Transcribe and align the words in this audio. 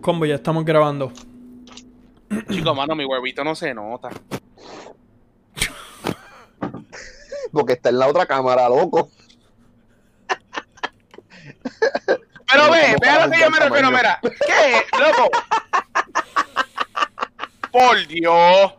Combo, 0.00 0.24
ya 0.24 0.36
estamos 0.36 0.64
grabando. 0.64 1.12
Chico, 2.48 2.74
mano, 2.74 2.94
mi 2.94 3.04
huevito 3.04 3.44
no 3.44 3.54
se 3.54 3.74
nota. 3.74 4.08
Porque 7.52 7.74
está 7.74 7.90
en 7.90 7.98
la 7.98 8.08
otra 8.08 8.24
cámara, 8.24 8.66
loco. 8.68 9.10
Pero 12.50 12.70
ve, 12.70 12.96
ve 13.00 13.08
a 13.08 13.26
lo 13.26 13.32
que 13.32 13.40
yo 13.40 13.50
me 13.50 13.58
refiero, 13.58 13.90
mira. 13.90 14.18
¿Qué, 14.22 14.86
loco? 14.98 15.28
Por 17.70 18.06
Dios. 18.06 18.72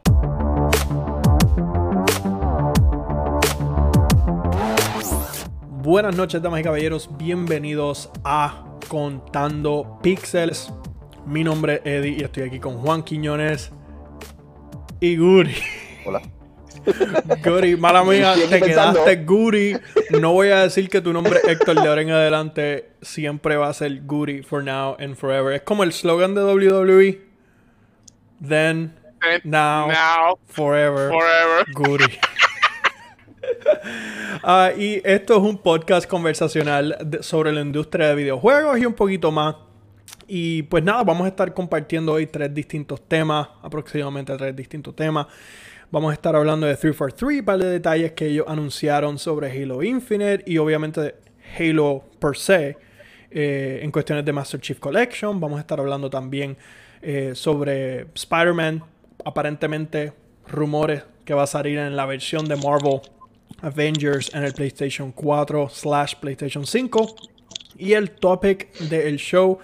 Buenas 5.83 6.15
noches, 6.15 6.41
damas 6.41 6.61
y 6.61 6.63
caballeros. 6.63 7.07
Bienvenidos 7.17 8.09
a 8.23 8.63
Contando 8.87 9.99
Pixels. 10.01 10.71
Mi 11.31 11.43
nombre 11.45 11.75
es 11.85 11.93
Eddie 11.93 12.17
y 12.19 12.23
estoy 12.23 12.43
aquí 12.43 12.59
con 12.59 12.77
Juan 12.79 13.03
Quiñones 13.03 13.71
y 14.99 15.15
Guri. 15.15 15.55
Hola. 16.05 16.21
Guri, 17.45 17.77
mala 17.77 18.03
mía, 18.03 18.33
te 18.33 18.59
pensando. 18.59 19.03
quedaste 19.05 19.23
Guri. 19.23 19.77
No 20.19 20.33
voy 20.33 20.49
a 20.49 20.63
decir 20.63 20.89
que 20.89 20.99
tu 20.99 21.13
nombre 21.13 21.39
es 21.41 21.47
Héctor 21.47 21.81
de 21.81 21.87
ahora 21.87 22.01
en 22.01 22.09
adelante. 22.11 22.89
Siempre 23.01 23.55
va 23.55 23.69
a 23.69 23.73
ser 23.73 24.01
Guri 24.01 24.43
for 24.43 24.61
now 24.61 24.97
and 24.99 25.15
forever. 25.15 25.53
Es 25.53 25.61
como 25.61 25.83
el 25.83 25.93
slogan 25.93 26.35
de 26.35 26.43
WWE. 26.43 27.21
Then, 28.45 28.93
now, 29.45 29.87
Now, 29.87 30.37
forever. 30.47 31.11
forever. 31.11 31.65
Guri. 31.73 32.05
Ah, 34.43 34.71
y 34.75 35.01
esto 35.03 35.35
es 35.37 35.41
un 35.43 35.57
podcast 35.57 36.07
conversacional 36.09 36.97
de- 37.03 37.21
sobre 37.21 37.51
la 37.51 37.61
industria 37.61 38.07
de 38.07 38.15
videojuegos 38.15 38.79
y 38.79 38.85
un 38.85 38.93
poquito 38.93 39.31
más. 39.31 39.55
Y 40.33 40.63
pues 40.63 40.81
nada, 40.81 41.03
vamos 41.03 41.25
a 41.25 41.27
estar 41.27 41.53
compartiendo 41.53 42.13
hoy 42.13 42.25
tres 42.25 42.53
distintos 42.53 43.05
temas, 43.05 43.49
aproximadamente 43.61 44.33
tres 44.37 44.55
distintos 44.55 44.95
temas. 44.95 45.27
Vamos 45.91 46.11
a 46.11 46.13
estar 46.13 46.33
hablando 46.37 46.65
de 46.67 46.77
343, 46.77 47.39
un 47.41 47.45
par 47.45 47.57
de 47.57 47.65
detalles 47.65 48.13
que 48.13 48.27
ellos 48.27 48.45
anunciaron 48.47 49.19
sobre 49.19 49.51
Halo 49.51 49.83
Infinite 49.83 50.41
y 50.47 50.57
obviamente 50.57 51.15
Halo 51.59 52.05
per 52.17 52.37
se 52.37 52.77
eh, 53.29 53.81
en 53.83 53.91
cuestiones 53.91 54.23
de 54.23 54.31
Master 54.31 54.61
Chief 54.61 54.79
Collection. 54.79 55.37
Vamos 55.37 55.57
a 55.57 55.61
estar 55.63 55.81
hablando 55.81 56.09
también 56.09 56.55
eh, 57.01 57.33
sobre 57.35 58.03
Spider-Man, 58.15 58.85
aparentemente 59.25 60.13
rumores 60.47 61.03
que 61.25 61.33
va 61.33 61.43
a 61.43 61.47
salir 61.47 61.77
en 61.77 61.97
la 61.97 62.05
versión 62.05 62.47
de 62.47 62.55
Marvel 62.55 63.01
Avengers 63.61 64.33
en 64.33 64.45
el 64.45 64.53
PlayStation 64.53 65.11
4 65.11 65.67
slash 65.67 66.15
PlayStation 66.21 66.65
5. 66.65 67.15
Y 67.79 67.91
el 67.91 68.11
topic 68.11 68.71
del 68.77 69.17
show 69.17 69.59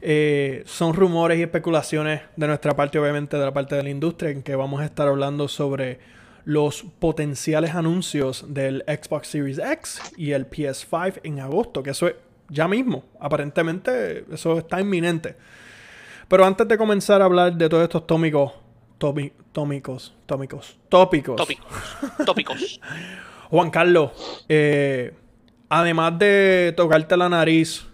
eh, 0.00 0.62
son 0.66 0.94
rumores 0.94 1.38
y 1.38 1.42
especulaciones 1.42 2.22
de 2.36 2.46
nuestra 2.46 2.74
parte, 2.76 2.98
obviamente 2.98 3.36
de 3.36 3.44
la 3.44 3.52
parte 3.52 3.74
de 3.76 3.82
la 3.82 3.90
industria, 3.90 4.30
en 4.30 4.42
que 4.42 4.54
vamos 4.56 4.80
a 4.80 4.84
estar 4.84 5.08
hablando 5.08 5.48
sobre 5.48 5.98
los 6.44 6.82
potenciales 6.98 7.74
anuncios 7.74 8.46
del 8.48 8.82
Xbox 8.86 9.28
Series 9.28 9.58
X 9.58 10.00
y 10.16 10.32
el 10.32 10.48
PS5 10.48 11.20
en 11.24 11.40
agosto, 11.40 11.82
que 11.82 11.90
eso 11.90 12.08
es 12.08 12.14
ya 12.48 12.66
mismo, 12.66 13.04
aparentemente 13.20 14.24
eso 14.32 14.58
está 14.58 14.80
inminente. 14.80 15.36
Pero 16.28 16.44
antes 16.46 16.66
de 16.68 16.78
comenzar 16.78 17.20
a 17.22 17.26
hablar 17.26 17.54
de 17.54 17.68
todos 17.68 17.82
estos 17.82 18.06
tómicos, 18.06 18.52
tómi- 18.98 19.32
tómicos, 19.52 20.14
tómicos, 20.26 20.78
tópicos, 20.88 21.36
Tópicos. 21.36 21.68
Tópicos. 22.24 22.80
Juan 23.50 23.70
Carlos, 23.70 24.10
eh, 24.48 25.14
además 25.70 26.18
de 26.18 26.72
tocarte 26.76 27.16
la 27.16 27.28
nariz, 27.30 27.86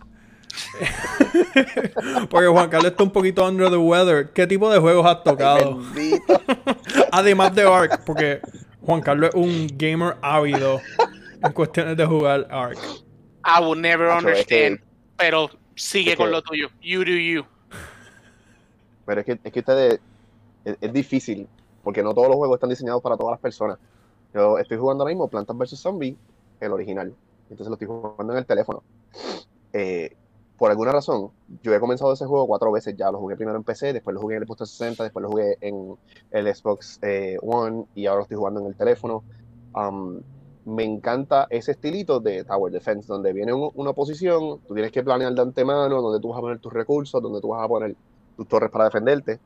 porque 2.30 2.46
Juan 2.48 2.68
Carlos 2.68 2.90
está 2.90 3.02
un 3.02 3.10
poquito 3.10 3.46
under 3.46 3.70
the 3.70 3.76
weather, 3.76 4.30
¿qué 4.30 4.46
tipo 4.46 4.70
de 4.70 4.78
juegos 4.78 5.06
has 5.06 5.22
tocado? 5.22 5.80
Además 7.12 7.54
de 7.54 7.62
Ark, 7.62 8.02
porque 8.04 8.40
Juan 8.82 9.00
Carlos 9.00 9.30
es 9.30 9.34
un 9.34 9.66
gamer 9.76 10.16
ávido 10.22 10.80
en 11.42 11.52
cuestiones 11.52 11.96
de 11.96 12.06
jugar 12.06 12.46
Ark. 12.50 12.78
I 13.44 13.62
will 13.62 13.80
never 13.80 14.08
understand. 14.08 14.80
Pero 15.16 15.50
sigue 15.74 16.12
es 16.12 16.16
con 16.16 16.30
lo 16.30 16.42
tuyo. 16.42 16.68
You 16.80 17.00
do 17.00 17.10
you. 17.10 17.44
Pero 19.06 19.20
es 19.20 19.26
que, 19.26 19.38
es 19.42 19.52
que 19.52 19.60
ustedes. 19.60 20.00
Es, 20.64 20.76
es 20.80 20.92
difícil. 20.92 21.46
Porque 21.82 22.02
no 22.02 22.14
todos 22.14 22.28
los 22.28 22.36
juegos 22.36 22.56
están 22.56 22.70
diseñados 22.70 23.02
para 23.02 23.16
todas 23.16 23.32
las 23.32 23.40
personas. 23.40 23.78
Yo 24.32 24.58
estoy 24.58 24.78
jugando 24.78 25.04
ahora 25.04 25.14
mismo 25.14 25.28
Plantas 25.28 25.56
vs. 25.56 25.78
Zombie, 25.78 26.16
el 26.60 26.72
original. 26.72 27.14
Entonces 27.50 27.68
lo 27.68 27.74
estoy 27.74 27.88
jugando 27.88 28.32
en 28.32 28.38
el 28.38 28.46
teléfono. 28.46 28.82
Eh, 29.72 30.16
por 30.58 30.70
alguna 30.70 30.92
razón, 30.92 31.30
yo 31.62 31.74
he 31.74 31.80
comenzado 31.80 32.12
ese 32.12 32.26
juego 32.26 32.46
cuatro 32.46 32.70
veces 32.72 32.94
ya. 32.96 33.10
Lo 33.10 33.18
jugué 33.18 33.36
primero 33.36 33.56
en 33.58 33.64
PC, 33.64 33.92
después 33.92 34.14
lo 34.14 34.20
jugué 34.20 34.36
en 34.36 34.42
el 34.42 34.46
Xbox 34.46 34.58
360, 34.58 35.02
después 35.04 35.22
lo 35.22 35.30
jugué 35.30 35.58
en 35.60 35.96
el 36.30 36.54
Xbox 36.54 36.98
eh, 37.02 37.36
One 37.42 37.86
y 37.94 38.06
ahora 38.06 38.18
lo 38.18 38.22
estoy 38.22 38.36
jugando 38.36 38.60
en 38.60 38.66
el 38.66 38.76
teléfono. 38.76 39.24
Um, 39.74 40.20
me 40.66 40.84
encanta 40.84 41.46
ese 41.50 41.72
estilito 41.72 42.20
de 42.20 42.44
Tower 42.44 42.72
Defense, 42.72 43.06
donde 43.08 43.32
viene 43.32 43.52
un- 43.52 43.70
una 43.74 43.92
posición, 43.92 44.60
tú 44.66 44.74
tienes 44.74 44.92
que 44.92 45.02
planear 45.02 45.34
de 45.34 45.42
antemano, 45.42 46.00
donde 46.00 46.20
tú 46.20 46.28
vas 46.28 46.38
a 46.38 46.40
poner 46.40 46.58
tus 46.60 46.72
recursos, 46.72 47.20
donde 47.22 47.40
tú 47.40 47.48
vas 47.48 47.64
a 47.64 47.68
poner 47.68 47.96
tus 48.36 48.48
torres 48.48 48.70
para 48.70 48.84
defenderte. 48.84 49.40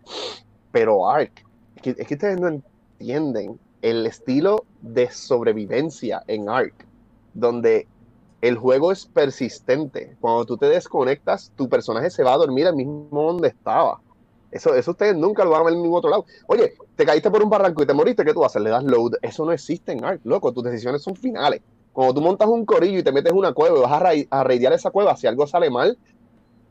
Pero 0.70 1.08
Ark, 1.10 1.32
es 1.76 1.82
que, 1.82 1.90
es 1.98 2.06
que 2.06 2.14
ustedes 2.14 2.40
no 2.40 2.48
entienden 2.48 3.58
el 3.82 4.06
estilo 4.06 4.64
de 4.80 5.10
sobrevivencia 5.10 6.22
en 6.26 6.48
Ark, 6.48 6.74
donde 7.32 7.86
el 8.40 8.56
juego 8.56 8.92
es 8.92 9.06
persistente. 9.06 10.16
Cuando 10.20 10.44
tú 10.46 10.56
te 10.56 10.66
desconectas, 10.66 11.52
tu 11.56 11.68
personaje 11.68 12.10
se 12.10 12.22
va 12.22 12.34
a 12.34 12.38
dormir 12.38 12.66
al 12.66 12.76
mismo 12.76 13.08
donde 13.10 13.48
estaba. 13.48 14.00
Eso, 14.50 14.74
eso 14.74 14.92
ustedes 14.92 15.16
nunca 15.16 15.44
lo 15.44 15.50
van 15.50 15.60
a 15.60 15.64
ver 15.64 15.74
en 15.74 15.82
ningún 15.82 15.98
otro 15.98 16.10
lado. 16.10 16.24
Oye, 16.46 16.72
te 16.96 17.04
caíste 17.04 17.30
por 17.30 17.42
un 17.42 17.50
barranco 17.50 17.82
y 17.82 17.86
te 17.86 17.92
moriste, 17.94 18.24
¿qué 18.24 18.32
tú 18.32 18.44
haces? 18.44 18.62
Le 18.62 18.70
das 18.70 18.84
load. 18.84 19.12
Eso 19.22 19.44
no 19.44 19.52
existe 19.52 19.92
en 19.92 20.04
Ark, 20.04 20.20
loco. 20.24 20.52
Tus 20.52 20.64
decisiones 20.64 21.02
son 21.02 21.16
finales. 21.16 21.60
Cuando 21.92 22.14
tú 22.14 22.20
montas 22.20 22.48
un 22.48 22.64
corillo 22.64 22.98
y 23.00 23.02
te 23.02 23.12
metes 23.12 23.32
en 23.32 23.38
una 23.38 23.52
cueva 23.52 23.76
y 23.78 23.82
vas 23.82 23.92
a, 23.92 23.98
ra- 23.98 24.12
a 24.30 24.44
raidear 24.44 24.72
esa 24.72 24.90
cueva, 24.90 25.16
si 25.16 25.26
algo 25.26 25.46
sale 25.46 25.68
mal, 25.68 25.98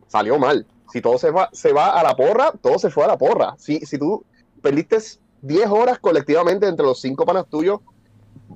salió 0.07 0.39
mal. 0.39 0.65
Si 0.91 1.01
todo 1.01 1.17
se 1.17 1.31
va, 1.31 1.49
se 1.51 1.73
va 1.73 1.99
a 1.99 2.03
la 2.03 2.15
porra, 2.15 2.51
todo 2.61 2.79
se 2.79 2.89
fue 2.89 3.03
a 3.03 3.07
la 3.07 3.17
porra. 3.17 3.55
Si, 3.57 3.79
si 3.81 3.97
tú 3.99 4.23
perdiste 4.61 4.97
10 5.41 5.67
horas 5.69 5.99
colectivamente 5.99 6.67
entre 6.67 6.85
los 6.85 6.99
cinco 7.01 7.25
panas 7.25 7.45
tuyos 7.49 7.79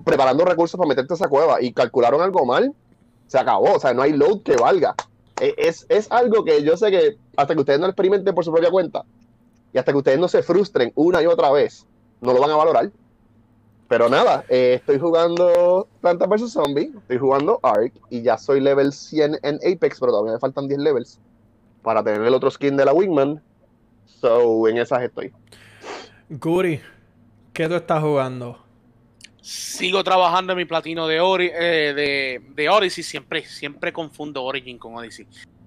preparando 0.05 0.45
recursos 0.45 0.77
para 0.77 0.87
meterte 0.87 1.13
a 1.13 1.15
esa 1.15 1.27
cueva 1.27 1.61
y 1.61 1.73
calcularon 1.73 2.21
algo 2.21 2.45
mal, 2.45 2.73
se 3.31 3.39
acabó. 3.39 3.75
O 3.75 3.79
sea, 3.79 3.93
no 3.93 4.01
hay 4.01 4.11
load 4.11 4.41
que 4.43 4.57
valga. 4.57 4.93
E- 5.39 5.55
Es, 5.57 5.85
es 5.87 6.11
algo 6.11 6.43
que 6.43 6.61
yo 6.63 6.75
sé 6.75 6.91
que 6.91 7.15
hasta 7.37 7.53
que 7.53 7.61
ustedes 7.61 7.79
no 7.79 7.85
lo 7.85 7.91
experimenten 7.91 8.35
por 8.35 8.43
su 8.43 8.51
propia 8.51 8.69
cuenta 8.69 9.05
y 9.71 9.77
hasta 9.77 9.93
que 9.93 9.97
ustedes 9.99 10.19
no 10.19 10.27
se 10.27 10.43
frustren 10.43 10.91
una 10.95 11.21
y 11.23 11.27
otra 11.27 11.49
vez, 11.49 11.85
no 12.19 12.33
lo 12.33 12.41
van 12.41 12.51
a 12.51 12.57
valorar. 12.57 12.91
Pero 13.87 14.09
nada, 14.09 14.43
eh, 14.49 14.73
estoy 14.79 14.99
jugando 14.99 15.87
Planta 16.01 16.25
vs. 16.25 16.51
Zombie, 16.51 16.91
estoy 16.97 17.17
jugando 17.19 17.57
Ark 17.63 17.93
y 18.09 18.21
ya 18.21 18.37
soy 18.37 18.59
level 18.59 18.91
100 18.91 19.39
en 19.43 19.55
Apex, 19.55 19.97
pero 20.01 20.11
todavía 20.11 20.33
me 20.33 20.39
faltan 20.39 20.67
10 20.67 20.79
levels 20.81 21.17
para 21.81 22.03
tener 22.03 22.21
el 22.21 22.33
otro 22.33 22.51
skin 22.51 22.75
de 22.75 22.83
la 22.83 22.91
Wingman. 22.91 23.41
So, 24.05 24.67
en 24.67 24.77
esas 24.77 25.01
estoy. 25.03 25.31
Guri, 26.29 26.81
¿qué 27.53 27.69
tú 27.69 27.75
estás 27.75 28.01
jugando? 28.03 28.57
Sigo 29.41 30.03
trabajando 30.03 30.53
en 30.53 30.57
mi 30.57 30.65
platino 30.65 31.07
de, 31.07 31.19
Ori- 31.19 31.51
eh, 31.53 32.41
de, 32.55 32.69
Odyssey. 32.69 33.03
Siempre, 33.03 33.43
siempre 33.45 33.91
confundo 33.91 34.43
Origin 34.43 34.77
con 34.77 34.95
Odyssey. 34.95 35.25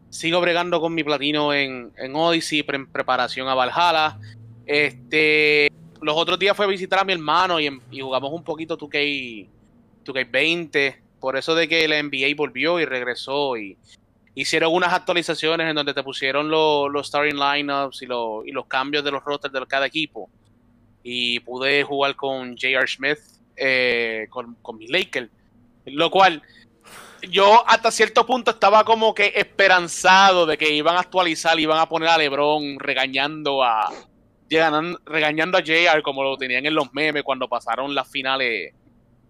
Sigo 0.09 0.41
bregando 0.41 0.81
con 0.81 0.95
mi 0.95 1.03
platino 1.03 1.53
en, 1.53 1.93
Odyssey, 2.15 2.65
en 2.69 2.87
preparación 2.87 3.49
a 3.49 3.55
Valhalla. 3.55 4.17
Este, 4.65 5.71
los 6.01 6.17
otros 6.17 6.39
días 6.39 6.57
fui 6.57 6.65
a 6.65 6.69
visitar 6.69 7.01
a 7.01 7.05
mi 7.05 7.13
hermano 7.15 7.59
y, 7.59 7.69
jugamos 8.01 8.33
un 8.33 8.45
poquito 8.45 8.79
2K, 8.79 9.49
2K20. 10.05 10.97
Por 11.19 11.37
eso 11.37 11.55
de 11.55 11.67
que 11.67 11.89
la 11.89 12.01
NBA 12.01 12.35
volvió 12.37 12.79
y 12.79 12.85
regresó 12.85 13.57
y 13.57 13.77
hicieron 14.37 14.73
unas 14.73 14.93
actualizaciones 14.93 15.69
en 15.69 15.75
donde 15.75 15.95
te 15.95 16.03
pusieron 16.05 16.49
lo- 16.49 16.89
los 16.89 17.09
starting 17.09 17.35
lineups 17.39 18.03
y, 18.03 18.07
lo- 18.07 18.45
y 18.47 18.53
los 18.53 18.67
cambios 18.67 19.03
de 19.03 19.11
los 19.11 19.25
rosters 19.25 19.53
de 19.53 19.67
cada 19.67 19.87
equipo. 19.87 20.31
Y 21.03 21.41
pude 21.41 21.83
jugar 21.83 22.15
con 22.15 22.53
J.R. 22.53 22.87
Smith, 22.87 23.19
eh, 23.57 24.27
con, 24.31 24.57
con 24.63 24.79
mi 24.79 24.87
Lakers. 24.89 25.31
Lo 25.87 26.11
cual, 26.11 26.43
yo 27.31 27.69
hasta 27.69 27.91
cierto 27.91 28.27
punto 28.27 28.53
estaba 28.53 28.85
como 28.85 29.15
que 29.15 29.33
esperanzado 29.35 30.47
de 30.47 30.57
que 30.57 30.73
iban 30.73 30.97
a 30.97 31.01
actualizar, 31.01 31.59
iban 31.59 31.79
a 31.79 31.89
poner 31.89 32.09
a 32.09 32.19
LeBron 32.19 32.79
regañando 32.79 33.63
a 33.63 33.91
regañando 35.07 35.59
a 35.59 35.63
JR 35.63 36.01
como 36.03 36.23
lo 36.23 36.37
tenían 36.37 36.65
en 36.65 36.75
los 36.75 36.93
memes 36.95 37.23
cuando 37.25 37.49
pasaron 37.49 37.95
las 37.95 38.09
finales. 38.09 38.73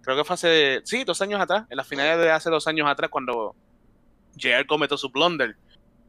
Creo 0.02 0.16
que 0.16 0.24
fue 0.24 0.34
hace, 0.34 0.80
sí, 0.84 1.04
dos 1.04 1.22
años 1.22 1.40
atrás, 1.40 1.64
en 1.70 1.76
las 1.78 1.88
finales 1.88 2.18
de 2.18 2.30
hace 2.30 2.50
dos 2.50 2.66
años 2.66 2.86
atrás 2.86 3.10
cuando 3.10 3.54
JR 4.36 4.66
cometió 4.66 4.98
su 4.98 5.08
blunder. 5.08 5.56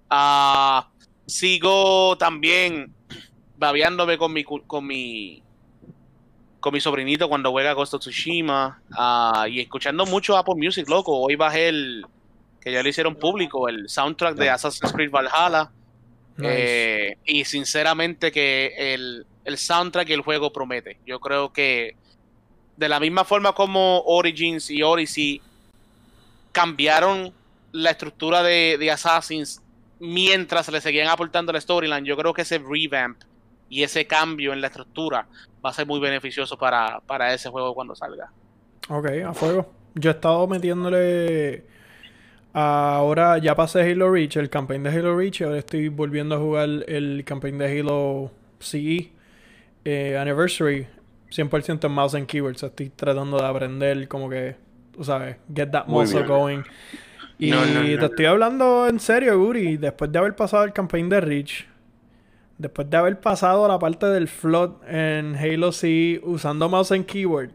Ah, 0.09 0.89
sigo 1.25 2.17
también 2.17 2.93
babeándome 3.57 4.17
con 4.17 4.33
mi 4.33 4.43
con 4.43 4.85
mi 4.85 5.41
con 6.65 6.73
mi 6.73 6.81
sobrinito 6.81 7.29
cuando 7.29 7.51
juega 7.51 7.73
Ghost 7.73 7.93
of 7.93 8.01
Tsushima 8.01 8.81
ah, 8.97 9.45
y 9.47 9.59
escuchando 9.59 10.03
mucho 10.07 10.35
Apple 10.35 10.55
Music, 10.57 10.89
loco. 10.89 11.15
Hoy 11.15 11.35
bajé 11.35 11.67
el 11.67 12.03
que 12.59 12.71
ya 12.71 12.81
lo 12.81 12.89
hicieron 12.89 13.13
público, 13.13 13.69
el 13.69 13.87
soundtrack 13.87 14.33
de 14.35 14.49
Assassin's 14.49 14.91
Creed 14.91 15.11
Valhalla. 15.11 15.69
Nice. 16.37 16.49
Eh, 16.51 17.17
y 17.23 17.45
sinceramente 17.45 18.31
que 18.31 18.73
el, 18.75 19.27
el 19.43 19.57
soundtrack 19.59 20.09
y 20.09 20.13
el 20.13 20.21
juego 20.21 20.51
promete. 20.51 20.97
Yo 21.05 21.19
creo 21.19 21.53
que 21.53 21.95
de 22.77 22.89
la 22.89 22.99
misma 22.99 23.25
forma 23.25 23.53
como 23.53 24.01
Origins 24.01 24.71
y 24.71 24.81
Odyssey 24.81 25.43
cambiaron 26.51 27.31
la 27.73 27.91
estructura 27.91 28.41
de, 28.41 28.77
de 28.79 28.89
Assassins 28.89 29.61
mientras 29.99 30.67
le 30.69 30.81
seguían 30.81 31.09
aportando 31.09 31.53
la 31.53 31.61
storyline, 31.61 32.05
yo 32.05 32.17
creo 32.17 32.33
que 32.33 32.41
ese 32.41 32.57
revamp 32.57 33.21
y 33.69 33.83
ese 33.83 34.05
cambio 34.07 34.53
en 34.53 34.61
la 34.61 34.67
estructura 34.67 35.27
va 35.65 35.69
a 35.69 35.73
ser 35.73 35.85
muy 35.87 35.99
beneficioso 35.99 36.57
para, 36.57 36.99
para 37.01 37.33
ese 37.33 37.49
juego 37.49 37.73
cuando 37.73 37.95
salga. 37.95 38.31
Ok, 38.89 39.07
a 39.25 39.33
fuego. 39.33 39.71
Yo 39.95 40.11
he 40.11 40.13
estado 40.13 40.47
metiéndole. 40.47 41.65
Ahora 42.53 43.37
ya 43.37 43.55
pasé 43.55 43.81
Halo 43.91 44.11
Reach, 44.11 44.37
el 44.37 44.49
campaign 44.49 44.83
de 44.83 44.89
Halo 44.89 45.17
Reach, 45.17 45.41
y 45.41 45.43
ahora 45.43 45.57
estoy 45.57 45.89
volviendo 45.89 46.35
a 46.35 46.39
jugar 46.39 46.69
el 46.87 47.23
campaign 47.25 47.57
de 47.57 47.79
Halo 47.79 48.31
CE 48.59 49.11
eh, 49.83 50.17
Anniversary 50.17 50.87
100% 51.29 51.85
en 51.85 51.91
mouse 51.91 52.15
and 52.15 52.27
keyboards. 52.27 52.63
Estoy 52.63 52.89
tratando 52.89 53.37
de 53.37 53.45
aprender 53.45 54.07
como 54.07 54.29
que, 54.29 54.55
tú 54.93 55.03
sabes, 55.03 55.37
get 55.53 55.69
that 55.71 55.87
muscle 55.87 56.23
going. 56.23 56.63
Y 57.37 57.49
No, 57.51 57.65
no, 57.65 57.81
te 57.81 57.97
no. 57.97 58.05
estoy 58.05 58.25
hablando 58.25 58.87
en 58.87 58.99
serio, 59.01 59.37
Guri. 59.37 59.75
Después 59.75 60.09
de 60.11 60.19
haber 60.19 60.35
pasado 60.35 60.63
el 60.63 60.71
campaign 60.71 61.09
de 61.09 61.19
Reach, 61.19 61.65
después 62.57 62.89
de 62.89 62.97
haber 62.97 63.19
pasado 63.19 63.67
la 63.67 63.79
parte 63.79 64.05
del 64.07 64.27
flood 64.27 64.83
en 64.87 65.35
Halo 65.35 65.71
CE 65.71 66.21
usando 66.23 66.69
mouse 66.69 66.91
and 66.91 67.05
keyboard, 67.05 67.51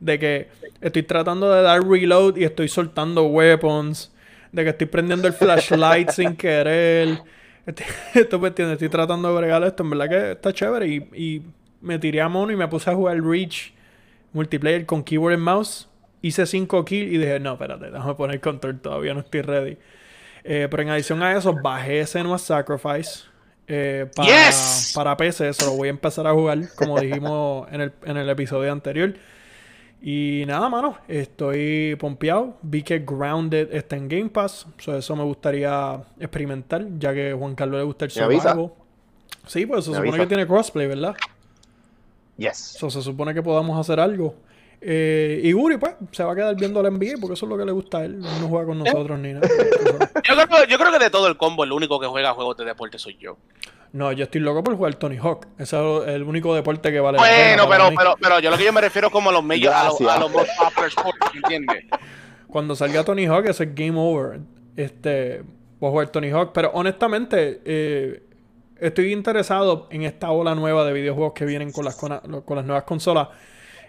de 0.00 0.18
que 0.18 0.48
estoy 0.80 1.02
tratando 1.02 1.52
de 1.52 1.62
dar 1.62 1.82
reload 1.82 2.36
y 2.36 2.44
estoy 2.44 2.68
soltando 2.68 3.24
weapons, 3.24 4.12
de 4.52 4.64
que 4.64 4.70
estoy 4.70 4.86
prendiendo 4.86 5.26
el 5.26 5.34
flashlight 5.34 6.10
sin 6.10 6.36
querer. 6.36 7.20
Esto 8.14 8.38
me 8.38 8.48
entiendes, 8.48 8.74
estoy 8.74 8.88
tratando 8.88 9.28
de 9.28 9.36
bregar 9.36 9.64
esto, 9.64 9.82
en 9.82 9.90
verdad 9.90 10.08
que 10.08 10.32
está 10.32 10.52
chévere. 10.52 10.86
Y, 10.86 10.96
y 11.14 11.42
me 11.80 11.98
tiré 11.98 12.20
a 12.20 12.28
mono 12.28 12.52
y 12.52 12.56
me 12.56 12.68
puse 12.68 12.88
a 12.88 12.94
jugar 12.94 13.20
Reach 13.20 13.72
multiplayer 14.36 14.86
con 14.86 15.02
keyboard 15.02 15.34
y 15.34 15.36
mouse. 15.38 15.88
Hice 16.22 16.46
5 16.46 16.84
kills 16.84 17.12
y 17.12 17.18
dije, 17.18 17.40
no, 17.40 17.54
espérate, 17.54 17.90
déjame 17.90 18.14
poner 18.14 18.40
control, 18.40 18.80
todavía 18.80 19.14
no 19.14 19.20
estoy 19.20 19.42
ready. 19.42 19.78
Eh, 20.44 20.68
pero 20.70 20.82
en 20.82 20.90
adición 20.90 21.22
a 21.22 21.36
eso, 21.36 21.54
bajé 21.54 22.06
Senua's 22.06 22.42
Sacrifice. 22.42 23.24
Eh, 23.68 24.06
para, 24.14 24.28
Yes! 24.28 24.92
para 24.94 25.16
PC, 25.16 25.48
eso 25.48 25.66
lo 25.66 25.72
voy 25.76 25.88
a 25.88 25.90
empezar 25.90 26.26
a 26.26 26.32
jugar, 26.32 26.58
como 26.76 27.00
dijimos 27.00 27.66
en 27.72 27.80
el, 27.80 27.92
en 28.04 28.16
el 28.16 28.28
episodio 28.28 28.70
anterior. 28.72 29.14
Y 30.00 30.44
nada, 30.46 30.68
mano, 30.68 30.98
estoy 31.08 31.96
pompeado. 31.96 32.58
Vi 32.62 32.82
que 32.82 33.00
Grounded 33.00 33.74
está 33.74 33.96
en 33.96 34.08
Game 34.08 34.28
Pass. 34.28 34.66
So, 34.78 34.96
eso 34.96 35.16
me 35.16 35.24
gustaría 35.24 36.00
experimentar, 36.20 36.86
ya 36.98 37.12
que 37.14 37.30
a 37.32 37.36
Juan 37.36 37.54
Carlos 37.54 37.78
le 37.78 37.84
gusta 37.84 38.04
el 38.04 38.10
survival. 38.10 38.72
Sí, 39.46 39.66
pues 39.66 39.84
se 39.84 39.90
Me 39.90 39.96
supone 39.96 40.10
avisa. 40.10 40.22
que 40.22 40.26
tiene 40.28 40.46
crossplay, 40.46 40.86
¿verdad? 40.86 41.16
Yes. 42.36 42.56
So, 42.78 42.90
se 42.90 43.00
supone 43.02 43.32
que 43.32 43.42
podamos 43.42 43.80
hacer 43.80 43.98
algo. 43.98 44.34
Eh, 44.80 45.40
y 45.42 45.52
Guri, 45.52 45.78
pues, 45.78 45.94
se 46.12 46.22
va 46.22 46.32
a 46.32 46.34
quedar 46.34 46.54
viendo 46.54 46.82
la 46.82 46.90
NBA 46.90 47.14
porque 47.20 47.34
eso 47.34 47.46
es 47.46 47.50
lo 47.50 47.56
que 47.56 47.64
le 47.64 47.72
gusta 47.72 47.98
a 47.98 48.04
él. 48.04 48.20
No 48.20 48.48
juega 48.48 48.66
con 48.66 48.78
nosotros 48.78 49.18
ni 49.18 49.32
nada. 49.32 49.48
Yo 50.22 50.34
creo, 50.34 50.64
yo 50.64 50.78
creo 50.78 50.92
que 50.92 50.98
de 50.98 51.10
todo 51.10 51.28
el 51.28 51.36
combo, 51.36 51.64
el 51.64 51.72
único 51.72 51.98
que 52.00 52.06
juega 52.06 52.34
juegos 52.34 52.56
de 52.56 52.64
deporte 52.64 52.98
soy 52.98 53.16
yo. 53.18 53.36
No, 53.92 54.12
yo 54.12 54.24
estoy 54.24 54.40
loco 54.40 54.62
por 54.62 54.76
jugar 54.76 54.94
Tony 54.96 55.16
Hawk. 55.16 55.46
Ese 55.58 55.76
es 55.76 56.08
el 56.08 56.22
único 56.24 56.54
deporte 56.54 56.92
que 56.92 57.00
vale 57.00 57.18
la 57.18 57.24
pena 57.24 57.64
Bueno, 57.64 57.90
pero, 57.90 57.96
pero, 57.96 58.14
pero 58.20 58.40
yo 58.40 58.50
lo 58.50 58.58
que 58.58 58.64
yo 58.64 58.72
me 58.72 58.80
refiero 58.80 59.10
como 59.10 59.30
a 59.30 59.32
los 59.32 59.42
medios, 59.42 59.72
a 59.72 59.84
los, 59.84 60.00
a 60.02 60.18
los 60.18 60.30
most 60.30 60.50
popular 60.58 60.88
sports, 60.88 61.18
¿entiendes? 61.34 61.84
Cuando 62.46 62.76
salga 62.76 63.04
Tony 63.04 63.26
Hawk, 63.26 63.46
ese 63.46 63.64
es 63.64 63.74
game 63.74 63.94
over. 63.96 64.40
Este, 64.76 65.42
voy 65.80 65.88
a 65.88 65.90
jugar 65.90 66.08
Tony 66.08 66.30
Hawk. 66.30 66.50
Pero 66.52 66.70
honestamente, 66.74 67.62
eh, 67.64 68.22
estoy 68.78 69.12
interesado 69.12 69.88
en 69.90 70.02
esta 70.02 70.30
ola 70.30 70.54
nueva 70.54 70.84
de 70.84 70.92
videojuegos 70.92 71.32
que 71.32 71.44
vienen 71.44 71.72
con 71.72 71.84
las, 71.84 71.96
con, 71.96 72.42
con 72.42 72.56
las 72.56 72.66
nuevas 72.66 72.84
consolas. 72.84 73.28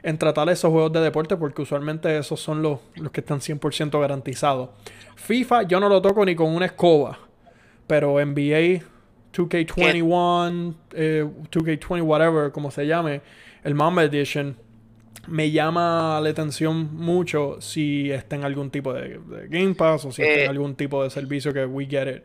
En 0.04 0.18
tratar 0.18 0.48
esos 0.50 0.72
juegos 0.72 0.94
de 0.94 1.00
deporte, 1.02 1.36
porque 1.38 1.62
usualmente 1.64 2.18
esos 2.18 2.40
son 2.40 2.62
los, 2.62 2.80
los 2.96 3.12
que 3.12 3.22
están 3.22 3.40
100% 3.40 4.00
garantizados. 4.00 4.70
FIFA, 5.16 5.64
yo 5.64 5.80
no 5.80 5.90
lo 5.90 6.02
toco 6.02 6.24
ni 6.26 6.36
con 6.36 6.50
una 6.56 6.68
escoba. 6.68 7.18
Pero 7.88 8.14
NBA 8.24 8.82
2K21, 9.34 10.74
eh, 10.94 11.26
2K20, 11.52 12.02
whatever, 12.04 12.52
como 12.52 12.72
se 12.72 12.86
llame, 12.88 13.22
el 13.64 13.76
Mamba 13.76 14.04
Edition, 14.04 14.56
me 15.28 15.52
llama 15.52 16.20
la 16.22 16.30
atención 16.30 16.96
mucho 16.96 17.58
si 17.60 18.12
está 18.12 18.36
en 18.36 18.46
algún 18.46 18.70
tipo 18.70 18.94
de, 18.94 19.20
de 19.20 19.48
Game 19.50 19.74
Pass 19.76 20.06
o 20.06 20.12
si 20.12 20.22
está 20.22 20.34
Eh. 20.40 20.44
en 20.46 20.50
algún 20.52 20.76
tipo 20.76 21.04
de 21.04 21.10
servicio 21.10 21.54
que 21.54 21.66
we 21.66 21.86
get 21.86 22.08
it 22.08 22.24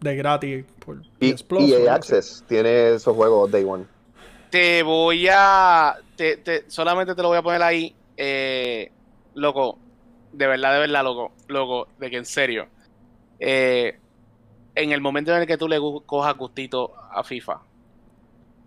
de 0.00 0.16
gratis 0.16 0.64
por 0.84 1.02
Y, 1.20 1.34
Plus. 1.34 1.70
EA. 1.70 1.94
Access 1.94 2.42
tiene 2.48 2.94
esos 2.94 3.14
juegos 3.14 3.50
Day 3.50 3.64
One. 3.64 3.84
Te 4.50 4.82
voy 4.82 5.28
a. 5.30 5.96
Te, 6.16 6.36
te- 6.38 6.70
solamente 6.70 7.14
te 7.14 7.22
lo 7.22 7.28
voy 7.28 7.38
a 7.38 7.42
poner 7.42 7.62
ahí. 7.62 7.94
eh, 8.16 8.90
loco. 9.34 9.78
De 10.32 10.46
verdad, 10.46 10.72
de 10.74 10.80
verdad, 10.80 11.02
loco. 11.04 11.32
Loco, 11.48 11.88
de 11.98 12.10
que 12.10 12.16
en 12.16 12.26
serio. 12.26 12.68
eh, 13.38 13.96
en 14.74 14.92
el 14.92 15.00
momento 15.00 15.34
en 15.34 15.40
el 15.42 15.46
que 15.46 15.56
tú 15.58 15.66
le 15.68 15.78
cojas 16.06 16.36
gustito 16.36 16.92
a 17.12 17.24
FIFA. 17.24 17.60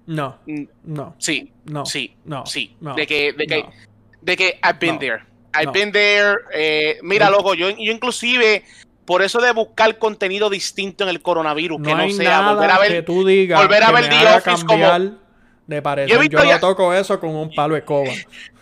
No, 0.07 0.37
mm, 0.45 0.63
no, 0.83 1.15
Sí, 1.17 1.53
no. 1.65 1.85
sí, 1.85 2.13
no, 2.25 2.45
sí. 2.45 2.75
no, 2.81 2.93
de 2.95 3.07
que, 3.07 3.31
de 3.31 3.45
que, 3.47 3.63
no. 3.63 3.73
de 4.21 4.35
que 4.35 4.59
I've 4.63 4.79
been 4.79 4.95
No, 4.95 4.99
there. 4.99 5.23
I've 5.55 5.71
been 5.71 5.91
there. 5.93 6.35
eh, 6.53 6.97
mira, 7.03 7.29
loco, 7.29 7.53
yo, 7.53 7.69
yo 7.69 7.91
inclusive, 7.91 8.63
por 9.05 9.21
eso 9.21 9.39
de 9.39 9.53
buscar 9.53 9.97
contenido 9.97 10.49
distinto 10.49 11.03
en 11.05 11.09
el 11.09 11.21
coronavirus, 11.21 11.81
que 11.81 11.95
no 11.95 12.09
sea 12.09 12.51
volver 12.51 12.69
a 12.71 12.79
ver. 12.79 13.05
volver 13.05 13.83
a 13.83 13.91
ver 13.91 14.09
The 14.09 14.27
Office 14.35 14.65
cambiar 14.65 15.01
de 15.67 15.81
parecer. 15.81 16.09
Yo 16.09 16.15
Yo, 16.15 16.21
visto 16.21 16.37
no 16.37 16.45
ya- 16.45 16.59
toco 16.59 16.93
eso 16.93 17.19
con 17.19 17.35
un 17.35 17.53
palo 17.53 17.73
de 17.75 17.79
escoba. 17.81 18.11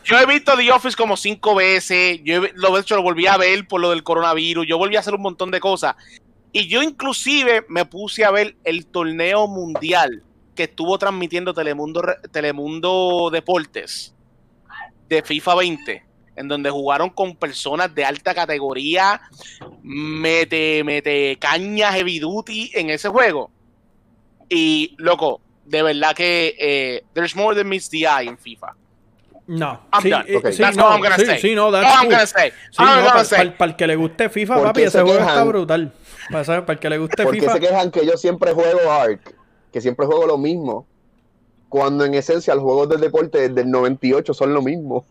Yo 0.03 0.17
he 0.19 0.25
visto 0.25 0.55
The 0.57 0.71
Office 0.71 0.95
como 0.97 1.15
cinco 1.17 1.55
veces. 1.55 2.19
Yo 2.23 2.43
he- 2.45 2.51
lo, 2.55 2.77
hecho, 2.77 2.95
lo 2.95 3.03
volví 3.03 3.27
a 3.27 3.37
ver 3.37 3.67
por 3.67 3.81
lo 3.81 3.89
del 3.91 4.03
coronavirus. 4.03 4.65
Yo 4.67 4.77
volví 4.77 4.95
a 4.95 4.99
hacer 4.99 5.13
un 5.15 5.21
montón 5.21 5.51
de 5.51 5.59
cosas. 5.59 5.95
Y 6.51 6.67
yo 6.67 6.81
inclusive 6.83 7.65
me 7.69 7.85
puse 7.85 8.25
a 8.25 8.31
ver 8.31 8.55
el 8.63 8.85
torneo 8.87 9.47
mundial 9.47 10.23
que 10.55 10.63
estuvo 10.63 10.97
transmitiendo 10.97 11.53
Telemundo, 11.53 12.01
Telemundo 12.31 13.29
Deportes 13.31 14.13
de 15.07 15.23
FIFA 15.23 15.55
20, 15.55 16.05
en 16.35 16.47
donde 16.47 16.69
jugaron 16.69 17.09
con 17.09 17.35
personas 17.35 17.93
de 17.95 18.03
alta 18.03 18.33
categoría, 18.33 19.21
mete, 19.81 20.83
mete 20.83 21.37
caña 21.39 21.91
heavy 21.93 22.19
duty 22.19 22.71
en 22.73 22.89
ese 22.89 23.07
juego. 23.09 23.51
Y, 24.49 24.95
loco, 24.97 25.41
de 25.71 25.81
verdad 25.83 26.13
que 26.15 26.55
eh, 26.59 27.03
there's 27.13 27.35
more 27.35 27.55
than 27.55 27.67
meets 27.69 27.89
the 27.89 27.99
eye 28.05 28.27
en 28.27 28.37
FIFA. 28.37 28.75
No. 29.47 29.81
I'm 29.91 30.01
sí, 30.03 30.09
done. 30.09 30.25
eh, 30.27 30.35
Okay. 30.37 30.53
sí, 30.53 30.61
That's 30.61 30.77
no, 30.77 30.85
all 30.85 30.93
I'm 30.93 31.01
gonna 31.01 31.15
sí, 31.17 31.25
say. 31.25 31.39
sí, 31.39 31.55
no, 31.55 31.67
All 31.67 31.75
I'm 31.75 32.09
gonna 32.09 32.25
say. 32.25 32.51
Sí, 32.71 32.77
All 32.77 32.87
I'm 32.87 32.95
no, 32.97 33.01
gonna 33.01 33.11
para, 33.13 33.25
say. 33.25 33.53
el 33.59 33.75
que 33.75 33.87
le 33.87 33.95
guste 33.95 34.29
FIFA, 34.29 34.53
¿Por 34.55 34.63
papi, 34.65 34.81
ese 34.83 34.91
se 34.91 35.01
juego 35.01 35.19
está 35.19 35.43
brutal. 35.43 35.93
Para, 36.31 36.63
el 36.67 36.79
que 36.79 36.89
le 36.89 36.97
guste 36.99 37.23
¿Por 37.23 37.33
qué 37.33 37.39
FIFA. 37.41 37.53
se 37.53 37.59
quejan 37.59 37.91
que 37.91 38.05
yo 38.05 38.17
siempre 38.17 38.53
juego 38.53 38.91
Ark? 38.91 39.35
Que 39.73 39.81
siempre 39.81 40.05
juego 40.05 40.25
lo 40.27 40.37
mismo. 40.37 40.85
Cuando 41.69 42.05
en 42.05 42.13
esencia 42.13 42.53
los 42.53 42.63
juegos 42.63 42.89
del 42.89 42.99
deporte 43.01 43.49
del 43.49 43.69
98 43.71 44.33
son 44.33 44.53
lo 44.53 44.61
mismo. 44.61 45.05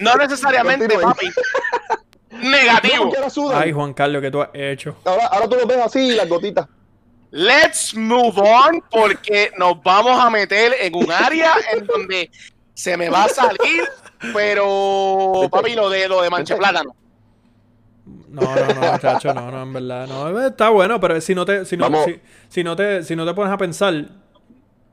No 0.00 0.14
necesariamente, 0.16 0.98
papi. 0.98 1.26
Negativo. 2.30 3.12
Ay, 3.52 3.72
Juan 3.72 3.92
Carlos, 3.92 4.22
que 4.22 4.30
tú 4.30 4.40
has 4.40 4.48
hecho. 4.54 4.96
Ahora, 5.04 5.26
ahora 5.26 5.48
tú 5.48 5.56
los 5.56 5.66
ves 5.66 5.78
así, 5.78 6.12
las 6.12 6.28
gotitas. 6.28 6.66
Let's 7.32 7.94
move 7.94 8.38
on 8.38 8.84
porque 8.90 9.50
nos 9.56 9.82
vamos 9.82 10.22
a 10.22 10.28
meter 10.28 10.74
en 10.78 10.94
un 10.94 11.10
área 11.10 11.54
en 11.72 11.86
donde 11.86 12.30
se 12.74 12.94
me 12.98 13.08
va 13.08 13.24
a 13.24 13.28
salir, 13.30 13.84
pero 14.34 15.48
papi, 15.50 15.74
lo 15.74 15.88
de 15.88 16.08
lo 16.08 16.20
de 16.20 16.28
mancha 16.28 16.58
plátano. 16.58 16.94
No, 18.28 18.42
no, 18.42 18.74
no, 18.74 18.98
chacho, 18.98 19.32
no, 19.32 19.50
no, 19.50 19.62
en 19.62 19.72
verdad. 19.72 20.06
No, 20.08 20.46
está 20.46 20.68
bueno, 20.68 21.00
pero 21.00 21.18
si 21.22 21.34
no 21.34 21.46
te, 21.46 21.64
si 21.64 21.74
no, 21.74 21.88
si, 22.04 22.20
si 22.48 22.62
no 22.62 22.76
te, 22.76 23.02
si 23.02 23.16
no 23.16 23.24
te 23.24 23.32
pones 23.32 23.52
a 23.52 23.56
pensar, 23.56 24.10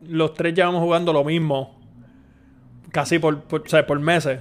los 0.02 0.34
tres 0.34 0.54
llevamos 0.54 0.82
jugando 0.82 1.12
lo 1.12 1.26
mismo. 1.26 1.78
Casi 2.94 3.20
por, 3.20 3.42
por, 3.42 3.64
o 3.64 3.68
sea, 3.68 3.86
por 3.86 4.00
meses. 4.00 4.40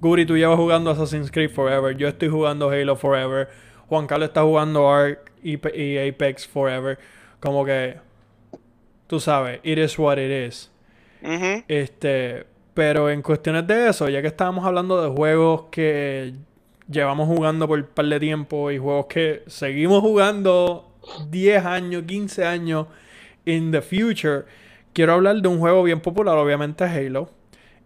Guri, 0.00 0.26
tú 0.26 0.36
llevas 0.36 0.58
jugando 0.58 0.92
Assassin's 0.92 1.30
Creed 1.32 1.50
Forever. 1.50 1.96
Yo 1.96 2.06
estoy 2.06 2.28
jugando 2.28 2.70
Halo 2.70 2.94
Forever. 2.94 3.48
Juan 3.88 4.06
Carlos 4.06 4.28
está 4.28 4.42
jugando 4.42 4.88
Ark 4.88 5.32
y 5.42 5.98
Apex 5.98 6.46
Forever. 6.46 6.98
Como 7.42 7.64
que, 7.64 7.96
tú 9.06 9.18
sabes, 9.20 9.60
it 9.64 9.78
is 9.78 9.98
what 9.98 10.16
it 10.18 10.30
is. 10.48 10.70
Este, 11.68 12.46
pero 12.74 13.10
en 13.10 13.20
cuestiones 13.22 13.66
de 13.66 13.88
eso, 13.88 14.08
ya 14.08 14.22
que 14.22 14.28
estábamos 14.28 14.64
hablando 14.64 15.02
de 15.02 15.10
juegos 15.14 15.64
que 15.70 16.34
llevamos 16.88 17.26
jugando 17.28 17.66
por 17.68 17.78
un 17.78 17.86
par 17.86 18.06
de 18.06 18.20
tiempo 18.20 18.70
y 18.70 18.78
juegos 18.78 19.06
que 19.06 19.42
seguimos 19.46 20.00
jugando 20.00 20.88
10 21.30 21.64
años, 21.64 22.04
15 22.06 22.44
años 22.44 22.86
in 23.44 23.70
the 23.72 23.82
future, 23.82 24.44
quiero 24.92 25.14
hablar 25.14 25.36
de 25.42 25.48
un 25.48 25.58
juego 25.58 25.82
bien 25.82 26.00
popular, 26.00 26.36
obviamente 26.38 26.84
Halo, 26.84 27.28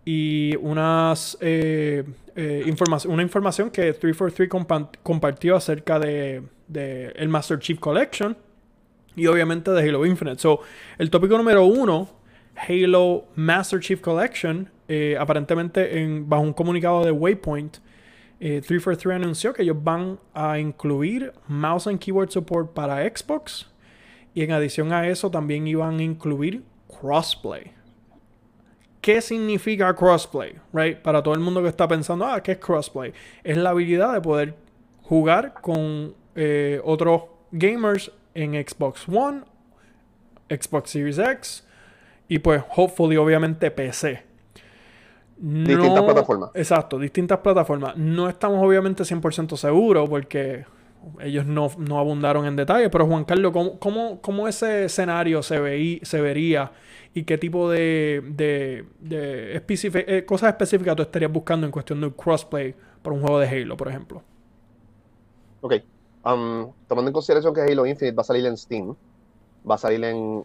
y 0.04 0.54
unas 0.56 1.36
eh, 1.40 2.04
eh, 2.36 2.62
informa- 2.66 3.04
una 3.08 3.22
información 3.22 3.70
que 3.70 3.92
343 3.92 4.48
compa- 4.48 4.90
compartió 5.02 5.56
acerca 5.56 5.98
de, 5.98 6.42
de 6.68 7.08
el 7.16 7.28
Master 7.28 7.58
Chief 7.58 7.78
Collection 7.78 8.36
y 9.16 9.26
obviamente 9.26 9.70
de 9.70 9.88
Halo 9.88 10.06
Infinite. 10.06 10.38
So, 10.38 10.61
el 10.99 11.11
tópico 11.11 11.37
número 11.37 11.64
uno, 11.64 12.08
Halo 12.54 13.25
Master 13.35 13.80
Chief 13.80 14.00
Collection, 14.00 14.70
eh, 14.88 15.16
aparentemente 15.18 16.00
en, 16.00 16.28
bajo 16.28 16.42
un 16.42 16.52
comunicado 16.52 17.04
de 17.04 17.11
Waypoint, 17.11 17.78
343 18.38 19.12
eh, 19.12 19.16
anunció 19.16 19.52
que 19.54 19.62
ellos 19.62 19.82
van 19.82 20.18
a 20.35 20.58
incluir 20.58 21.32
mouse 21.49 21.87
and 21.87 21.99
keyboard 21.99 22.30
support 22.30 22.75
para 22.75 23.02
Xbox 23.08 23.66
y 24.35 24.42
en 24.42 24.52
adición 24.52 24.92
a 24.92 25.08
eso 25.08 25.30
también 25.30 25.66
iban 25.66 25.99
a 25.99 26.02
incluir 26.02 26.62
crossplay. 27.00 27.73
¿Qué 29.00 29.23
significa 29.23 29.94
crossplay? 29.94 30.56
Right? 30.73 30.99
Para 30.99 31.23
todo 31.23 31.32
el 31.32 31.40
mundo 31.40 31.62
que 31.62 31.68
está 31.68 31.88
pensando, 31.88 32.26
ah, 32.26 32.42
¿qué 32.42 32.52
es 32.52 32.58
crossplay? 32.58 33.14
Es 33.42 33.56
la 33.56 33.70
habilidad 33.70 34.12
de 34.12 34.20
poder 34.20 34.54
jugar 35.02 35.54
con 35.62 36.14
eh, 36.35 36.80
otros 36.85 37.23
gamers 37.52 38.12
en 38.37 38.52
Xbox 38.55 39.09
One, 39.09 39.43
Xbox 40.49 40.90
Series 40.90 41.19
X 41.19 41.66
y 42.28 42.38
pues, 42.38 42.62
hopefully, 42.76 43.16
obviamente, 43.16 43.71
PC. 43.71 44.25
distintas 45.37 46.02
plataformas. 46.02 46.50
Exacto, 46.55 46.99
distintas 46.99 47.38
plataformas. 47.38 47.97
No 47.97 48.28
estamos 48.28 48.62
obviamente 48.64 49.05
100% 49.05 49.57
seguros 49.57 50.09
porque 50.09 50.64
ellos 51.21 51.47
no, 51.47 51.71
abundaron 51.99 52.47
en 52.47 52.57
detalle, 52.57 52.90
pero 52.90 53.07
Juan 53.07 53.25
Carlos, 53.25 53.52
¿cómo, 53.78 54.21
cómo, 54.21 54.49
ese 54.49 54.87
escenario 54.87 55.43
se, 55.43 55.61
veí, 55.61 56.00
se 56.02 56.21
vería 56.21 56.73
y 57.14 57.23
qué 57.23 57.38
tipo 57.38 57.71
de, 57.71 58.23
de, 58.26 58.85
de 58.99 59.57
eh, 59.57 60.25
cosas 60.26 60.49
específicas 60.49 60.97
tú 60.97 61.02
estarías 61.02 61.31
buscando 61.31 61.64
en 61.64 61.73
cuestión 61.73 62.00
de 62.00 62.12
crossplay 62.12 62.75
para 63.02 63.14
un 63.14 63.23
juego 63.23 63.38
de 63.38 63.49
Halo, 63.49 63.76
por 63.76 63.88
ejemplo? 63.88 64.23
Ok, 65.61 65.75
tomando 66.88 67.09
en 67.09 67.12
consideración 67.12 67.54
que 67.54 67.61
Halo 67.61 67.87
Infinite 67.87 68.16
va 68.16 68.23
a 68.23 68.25
salir 68.25 68.47
en 68.47 68.56
Steam, 68.56 68.97
va 69.68 69.76
a 69.76 69.78
salir 69.78 70.02
en, 70.04 70.45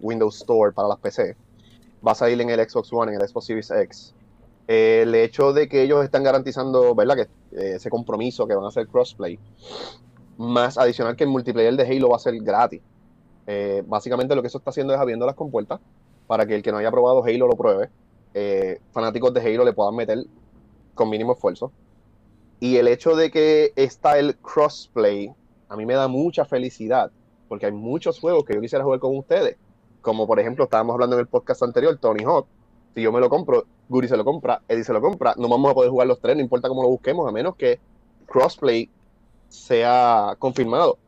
Windows 0.00 0.36
Store 0.36 0.72
para 0.72 0.88
las 0.88 0.98
PC, 0.98 1.36
va 2.06 2.12
a 2.12 2.14
salir 2.14 2.40
en 2.40 2.50
el 2.50 2.68
Xbox 2.68 2.92
One, 2.92 3.12
en 3.12 3.20
el 3.20 3.28
Xbox 3.28 3.46
Series 3.46 3.70
X. 3.70 4.14
el 4.68 5.14
hecho 5.14 5.52
de 5.52 5.68
que 5.68 5.82
ellos 5.82 6.04
están 6.04 6.22
garantizando, 6.22 6.94
¿verdad? 6.94 7.16
Que 7.16 7.22
eh, 7.56 7.74
ese 7.76 7.90
compromiso 7.90 8.46
que 8.46 8.54
van 8.54 8.64
a 8.64 8.68
hacer 8.68 8.86
crossplay, 8.86 9.38
más 10.36 10.78
adicional 10.78 11.16
que 11.16 11.24
el 11.24 11.30
multiplayer 11.30 11.74
de 11.74 11.84
Halo 11.84 12.10
va 12.10 12.16
a 12.16 12.20
ser 12.20 12.38
gratis. 12.40 12.80
Eh, 13.46 13.82
básicamente 13.86 14.34
lo 14.34 14.42
que 14.42 14.48
eso 14.48 14.58
está 14.58 14.70
haciendo 14.70 14.92
es 14.92 15.00
abriendo 15.00 15.24
las 15.24 15.34
compuertas 15.34 15.80
para 16.26 16.44
que 16.44 16.54
el 16.54 16.62
que 16.62 16.70
no 16.70 16.78
haya 16.78 16.90
probado 16.90 17.24
Halo 17.24 17.48
lo 17.48 17.56
pruebe. 17.56 17.88
Eh, 18.34 18.80
fanáticos 18.92 19.32
de 19.34 19.40
Halo 19.40 19.64
le 19.64 19.72
puedan 19.72 19.96
meter 19.96 20.18
con 20.94 21.08
mínimo 21.08 21.32
esfuerzo. 21.32 21.72
Y 22.60 22.76
el 22.76 22.88
hecho 22.88 23.14
de 23.14 23.30
que 23.30 23.72
está 23.76 24.18
el 24.18 24.36
crossplay, 24.36 25.32
a 25.68 25.76
mí 25.76 25.86
me 25.86 25.94
da 25.94 26.08
mucha 26.08 26.44
felicidad, 26.44 27.10
porque 27.48 27.66
hay 27.66 27.72
muchos 27.72 28.18
juegos 28.18 28.44
que 28.44 28.54
yo 28.54 28.60
quisiera 28.60 28.84
jugar 28.84 28.98
con 28.98 29.16
ustedes. 29.16 29.56
Como 30.00 30.26
por 30.26 30.40
ejemplo, 30.40 30.64
estábamos 30.64 30.94
hablando 30.94 31.16
en 31.16 31.20
el 31.20 31.26
podcast 31.28 31.62
anterior, 31.62 31.96
Tony 31.98 32.24
Hawk. 32.24 32.46
Si 32.94 33.02
yo 33.02 33.12
me 33.12 33.20
lo 33.20 33.30
compro, 33.30 33.64
Guri 33.88 34.08
se 34.08 34.16
lo 34.16 34.24
compra, 34.24 34.62
Eddie 34.66 34.82
se 34.82 34.92
lo 34.92 35.00
compra, 35.00 35.34
no 35.36 35.48
vamos 35.48 35.70
a 35.70 35.74
poder 35.74 35.90
jugar 35.90 36.08
los 36.08 36.20
tres, 36.20 36.34
no 36.36 36.42
importa 36.42 36.68
cómo 36.68 36.82
lo 36.82 36.88
busquemos, 36.88 37.28
a 37.28 37.32
menos 37.32 37.54
que 37.54 37.78
crossplay 38.26 38.90
sea 39.48 40.34
confirmado. 40.38 40.98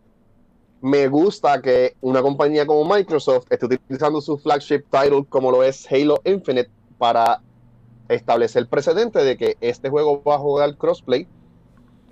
Me 0.80 1.08
gusta 1.08 1.60
que 1.60 1.96
una 2.00 2.22
compañía 2.22 2.64
como 2.64 2.84
Microsoft 2.84 3.46
esté 3.50 3.66
utilizando 3.66 4.20
su 4.20 4.38
flagship 4.38 4.84
title 4.90 5.26
como 5.28 5.50
lo 5.50 5.62
es 5.62 5.86
Halo 5.90 6.20
Infinite 6.24 6.70
para 6.96 7.42
establecer 8.08 8.66
precedente 8.66 9.22
de 9.22 9.36
que 9.36 9.56
este 9.60 9.90
juego 9.90 10.22
va 10.22 10.36
a 10.36 10.38
jugar 10.38 10.76
crossplay 10.76 11.26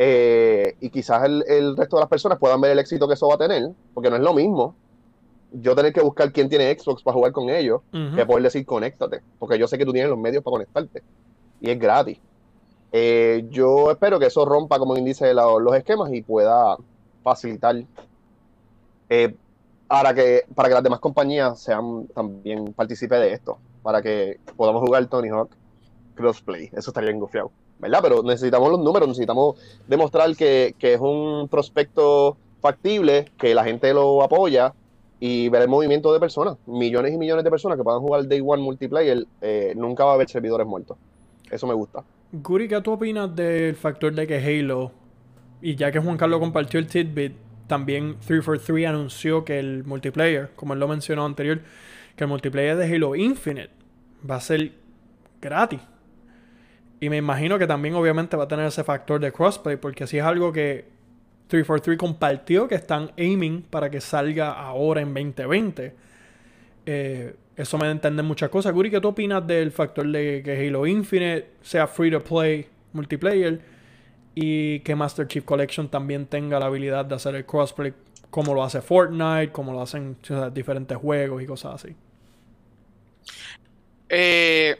eh, 0.01 0.77
y 0.81 0.91
quizás 0.91 1.25
el, 1.25 1.77
resto 1.77 1.97
de 1.97 2.01
las 2.01 2.09
personas 2.09 2.39
puedan 2.39 2.61
ver 2.61 2.71
el 2.71 2.79
éxito 2.79 3.09
que 3.09 3.15
eso 3.15 3.27
va 3.27 3.35
a 3.35 3.39
tener, 3.39 3.73
porque 3.93 4.09
no 4.09 4.17
es 4.17 4.23
lo 4.23 4.33
mismo 4.33 4.77
yo 5.53 5.75
tener 5.75 5.93
que 5.93 6.03
buscar 6.03 6.31
quién 6.33 6.49
tiene 6.49 6.73
Xbox 6.79 7.03
para 7.03 7.15
jugar 7.15 7.33
con 7.33 7.49
ellos 7.49 7.81
que 7.91 8.27
poder 8.27 8.45
decir 8.45 8.65
conéctate, 8.65 9.23
porque 9.39 9.59
yo 9.59 9.67
sé 9.67 9.77
que 9.77 9.85
tú 9.85 9.93
tienes 9.93 10.11
los 10.11 10.19
medios 10.19 10.45
para 10.45 10.53
conectarte 10.53 11.03
y 11.61 11.71
es 11.71 11.79
gratis. 11.79 12.19
Eh, 12.93 13.47
yo 13.51 13.91
espero 13.91 14.19
que 14.19 14.27
eso 14.27 14.45
rompa, 14.45 14.79
como 14.79 14.95
dice, 14.95 15.35
los 15.35 15.75
esquemas 15.75 16.13
y 16.13 16.23
pueda 16.23 16.77
facilitar 17.25 17.83
eh, 19.09 19.35
para, 19.89 20.15
que, 20.15 20.45
para 20.55 20.69
que 20.69 20.75
las 20.75 20.85
demás 20.85 21.01
compañías 21.01 21.59
sean 21.59 22.07
también 22.09 22.73
participe 22.73 23.17
de 23.17 23.33
esto, 23.33 23.59
para 23.83 24.01
que 24.01 24.39
podamos 24.57 24.83
jugar 24.83 25.07
Tony 25.07 25.29
Hawk 25.29 25.51
crossplay. 26.15 26.71
Eso 26.73 26.91
estaría 26.91 27.11
engufiado. 27.11 27.51
¿Verdad? 27.79 28.01
Pero 28.03 28.23
necesitamos 28.23 28.71
los 28.71 28.81
números, 28.81 29.09
necesitamos 29.09 29.57
demostrar 29.87 30.35
que, 30.37 30.75
es 30.79 31.01
un 31.01 31.49
prospecto 31.49 32.37
factible, 32.61 33.27
que 33.39 33.55
la 33.55 33.65
gente 33.65 33.93
lo 33.95 34.23
apoya 34.23 34.75
y 35.21 35.49
ver 35.49 35.63
el 35.63 35.69
movimiento 35.69 36.13
de 36.13 36.21
personas, 36.21 36.57
millones 36.67 37.13
y 37.13 37.19
millones 37.19 37.45
de 37.45 37.51
personas 37.51 37.77
que 37.77 37.85
puedan 37.85 38.01
jugar 38.01 38.27
Day 38.29 38.41
One 38.45 38.63
multiplayer, 38.63 39.27
eh, 39.41 39.73
nunca 39.77 40.05
va 40.05 40.13
a 40.13 40.15
haber 40.15 40.29
servidores 40.29 40.67
muertos. 40.67 40.97
Eso 41.51 41.67
me 41.67 41.75
gusta. 41.75 42.05
Guri, 42.33 42.69
¿qué 42.69 42.81
tú 42.81 42.93
opinas 42.93 43.35
del 43.35 43.75
factor 43.75 44.15
de 44.15 44.27
que 44.27 44.37
Halo, 44.37 44.93
y 45.63 45.77
ya 45.77 45.91
que 45.91 45.99
Juan 45.99 46.17
Carlos 46.17 46.41
compartió 46.41 46.79
el 46.79 46.87
tidbit, 46.87 47.35
también 47.67 48.17
343 48.27 48.87
anunció 48.87 49.45
que 49.45 49.59
el 49.59 49.85
multiplayer, 49.85 50.51
como 50.57 50.75
él 50.75 50.81
lo 50.81 50.89
mencionó 50.89 51.25
anterior, 51.25 51.61
que 52.17 52.25
el 52.25 52.29
multiplayer 52.29 52.77
de 52.77 52.95
Halo 52.95 53.15
Infinite 53.15 53.71
va 54.29 54.37
a 54.37 54.41
ser 54.41 54.73
gratis. 55.41 55.81
Y 57.01 57.11
me 57.11 57.17
imagino 57.17 57.59
que 57.59 57.67
también 57.67 57.95
obviamente 57.95 58.37
va 58.37 58.45
a 58.45 58.49
tener 58.49 58.67
ese 58.67 58.83
factor 58.85 59.21
de 59.21 59.33
crossplay, 59.33 59.77
porque 59.77 60.07
si 60.07 60.19
es 60.19 60.25
algo 60.25 60.53
que 60.53 60.87
343 61.49 61.99
compartió 61.99 62.69
que 62.69 62.75
están 62.75 63.11
aiming 63.17 63.63
para 63.63 63.91
que 63.91 64.01
salga 64.01 64.53
ahora 64.53 65.01
en 65.01 65.15
2020. 65.15 65.95
Eh, 66.87 67.35
eso 67.57 67.79
me 67.79 67.91
entender 67.91 68.25
muchas 68.25 68.51
cosas. 68.51 68.73
Guri, 68.73 68.91
¿qué 68.91 69.01
tú 69.01 69.09
opinas 69.09 69.47
del 69.47 69.73
factor 69.73 70.07
de 70.07 70.43
que 70.45 70.69
Halo 70.69 70.87
Infinite 70.87 71.51
sea 71.63 71.87
free 71.87 72.11
to 72.11 72.23
play 72.23 72.67
multiplayer 72.93 73.61
y 74.35 74.81
que 74.81 74.95
Master 74.95 75.27
Chief 75.27 75.45
Collection 75.45 75.89
también 75.89 76.27
tenga 76.27 76.61
la 76.61 76.67
habilidad 76.67 77.05
de 77.05 77.15
hacer 77.17 77.35
el 77.35 77.45
crossplay 77.45 77.93
como 78.31 78.55
lo 78.55 78.63
hace 78.63 78.81
Fortnite, 78.81 79.51
como 79.51 79.73
lo 79.73 79.83
hacen 79.83 80.17
diferentes 80.53 80.97
juegos 80.99 81.43
y 81.43 81.47
cosas 81.47 81.83
así? 81.83 81.97
Eh, 84.09 84.77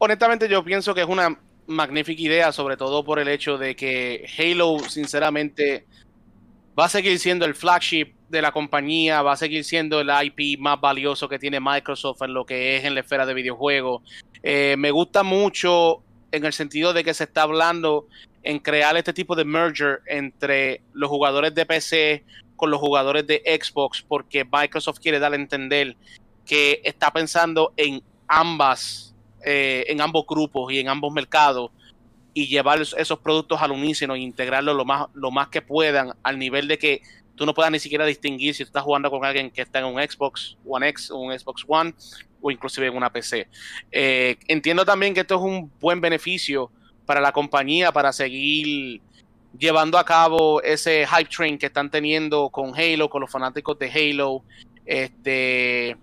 honestamente 0.00 0.48
yo 0.48 0.64
pienso 0.64 0.94
que 0.94 1.02
es 1.02 1.06
una 1.06 1.38
magnífica 1.66 2.22
idea, 2.22 2.52
sobre 2.52 2.76
todo 2.76 3.04
por 3.04 3.18
el 3.18 3.28
hecho 3.28 3.58
de 3.58 3.76
que 3.76 4.26
Halo, 4.36 4.78
sinceramente, 4.88 5.86
va 6.76 6.86
a 6.86 6.88
seguir 6.88 7.18
siendo 7.18 7.44
el 7.44 7.54
flagship 7.54 8.14
de 8.28 8.42
la 8.42 8.50
compañía, 8.50 9.22
va 9.22 9.32
a 9.32 9.36
seguir 9.36 9.62
siendo 9.62 10.00
el 10.00 10.10
IP 10.10 10.58
más 10.58 10.80
valioso 10.80 11.28
que 11.28 11.38
tiene 11.38 11.60
Microsoft 11.60 12.22
en 12.22 12.32
lo 12.32 12.46
que 12.46 12.76
es 12.76 12.84
en 12.84 12.94
la 12.94 13.00
esfera 13.00 13.26
de 13.26 13.34
videojuegos. 13.34 14.02
Eh, 14.42 14.74
me 14.78 14.90
gusta 14.90 15.22
mucho 15.22 16.02
en 16.32 16.46
el 16.46 16.54
sentido 16.54 16.92
de 16.92 17.04
que 17.04 17.12
se 17.12 17.24
está 17.24 17.42
hablando 17.42 18.08
en 18.42 18.58
crear 18.58 18.96
este 18.96 19.12
tipo 19.12 19.36
de 19.36 19.44
merger 19.44 20.00
entre 20.06 20.80
los 20.94 21.10
jugadores 21.10 21.54
de 21.54 21.66
PC 21.66 22.24
con 22.56 22.70
los 22.70 22.80
jugadores 22.80 23.26
de 23.26 23.42
Xbox, 23.44 24.02
porque 24.02 24.46
Microsoft 24.50 24.98
quiere 24.98 25.18
dar 25.18 25.34
a 25.34 25.36
entender 25.36 25.96
que 26.46 26.80
está 26.84 27.10
pensando 27.10 27.74
en 27.76 28.02
ambas 28.26 29.09
eh, 29.44 29.84
en 29.88 30.00
ambos 30.00 30.26
grupos 30.26 30.72
y 30.72 30.78
en 30.78 30.88
ambos 30.88 31.12
mercados 31.12 31.70
y 32.32 32.46
llevar 32.46 32.80
esos 32.80 33.18
productos 33.18 33.60
al 33.60 33.72
unísono 33.72 34.14
e 34.14 34.20
integrarlos 34.20 34.76
lo 34.76 34.84
más, 34.84 35.06
lo 35.14 35.30
más 35.30 35.48
que 35.48 35.62
puedan 35.62 36.12
al 36.22 36.38
nivel 36.38 36.68
de 36.68 36.78
que 36.78 37.02
tú 37.34 37.46
no 37.46 37.54
puedas 37.54 37.72
ni 37.72 37.78
siquiera 37.78 38.04
distinguir 38.04 38.54
si 38.54 38.62
estás 38.62 38.82
jugando 38.82 39.10
con 39.10 39.24
alguien 39.24 39.50
que 39.50 39.62
está 39.62 39.78
en 39.78 39.86
un 39.86 40.00
Xbox 40.00 40.56
One 40.64 40.88
X, 40.88 41.10
un 41.10 41.36
Xbox 41.36 41.64
One 41.66 41.94
o 42.40 42.50
inclusive 42.50 42.86
en 42.86 42.96
una 42.96 43.10
PC. 43.10 43.48
Eh, 43.90 44.36
entiendo 44.46 44.84
también 44.84 45.14
que 45.14 45.20
esto 45.20 45.36
es 45.36 45.40
un 45.40 45.72
buen 45.80 46.00
beneficio 46.00 46.70
para 47.06 47.20
la 47.20 47.32
compañía 47.32 47.92
para 47.92 48.12
seguir 48.12 49.00
llevando 49.58 49.98
a 49.98 50.04
cabo 50.04 50.62
ese 50.62 51.06
hype 51.06 51.30
train 51.30 51.58
que 51.58 51.66
están 51.66 51.90
teniendo 51.90 52.50
con 52.50 52.72
Halo, 52.78 53.10
con 53.10 53.22
los 53.22 53.30
fanáticos 53.30 53.78
de 53.78 53.90
Halo. 53.90 54.44
Este, 54.86 55.96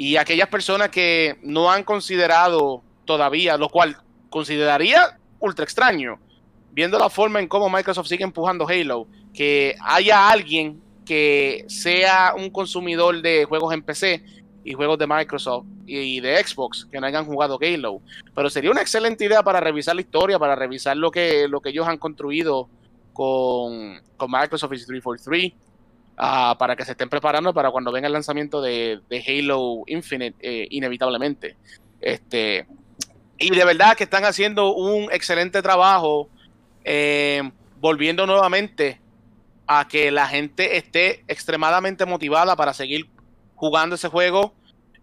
y 0.00 0.16
aquellas 0.16 0.48
personas 0.48 0.88
que 0.88 1.36
no 1.42 1.70
han 1.70 1.84
considerado 1.84 2.82
todavía, 3.04 3.58
lo 3.58 3.68
cual 3.68 3.98
consideraría 4.30 5.18
ultra 5.40 5.62
extraño, 5.62 6.18
viendo 6.72 6.98
la 6.98 7.10
forma 7.10 7.38
en 7.38 7.46
cómo 7.46 7.68
Microsoft 7.68 8.08
sigue 8.08 8.24
empujando 8.24 8.66
Halo, 8.66 9.06
que 9.34 9.76
haya 9.84 10.30
alguien 10.30 10.80
que 11.04 11.66
sea 11.68 12.32
un 12.34 12.48
consumidor 12.48 13.20
de 13.20 13.44
juegos 13.44 13.74
en 13.74 13.82
PC 13.82 14.24
y 14.64 14.72
juegos 14.72 14.98
de 14.98 15.06
Microsoft 15.06 15.66
y 15.84 16.18
de 16.20 16.42
Xbox 16.42 16.86
que 16.90 16.98
no 16.98 17.06
hayan 17.06 17.26
jugado 17.26 17.58
Halo. 17.60 18.00
Pero 18.34 18.48
sería 18.48 18.70
una 18.70 18.80
excelente 18.80 19.26
idea 19.26 19.42
para 19.42 19.60
revisar 19.60 19.94
la 19.94 20.00
historia, 20.00 20.38
para 20.38 20.56
revisar 20.56 20.96
lo 20.96 21.10
que, 21.10 21.46
lo 21.46 21.60
que 21.60 21.68
ellos 21.68 21.86
han 21.86 21.98
construido 21.98 22.70
con, 23.12 24.00
con 24.16 24.30
Microsoft 24.30 24.70
343 24.70 25.52
Ah, 26.22 26.54
para 26.58 26.76
que 26.76 26.84
se 26.84 26.90
estén 26.90 27.08
preparando 27.08 27.54
para 27.54 27.70
cuando 27.70 27.90
venga 27.90 28.06
el 28.06 28.12
lanzamiento 28.12 28.60
de, 28.60 29.00
Halo 29.26 29.84
Infinite, 29.86 30.36
eh, 30.42 30.66
inevitablemente. 30.68 31.56
Este, 31.98 32.66
y 33.38 33.48
de 33.48 33.64
verdad 33.64 33.96
que 33.96 34.04
están 34.04 34.26
haciendo 34.26 34.74
un 34.74 35.10
excelente 35.10 35.62
trabajo 35.62 36.28
eh, 36.84 37.50
volviendo 37.80 38.26
nuevamente 38.26 39.00
a 39.66 39.88
que 39.88 40.10
la 40.10 40.26
gente 40.26 40.76
esté 40.76 41.24
extremadamente 41.26 42.04
motivada 42.04 42.54
para 42.54 42.74
seguir 42.74 43.08
jugando 43.54 43.94
ese 43.94 44.08
juego 44.08 44.52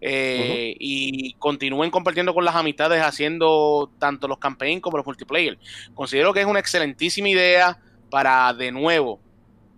eh, 0.00 0.76
y 0.78 1.32
continúen 1.40 1.90
compartiendo 1.90 2.32
con 2.32 2.44
las 2.44 2.54
amistades 2.54 3.02
haciendo 3.02 3.90
tanto 3.98 4.28
los 4.28 4.38
campaign 4.38 4.80
como 4.80 4.98
los 4.98 5.06
multiplayer. 5.06 5.58
Considero 5.94 6.32
que 6.32 6.42
es 6.42 6.46
una 6.46 6.60
excelentísima 6.60 7.28
idea 7.28 7.76
para 8.08 8.54
de 8.54 8.70
nuevo 8.70 9.18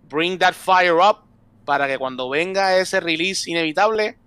bring 0.07 0.37
that 0.37 0.53
fire 0.53 0.97
up 0.97 1.30
para 1.71 1.87
que 1.87 1.97
cuando 1.97 2.27
venga 2.27 2.77
ese 2.77 2.99
release 2.99 3.49
inevitable 3.49 4.17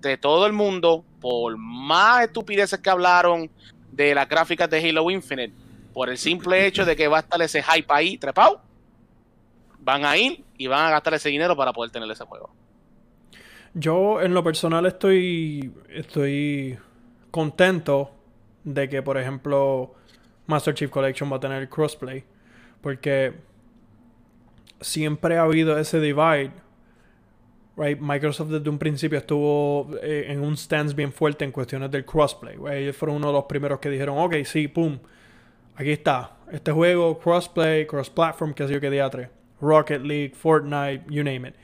de 0.00 0.16
todo 0.16 0.46
el 0.46 0.52
mundo, 0.52 1.04
por 1.20 1.56
más 1.58 2.22
estupideces 2.22 2.78
que 2.78 2.88
hablaron 2.88 3.50
de 3.90 4.14
las 4.14 4.28
gráficas 4.28 4.70
de 4.70 4.88
Halo 4.88 5.10
Infinite, 5.10 5.52
por 5.92 6.08
el 6.08 6.16
simple 6.16 6.64
hecho 6.64 6.84
de 6.84 6.94
que 6.94 7.08
va 7.08 7.16
a 7.16 7.20
estar 7.22 7.42
ese 7.42 7.60
hype 7.60 7.88
ahí 7.88 8.18
trepado, 8.18 8.62
van 9.80 10.04
a 10.04 10.16
ir 10.16 10.44
y 10.56 10.68
van 10.68 10.86
a 10.86 10.90
gastar 10.90 11.14
ese 11.14 11.28
dinero 11.28 11.56
para 11.56 11.72
poder 11.72 11.90
tener 11.90 12.08
ese 12.08 12.22
juego. 12.24 12.50
Yo 13.74 14.22
en 14.22 14.32
lo 14.32 14.44
personal 14.44 14.86
estoy 14.86 15.72
estoy 15.88 16.78
contento 17.32 18.12
de 18.62 18.88
que 18.88 19.02
por 19.02 19.18
ejemplo 19.18 19.92
Master 20.46 20.72
Chief 20.72 20.88
Collection 20.88 21.32
va 21.32 21.38
a 21.38 21.40
tener 21.40 21.68
crossplay 21.68 22.22
porque 22.80 23.34
siempre 24.80 25.36
ha 25.36 25.42
habido 25.42 25.76
ese 25.78 25.98
divide 25.98 26.52
Right, 27.76 28.00
Microsoft 28.00 28.48
desde 28.48 28.70
un 28.70 28.78
principio 28.78 29.18
estuvo 29.18 29.90
eh, 30.02 30.26
en 30.28 30.40
un 30.40 30.56
stance 30.56 30.94
bien 30.94 31.12
fuerte 31.12 31.44
en 31.44 31.52
cuestiones 31.52 31.90
del 31.90 32.06
crossplay. 32.06 32.56
Ellos 32.72 32.96
fueron 32.96 33.16
uno 33.16 33.26
de 33.26 33.32
los 33.34 33.44
primeros 33.44 33.80
que 33.80 33.90
dijeron, 33.90 34.16
ok, 34.18 34.36
sí, 34.44 34.66
pum, 34.66 34.98
aquí 35.74 35.90
está. 35.90 36.38
Este 36.50 36.72
juego, 36.72 37.18
crossplay, 37.18 37.86
cross-platform, 37.86 38.54
que 38.54 38.66
sé 38.66 38.80
yo 38.80 38.90
día 38.90 39.10
3. 39.10 39.28
Rocket 39.60 40.00
League, 40.02 40.32
Fortnite, 40.34 41.04
you 41.10 41.22
name 41.22 41.48
it. 41.48 41.54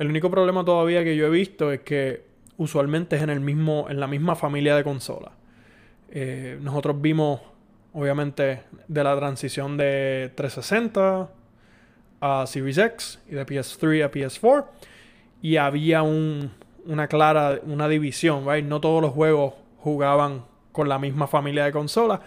El 0.00 0.08
único 0.08 0.30
problema 0.30 0.64
todavía 0.64 1.04
que 1.04 1.14
yo 1.14 1.26
he 1.26 1.30
visto 1.30 1.70
es 1.70 1.80
que 1.80 2.24
usualmente 2.56 3.14
es 3.14 3.22
en, 3.22 3.30
el 3.30 3.40
mismo, 3.40 3.86
en 3.88 4.00
la 4.00 4.08
misma 4.08 4.34
familia 4.34 4.74
de 4.74 4.82
consolas. 4.82 5.32
Eh, 6.10 6.58
nosotros 6.60 7.00
vimos, 7.00 7.40
obviamente, 7.92 8.62
de 8.88 9.04
la 9.04 9.16
transición 9.16 9.76
de 9.76 10.32
360 10.34 11.30
a 12.20 12.46
Series 12.48 12.78
X 12.78 13.20
y 13.28 13.34
de 13.34 13.46
PS3 13.46 14.04
a 14.04 14.10
PS4 14.10 14.66
y 15.42 15.56
había 15.56 16.02
un, 16.02 16.50
una 16.86 17.08
clara 17.08 17.60
una 17.64 17.88
división, 17.88 18.48
right? 18.48 18.64
No 18.64 18.80
todos 18.80 19.02
los 19.02 19.12
juegos 19.12 19.54
jugaban 19.78 20.44
con 20.70 20.88
la 20.88 20.98
misma 20.98 21.26
familia 21.26 21.64
de 21.64 21.72
consolas 21.72 22.20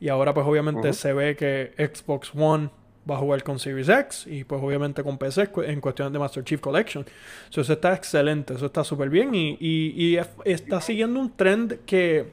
y 0.00 0.08
ahora 0.08 0.34
pues 0.34 0.46
obviamente 0.46 0.92
se 0.94 1.12
ve 1.12 1.36
que 1.36 1.72
Xbox 1.76 2.32
One 2.34 2.70
va 3.08 3.16
a 3.16 3.18
jugar 3.18 3.42
con 3.42 3.58
Series 3.58 3.88
X 3.88 4.26
y 4.26 4.44
pues 4.44 4.60
obviamente 4.62 5.02
con 5.02 5.18
PC 5.18 5.50
en 5.66 5.80
cuestión 5.80 6.12
de 6.12 6.18
Master 6.18 6.42
Chief 6.42 6.60
Collection. 6.60 7.04
eso 7.50 7.60
está 7.60 7.94
excelente, 7.94 8.54
eso 8.54 8.66
está 8.66 8.82
súper 8.84 9.10
bien 9.10 9.34
y, 9.34 9.56
y, 9.60 10.18
está 10.44 10.80
siguiendo 10.80 11.20
un 11.20 11.36
trend 11.36 11.80
que 11.84 12.26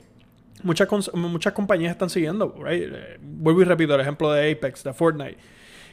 muchas, 0.63 0.87
muchas 1.13 1.53
compañías 1.53 1.91
están 1.91 2.09
siguiendo. 2.09 2.55
Right? 2.63 2.83
Eh, 2.93 3.17
vuelvo 3.21 3.61
y 3.61 3.65
repito 3.65 3.93
el 3.95 4.01
ejemplo 4.01 4.31
de 4.31 4.51
Apex, 4.51 4.83
de 4.83 4.93
Fortnite, 4.93 5.37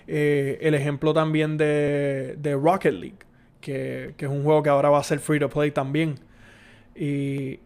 eh, 0.07 0.59
el 0.61 0.75
ejemplo 0.75 1.13
también 1.13 1.57
de, 1.57 2.37
de 2.39 2.55
Rocket 2.55 2.95
League 2.95 3.27
que, 3.67 4.15
es 4.17 4.29
un 4.29 4.45
juego 4.45 4.63
que 4.63 4.71
ahora 4.71 4.91
va 4.91 5.01
a 5.01 5.03
ser 5.03 5.19
free 5.19 5.41
to 5.41 5.51
play 5.51 5.73
también. 5.73 6.21
Y 6.95 7.59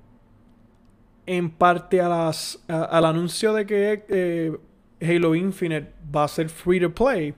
en 1.26 1.50
parte 1.50 2.00
a 2.00 2.09
las, 2.09 2.59
al 2.69 3.04
anuncio 3.04 3.52
de 3.52 3.66
que 3.66 4.04
eh, 4.09 4.57
Halo 5.02 5.35
Infinite 5.35 5.92
va 6.14 6.25
a 6.25 6.28
ser 6.28 6.49
free 6.49 6.80
to 6.80 6.95
play, 6.95 7.35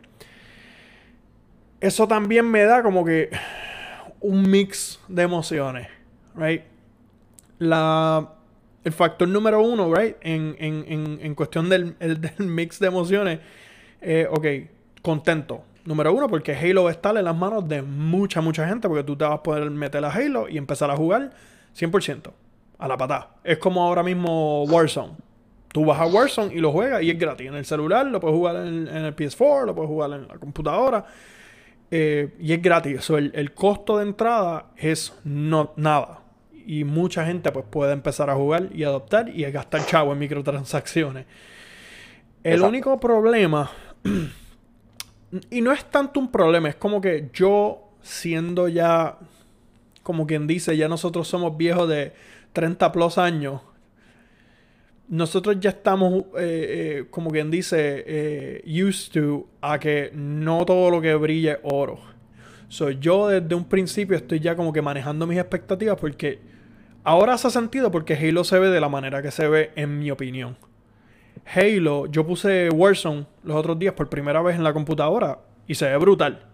eso 1.80 2.06
también 2.06 2.48
me 2.48 2.62
da 2.62 2.82
como 2.82 3.04
que 3.04 3.30
un 4.20 4.48
mix 4.48 5.00
de 5.08 5.22
emociones, 5.22 5.88
right? 6.36 6.62
La, 7.58 8.32
el 8.84 8.92
factor 8.92 9.26
número 9.26 9.60
uno, 9.60 9.92
right, 9.92 10.16
en, 10.20 10.54
en, 10.58 11.18
en, 11.20 11.34
cuestión 11.34 11.68
del, 11.68 11.98
del, 11.98 12.46
mix 12.46 12.78
de 12.78 12.86
emociones, 12.86 13.40
eh, 14.00 14.28
ok, 14.30 14.46
contento, 15.02 15.64
Número 15.84 16.14
uno, 16.14 16.28
porque 16.28 16.54
Halo 16.54 16.84
va 16.84 16.90
a 16.90 16.92
estar 16.92 17.16
en 17.16 17.24
las 17.24 17.36
manos 17.36 17.68
de 17.68 17.82
mucha, 17.82 18.40
mucha 18.40 18.68
gente, 18.68 18.88
porque 18.88 19.02
tú 19.02 19.16
te 19.16 19.24
vas 19.24 19.34
a 19.34 19.42
poder 19.42 19.68
meter 19.70 20.04
a 20.04 20.12
Halo 20.12 20.48
y 20.48 20.56
empezar 20.56 20.90
a 20.90 20.96
jugar 20.96 21.32
100%, 21.76 22.30
a 22.78 22.88
la 22.88 22.96
patada. 22.96 23.30
Es 23.42 23.58
como 23.58 23.82
ahora 23.82 24.02
mismo 24.02 24.64
Warzone. 24.64 25.14
Tú 25.72 25.84
vas 25.84 25.98
a 25.98 26.06
Warzone 26.06 26.54
y 26.54 26.58
lo 26.58 26.70
juegas 26.70 27.02
y 27.02 27.10
es 27.10 27.18
gratis. 27.18 27.48
En 27.48 27.54
el 27.54 27.64
celular, 27.64 28.06
lo 28.06 28.20
puedes 28.20 28.36
jugar 28.36 28.56
en, 28.56 28.86
el 28.88 29.16
PS4, 29.16 29.66
lo 29.66 29.74
puedes 29.74 29.88
jugar 29.88 30.12
en 30.12 30.28
la 30.28 30.38
computadora. 30.38 31.04
Eh, 31.90 32.32
y 32.38 32.52
es 32.52 32.62
gratis. 32.62 33.10
el, 33.10 33.52
costo 33.54 33.98
de 33.98 34.04
entrada 34.04 34.66
es 34.76 35.18
no, 35.24 35.72
nada. 35.76 36.20
Y 36.64 36.84
mucha 36.84 37.26
gente 37.26 37.50
pues, 37.50 37.64
puede 37.68 37.92
empezar 37.92 38.30
a 38.30 38.34
jugar 38.34 38.68
y 38.72 38.84
adoptar 38.84 39.28
y 39.28 39.42
gastar 39.50 39.84
chavo 39.84 40.12
en 40.12 40.20
microtransacciones. 40.20 41.26
El 42.44 42.62
único 42.62 42.98
problema 43.00 43.70
y 45.50 45.60
no 45.60 45.72
es 45.72 45.84
tanto 45.90 46.20
un 46.20 46.30
problema, 46.30 46.68
es 46.68 46.76
como 46.76 47.00
que 47.00 47.30
yo 47.32 47.92
siendo 48.02 48.68
ya, 48.68 49.18
como 50.02 50.26
quien 50.26 50.46
dice, 50.46 50.76
ya 50.76 50.88
nosotros 50.88 51.28
somos 51.28 51.56
viejos 51.56 51.88
de 51.88 52.12
30 52.52 52.92
plus 52.92 53.18
años, 53.18 53.60
nosotros 55.08 55.56
ya 55.60 55.70
estamos, 55.70 56.24
eh, 56.38 57.00
eh, 57.00 57.04
como 57.10 57.30
quien 57.30 57.50
dice, 57.50 58.04
eh, 58.06 58.64
used 58.66 59.12
to 59.12 59.46
a 59.60 59.78
que 59.78 60.10
no 60.14 60.64
todo 60.64 60.90
lo 60.90 61.00
que 61.00 61.14
brille 61.14 61.52
es 61.52 61.58
oro. 61.62 61.98
So, 62.68 62.90
yo 62.90 63.28
desde 63.28 63.54
un 63.54 63.66
principio 63.66 64.16
estoy 64.16 64.40
ya 64.40 64.56
como 64.56 64.72
que 64.72 64.80
manejando 64.80 65.26
mis 65.26 65.38
expectativas 65.38 65.98
porque 66.00 66.38
ahora 67.04 67.34
hace 67.34 67.50
sentido 67.50 67.90
porque 67.90 68.14
Halo 68.14 68.44
se 68.44 68.58
ve 68.58 68.68
de 68.68 68.80
la 68.80 68.88
manera 68.88 69.20
que 69.20 69.30
se 69.30 69.46
ve, 69.48 69.72
en 69.76 69.98
mi 69.98 70.10
opinión. 70.10 70.56
Halo, 71.44 72.06
yo 72.06 72.26
puse 72.26 72.70
Warzone 72.70 73.26
los 73.42 73.56
otros 73.56 73.78
días 73.78 73.94
por 73.94 74.08
primera 74.08 74.40
vez 74.42 74.56
en 74.56 74.64
la 74.64 74.72
computadora 74.72 75.40
y 75.66 75.74
se 75.74 75.88
ve 75.88 75.96
brutal. 75.96 76.46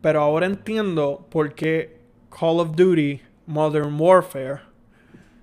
Pero 0.00 0.20
ahora 0.20 0.46
entiendo 0.46 1.26
por 1.30 1.54
qué 1.54 1.98
Call 2.30 2.60
of 2.60 2.76
Duty 2.76 3.20
Modern 3.46 3.98
Warfare 4.00 4.60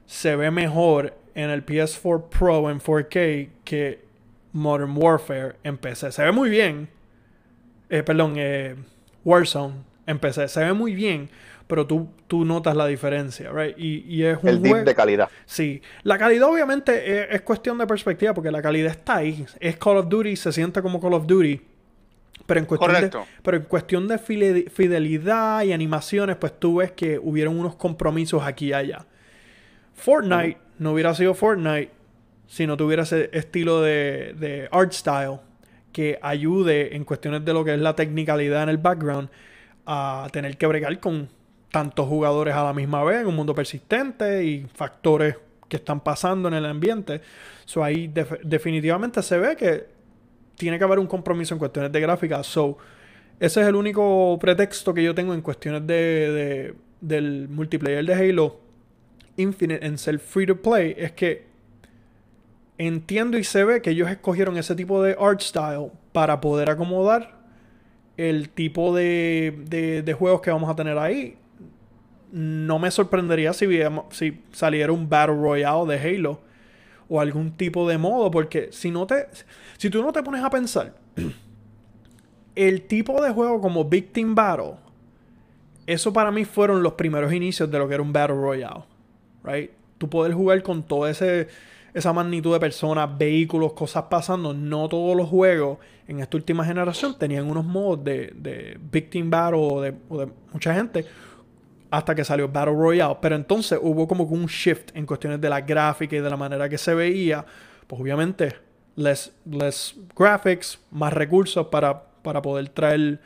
se 0.05 0.35
ve 0.35 0.51
mejor 0.51 1.15
en 1.35 1.49
el 1.49 1.65
PS4 1.65 2.29
Pro 2.29 2.69
en 2.69 2.79
4K 2.79 3.49
que 3.63 4.05
Modern 4.53 4.95
Warfare 4.97 5.55
en 5.63 5.77
PC. 5.77 6.11
Se 6.11 6.23
ve 6.23 6.31
muy 6.31 6.49
bien. 6.49 6.89
Eh, 7.89 8.03
perdón, 8.03 8.33
eh, 8.37 8.75
Warzone 9.23 9.75
en 10.05 10.19
PC. 10.19 10.47
Se 10.47 10.63
ve 10.63 10.73
muy 10.73 10.93
bien 10.93 11.29
pero 11.71 11.87
tú, 11.87 12.09
tú 12.27 12.43
notas 12.43 12.75
la 12.75 12.85
diferencia, 12.85 13.49
right? 13.49 13.73
Y, 13.77 14.25
es 14.25 14.37
un 14.43 14.49
El 14.49 14.61
dip 14.61 14.75
de 14.75 14.93
calidad. 14.93 15.29
Sí. 15.45 15.81
La 16.03 16.17
calidad 16.17 16.49
obviamente 16.49 17.33
es, 17.33 17.41
cuestión 17.43 17.77
de 17.77 17.87
perspectiva 17.87 18.33
porque 18.33 18.51
la 18.51 18.61
calidad 18.61 18.91
está 18.91 19.15
ahí. 19.15 19.45
Es 19.57 19.77
Call 19.77 19.95
of 19.95 20.09
Duty, 20.09 20.35
se 20.35 20.51
siente 20.51 20.81
como 20.81 20.99
Call 20.99 21.13
of 21.13 21.25
Duty. 21.25 21.61
Pero 22.45 22.59
en 22.59 22.65
cuestión, 22.65 22.91
de, 22.91 23.11
pero 23.41 23.55
en 23.55 23.63
cuestión 23.63 24.05
de 24.09 24.17
fidelidad 24.17 25.63
y 25.63 25.71
animaciones, 25.71 26.35
pues 26.35 26.59
tú 26.59 26.79
ves 26.79 26.91
que 26.91 27.17
hubieron 27.17 27.57
unos 27.57 27.77
compromisos 27.77 28.43
aquí 28.43 28.67
y 28.67 28.73
allá. 28.73 29.05
Fortnite 29.93 30.57
no 30.77 30.91
hubiera 30.91 31.15
sido 31.15 31.33
Fortnite 31.33 31.89
si 32.47 32.67
no 32.67 32.75
tuviera 32.75 33.03
ese 33.03 33.29
estilo 33.31 33.79
de, 33.79 34.35
de 34.37 34.67
art 34.73 34.91
style 34.91 35.39
que 35.93 36.19
ayude 36.21 36.97
en 36.97 37.05
cuestiones 37.05 37.45
de 37.45 37.53
lo 37.53 37.63
que 37.63 37.75
es 37.75 37.79
la 37.79 37.95
tecnicalidad 37.95 38.63
en 38.63 38.67
el 38.67 38.77
background 38.77 39.29
a 39.85 40.27
tener 40.33 40.57
que 40.57 40.67
bregar 40.67 40.99
con 40.99 41.29
tantos 41.71 42.07
jugadores 42.07 42.53
a 42.53 42.63
la 42.63 42.73
misma 42.73 43.03
vez 43.03 43.21
en 43.21 43.27
un 43.27 43.35
mundo 43.35 43.55
persistente 43.55 44.43
y 44.43 44.67
factores 44.73 45.37
que 45.67 45.77
están 45.77 46.01
pasando 46.01 46.49
en 46.49 46.53
el 46.53 46.65
ambiente. 46.65 47.21
So, 47.65 47.83
ahí 47.83 48.13
definitivamente 48.43 49.23
se 49.23 49.37
ve 49.37 49.55
que 49.55 49.85
tiene 50.55 50.77
que 50.77 50.83
haber 50.83 50.99
un 50.99 51.07
compromiso 51.07 51.55
en 51.55 51.59
cuestiones 51.59 51.91
de 51.91 52.01
gráfica. 52.01 52.43
So, 52.43 52.77
ese 53.39 53.61
es 53.61 53.67
el 53.67 53.75
único 53.75 54.37
pretexto 54.39 54.93
que 54.93 55.01
yo 55.01 55.15
tengo 55.15 55.33
en 55.33 55.41
cuestiones 55.41 55.87
de, 55.87 56.75
del 56.99 57.47
multiplayer 57.47 58.05
de 58.05 58.13
Halo 58.13 58.59
Infinite 59.37 59.85
en 59.85 59.97
ser 59.97 60.19
free 60.19 60.45
to 60.45 60.61
play. 60.61 60.93
Es 60.97 61.13
que 61.13 61.45
entiendo 62.77 63.37
y 63.37 63.45
se 63.45 63.63
ve 63.63 63.81
que 63.81 63.91
ellos 63.91 64.09
escogieron 64.09 64.57
ese 64.57 64.75
tipo 64.75 65.01
de 65.01 65.15
art 65.17 65.39
style 65.39 65.91
para 66.11 66.41
poder 66.41 66.69
acomodar 66.69 67.39
el 68.17 68.49
tipo 68.49 68.93
de, 68.93 70.01
de 70.03 70.13
juegos 70.13 70.41
que 70.41 70.51
vamos 70.51 70.69
a 70.69 70.75
tener 70.75 70.97
ahí 70.97 71.37
no 72.31 72.79
me 72.79 72.91
sorprendería 72.91 73.53
si, 73.53 73.67
si 74.09 74.41
saliera 74.51 74.91
un 74.91 75.09
Battle 75.09 75.35
Royale 75.35 75.93
de 75.93 75.99
Halo 76.17 76.39
o 77.09 77.19
algún 77.19 77.51
tipo 77.51 77.87
de 77.87 77.97
modo, 77.97 78.31
porque 78.31 78.69
si 78.71 78.89
no 78.89 79.05
te 79.05 79.27
si 79.77 79.89
tú 79.89 80.01
no 80.01 80.13
te 80.13 80.23
pones 80.23 80.43
a 80.43 80.49
pensar 80.49 80.93
el 82.55 82.81
tipo 82.83 83.21
de 83.21 83.31
juego 83.31 83.59
como 83.59 83.85
Victim 83.85 84.33
Battle 84.33 84.75
eso 85.87 86.13
para 86.13 86.31
mí 86.31 86.45
fueron 86.45 86.83
los 86.83 86.93
primeros 86.93 87.33
inicios 87.33 87.69
de 87.69 87.77
lo 87.77 87.87
que 87.87 87.95
era 87.95 88.03
un 88.03 88.13
Battle 88.13 88.37
Royale, 88.37 88.83
right? 89.43 89.71
Tú 89.97 90.09
poder 90.09 90.33
jugar 90.33 90.61
con 90.63 90.85
ese 91.07 91.47
esa 91.93 92.13
magnitud 92.13 92.53
de 92.53 92.59
personas, 92.59 93.17
vehículos, 93.17 93.73
cosas 93.73 94.03
pasando, 94.03 94.53
no 94.53 94.87
todos 94.87 95.15
los 95.15 95.27
juegos 95.27 95.79
en 96.07 96.21
esta 96.21 96.37
última 96.37 96.63
generación 96.63 97.17
tenían 97.17 97.49
unos 97.49 97.65
modos 97.65 98.03
de, 98.03 98.31
de 98.33 98.77
Victim 98.91 99.29
Battle 99.29 99.59
o 99.59 99.81
de, 99.81 99.93
o 100.07 100.19
de 100.19 100.29
mucha 100.53 100.73
gente 100.73 101.05
hasta 101.91 102.15
que 102.15 102.23
salió 102.23 102.47
Battle 102.47 102.73
Royale. 102.73 103.17
Pero 103.21 103.35
entonces 103.35 103.77
hubo 103.81 104.07
como 104.07 104.23
un 104.23 104.47
shift 104.47 104.95
en 104.95 105.05
cuestiones 105.05 105.39
de 105.39 105.49
la 105.49 105.61
gráfica 105.61 106.15
y 106.15 106.19
de 106.19 106.29
la 106.29 106.37
manera 106.37 106.67
que 106.67 106.77
se 106.77 106.95
veía. 106.95 107.45
Pues 107.85 108.01
obviamente, 108.01 108.55
less, 108.95 109.35
less 109.45 109.95
graphics, 110.15 110.79
más 110.89 111.13
recursos 111.13 111.67
para, 111.67 112.01
para 112.23 112.41
poder 112.41 112.69
traer 112.69 113.19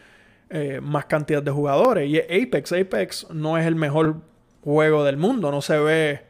eh, 0.49 0.79
más 0.81 1.05
cantidad 1.05 1.43
de 1.43 1.51
jugadores. 1.51 2.09
Y 2.09 2.19
Apex, 2.19 2.73
Apex 2.73 3.27
no 3.29 3.57
es 3.57 3.65
el 3.67 3.75
mejor 3.75 4.17
juego 4.63 5.03
del 5.03 5.17
mundo, 5.17 5.51
no 5.51 5.61
se 5.61 5.77
ve, 5.77 6.21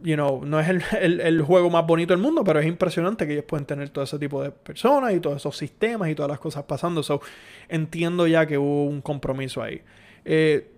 you 0.00 0.14
know, 0.14 0.44
no 0.44 0.60
es 0.60 0.68
el, 0.68 1.20
el, 1.20 1.42
juego 1.42 1.70
más 1.70 1.84
bonito 1.84 2.12
del 2.12 2.22
mundo, 2.22 2.44
pero 2.44 2.60
es 2.60 2.66
impresionante 2.66 3.26
que 3.26 3.32
ellos 3.32 3.44
pueden 3.44 3.66
tener 3.66 3.90
todo 3.90 4.04
ese 4.04 4.16
tipo 4.18 4.40
de 4.40 4.52
personas 4.52 5.12
y 5.12 5.18
todos 5.18 5.38
esos 5.38 5.56
sistemas 5.56 6.08
y 6.08 6.14
todas 6.14 6.30
las 6.30 6.38
cosas 6.38 6.62
pasando. 6.64 7.02
So, 7.02 7.20
entiendo 7.68 8.28
ya 8.28 8.46
que 8.46 8.58
hubo 8.58 8.84
un 8.84 9.00
compromiso 9.00 9.60
ahí. 9.60 9.82
Eh, 10.24 10.77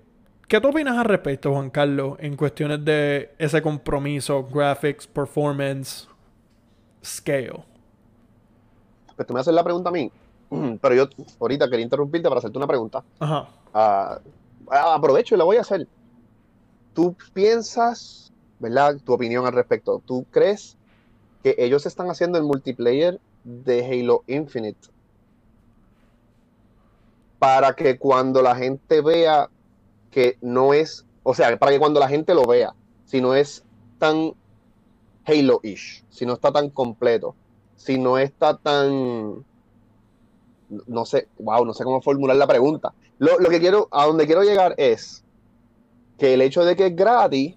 ¿Qué 0.50 0.60
tú 0.60 0.70
opinas 0.70 0.98
al 0.98 1.04
respecto, 1.04 1.52
Juan 1.52 1.70
Carlos, 1.70 2.16
en 2.18 2.34
cuestiones 2.34 2.84
de 2.84 3.32
ese 3.38 3.62
compromiso, 3.62 4.42
graphics, 4.42 5.06
performance, 5.06 6.08
scale? 7.04 7.62
Pues 9.14 9.28
tú 9.28 9.32
me 9.32 9.38
haces 9.38 9.54
la 9.54 9.62
pregunta 9.62 9.90
a 9.90 9.92
mí, 9.92 10.10
pero 10.82 10.92
yo 10.96 11.08
ahorita 11.38 11.70
quería 11.70 11.84
interrumpirte 11.84 12.28
para 12.28 12.40
hacerte 12.40 12.58
una 12.58 12.66
pregunta. 12.66 13.04
Ajá. 13.20 13.46
Uh, 13.72 14.72
aprovecho 14.72 15.36
y 15.36 15.38
la 15.38 15.44
voy 15.44 15.58
a 15.58 15.60
hacer. 15.60 15.86
¿Tú 16.94 17.14
piensas, 17.32 18.32
verdad, 18.58 18.96
tu 19.04 19.12
opinión 19.12 19.46
al 19.46 19.52
respecto? 19.52 20.02
¿Tú 20.04 20.26
crees 20.32 20.76
que 21.44 21.54
ellos 21.58 21.86
están 21.86 22.10
haciendo 22.10 22.38
el 22.38 22.44
multiplayer 22.44 23.20
de 23.44 23.86
Halo 23.86 24.24
Infinite 24.26 24.88
para 27.38 27.72
que 27.72 27.96
cuando 27.98 28.42
la 28.42 28.56
gente 28.56 29.00
vea 29.00 29.48
que 30.10 30.38
no 30.40 30.74
es, 30.74 31.06
o 31.22 31.34
sea, 31.34 31.58
para 31.58 31.72
que 31.72 31.78
cuando 31.78 32.00
la 32.00 32.08
gente 32.08 32.34
lo 32.34 32.44
vea, 32.44 32.74
si 33.04 33.20
no 33.20 33.34
es 33.34 33.64
tan 33.98 34.34
Halo-ish, 35.24 36.04
si 36.10 36.26
no 36.26 36.34
está 36.34 36.52
tan 36.52 36.70
completo, 36.70 37.34
si 37.76 37.98
no 37.98 38.18
está 38.18 38.56
tan, 38.56 39.44
no 40.86 41.04
sé, 41.04 41.28
wow, 41.38 41.64
no 41.64 41.74
sé 41.74 41.84
cómo 41.84 42.00
formular 42.00 42.36
la 42.36 42.46
pregunta. 42.46 42.92
Lo, 43.18 43.38
lo, 43.38 43.48
que 43.50 43.60
quiero, 43.60 43.88
a 43.90 44.06
donde 44.06 44.26
quiero 44.26 44.42
llegar 44.42 44.74
es 44.78 45.24
que 46.18 46.34
el 46.34 46.42
hecho 46.42 46.64
de 46.64 46.76
que 46.76 46.86
es 46.86 46.96
gratis, 46.96 47.54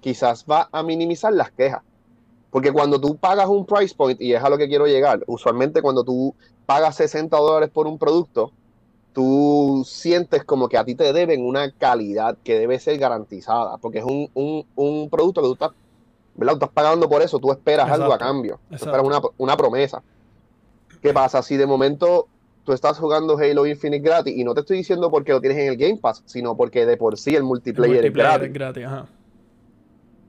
quizás 0.00 0.44
va 0.50 0.68
a 0.72 0.82
minimizar 0.82 1.32
las 1.32 1.50
quejas. 1.52 1.82
Porque 2.50 2.70
cuando 2.70 3.00
tú 3.00 3.16
pagas 3.16 3.48
un 3.48 3.64
price 3.64 3.94
point, 3.94 4.20
y 4.20 4.34
es 4.34 4.42
a 4.42 4.50
lo 4.50 4.58
que 4.58 4.68
quiero 4.68 4.86
llegar, 4.86 5.24
usualmente 5.26 5.80
cuando 5.80 6.04
tú 6.04 6.34
pagas 6.66 6.96
60 6.96 7.34
dólares 7.34 7.70
por 7.72 7.86
un 7.86 7.98
producto, 7.98 8.52
tú 9.12 9.84
sientes 9.86 10.44
como 10.44 10.68
que 10.68 10.78
a 10.78 10.84
ti 10.84 10.94
te 10.94 11.12
deben 11.12 11.44
una 11.44 11.70
calidad 11.70 12.36
que 12.42 12.58
debe 12.58 12.78
ser 12.78 12.98
garantizada, 12.98 13.76
porque 13.78 13.98
es 13.98 14.04
un, 14.04 14.30
un, 14.34 14.64
un 14.74 15.10
producto 15.10 15.42
que 15.42 15.48
tú 15.48 15.52
estás, 15.52 15.70
¿verdad? 16.34 16.54
estás 16.54 16.70
pagando 16.70 17.08
por 17.08 17.22
eso, 17.22 17.38
tú 17.38 17.50
esperas 17.52 17.90
algo 17.90 18.12
a 18.12 18.18
cambio, 18.18 18.58
tú 18.68 18.76
esperas 18.76 19.04
una, 19.04 19.20
una, 19.38 19.56
promesa. 19.56 20.02
¿Qué 21.00 21.12
pasa 21.12 21.42
si 21.42 21.56
de 21.56 21.66
momento 21.66 22.28
tú 22.64 22.72
estás 22.72 22.98
jugando 22.98 23.36
Halo 23.36 23.66
Infinite 23.66 24.02
gratis 24.02 24.36
y 24.36 24.44
no 24.44 24.54
te 24.54 24.60
estoy 24.60 24.78
diciendo 24.78 25.10
porque 25.10 25.32
lo 25.32 25.40
tienes 25.40 25.58
en 25.58 25.68
el 25.68 25.76
Game 25.76 25.96
Pass, 25.96 26.22
sino 26.26 26.56
porque 26.56 26.86
de 26.86 26.96
por 26.96 27.18
sí 27.18 27.34
el 27.34 27.42
multiplayer, 27.42 28.04
el 28.04 28.12
multiplayer 28.12 28.44
es 28.44 28.52
gratis? 28.52 28.84
Es 28.84 28.84
gratis 28.84 28.86
ajá. 28.86 29.06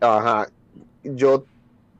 Ajá. 0.02 0.48
Yo 1.04 1.46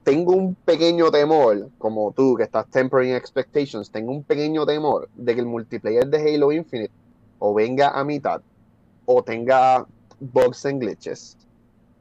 tengo 0.04 0.34
un 0.34 0.56
pequeño 0.56 1.12
temor, 1.12 1.70
como 1.78 2.12
tú 2.12 2.36
que 2.36 2.44
estás 2.44 2.68
tempering 2.70 3.16
expectations, 3.16 3.90
tengo 3.90 4.12
un 4.12 4.24
pequeño 4.24 4.66
temor 4.66 5.10
de 5.16 5.34
que 5.34 5.40
el 5.40 5.46
multiplayer 5.48 6.08
de 6.08 6.18
Halo 6.36 6.52
Infinite 6.52 6.92
o 7.40 7.54
venga 7.54 7.90
a 7.90 8.04
mitad, 8.04 8.42
o 9.06 9.24
tenga 9.24 9.86
bugs 10.20 10.66
and 10.66 10.82
glitches, 10.82 11.38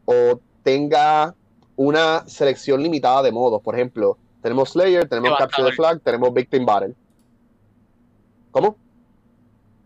o 0.05 0.41
tenga 0.63 1.35
una 1.77 2.27
selección 2.29 2.83
limitada 2.83 3.23
de 3.23 3.33
modos. 3.33 3.61
Por 3.63 3.75
ejemplo, 3.75 4.17
tenemos 4.41 4.71
Slayer, 4.71 5.09
tenemos. 5.09 5.37
Capture 5.39 5.71
the 5.71 5.75
Flag, 5.75 6.01
tenemos 6.03 6.33
Victim 6.33 6.65
Battle. 6.65 6.95
¿Cómo? 8.53 8.77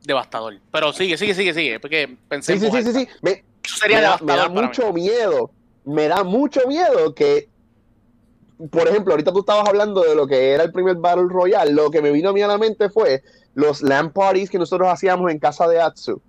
Devastador. 0.05 0.59
Pero 0.71 0.93
sigue, 0.93 1.17
sigue, 1.17 1.35
sigue, 1.35 1.55
sigue. 1.55 1.81
Porque 1.81 2.17
pensé 2.29 2.59
Sí, 2.59 2.67
sí, 2.67 2.71
sí, 2.71 2.83
sí, 2.83 2.93
sí. 2.93 3.09
Me, 3.23 3.45
Eso 3.63 3.77
sería 3.77 3.97
me 3.97 4.03
da, 4.03 4.19
me 4.23 4.37
da 4.37 4.49
mucho 4.49 4.93
mí. 4.93 5.03
miedo. 5.03 5.51
Me 5.85 6.09
da 6.09 6.25
mucho 6.25 6.67
miedo 6.67 7.15
que, 7.15 7.49
por 8.71 8.89
ejemplo, 8.89 9.13
ahorita 9.13 9.33
tú 9.33 9.41
estabas 9.41 9.69
hablando 9.69 10.03
de 10.03 10.15
lo 10.15 10.27
que 10.27 10.53
era 10.53 10.65
el 10.65 10.73
primer 10.73 10.97
Battle 10.97 11.27
Royale. 11.29 11.73
Lo 11.73 11.91
que 11.91 12.01
me 12.01 12.11
vino 12.11 12.31
a 12.31 12.33
mí 12.33 12.41
a 12.41 12.47
la 12.47 12.59
mente 12.59 12.89
fue 12.89 13.23
los 13.55 13.83
LAN 13.83 14.13
parties 14.13 14.49
que 14.49 14.59
nosotros 14.59 14.89
hacíamos 14.89 15.31
en 15.31 15.39
casa 15.39 15.69
de 15.69 15.81
Atsu. 15.81 16.21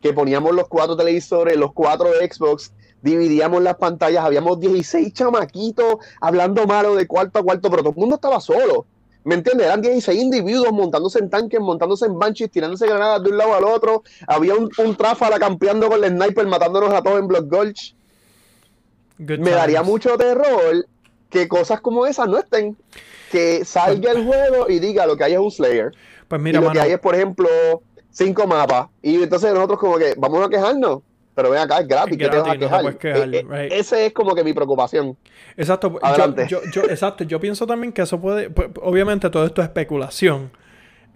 Que 0.00 0.12
poníamos 0.12 0.54
los 0.54 0.68
cuatro 0.68 0.96
televisores, 0.96 1.56
los 1.56 1.72
cuatro 1.72 2.08
Xbox, 2.08 2.72
dividíamos 3.02 3.62
las 3.62 3.76
pantallas, 3.76 4.24
habíamos 4.24 4.58
16 4.60 5.12
chamaquitos 5.12 5.96
hablando 6.20 6.66
malo 6.66 6.96
de 6.96 7.06
cuarto 7.06 7.38
a 7.38 7.42
cuarto, 7.42 7.70
pero 7.70 7.82
todo 7.82 7.92
el 7.92 8.00
mundo 8.00 8.16
estaba 8.16 8.40
solo. 8.40 8.86
¿Me 9.24 9.34
entiendes? 9.34 9.66
Eran 9.66 9.80
16 9.80 10.20
individuos 10.20 10.72
montándose 10.72 11.18
en 11.18 11.30
tanques, 11.30 11.60
montándose 11.60 12.06
en 12.06 12.18
banshees, 12.18 12.50
tirándose 12.50 12.86
granadas 12.86 13.22
de 13.22 13.30
un 13.30 13.38
lado 13.38 13.54
al 13.54 13.64
otro. 13.64 14.02
Había 14.26 14.54
un, 14.54 14.70
un 14.78 14.96
tráfala 14.96 15.38
campeando 15.38 15.88
con 15.88 16.02
el 16.02 16.10
sniper, 16.10 16.46
matándonos 16.46 16.92
a 16.92 17.02
todos 17.02 17.20
en 17.20 17.28
Block 17.28 17.48
Gulch. 17.48 17.94
Good 19.18 19.40
Me 19.40 19.50
daría 19.50 19.82
mucho 19.82 20.16
terror 20.16 20.86
que 21.30 21.48
cosas 21.48 21.80
como 21.80 22.06
esas 22.06 22.28
no 22.28 22.38
estén. 22.38 22.76
Que 23.30 23.64
salga 23.64 24.12
el 24.12 24.24
juego 24.24 24.68
y 24.68 24.78
diga 24.78 25.06
lo 25.06 25.16
que 25.16 25.24
hay 25.24 25.34
es 25.34 25.38
un 25.38 25.50
Slayer. 25.50 25.92
Pues 26.28 26.40
y 26.40 26.44
mira, 26.44 26.60
lo 26.60 26.70
que 26.70 26.80
hay 26.80 26.92
es, 26.92 26.98
por 26.98 27.14
ejemplo, 27.14 27.48
cinco 28.10 28.46
mapas. 28.46 28.88
Y 29.02 29.22
entonces 29.22 29.52
nosotros 29.52 29.78
como 29.78 29.98
que 29.98 30.14
vamos 30.16 30.46
a 30.46 30.48
quejarnos. 30.48 31.00
Pero 31.34 31.50
ven 31.50 31.60
acá, 31.60 31.78
es 31.78 31.86
gratis. 31.86 32.12
Es 32.12 32.18
¿qué 32.18 32.28
te 32.28 32.36
vas 32.36 32.48
a 32.48 32.54
gratis, 32.56 32.60
no 32.92 32.98
quejar? 32.98 33.34
Eh, 33.34 33.46
right. 33.48 33.72
Ese 33.72 34.06
es 34.06 34.12
como 34.12 34.34
que 34.34 34.42
mi 34.42 34.52
preocupación. 34.54 35.16
Exacto. 35.56 35.98
Adelante. 36.02 36.46
yo, 36.48 36.60
yo- 36.72 36.82
exacto. 36.82 37.22
Yo 37.24 37.38
pienso 37.38 37.64
también 37.66 37.92
que 37.92 38.02
eso 38.02 38.20
puede. 38.20 38.50
pues, 38.50 38.70
obviamente 38.82 39.30
todo 39.30 39.46
esto 39.46 39.60
es 39.62 39.68
especulación. 39.68 40.50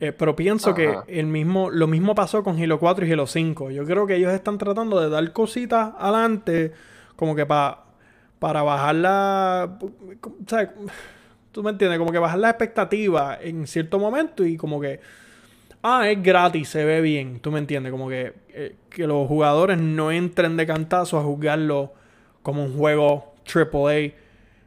eh, 0.00 0.12
pero 0.12 0.36
pienso 0.36 0.74
que 0.74 0.94
el 1.08 1.26
mismo, 1.26 1.70
lo 1.70 1.86
mismo 1.88 2.14
pasó 2.14 2.42
con 2.44 2.60
Halo 2.60 2.78
4 2.78 3.04
y 3.06 3.12
Halo 3.12 3.26
5. 3.26 3.70
Yo 3.70 3.84
creo 3.84 4.06
que 4.06 4.16
ellos 4.16 4.32
están 4.32 4.58
tratando 4.58 5.00
de 5.00 5.08
dar 5.08 5.32
cositas 5.32 5.90
adelante. 5.98 6.72
Como 7.16 7.34
que 7.34 7.44
para 7.46 7.81
para 8.42 8.64
bajar 8.64 8.96
la. 8.96 9.78
o 9.80 10.30
sea, 10.48 10.74
Tú 11.52 11.62
me 11.62 11.70
entiendes, 11.70 11.96
como 12.00 12.10
que 12.10 12.18
bajar 12.18 12.40
la 12.40 12.50
expectativa 12.50 13.38
en 13.40 13.68
cierto 13.68 14.00
momento 14.00 14.44
y 14.44 14.56
como 14.56 14.80
que. 14.80 14.98
Ah, 15.80 16.08
es 16.10 16.20
gratis, 16.20 16.68
se 16.68 16.84
ve 16.84 17.00
bien. 17.00 17.38
Tú 17.38 17.52
me 17.52 17.60
entiendes, 17.60 17.92
como 17.92 18.08
que, 18.08 18.32
eh, 18.48 18.74
que 18.90 19.06
los 19.06 19.28
jugadores 19.28 19.78
no 19.78 20.10
entren 20.10 20.56
de 20.56 20.66
cantazo 20.66 21.18
a 21.20 21.22
juzgarlo 21.22 21.92
como 22.42 22.64
un 22.64 22.76
juego 22.76 23.32
AAA 23.46 23.92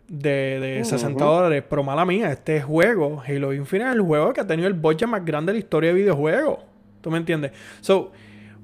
de, 0.07 0.59
de 0.59 0.81
60 0.85 1.25
Ujú. 1.25 1.33
dólares. 1.33 1.63
Pero 1.69 1.83
mala 1.83 2.05
mía, 2.05 2.31
este 2.31 2.61
juego, 2.61 3.21
Halo 3.27 3.53
Infinite, 3.53 3.89
es 3.89 3.95
el 3.95 4.01
juego 4.01 4.31
que 4.31 4.39
ha 4.39 4.47
tenido 4.47 4.69
el 4.69 4.73
budget 4.73 5.09
más 5.09 5.25
grande 5.25 5.51
de 5.51 5.59
la 5.59 5.63
historia 5.65 5.89
de 5.89 5.99
videojuegos. 5.99 6.59
¿Tú 7.01 7.11
me 7.11 7.17
entiendes? 7.17 7.51
So, 7.81 8.13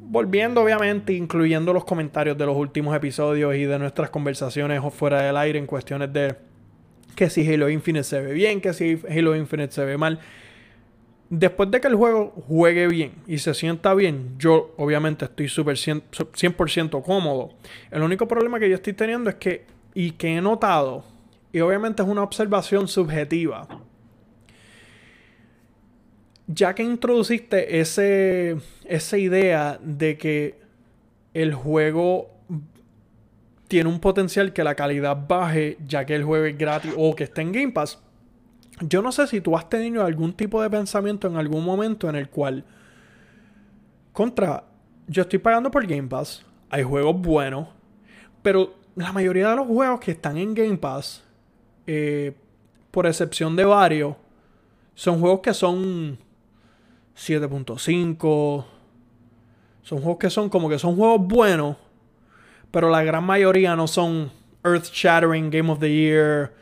volviendo 0.02 0.62
obviamente, 0.62 1.14
incluyendo 1.14 1.74
los 1.74 1.86
comentarios 1.86 2.38
de 2.38 2.46
los 2.46 2.58
últimos 2.58 2.96
episodios 2.96 3.56
y 3.56 3.64
de 3.64 3.80
nuestras 3.80 4.10
conversaciones 4.10 4.82
fuera 4.94 5.22
del 5.22 5.38
aire 5.38 5.60
en 5.60 5.68
cuestiones 5.68 6.12
de 6.12 6.36
que 7.16 7.30
si 7.30 7.48
Halo 7.48 7.70
Infinite 7.70 8.04
se 8.04 8.20
ve 8.20 8.34
bien, 8.34 8.62
que 8.62 8.74
si 8.74 9.00
Halo 9.10 9.36
Infinite 9.36 9.72
se 9.72 9.86
ve 9.86 9.98
mal. 9.98 10.20
Después 11.30 11.72
de 11.72 11.80
que 11.80 11.88
el 11.88 11.96
juego 11.96 12.34
juegue 12.48 12.88
bien 12.88 13.14
y 13.26 13.38
se 13.38 13.54
sienta 13.54 13.94
bien, 13.94 14.36
yo 14.38 14.74
obviamente 14.78 15.26
estoy 15.26 15.48
súper 15.48 15.76
100%, 15.78 16.02
100% 16.12 17.04
cómodo. 17.04 17.54
El 17.90 18.02
único 18.02 18.28
problema 18.28 18.60
que 18.60 18.70
yo 18.70 18.76
estoy 18.76 18.94
teniendo 18.94 19.30
es 19.30 19.36
que, 19.36 19.66
y 19.94 20.12
que 20.12 20.36
he 20.36 20.42
notado, 20.42 21.06
y 21.54 21.62
obviamente 21.62 22.02
es 22.02 22.10
una 22.10 22.24
observación 22.24 22.88
subjetiva, 22.90 23.68
ya 26.54 26.76
que 26.76 26.84
introduciste 26.84 27.80
ese, 27.80 28.58
esa 28.86 29.18
idea 29.18 29.80
de 29.82 30.18
que 30.18 30.60
el 31.34 31.54
juego 31.54 32.30
tiene 33.68 33.90
un 33.90 34.00
potencial 34.00 34.52
que 34.52 34.64
la 34.64 34.76
calidad 34.76 35.18
baje, 35.28 35.78
ya 35.88 36.06
que 36.06 36.16
el 36.16 36.24
juego 36.24 36.46
es 36.46 36.58
gratis 36.58 36.94
o 36.98 37.16
que 37.16 37.24
esté 37.24 37.42
en 37.42 37.52
Game 37.52 37.72
Pass, 37.72 38.02
yo 38.82 39.02
no 39.02 39.12
sé 39.12 39.28
si 39.28 39.42
tú 39.42 39.56
has 39.56 39.70
tenido 39.70 40.04
algún 40.04 40.34
tipo 40.34 40.62
de 40.62 40.70
pensamiento 40.70 41.28
en 41.28 41.38
algún 41.38 41.64
momento 41.64 42.10
en 42.10 42.16
el 42.16 42.30
cual, 42.30 42.66
contra, 44.12 44.66
yo 45.08 45.22
estoy 45.22 45.40
pagando 45.40 45.72
por 45.72 45.86
Game 45.88 46.08
Pass, 46.08 46.44
hay 46.70 46.84
juegos 46.84 47.22
buenos, 47.22 47.68
pero 48.42 48.76
la 48.96 49.14
mayoría 49.14 49.52
de 49.52 49.56
los 49.56 49.68
juegos 49.68 50.00
que 50.02 50.12
están 50.12 50.38
en 50.38 50.54
Game 50.54 50.78
Pass, 50.78 51.24
eh, 51.88 52.34
por 52.90 53.08
excepción 53.08 53.56
de 53.56 53.64
varios, 53.64 54.16
son 54.96 55.20
juegos 55.22 55.40
que 55.40 55.54
son 55.54 56.18
7.5. 57.18 58.66
Son 59.84 60.00
juegos 60.00 60.20
que 60.20 60.30
son 60.30 60.50
como 60.50 60.70
que 60.70 60.80
son 60.80 60.96
juegos 60.96 61.28
buenos, 61.28 61.78
pero 62.70 62.90
la 62.90 63.04
gran 63.04 63.24
mayoría 63.24 63.76
no 63.76 63.88
son 63.88 64.32
Earth 64.64 64.92
Shattering 64.92 65.50
Game 65.50 65.72
of 65.72 65.80
the 65.80 65.90
Year. 65.90 66.54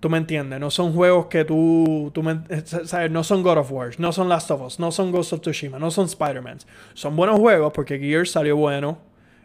Tú 0.00 0.10
me 0.10 0.18
entiendes, 0.18 0.58
no 0.58 0.70
son 0.70 0.92
juegos 0.94 1.26
que 1.26 1.44
tú, 1.44 2.10
tú 2.12 2.22
me, 2.24 2.40
eh, 2.48 2.62
sabes, 2.64 3.10
no 3.10 3.22
son 3.22 3.42
God 3.42 3.58
of 3.58 3.70
War, 3.70 3.90
no 3.98 4.12
son 4.12 4.28
Last 4.28 4.50
of 4.50 4.60
Us, 4.62 4.80
no 4.80 4.90
son 4.90 5.12
Ghost 5.12 5.32
of 5.32 5.42
Tsushima, 5.42 5.78
no 5.78 5.92
son 5.92 6.06
Spider-Man. 6.06 6.58
Son 6.94 7.14
buenos 7.14 7.38
juegos 7.38 7.72
porque 7.72 7.98
Gears 7.98 8.32
salió 8.32 8.56
bueno 8.56 8.98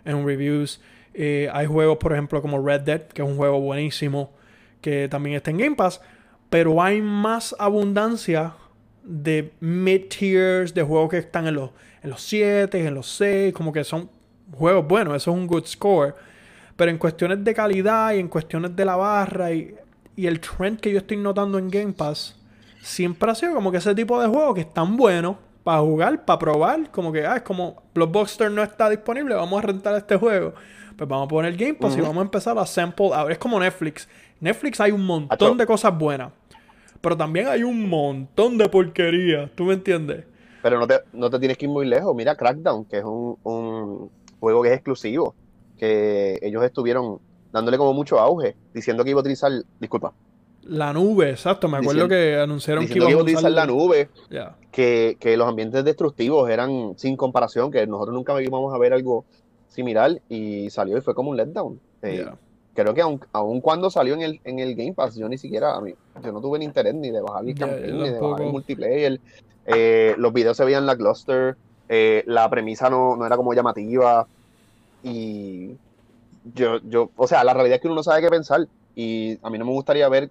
en 0.04 0.26
reviews. 0.26 0.82
Eh, 1.14 1.50
hay 1.54 1.68
juegos, 1.68 1.98
por 1.98 2.14
ejemplo, 2.14 2.42
como 2.42 2.60
Red 2.60 2.82
Dead, 2.82 3.02
que 3.02 3.22
es 3.22 3.28
un 3.28 3.38
juego 3.38 3.60
buenísimo, 3.60 4.32
que 4.82 5.08
también 5.08 5.36
está 5.36 5.52
en 5.52 5.58
Game 5.58 5.76
Pass. 5.76 6.02
Pero 6.50 6.82
hay 6.82 7.02
más 7.02 7.56
abundancia 7.60 8.54
de 9.08 9.54
mid-tiers, 9.62 10.74
de 10.74 10.84
juegos 10.84 11.10
que 11.10 11.18
están 11.18 11.48
en 11.48 11.56
los, 11.56 11.72
en 12.04 12.10
los 12.10 12.22
7, 12.22 12.86
en 12.86 12.94
los 12.94 13.08
6, 13.08 13.54
como 13.54 13.72
que 13.72 13.84
son 13.84 14.10
juegos 14.52 14.88
buenos, 14.88 15.16
eso 15.16 15.32
es 15.32 15.38
un 15.38 15.48
good 15.48 15.66
score. 15.66 16.16
Pero 16.76 16.92
en 16.92 16.98
cuestiones 16.98 17.44
de 17.44 17.54
calidad 17.54 18.14
y 18.14 18.20
en 18.20 18.28
cuestiones 18.28 18.76
de 18.76 18.86
la 18.86 18.96
barra 18.96 19.52
y 19.52 19.74
y 20.18 20.26
el 20.26 20.42
trend 20.42 20.80
que 20.80 20.92
yo 20.92 20.98
estoy 20.98 21.16
notando 21.16 21.60
en 21.60 21.70
Game 21.70 21.94
Pass 21.94 22.36
siempre 22.82 23.32
ha 23.32 23.36
sido 23.36 23.54
como 23.54 23.72
que 23.72 23.78
ese 23.78 23.94
tipo 23.94 24.20
de 24.20 24.28
juegos 24.28 24.56
que 24.56 24.62
están 24.62 24.98
buenos 24.98 25.38
para 25.64 25.80
jugar, 25.80 26.26
para 26.26 26.40
probar. 26.40 26.92
Como 26.92 27.12
que, 27.12 27.26
ah, 27.26 27.38
es 27.38 27.44
como 27.44 27.84
Blockbuster 27.94 28.50
no 28.52 28.64
está 28.64 28.90
disponible, 28.90 29.36
vamos 29.36 29.64
a 29.64 29.68
rentar 29.68 29.96
este 29.96 30.18
juego. 30.18 30.54
Pues 30.98 31.08
vamos 31.08 31.28
a 31.28 31.30
poner 31.30 31.56
Game 31.56 31.76
Pass 31.76 31.96
y 31.96 32.02
vamos 32.02 32.18
a 32.18 32.22
empezar 32.22 32.58
a 32.58 32.66
sample. 32.66 33.12
Ahora 33.14 33.32
es 33.32 33.38
como 33.38 33.60
Netflix. 33.60 34.10
Netflix 34.40 34.80
hay 34.80 34.92
un 34.92 35.06
montón 35.06 35.56
de 35.56 35.68
cosas 35.68 35.96
buenas. 35.96 36.32
Pero 37.08 37.16
también 37.16 37.48
hay 37.48 37.64
un 37.64 37.88
montón 37.88 38.58
de 38.58 38.68
porquería. 38.68 39.50
¿Tú 39.56 39.64
me 39.64 39.76
entiendes? 39.76 40.26
Pero 40.62 40.78
no 40.78 40.86
te, 40.86 40.96
no 41.14 41.30
te 41.30 41.40
tienes 41.40 41.58
que 41.58 41.66
ir 41.66 41.72
muy 41.72 41.86
lejos. 41.86 42.14
Mira 42.14 42.36
Crackdown, 42.36 42.84
que 42.84 42.98
es 42.98 43.06
un, 43.06 43.38
un 43.44 44.12
juego 44.42 44.62
que 44.62 44.68
es 44.68 44.74
exclusivo. 44.76 45.34
Que 45.78 46.38
ellos 46.42 46.66
estuvieron 46.66 47.20
dándole 47.54 47.78
como 47.78 47.94
mucho 47.94 48.20
auge, 48.20 48.58
diciendo 48.74 49.06
que 49.06 49.12
iba 49.12 49.20
a 49.20 49.22
utilizar, 49.22 49.54
disculpa. 49.80 50.12
La 50.64 50.92
nube, 50.92 51.30
exacto, 51.30 51.70
me 51.70 51.78
acuerdo 51.78 52.10
que 52.10 52.38
anunciaron 52.38 52.86
que 52.86 52.98
iba, 52.98 53.10
a 53.10 53.16
utilizar 53.16 53.52
la 53.52 53.66
nube, 53.66 54.10
que, 54.70 55.16
los 55.38 55.48
ambientes 55.48 55.86
destructivos 55.86 56.50
eran 56.50 56.94
sin 56.98 57.16
comparación, 57.16 57.72
que 57.72 57.88
nosotros 57.88 58.14
nunca 58.14 58.42
íbamos 58.42 58.76
a 58.76 58.78
ver 58.78 58.92
algo 58.92 59.24
similar 59.70 60.22
y 60.28 60.70
salió 60.72 60.98
y 60.98 61.02
fue 61.02 61.16
como 61.16 61.30
un 61.30 61.38
letdown. 61.38 61.80
Eh, 62.02 62.26
creo 62.84 62.94
que 62.94 63.02
aun, 63.02 63.62
cuando 63.62 63.90
salió 63.90 64.14
en 64.14 64.22
el, 64.22 64.42
en 64.44 64.60
el 64.60 64.76
Game 64.76 64.94
Pass, 64.94 65.16
yo 65.16 65.28
ni 65.28 65.40
siquiera, 65.40 65.76
a 65.76 65.82
mí, 65.82 65.96
yo 66.24 66.32
no 66.32 66.42
tuve 66.42 66.60
ni 66.60 66.66
interés 66.66 66.94
ni 66.94 67.10
de 67.10 67.22
bajar 67.22 67.44
el 67.44 67.56
campaign, 67.56 67.98
ni 67.98 68.10
de 68.10 68.20
bajar 68.20 68.42
el 68.42 68.52
multiplayer. 68.52 69.20
Eh, 69.66 70.14
los 70.18 70.32
videos 70.32 70.56
se 70.56 70.64
veían 70.64 70.86
la 70.86 70.96
cluster, 70.96 71.58
eh, 71.90 72.24
la 72.28 72.48
premisa 72.50 72.90
no, 72.90 73.16
no 73.16 73.26
era 73.26 73.36
como 73.36 73.54
llamativa 73.54 74.28
y 75.04 75.72
yo, 76.54 76.78
yo, 76.88 77.10
o 77.16 77.28
sea, 77.28 77.44
la 77.44 77.54
realidad 77.54 77.78
es 77.78 77.82
que 77.82 77.88
uno 77.88 77.96
no 77.96 78.04
sabe 78.04 78.22
qué 78.22 78.30
pensar 78.30 78.68
y 78.96 79.40
a 79.42 79.50
mí 79.50 79.58
no 79.58 79.66
me 79.66 79.72
gustaría 79.72 80.08
ver 80.08 80.30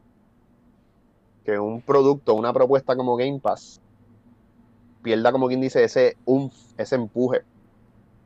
que 1.45 1.59
un 1.59 1.81
producto, 1.81 2.35
una 2.35 2.53
propuesta 2.53 2.95
como 2.95 3.17
Game 3.17 3.41
Pass 3.41 3.81
pierda, 5.03 5.33
como 5.33 5.49
quien 5.49 5.61
dice, 5.61 5.83
ese 5.83 6.17
ese 6.79 6.95
empuje. 6.95 7.43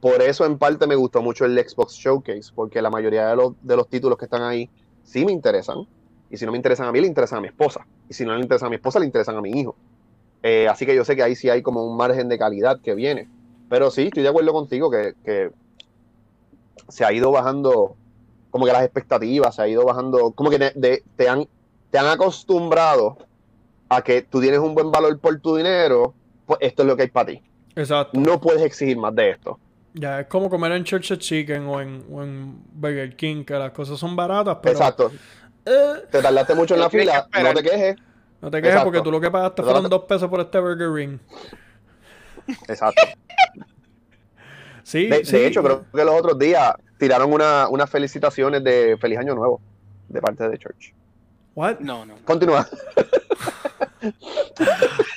Por 0.01 0.23
eso 0.23 0.47
en 0.47 0.59
parte 0.59 0.87
me 0.87 0.95
gustó 0.95 1.21
mucho 1.21 1.45
el 1.45 1.59
Xbox 1.59 1.95
Showcase, 1.95 2.53
porque 2.55 2.81
la 2.81 2.91
mayoría 2.91 3.29
de 3.29 3.37
los, 3.37 3.53
de 3.63 3.77
los 3.77 3.89
títulos 3.89 4.17
que 4.19 4.25
están 4.25 4.43
ahí 4.43 4.71
sí 5.03 5.25
me 5.25 5.33
interesan. 5.33 5.87
Y 6.31 6.37
si 6.37 6.47
no 6.47 6.53
me 6.53 6.59
interesan 6.59 6.87
a 6.87 6.93
mí, 6.93 7.01
le 7.01 7.07
interesan 7.07 7.39
a 7.39 7.43
mi 7.43 7.49
esposa. 7.49 7.87
Y 8.09 8.15
si 8.15 8.25
no 8.25 8.35
le 8.35 8.41
interesan 8.41 8.69
a 8.69 8.71
mi 8.71 8.77
esposa, 8.77 8.99
le 8.99 9.07
interesan 9.07 9.37
a 9.37 9.41
mi 9.41 9.51
hijo. 9.51 9.75
Eh, 10.43 10.69
así 10.69 10.87
que 10.87 10.95
yo 10.95 11.05
sé 11.05 11.17
que 11.17 11.23
ahí 11.23 11.35
sí 11.35 11.51
hay 11.51 11.61
como 11.61 11.85
un 11.85 11.97
margen 11.97 12.29
de 12.29 12.39
calidad 12.39 12.81
que 12.81 12.95
viene. 12.95 13.29
Pero 13.69 13.91
sí, 13.91 14.05
estoy 14.05 14.23
de 14.23 14.29
acuerdo 14.29 14.53
contigo 14.53 14.91
que, 14.91 15.15
que 15.25 15.51
se 16.89 17.05
ha 17.05 17.13
ido 17.13 17.31
bajando, 17.31 17.97
como 18.51 18.67
que 18.67 18.73
las 18.73 18.85
expectativas, 18.85 19.55
se 19.55 19.63
ha 19.63 19.69
ido 19.69 19.85
bajando, 19.85 20.33
como 20.33 20.51
que 20.51 20.59
te, 20.59 21.29
han, 21.29 21.47
te 21.91 21.99
han 21.99 22.07
acostumbrado 22.07 23.19
a 23.89 24.03
que 24.03 24.23
tú 24.23 24.41
tienes 24.41 24.61
un 24.61 24.75
buen 24.75 24.91
valor 24.91 25.19
por 25.19 25.39
tu 25.41 25.57
dinero, 25.57 26.15
pues 26.47 26.59
esto 26.63 26.83
es 26.83 26.89
lo 26.89 26.97
que 26.97 27.03
hay 27.03 27.11
para 27.11 27.27
ti. 27.27 27.43
Exacto. 27.77 28.19
No 28.19 28.41
puedes 28.41 28.63
exigir 28.63 28.97
más 28.97 29.15
de 29.15 29.31
esto. 29.31 29.59
Ya, 29.95 30.21
es 30.21 30.27
como 30.27 30.49
comer 30.49 30.73
en 30.73 30.85
Church 30.85 31.19
Chicken 31.19 31.67
o 31.67 31.81
en, 31.81 32.05
o 32.11 32.23
en 32.23 32.63
Burger 32.73 33.17
King, 33.17 33.45
que 33.45 33.55
las 33.55 33.73
cosas 33.73 33.99
son 33.99 34.15
baratas, 34.15 34.59
pero... 34.63 34.77
Exacto. 34.77 35.11
Eh, 35.65 35.95
te 36.11 36.23
tardaste 36.23 36.55
mucho 36.55 36.75
en 36.75 36.81
la 36.81 36.91
fila, 36.91 37.29
no 37.43 37.55
te 37.55 37.63
quejes. 37.63 37.97
No 38.41 38.51
te 38.51 38.63
quejes 38.63 38.83
porque 38.83 39.03
tú 39.03 39.11
lo 39.11 39.21
que 39.21 39.31
pagaste 39.31 39.63
fueron 39.63 39.89
dos 39.89 40.05
pesos 40.05 40.29
por 40.31 40.41
este 40.41 40.59
Burger 40.59 40.91
Ring. 40.91 41.19
Exacto. 42.69 43.03
de, 44.93 45.47
hecho, 45.47 45.63
creo 45.63 45.85
que 45.93 46.05
los 46.05 46.15
otros 46.15 46.39
días 46.39 46.75
tiraron 46.99 47.33
unas 47.33 47.91
felicitaciones 47.91 48.65
de 48.65 48.97
Feliz 48.99 49.19
Año 49.19 49.35
Nuevo 49.35 49.61
de 50.09 50.21
parte 50.21 50.49
de 50.49 50.59
Church. 50.59 50.95
What? 51.55 51.81
No, 51.81 52.07
no. 52.07 52.17
Continúa. 52.25 52.67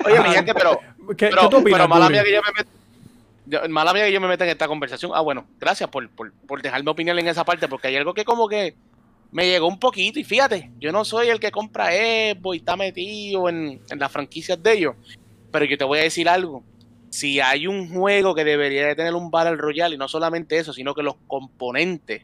Oye, 0.05 0.19
mi 0.19 0.29
gente, 0.29 0.53
pero. 0.53 0.79
¿Qué, 1.15 1.29
pero, 1.29 1.49
¿qué 1.49 1.55
opinas, 1.55 1.79
pero 1.79 1.87
mala 1.87 2.09
mía 2.09 2.23
que 2.23 2.33
yo 2.33 2.41
me 2.41 2.82
meta. 3.45 3.67
Mala 3.67 3.93
mía 3.93 4.05
que 4.05 4.11
yo 4.11 4.21
me 4.21 4.27
meta 4.27 4.43
en 4.43 4.51
esta 4.51 4.67
conversación. 4.67 5.11
Ah, 5.13 5.21
bueno, 5.21 5.45
gracias 5.59 5.89
por, 5.89 6.09
por, 6.09 6.33
por 6.33 6.61
dejarme 6.61 6.91
opinión 6.91 7.17
en 7.19 7.27
esa 7.27 7.43
parte, 7.43 7.67
porque 7.67 7.87
hay 7.87 7.97
algo 7.97 8.13
que 8.13 8.25
como 8.25 8.47
que 8.47 8.75
me 9.31 9.47
llegó 9.47 9.67
un 9.67 9.79
poquito. 9.79 10.19
Y 10.19 10.23
fíjate, 10.23 10.71
yo 10.79 10.91
no 10.91 11.05
soy 11.05 11.29
el 11.29 11.39
que 11.39 11.51
compra 11.51 11.95
Evo 11.95 12.53
y 12.53 12.57
está 12.57 12.75
metido 12.75 13.49
en, 13.49 13.81
en 13.89 13.99
las 13.99 14.11
franquicias 14.11 14.61
de 14.61 14.73
ellos. 14.73 14.95
Pero 15.51 15.65
yo 15.65 15.77
te 15.77 15.83
voy 15.83 15.99
a 15.99 16.03
decir 16.03 16.27
algo 16.27 16.63
si 17.13 17.39
hay 17.39 17.67
un 17.67 17.93
juego 17.93 18.33
que 18.33 18.43
debería 18.43 18.87
de 18.87 18.95
tener 18.95 19.13
un 19.13 19.29
Battle 19.29 19.55
Royale, 19.55 19.93
y 19.93 19.97
no 19.99 20.07
solamente 20.07 20.57
eso, 20.57 20.73
sino 20.73 20.95
que 20.95 21.03
los 21.03 21.13
componentes 21.27 22.23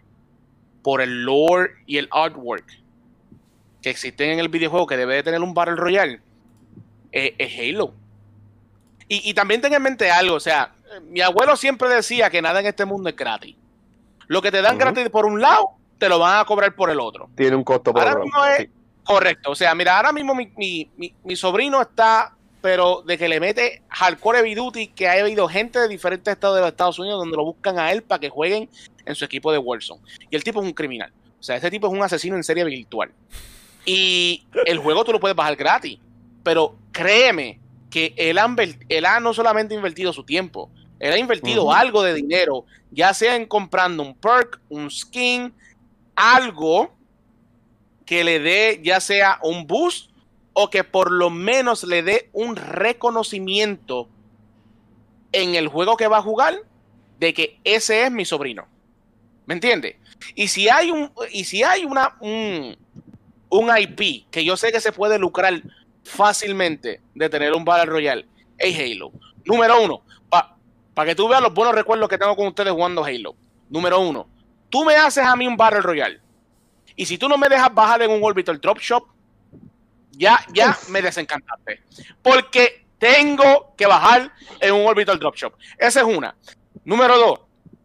por 0.82 1.00
el 1.00 1.22
lore 1.26 1.74
y 1.86 1.98
el 1.98 2.08
artwork 2.10 2.66
que 3.84 3.92
existen 3.92 4.32
en 4.32 4.40
el 4.40 4.50
videojuego 4.50 4.88
que 4.88 4.98
debe 4.98 5.14
de 5.14 5.22
tener 5.22 5.42
un 5.42 5.54
Battle 5.54 5.76
Royale, 5.76 6.22
es, 7.12 7.60
Halo. 7.60 7.94
Y, 9.08 9.32
también 9.36 9.62
ten 9.62 9.74
en 9.74 9.82
mente 9.84 10.10
algo, 10.10 10.36
o 10.36 10.40
sea, 10.40 10.74
mi 11.10 11.22
abuelo 11.22 11.56
siempre 11.56 11.90
decía 11.90 12.30
que 12.30 12.42
nada 12.42 12.60
en 12.60 12.68
este 12.68 12.86
mundo 12.86 13.10
es 13.10 13.16
gratis. 13.16 13.56
Lo 14.28 14.42
que 14.42 14.52
te 14.52 14.62
dan 14.62 14.78
gratis 14.78 15.10
por 15.10 15.26
un 15.26 15.42
lado, 15.42 15.72
te 15.98 16.08
lo 16.08 16.20
van 16.20 16.40
a 16.40 16.46
cobrar 16.46 16.76
por 16.76 16.90
el 16.90 17.00
otro. 17.00 17.30
Tiene 17.36 17.56
un 17.56 17.64
costo 17.64 17.94
por 17.94 18.08
ahora 18.08 18.20
mismo 18.20 18.46
es, 18.46 18.70
Correcto, 19.04 19.52
o 19.52 19.56
sea, 19.56 19.74
mira, 19.74 19.98
ahora 19.98 20.12
mismo 20.12 20.36
mi 20.36 21.36
sobrino 21.36 21.82
está 21.82 22.36
pero 22.62 23.04
de 23.06 23.18
que 23.18 23.30
le 23.30 23.40
mete 23.40 23.82
hardcore 23.90 24.40
heavy 24.40 24.56
duty, 24.56 24.88
que 24.88 25.08
ha 25.08 25.14
habido 25.14 25.48
gente 25.48 25.80
de 25.80 25.88
diferentes 25.88 26.32
estados 26.32 26.56
de 26.56 26.62
los 26.62 26.72
Estados 26.72 27.00
Unidos 27.00 27.20
donde 27.20 27.38
lo 27.38 27.46
buscan 27.46 27.80
a 27.80 27.92
él 27.92 28.04
para 28.04 28.20
que 28.20 28.30
jueguen 28.30 28.70
en 29.06 29.16
su 29.16 29.26
equipo 29.26 29.52
de 29.52 29.58
Warzone. 29.58 30.02
Y 30.30 30.36
el 30.36 30.44
tipo 30.44 30.62
es 30.62 30.68
un 30.68 30.74
criminal. 30.74 31.12
O 31.40 31.44
sea, 31.44 31.56
ese 31.56 31.72
tipo 31.72 31.88
es 31.88 31.94
un 31.94 32.04
asesino 32.04 32.36
en 32.36 32.44
serie 32.44 32.66
virtual. 32.66 33.12
Y 33.86 34.46
el 34.66 34.78
juego 34.80 35.06
tú 35.06 35.14
lo 35.14 35.20
puedes 35.20 35.38
bajar 35.38 35.56
gratis. 35.56 36.00
Pero 36.44 36.76
créeme 36.92 37.60
que 37.90 38.14
él 38.18 38.38
ha, 38.38 39.20
no 39.20 39.34
solamente 39.34 39.74
invertido 39.74 40.12
su 40.12 40.24
tiempo, 40.24 40.70
él 41.00 41.14
ha 41.14 41.18
invertido 41.18 41.72
algo 41.72 42.04
de 42.04 42.14
dinero, 42.14 42.66
ya 42.92 43.14
sea 43.14 43.36
en 43.36 43.46
comprando 43.46 44.04
un 44.04 44.16
perk, 44.16 44.60
un 44.70 44.92
skin, 44.92 45.54
algo 46.16 46.94
que 48.06 48.24
le 48.24 48.40
dé 48.40 48.82
ya 48.84 49.00
sea 49.00 49.40
un 49.44 49.66
boost 49.66 50.12
o 50.54 50.70
que 50.70 50.84
por 50.84 51.12
lo 51.12 51.30
menos 51.30 51.84
le 51.84 52.04
dé 52.04 52.30
un 52.34 52.56
reconocimiento 52.56 54.10
en 55.32 55.56
el 55.56 55.68
juego 55.68 55.96
que 55.96 56.08
va 56.08 56.18
a 56.18 56.22
jugar 56.22 56.56
de 57.20 57.34
que 57.34 57.60
ese 57.64 58.04
es 58.04 58.12
mi 58.12 58.26
sobrino. 58.26 58.68
¿Me 59.46 59.54
entiendes? 59.54 59.96
Y 60.36 60.48
si 60.48 60.70
hay 60.70 60.92
un 60.92 61.12
y 61.32 61.46
si 61.46 61.64
hay 61.64 61.86
una 61.86 62.18
un, 62.20 62.76
IP 63.80 64.30
que 64.30 64.44
yo 64.44 64.58
sé 64.58 64.72
que 64.72 64.82
se 64.82 64.92
puede 64.92 65.18
lucrar 65.18 65.62
fácilmente 66.04 67.02
de 67.16 67.30
tener 67.30 67.54
un 67.54 67.66
Battle 67.66 67.86
Royale, 67.86 68.26
es 68.58 68.78
Halo. 68.78 69.12
Número 69.46 69.82
uno, 69.82 70.04
para 71.00 71.12
que 71.12 71.16
tú 71.16 71.30
veas 71.30 71.42
los 71.42 71.54
buenos 71.54 71.74
recuerdos 71.74 72.10
que 72.10 72.18
tengo 72.18 72.36
con 72.36 72.48
ustedes 72.48 72.74
jugando 72.74 73.06
Halo. 73.06 73.34
Número 73.70 74.02
uno, 74.02 74.28
tú 74.70 74.84
me 74.84 74.98
haces 74.98 75.24
a 75.24 75.34
mí 75.38 75.48
un 75.48 75.56
Battle 75.56 75.80
Royale. 75.80 76.20
Y 76.94 77.06
si 77.06 77.18
tú 77.18 77.30
no 77.30 77.38
me 77.38 77.48
dejas 77.48 77.74
bajar 77.74 78.02
en 78.02 78.12
un 78.12 78.22
Orbital 78.22 78.60
Drop 78.60 78.80
Shop, 78.80 79.06
ya, 80.12 80.42
ya 80.54 80.78
me 80.90 81.02
desencantaste. 81.02 81.84
Porque 82.22 82.86
tengo 82.98 83.74
que 83.78 83.86
bajar 83.86 84.34
en 84.60 84.74
un 84.74 84.86
Orbital 84.86 85.18
Dropshop. 85.18 85.54
Esa 85.78 86.02
es 86.02 86.06
una. 86.06 86.36
Número 86.84 87.18
dos, 87.18 87.40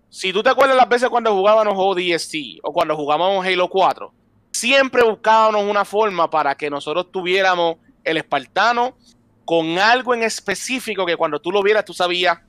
si 0.08 0.32
tú 0.32 0.42
te 0.42 0.50
acuerdas 0.50 0.76
las 0.76 0.88
veces 0.88 1.08
cuando 1.08 1.32
jugábamos 1.32 1.74
ODST 1.76 2.34
o 2.64 2.72
cuando 2.72 2.96
jugábamos 2.96 3.46
Halo 3.46 3.68
4, 3.68 4.12
siempre 4.50 5.04
buscábamos 5.04 5.62
una 5.62 5.84
forma 5.84 6.28
para 6.28 6.56
que 6.56 6.68
nosotros 6.68 7.12
tuviéramos 7.12 7.76
el 8.02 8.16
espartano 8.16 8.96
con 9.44 9.78
algo 9.78 10.14
en 10.14 10.24
específico 10.24 11.06
que 11.06 11.16
cuando 11.16 11.38
tú 11.38 11.52
lo 11.52 11.62
vieras 11.62 11.84
tú 11.84 11.94
sabías 11.94 12.40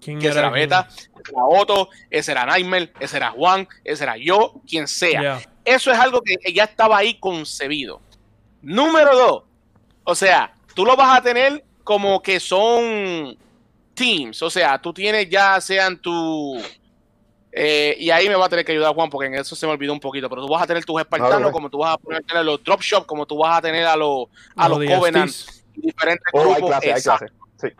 que 0.00 0.16
ese 0.28 0.38
era 0.38 0.50
Beta, 0.50 0.88
ese 0.90 1.32
era 1.32 1.44
Otto, 1.44 1.88
ese 2.10 2.32
era 2.32 2.46
Nightmare, 2.46 2.92
ese 3.00 3.16
era 3.16 3.30
Juan, 3.30 3.66
ese 3.84 4.04
era 4.04 4.16
yo, 4.16 4.54
quien 4.68 4.86
sea. 4.88 5.40
Eso 5.64 5.90
es 5.92 5.98
algo 5.98 6.20
que 6.22 6.36
ya 6.52 6.64
estaba 6.64 6.98
ahí 6.98 7.14
concebido. 7.18 8.00
Número 8.62 9.16
dos, 9.16 9.42
o 10.04 10.14
sea, 10.14 10.52
tú 10.74 10.84
lo 10.84 10.96
vas 10.96 11.18
a 11.18 11.22
tener 11.22 11.64
como 11.84 12.20
que 12.22 12.40
son 12.40 13.36
teams, 13.94 14.42
o 14.42 14.50
sea, 14.50 14.80
tú 14.80 14.92
tienes 14.92 15.28
ya 15.28 15.60
sean 15.60 16.00
tu 16.00 16.60
Eh, 17.50 17.96
y 17.98 18.10
ahí 18.10 18.28
me 18.28 18.36
va 18.36 18.44
a 18.44 18.48
tener 18.48 18.64
que 18.64 18.72
ayudar 18.72 18.94
Juan, 18.94 19.08
porque 19.10 19.26
en 19.26 19.34
eso 19.34 19.56
se 19.56 19.66
me 19.66 19.72
olvidó 19.72 19.92
un 19.92 19.98
poquito. 19.98 20.28
Pero 20.28 20.42
tú 20.46 20.52
vas 20.52 20.62
a 20.62 20.66
tener 20.66 20.84
tus 20.84 21.00
espartanos, 21.00 21.48
Ok. 21.48 21.52
como 21.52 21.70
tú 21.70 21.78
vas 21.78 21.96
a 21.96 22.20
tener 22.20 22.44
los 22.44 22.62
dropshop, 22.62 23.06
como 23.06 23.26
tú 23.26 23.38
vas 23.38 23.58
a 23.58 23.62
tener 23.62 23.86
a 23.86 23.96
los, 23.96 24.26
a 24.54 24.68
los 24.68 24.78
Los 24.84 24.94
Covenant, 24.98 25.30
DSTs. 25.30 25.64
diferentes 25.74 26.26
Oh, 26.34 26.40
hay 26.40 26.54
grupos. 26.60 26.82
hay 26.82 26.90
exacto. 26.90 27.26
clases. 27.58 27.78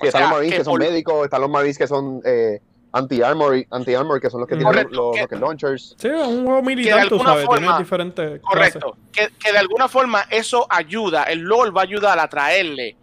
Sí. 0.00 0.06
Están 0.06 0.20
sea, 0.20 0.20
los 0.22 0.30
Marines 0.36 0.52
que 0.52 0.58
que 0.58 0.64
son 0.64 0.72
por- 0.72 0.80
médicos, 0.80 1.24
están 1.24 1.40
los 1.40 1.50
Marines 1.50 1.78
que 1.78 1.86
son 1.86 2.20
eh, 2.24 2.60
anti-armor, 2.92 3.64
anti-armor, 3.70 4.20
que 4.20 4.30
son 4.30 4.40
los 4.40 4.48
que 4.48 4.56
tienen 4.56 4.66
Correcto, 4.72 4.94
los, 4.94 5.10
que- 5.14 5.20
los 5.20 5.30
rocket 5.30 5.40
launchers. 5.40 5.94
Sí, 5.98 6.08
es 6.08 6.26
un 6.26 6.44
juego 6.44 6.62
militar, 6.62 7.08
tú 7.08 7.18
sabes, 7.18 7.46
tiene 7.48 7.66
forma- 7.66 7.78
diferentes. 7.78 8.40
Correcto. 8.42 8.96
Que, 9.12 9.28
que 9.42 9.52
de 9.52 9.58
alguna 9.58 9.88
forma 9.88 10.22
eso 10.30 10.66
ayuda, 10.68 11.24
el 11.24 11.40
LOL 11.40 11.76
va 11.76 11.80
a 11.82 11.84
ayudar 11.84 12.18
a 12.18 12.28
traerle, 12.28 12.96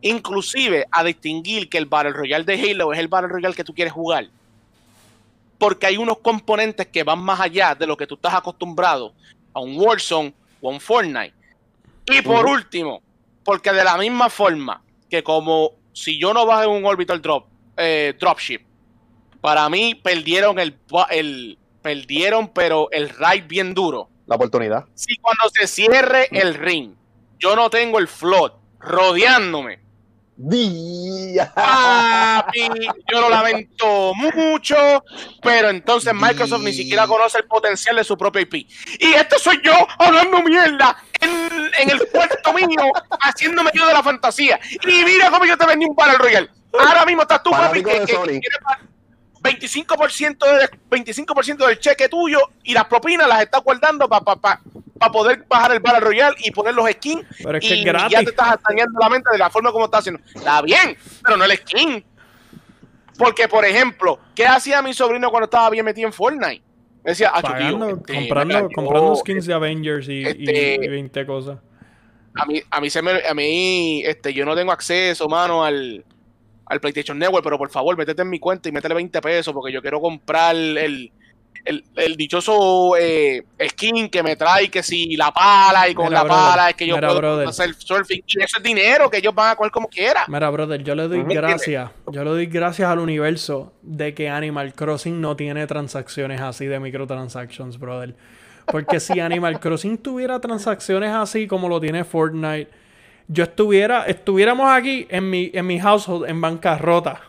inclusive 0.00 0.86
a 0.90 1.02
distinguir 1.04 1.68
que 1.68 1.78
el 1.78 1.86
Battle 1.86 2.12
Royale 2.12 2.44
de 2.44 2.54
Halo 2.70 2.92
es 2.92 2.98
el 2.98 3.08
Battle 3.08 3.28
Royale 3.28 3.54
que 3.54 3.64
tú 3.64 3.74
quieres 3.74 3.92
jugar. 3.92 4.26
Porque 5.58 5.86
hay 5.86 5.96
unos 5.96 6.18
componentes 6.18 6.86
que 6.86 7.02
van 7.02 7.18
más 7.18 7.40
allá 7.40 7.74
de 7.74 7.86
lo 7.86 7.96
que 7.96 8.06
tú 8.06 8.14
estás 8.14 8.34
acostumbrado 8.34 9.12
a 9.52 9.60
un 9.60 9.76
Warzone 9.76 10.32
o 10.60 10.70
a 10.70 10.72
un 10.72 10.80
Fortnite. 10.80 11.34
Y 12.06 12.22
por 12.22 12.46
último, 12.46 13.02
porque 13.44 13.72
de 13.72 13.82
la 13.84 13.96
misma 13.98 14.30
forma 14.30 14.80
que 15.10 15.22
como 15.22 15.72
si 15.98 16.18
yo 16.18 16.32
no 16.32 16.46
bajé 16.46 16.66
un 16.66 16.84
orbital 16.86 17.20
drop, 17.20 17.46
eh, 17.76 18.14
dropship, 18.18 18.60
para 19.40 19.68
mí 19.68 19.94
perdieron 19.96 20.58
el, 20.58 20.76
el 21.10 21.58
perdieron 21.82 22.48
pero 22.48 22.88
el 22.90 23.08
ride 23.08 23.46
bien 23.46 23.74
duro 23.74 24.08
La 24.26 24.36
oportunidad. 24.36 24.84
si 24.94 25.16
cuando 25.16 25.48
se 25.52 25.66
cierre 25.66 26.28
el 26.30 26.54
ring, 26.54 26.94
yo 27.38 27.56
no 27.56 27.68
tengo 27.70 27.98
el 27.98 28.08
flood 28.08 28.52
rodeándome, 28.78 29.80
Día. 30.40 31.52
papi, 31.52 32.68
yo 33.12 33.20
lo 33.20 33.28
lamento 33.28 34.12
mucho, 34.14 34.76
pero 35.42 35.68
entonces 35.70 36.14
Microsoft 36.14 36.62
ni 36.62 36.72
siquiera 36.72 37.08
conoce 37.08 37.38
el 37.38 37.44
potencial 37.46 37.96
de 37.96 38.04
su 38.04 38.16
propio 38.16 38.42
IP. 38.42 38.54
Y 38.54 39.14
este 39.14 39.36
soy 39.40 39.60
yo 39.64 39.72
hablando 39.98 40.40
mierda 40.42 40.96
en, 41.20 41.30
en 41.80 41.90
el 41.90 42.06
cuarto 42.08 42.52
mío, 42.54 42.68
haciéndome 43.20 43.72
yo 43.74 43.84
de 43.88 43.92
la 43.94 44.02
fantasía. 44.04 44.60
Y 44.86 45.04
mira 45.04 45.28
cómo 45.30 45.44
yo 45.44 45.56
te 45.58 45.66
vendí 45.66 45.86
un 45.86 45.96
Battle 45.96 46.18
Royale. 46.18 46.48
Ahora 46.86 47.04
mismo 47.04 47.22
estás 47.22 47.42
tú, 47.42 47.50
papi, 47.50 47.82
que, 47.82 47.90
que- 47.90 48.06
que 48.06 48.14
quieres 48.14 48.58
pa- 48.62 48.78
25% 49.40 50.38
de, 50.58 50.68
25% 50.90 51.66
del 51.66 51.78
cheque 51.80 52.08
tuyo 52.08 52.40
y 52.62 52.74
las 52.74 52.84
propinas 52.86 53.26
las 53.26 53.42
estás 53.42 53.62
guardando 53.62 54.08
para 54.08 54.24
poder 55.10 55.44
bajar 55.48 55.72
el 55.72 55.80
Battle 55.80 56.00
Royale 56.00 56.36
y 56.44 56.50
poner 56.50 56.74
los 56.74 56.90
skins. 56.90 57.24
Pero 57.42 57.58
es 57.58 57.64
y 57.64 57.68
que 57.68 57.74
es 57.78 57.84
gratis. 57.84 58.10
ya 58.10 58.22
te 58.24 58.30
estás 58.30 58.48
atañando 58.52 58.98
la 59.00 59.08
mente 59.08 59.30
de 59.30 59.38
la 59.38 59.48
forma 59.50 59.70
como 59.72 59.84
estás 59.84 60.00
haciendo. 60.00 60.20
Está 60.34 60.60
bien, 60.62 60.96
pero 61.24 61.36
no 61.36 61.44
el 61.44 61.52
skin. 61.56 62.04
Porque, 63.16 63.48
por 63.48 63.64
ejemplo, 63.64 64.18
¿qué 64.34 64.46
hacía 64.46 64.80
mi 64.82 64.94
sobrino 64.94 65.30
cuando 65.30 65.44
estaba 65.46 65.70
bien 65.70 65.84
metido 65.84 66.06
en 66.06 66.12
Fortnite? 66.12 66.62
Me 67.04 67.10
decía, 67.12 67.30
ah, 67.34 67.40
Pagando, 67.42 67.86
tío, 67.86 67.96
este, 67.96 68.14
comprando, 68.14 68.68
comprando 68.74 69.16
skins 69.16 69.46
de 69.46 69.54
Avengers 69.54 70.08
y, 70.08 70.12
y- 70.20 70.24
este- 70.26 70.74
y 70.84 70.88
20 70.88 71.26
cosas. 71.26 71.58
a 72.34 72.44
mí, 72.46 72.60
a 72.70 72.80
mí 72.80 72.90
se 72.90 73.02
me, 73.02 73.12
a 73.26 73.34
mí, 73.34 74.02
este, 74.04 74.32
yo 74.32 74.44
no 74.44 74.54
tengo 74.54 74.70
acceso, 74.72 75.28
mano, 75.28 75.64
al, 75.64 76.04
al 76.66 76.80
PlayStation 76.80 77.18
Network, 77.18 77.42
pero 77.42 77.58
por 77.58 77.70
favor, 77.70 77.96
métete 77.96 78.22
en 78.22 78.30
mi 78.30 78.38
cuenta 78.38 78.68
y 78.68 78.72
métele 78.72 78.94
20 78.94 79.20
pesos 79.20 79.52
porque 79.54 79.72
yo 79.72 79.80
quiero 79.82 80.00
comprar 80.00 80.54
el, 80.54 81.10
el, 81.64 81.84
el 81.96 82.16
dichoso 82.16 82.96
eh, 82.98 83.44
skin 83.68 84.08
que 84.08 84.22
me 84.22 84.36
trae, 84.36 84.68
que 84.70 84.82
si 84.82 85.16
la 85.16 85.32
pala 85.32 85.88
y 85.88 85.94
con 85.94 86.06
Mira, 86.06 86.18
la 86.18 86.24
brother, 86.24 86.42
pala 86.50 86.70
es 86.70 86.76
que 86.76 86.86
yo 86.86 86.94
mira, 86.94 87.08
puedo 87.08 87.20
brother. 87.20 87.48
hacer 87.48 87.74
surfing 87.74 88.22
y 88.26 88.42
eso 88.42 88.58
es 88.58 88.62
dinero 88.62 89.10
que 89.10 89.18
ellos 89.18 89.34
van 89.34 89.50
a 89.52 89.56
coger 89.56 89.72
como 89.72 89.88
quiera. 89.88 90.24
Mira, 90.28 90.50
brother, 90.50 90.82
yo 90.82 90.94
le 90.94 91.08
doy 91.08 91.22
gracias. 91.24 91.90
Yo 92.10 92.24
le 92.24 92.30
doy 92.30 92.46
gracias 92.46 92.88
al 92.90 92.98
universo 92.98 93.72
de 93.82 94.14
que 94.14 94.28
Animal 94.28 94.72
Crossing 94.74 95.20
no 95.20 95.36
tiene 95.36 95.66
transacciones 95.66 96.40
así 96.40 96.66
de 96.66 96.80
microtransactions, 96.80 97.78
brother. 97.78 98.14
Porque 98.66 99.00
si 99.00 99.20
Animal 99.20 99.60
Crossing 99.60 99.98
tuviera 99.98 100.40
transacciones 100.40 101.10
así 101.12 101.46
como 101.46 101.68
lo 101.68 101.80
tiene 101.80 102.04
Fortnite, 102.04 102.70
yo 103.28 103.44
estuviera, 103.44 104.04
estuviéramos 104.06 104.70
aquí 104.70 105.06
en 105.10 105.28
mi, 105.28 105.50
en 105.52 105.66
mi 105.66 105.78
household 105.78 106.28
en 106.28 106.40
bancarrota. 106.40 107.20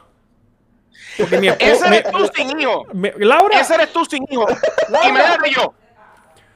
Porque 1.19 1.39
mi 1.39 1.47
Ese 1.49 1.88
eres 1.88 2.03
tú 2.12 2.29
sin 2.34 2.60
hijo. 2.60 2.86
Laura, 3.17 3.60
Ese 3.60 3.75
eres 3.75 3.91
tú 3.93 4.05
sin 4.05 4.23
hijo. 4.29 4.45
Laura. 4.89 5.10
Imagínate 5.10 5.51
yo. 5.51 5.73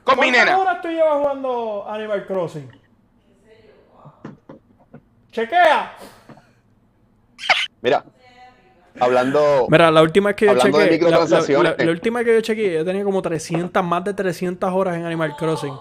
Con 0.04 0.16
mi 0.20 0.28
¿cuántas 0.32 0.46
nena. 0.46 0.58
horas 0.58 0.82
tú 0.82 0.88
llevas 0.90 1.18
jugando 1.20 1.86
Animal 1.90 2.26
Crossing? 2.26 2.72
Chequea. 5.32 5.94
Mira, 7.82 8.04
hablando. 9.00 9.68
Mira, 9.70 9.92
la 9.92 10.02
última 10.02 10.30
vez 10.30 10.36
que 10.36 10.46
yo 10.46 10.56
chequeé, 10.58 11.00
la, 11.10 11.26
la- 11.26 11.64
la- 11.64 11.76
la 11.86 11.92
última 11.92 12.20
vez 12.20 12.28
que 12.28 12.34
yo 12.36 12.42
chequeé, 12.42 12.74
yo 12.76 12.86
tenía 12.86 13.04
como 13.04 13.22
300, 13.22 13.84
más 13.84 14.04
de 14.04 14.14
300 14.14 14.72
horas 14.72 14.96
en 14.96 15.06
Animal 15.06 15.36
Crossing. 15.36 15.74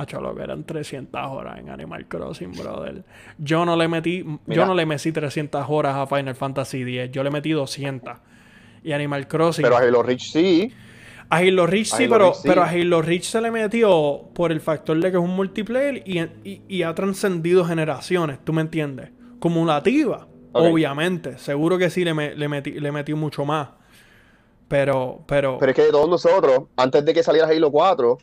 Ah, 0.00 0.06
chalo, 0.06 0.32
que 0.32 0.42
eran 0.42 0.62
300 0.62 1.20
horas 1.26 1.58
en 1.58 1.70
Animal 1.70 2.06
Crossing, 2.06 2.52
brother. 2.52 3.02
Yo 3.36 3.64
no 3.64 3.74
le 3.76 3.88
metí, 3.88 4.24
yo 4.46 4.64
no 4.64 4.72
le 4.72 4.86
metí 4.86 5.10
300 5.10 5.66
horas 5.68 5.96
a 5.96 6.06
Final 6.06 6.36
Fantasy 6.36 6.82
X, 6.82 7.10
yo 7.10 7.24
le 7.24 7.30
metí 7.32 7.50
200. 7.50 8.14
Y 8.84 8.92
Animal 8.92 9.26
Crossing. 9.26 9.64
Pero 9.64 9.76
a 9.76 9.80
Halo 9.80 10.04
Reach 10.04 10.30
sí. 10.30 10.72
A 11.30 11.38
Halo 11.38 11.66
Reach 11.66 11.88
sí, 11.88 12.04
Halo 12.04 12.12
pero, 12.12 12.24
Reach 12.26 12.34
sí. 12.36 12.48
pero 12.48 12.62
a 12.62 12.68
Halo 12.68 13.02
Reach 13.02 13.24
se 13.24 13.40
le 13.40 13.50
metió 13.50 14.28
por 14.34 14.52
el 14.52 14.60
factor 14.60 14.96
de 15.00 15.10
que 15.10 15.16
es 15.16 15.22
un 15.22 15.34
multiplayer 15.34 16.02
y, 16.06 16.20
y- 16.48 16.62
y 16.68 16.82
ha 16.84 16.94
trascendido 16.94 17.64
generaciones, 17.64 18.38
¿tú 18.44 18.52
me 18.52 18.62
entiendes? 18.62 19.10
Cumulativa, 19.40 20.28
obviamente. 20.52 21.38
Seguro 21.38 21.76
que 21.76 21.90
sí 21.90 22.04
le, 22.04 22.14
me- 22.14 22.36
le, 22.36 22.48
metí, 22.48 22.70
le 22.78 22.92
metí 22.92 23.14
mucho 23.14 23.44
más. 23.44 23.70
Pero, 24.68 25.24
pero, 25.26 25.58
Pero 25.58 25.70
es 25.72 25.76
que 25.76 25.82
de 25.82 25.90
todos 25.90 26.08
nosotros, 26.08 26.64
antes 26.76 27.04
de 27.04 27.12
que 27.14 27.22
saliera 27.22 27.48
Halo 27.48 27.70
4, 27.70 28.18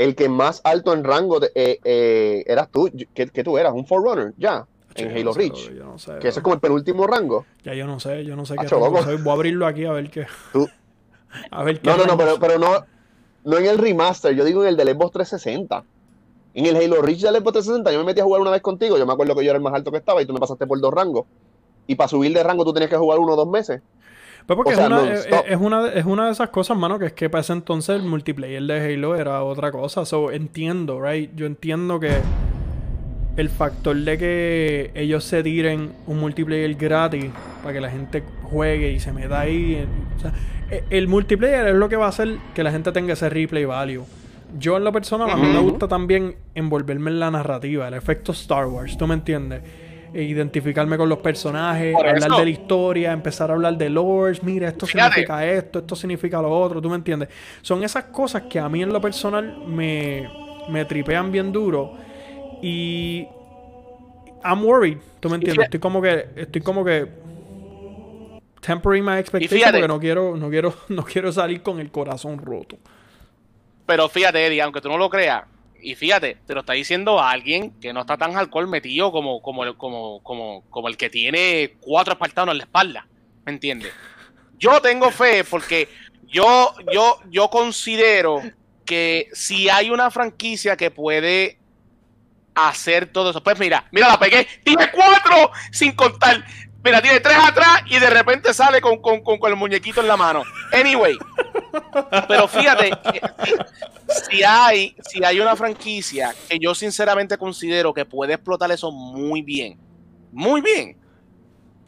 el 0.00 0.14
que 0.16 0.28
más 0.28 0.60
alto 0.64 0.92
en 0.92 1.04
rango 1.04 1.40
de- 1.40 1.52
eh, 1.54 1.78
eh, 1.84 2.44
eras 2.46 2.68
tú. 2.70 2.90
¿Qué, 3.14 3.26
qué 3.28 3.44
tú 3.44 3.58
eras? 3.58 3.72
¿Un 3.72 3.86
Forerunner? 3.86 4.32
Ya. 4.38 4.66
En 4.96 5.08
no 5.14 5.20
Halo 5.20 5.32
sé, 5.34 5.38
Reach. 5.38 5.70
No 5.72 5.98
sé. 5.98 6.12
Que 6.20 6.28
eso 6.28 6.40
es 6.40 6.42
como 6.42 6.54
el 6.54 6.60
penúltimo 6.60 7.06
rango. 7.06 7.46
Ya 7.62 7.74
yo 7.74 7.86
no 7.86 8.00
sé, 8.00 8.24
yo 8.24 8.34
no 8.34 8.44
sé 8.46 8.56
qué 8.56 8.66
rango 8.66 9.02
soy. 9.02 9.16
Voy 9.18 9.30
a 9.30 9.34
abrirlo 9.34 9.66
aquí 9.66 9.84
a 9.84 9.92
ver 9.92 10.10
qué. 10.10 10.26
Tú- 10.52 10.68
A 11.52 11.62
ver 11.62 11.80
qué. 11.80 11.88
No, 11.88 11.96
no, 11.96 12.06
no, 12.06 12.16
pero, 12.18 12.40
pero 12.40 12.58
no, 12.58 12.84
no 13.44 13.58
en 13.58 13.66
el 13.66 13.78
remaster, 13.78 14.34
yo 14.34 14.44
digo 14.44 14.62
en 14.62 14.70
el 14.70 14.76
del 14.76 14.88
Xbox 14.88 15.12
360. 15.12 15.84
En 16.54 16.66
el 16.66 16.76
Halo 16.76 17.00
Reach 17.02 17.20
del 17.20 17.36
Xbox 17.36 17.52
360 17.52 17.92
yo 17.92 17.98
me 18.00 18.04
metí 18.06 18.20
a 18.20 18.24
jugar 18.24 18.40
una 18.40 18.50
vez 18.50 18.60
contigo, 18.62 18.98
yo 18.98 19.06
me 19.06 19.12
acuerdo 19.12 19.36
que 19.36 19.44
yo 19.44 19.50
era 19.50 19.58
el 19.58 19.62
más 19.62 19.74
alto 19.74 19.92
que 19.92 19.98
estaba 19.98 20.20
y 20.20 20.26
tú 20.26 20.32
me 20.32 20.40
pasaste 20.40 20.66
por 20.66 20.80
dos 20.80 20.92
rangos. 20.92 21.26
Y 21.86 21.94
para 21.94 22.08
subir 22.08 22.32
de 22.34 22.42
rango 22.42 22.64
tú 22.64 22.72
tenías 22.72 22.90
que 22.90 22.96
jugar 22.96 23.18
uno 23.20 23.34
o 23.34 23.36
dos 23.36 23.48
meses. 23.48 23.80
Pues 24.56 24.56
porque 24.56 24.72
O 24.72 24.76
sea, 24.76 24.86
es, 24.86 24.90
una, 24.90 25.12
es, 25.12 25.28
es 25.48 25.56
una, 25.60 25.88
es 25.90 26.04
una 26.04 26.26
de 26.26 26.32
esas 26.32 26.48
cosas, 26.48 26.76
mano, 26.76 26.98
que 26.98 27.06
es 27.06 27.12
que 27.12 27.30
para 27.30 27.42
ese 27.42 27.52
entonces 27.52 27.94
el 27.94 28.02
multiplayer 28.02 28.60
de 28.64 28.94
Halo 28.94 29.14
era 29.14 29.44
otra 29.44 29.70
cosa. 29.70 30.04
So, 30.04 30.32
entiendo, 30.32 31.00
right? 31.00 31.30
Yo 31.36 31.46
entiendo 31.46 32.00
que 32.00 32.10
el 33.36 33.48
factor 33.48 33.96
de 33.96 34.18
que 34.18 34.90
ellos 34.94 35.22
se 35.22 35.44
tiren 35.44 35.92
un 36.08 36.18
multiplayer 36.18 36.74
gratis 36.74 37.26
para 37.62 37.72
que 37.74 37.80
la 37.80 37.90
gente 37.90 38.24
juegue 38.42 38.90
y 38.90 38.98
se 38.98 39.12
meta 39.12 39.38
ahí. 39.40 39.76
en- 39.76 39.88
o 40.16 40.20
sea, 40.20 40.32
e- 40.68 40.82
el 40.90 41.06
multiplayer 41.06 41.68
es 41.68 41.74
lo 41.76 41.88
que 41.88 41.94
va 41.94 42.06
a 42.06 42.08
hacer 42.08 42.36
que 42.52 42.64
la 42.64 42.72
gente 42.72 42.90
tenga 42.90 43.12
ese 43.12 43.28
replay 43.30 43.64
value. 43.66 44.04
Yo 44.58 44.76
en 44.76 44.82
lo 44.82 44.92
personal, 44.92 45.30
a 45.30 45.36
mí 45.36 45.46
me 45.46 45.60
gusta 45.60 45.86
también 45.86 46.34
envolverme 46.56 47.12
en 47.12 47.20
la 47.20 47.30
narrativa, 47.30 47.86
el 47.86 47.94
efecto 47.94 48.32
Star 48.32 48.66
Wars, 48.66 48.98
¿tú 48.98 49.06
me 49.06 49.14
entiendes? 49.14 49.62
E 50.12 50.22
identificarme 50.24 50.96
con 50.96 51.08
los 51.08 51.18
personajes, 51.18 51.94
Por 51.94 52.06
hablar 52.08 52.28
eso. 52.30 52.38
de 52.38 52.44
la 52.44 52.50
historia, 52.50 53.12
empezar 53.12 53.50
a 53.50 53.54
hablar 53.54 53.76
de 53.76 53.88
lores, 53.90 54.42
mira, 54.42 54.68
esto 54.68 54.86
Fíjate. 54.86 55.12
significa 55.14 55.46
esto, 55.46 55.78
esto 55.78 55.94
significa 55.94 56.42
lo 56.42 56.50
otro, 56.50 56.82
¿tú 56.82 56.90
me 56.90 56.96
entiendes? 56.96 57.28
Son 57.62 57.84
esas 57.84 58.04
cosas 58.06 58.42
que 58.42 58.58
a 58.58 58.68
mí 58.68 58.82
en 58.82 58.92
lo 58.92 59.00
personal 59.00 59.58
me, 59.66 60.28
me 60.68 60.84
tripean 60.84 61.30
bien 61.30 61.52
duro 61.52 61.92
y 62.60 63.26
I'm 64.44 64.64
worried, 64.64 64.98
¿tú 65.20 65.28
me 65.28 65.36
entiendes? 65.36 65.64
Estoy 65.66 65.78
como 65.80 66.02
que, 66.02 66.26
estoy 66.34 66.60
como 66.60 66.84
que 66.84 67.06
tempering 68.60 69.04
my 69.04 69.18
expectation 69.18 69.58
fíjate- 69.58 69.72
porque 69.78 69.88
no 69.88 70.00
quiero, 70.00 70.36
no 70.36 70.50
quiero, 70.50 70.74
no 70.88 71.04
quiero 71.04 71.32
salir 71.32 71.62
con 71.62 71.78
el 71.80 71.90
corazón 71.90 72.38
roto. 72.38 72.76
Pero 73.86 74.08
fíjate, 74.08 74.44
Eddie, 74.46 74.62
aunque 74.62 74.80
tú 74.80 74.88
no 74.88 74.98
lo 74.98 75.08
creas, 75.08 75.44
y 75.82 75.94
fíjate, 75.94 76.38
te 76.46 76.54
lo 76.54 76.60
está 76.60 76.72
diciendo 76.74 77.20
alguien 77.20 77.72
que 77.80 77.92
no 77.92 78.00
está 78.00 78.16
tan 78.16 78.36
alcohol 78.36 78.68
metido 78.68 79.12
como, 79.12 79.42
como, 79.42 79.76
como, 79.76 80.22
como, 80.22 80.64
como 80.70 80.88
el 80.88 80.96
que 80.96 81.10
tiene 81.10 81.76
cuatro 81.80 82.12
espartanos 82.14 82.52
en 82.52 82.58
la 82.58 82.64
espalda. 82.64 83.06
¿Me 83.44 83.52
entiendes? 83.52 83.92
Yo 84.58 84.80
tengo 84.80 85.10
fe 85.10 85.44
porque 85.44 85.88
yo, 86.28 86.74
yo, 86.92 87.18
yo 87.30 87.48
considero 87.48 88.42
que 88.84 89.28
si 89.32 89.68
hay 89.68 89.90
una 89.90 90.10
franquicia 90.10 90.76
que 90.76 90.90
puede 90.90 91.58
hacer 92.54 93.06
todo 93.06 93.30
eso, 93.30 93.42
pues 93.42 93.58
mira, 93.58 93.86
mira, 93.90 94.08
la 94.08 94.18
pegué, 94.18 94.46
tiene 94.64 94.90
cuatro 94.90 95.50
sin 95.72 95.92
contar. 95.92 96.44
Mira, 96.82 97.02
tiene 97.02 97.20
tres 97.20 97.36
atrás 97.36 97.82
y 97.86 97.98
de 97.98 98.08
repente 98.08 98.54
sale 98.54 98.80
con, 98.80 99.02
con, 99.02 99.22
con, 99.22 99.38
con 99.38 99.50
el 99.50 99.56
muñequito 99.56 100.00
en 100.00 100.08
la 100.08 100.16
mano. 100.16 100.42
Anyway, 100.72 101.18
pero 102.28 102.48
fíjate, 102.48 102.90
que 103.12 103.20
si, 104.30 104.42
hay, 104.42 104.94
si 105.08 105.24
hay 105.24 105.40
una 105.40 105.56
franquicia 105.56 106.34
que 106.48 106.58
yo 106.58 106.74
sinceramente 106.74 107.36
considero 107.38 107.92
que 107.94 108.04
puede 108.04 108.34
explotar 108.34 108.70
eso 108.70 108.90
muy 108.90 109.42
bien, 109.42 109.78
muy 110.32 110.60
bien, 110.60 110.96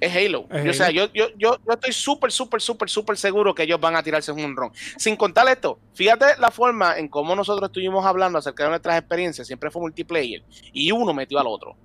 es 0.02 0.16
Halo. 0.16 0.46
Es 0.50 0.68
O 0.68 0.72
sea, 0.72 0.86
Halo. 0.86 1.06
yo, 1.06 1.12
yo, 1.12 1.28
yo, 1.38 1.58
yo 1.64 1.72
estoy 1.72 1.92
súper, 1.92 2.32
súper, 2.32 2.60
súper, 2.60 2.90
súper 2.90 3.16
seguro 3.16 3.54
que 3.54 3.62
ellos 3.62 3.80
van 3.80 3.94
a 3.94 4.02
tirarse 4.02 4.32
un 4.32 4.56
ron. 4.56 4.72
Sin 4.96 5.14
contar 5.14 5.46
esto, 5.48 5.78
fíjate 5.94 6.26
la 6.40 6.50
forma 6.50 6.98
en 6.98 7.06
cómo 7.06 7.36
nosotros 7.36 7.68
estuvimos 7.68 8.04
hablando 8.04 8.38
acerca 8.38 8.64
de 8.64 8.70
nuestras 8.70 8.98
experiencias, 8.98 9.46
siempre 9.46 9.70
fue 9.70 9.80
multiplayer, 9.80 10.42
y 10.72 10.90
uno 10.90 11.14
metió 11.14 11.38
al 11.38 11.46
otro. 11.46 11.76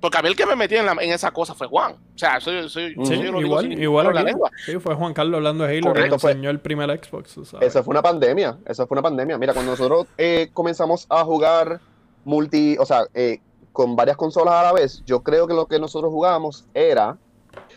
Porque 0.00 0.16
a 0.18 0.22
mí 0.22 0.28
el 0.28 0.36
que 0.36 0.46
me 0.46 0.56
metió 0.56 0.80
en, 0.80 0.86
la- 0.86 0.92
en 0.92 1.10
esa 1.12 1.30
cosa 1.30 1.54
fue 1.54 1.66
Juan. 1.66 1.92
O 1.92 2.18
sea, 2.18 2.38
eso, 2.38 2.50
yo- 2.50 2.60
eso- 2.60 2.80
Sí, 2.80 2.94
yo 2.96 3.02
no 3.04 3.38
digo 3.38 3.40
igual, 3.42 3.64
sin 3.68 3.82
igual 3.82 4.06
ninguna 4.06 4.20
aquí. 4.22 4.30
lengua. 4.30 4.50
Sí, 4.64 4.78
fue 4.78 4.94
Juan 4.94 5.12
Carlos 5.12 5.36
hablando 5.38 5.64
de 5.64 5.78
Halo 5.78 5.92
que 5.92 6.00
enseñó 6.06 6.48
el 6.50 6.60
primer 6.60 6.90
Xbox. 7.04 7.32
sabes. 7.44 7.68
Eso 7.68 7.84
fue 7.84 7.92
una 7.92 8.02
pandemia, 8.02 8.58
eso 8.66 8.86
fue 8.86 8.94
una 8.96 9.02
pandemia. 9.02 9.36
Mira, 9.36 9.52
cuando 9.52 9.72
nosotros 9.72 10.06
eh, 10.16 10.48
comenzamos 10.54 11.06
a 11.10 11.22
jugar 11.24 11.80
multi, 12.24 12.76
o 12.78 12.86
sea, 12.86 13.04
eh, 13.14 13.40
con 13.72 13.94
varias 13.96 14.16
consolas 14.16 14.54
a 14.54 14.62
la 14.64 14.72
vez, 14.72 15.02
yo 15.06 15.22
creo 15.22 15.46
que 15.46 15.54
lo 15.54 15.66
que 15.66 15.78
nosotros 15.78 16.10
jugábamos 16.10 16.64
era, 16.74 17.16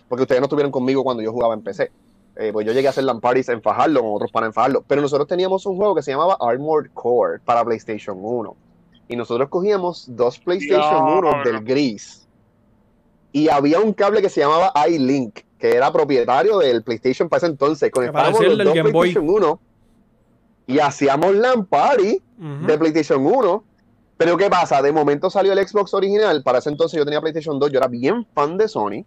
porque 0.08 0.24
ustedes 0.24 0.42
no 0.42 0.46
estuvieron 0.46 0.72
conmigo 0.72 1.04
cuando 1.04 1.22
yo 1.24 1.32
jugaba 1.32 1.54
en 1.54 1.62
PC, 1.62 1.92
eh, 2.36 2.50
pues 2.52 2.66
yo 2.66 2.74
llegué 2.74 2.88
a 2.88 2.90
hacer 2.90 3.04
LAN 3.04 3.20
parties 3.22 3.50
en 3.50 3.62
Fajardo, 3.62 4.02
con 4.02 4.16
otros 4.16 4.32
para 4.32 4.48
en 4.48 4.54
Fajardo, 4.54 4.84
pero 4.88 5.02
nosotros 5.02 5.28
teníamos 5.28 5.66
un 5.66 5.76
juego 5.78 5.94
que 5.94 6.02
se 6.02 6.12
llamaba 6.12 6.36
Armored 6.40 6.90
Core 6.94 7.40
para 7.46 7.64
PlayStation 7.64 8.18
1, 8.20 8.56
y 9.08 9.16
nosotros 9.16 9.50
cogíamos 9.50 10.06
dos 10.08 10.40
PlayStation 10.40 11.04
1 11.04 11.22
Diablo. 11.22 11.44
del 11.44 11.64
gris, 11.64 12.28
y 13.32 13.50
había 13.50 13.80
un 13.80 13.94
cable 13.94 14.22
que 14.22 14.30
se 14.30 14.42
llamaba 14.42 14.72
iLink, 14.88 15.40
que 15.58 15.76
era 15.76 15.92
propietario 15.92 16.60
del 16.60 16.84
PlayStation 16.84 17.30
para 17.30 17.40
ese 17.40 17.48
entonces, 17.48 17.92
conectábamos 17.92 18.42
los 18.42 18.58
dos 18.58 18.74
Game 18.74 18.92
Boy. 18.92 19.12
PlayStation 19.14 19.30
1 19.30 19.60
y 20.68 20.80
hacíamos 20.80 21.36
LAN 21.36 21.66
party 21.66 22.22
de 22.38 22.78
PlayStation 22.78 23.26
1. 23.26 23.64
Pero 24.18 24.38
¿qué 24.38 24.50
pasa? 24.50 24.82
De 24.82 24.92
momento 24.92 25.30
salió 25.30 25.54
el 25.54 25.68
Xbox 25.68 25.94
original. 25.94 26.44
Para 26.44 26.60
ese 26.60 26.70
entonces 26.70 26.98
yo 26.98 27.04
tenía 27.04 27.20
PlayStation 27.20 27.60
2. 27.60 27.72
Yo 27.72 27.80
era 27.80 27.88
bien 27.88 28.26
fan 28.34 28.58
de 28.58 28.68
Sony. 28.68 29.04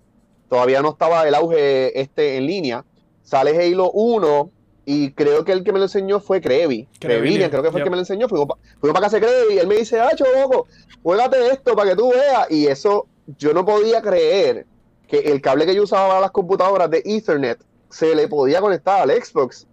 Todavía 0.48 0.82
no 0.82 0.90
estaba 0.90 1.26
el 1.26 1.34
auge 1.34 1.98
este 1.98 2.36
en 2.36 2.46
línea. 2.46 2.84
Sale 3.22 3.56
Halo 3.56 3.90
1 3.92 4.50
y 4.88 5.10
creo 5.10 5.44
que 5.44 5.50
el 5.50 5.64
que 5.64 5.72
me 5.72 5.80
lo 5.80 5.86
enseñó 5.86 6.20
fue 6.20 6.40
Crevi. 6.40 6.86
Crevillian, 7.00 7.50
creo 7.50 7.60
que 7.60 7.72
fue 7.72 7.80
yep. 7.80 7.82
el 7.82 7.84
que 7.84 7.90
me 7.90 7.96
lo 7.96 8.02
enseñó. 8.02 8.28
Fuimos 8.28 8.56
para 8.78 9.00
casa 9.00 9.18
de 9.18 9.26
Crevi 9.26 9.54
y 9.54 9.58
él 9.58 9.66
me 9.66 9.74
dice, 9.74 9.98
ah, 9.98 10.10
loco, 10.36 10.68
juégate 11.02 11.48
esto 11.48 11.74
para 11.74 11.90
que 11.90 11.96
tú 11.96 12.10
veas. 12.10 12.48
Y 12.50 12.68
eso, 12.68 13.08
yo 13.36 13.52
no 13.52 13.64
podía 13.64 14.00
creer 14.00 14.64
que 15.08 15.18
el 15.18 15.40
cable 15.40 15.66
que 15.66 15.74
yo 15.74 15.82
usaba 15.82 16.06
para 16.06 16.20
las 16.20 16.30
computadoras 16.30 16.88
de 16.88 17.02
Ethernet 17.04 17.58
se 17.90 18.14
le 18.14 18.28
podía 18.28 18.60
conectar 18.60 19.02
al 19.02 19.10
Xbox. 19.10 19.66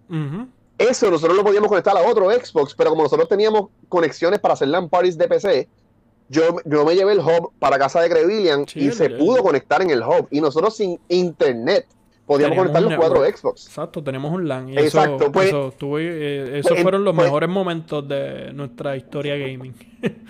Eso 0.80 1.12
nosotros 1.12 1.38
lo 1.38 1.44
podíamos 1.44 1.70
conectar 1.70 1.96
a 1.96 2.02
otro 2.02 2.32
Xbox, 2.32 2.74
pero 2.74 2.90
como 2.90 3.04
nosotros 3.04 3.30
teníamos 3.30 3.70
conexiones 3.90 4.40
para 4.40 4.56
hacer 4.56 4.70
LAN 4.70 4.90
parties 4.90 5.16
de 5.16 5.28
PC, 5.28 5.70
yo, 6.30 6.56
yo 6.66 6.86
me 6.86 6.96
llevé 6.96 7.14
el 7.14 7.20
hub 7.20 7.52
para 7.60 7.78
casa 7.78 8.02
de 8.02 8.10
Crevillian 8.10 8.68
Sí, 8.68 8.88
y 8.88 8.92
se 8.92 9.12
pudo 9.12 9.44
conectar 9.44 9.84
en 9.84 9.92
el 9.92 10.02
hub. 10.02 10.28
Y 10.32 10.42
nosotros 10.42 10.76
sin 10.76 11.00
internet 11.08 11.86
podíamos 12.26 12.56
Teníamos 12.58 12.72
conectar 12.82 13.00
los 13.00 13.16
cuatro. 13.24 13.38
Xbox. 13.38 13.66
Exacto, 13.68 14.04
tenemos 14.04 14.32
un 14.32 14.48
LAN. 14.48 14.70
Y 14.70 14.78
Exacto, 14.78 15.24
eso, 15.24 15.32
pues- 15.32 15.48
eso 15.48 15.74
tuve- 15.78 16.02
eh, 16.04 16.60
esos 16.60 16.72
pues, 16.72 16.82
fueron 16.84 17.04
los 17.04 17.14
pues- 17.16 17.26
mejores 17.26 17.50
momentos 17.50 18.08
de 18.08 18.52
nuestra 18.54 18.96
historia 18.98 19.36
gaming. 19.38 19.74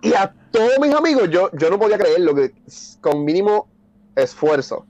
Y 0.00 0.12
a 0.14 0.32
todos 0.52 0.78
mis 0.80 0.94
amigos, 0.94 1.28
yo, 1.28 1.50
yo 1.58 1.70
no 1.70 1.78
podía 1.78 1.98
creerlo, 1.98 2.32
que 2.32 2.52
s- 2.68 2.96
con 3.00 3.24
mínimo 3.24 3.66
esfuerzo 4.14 4.86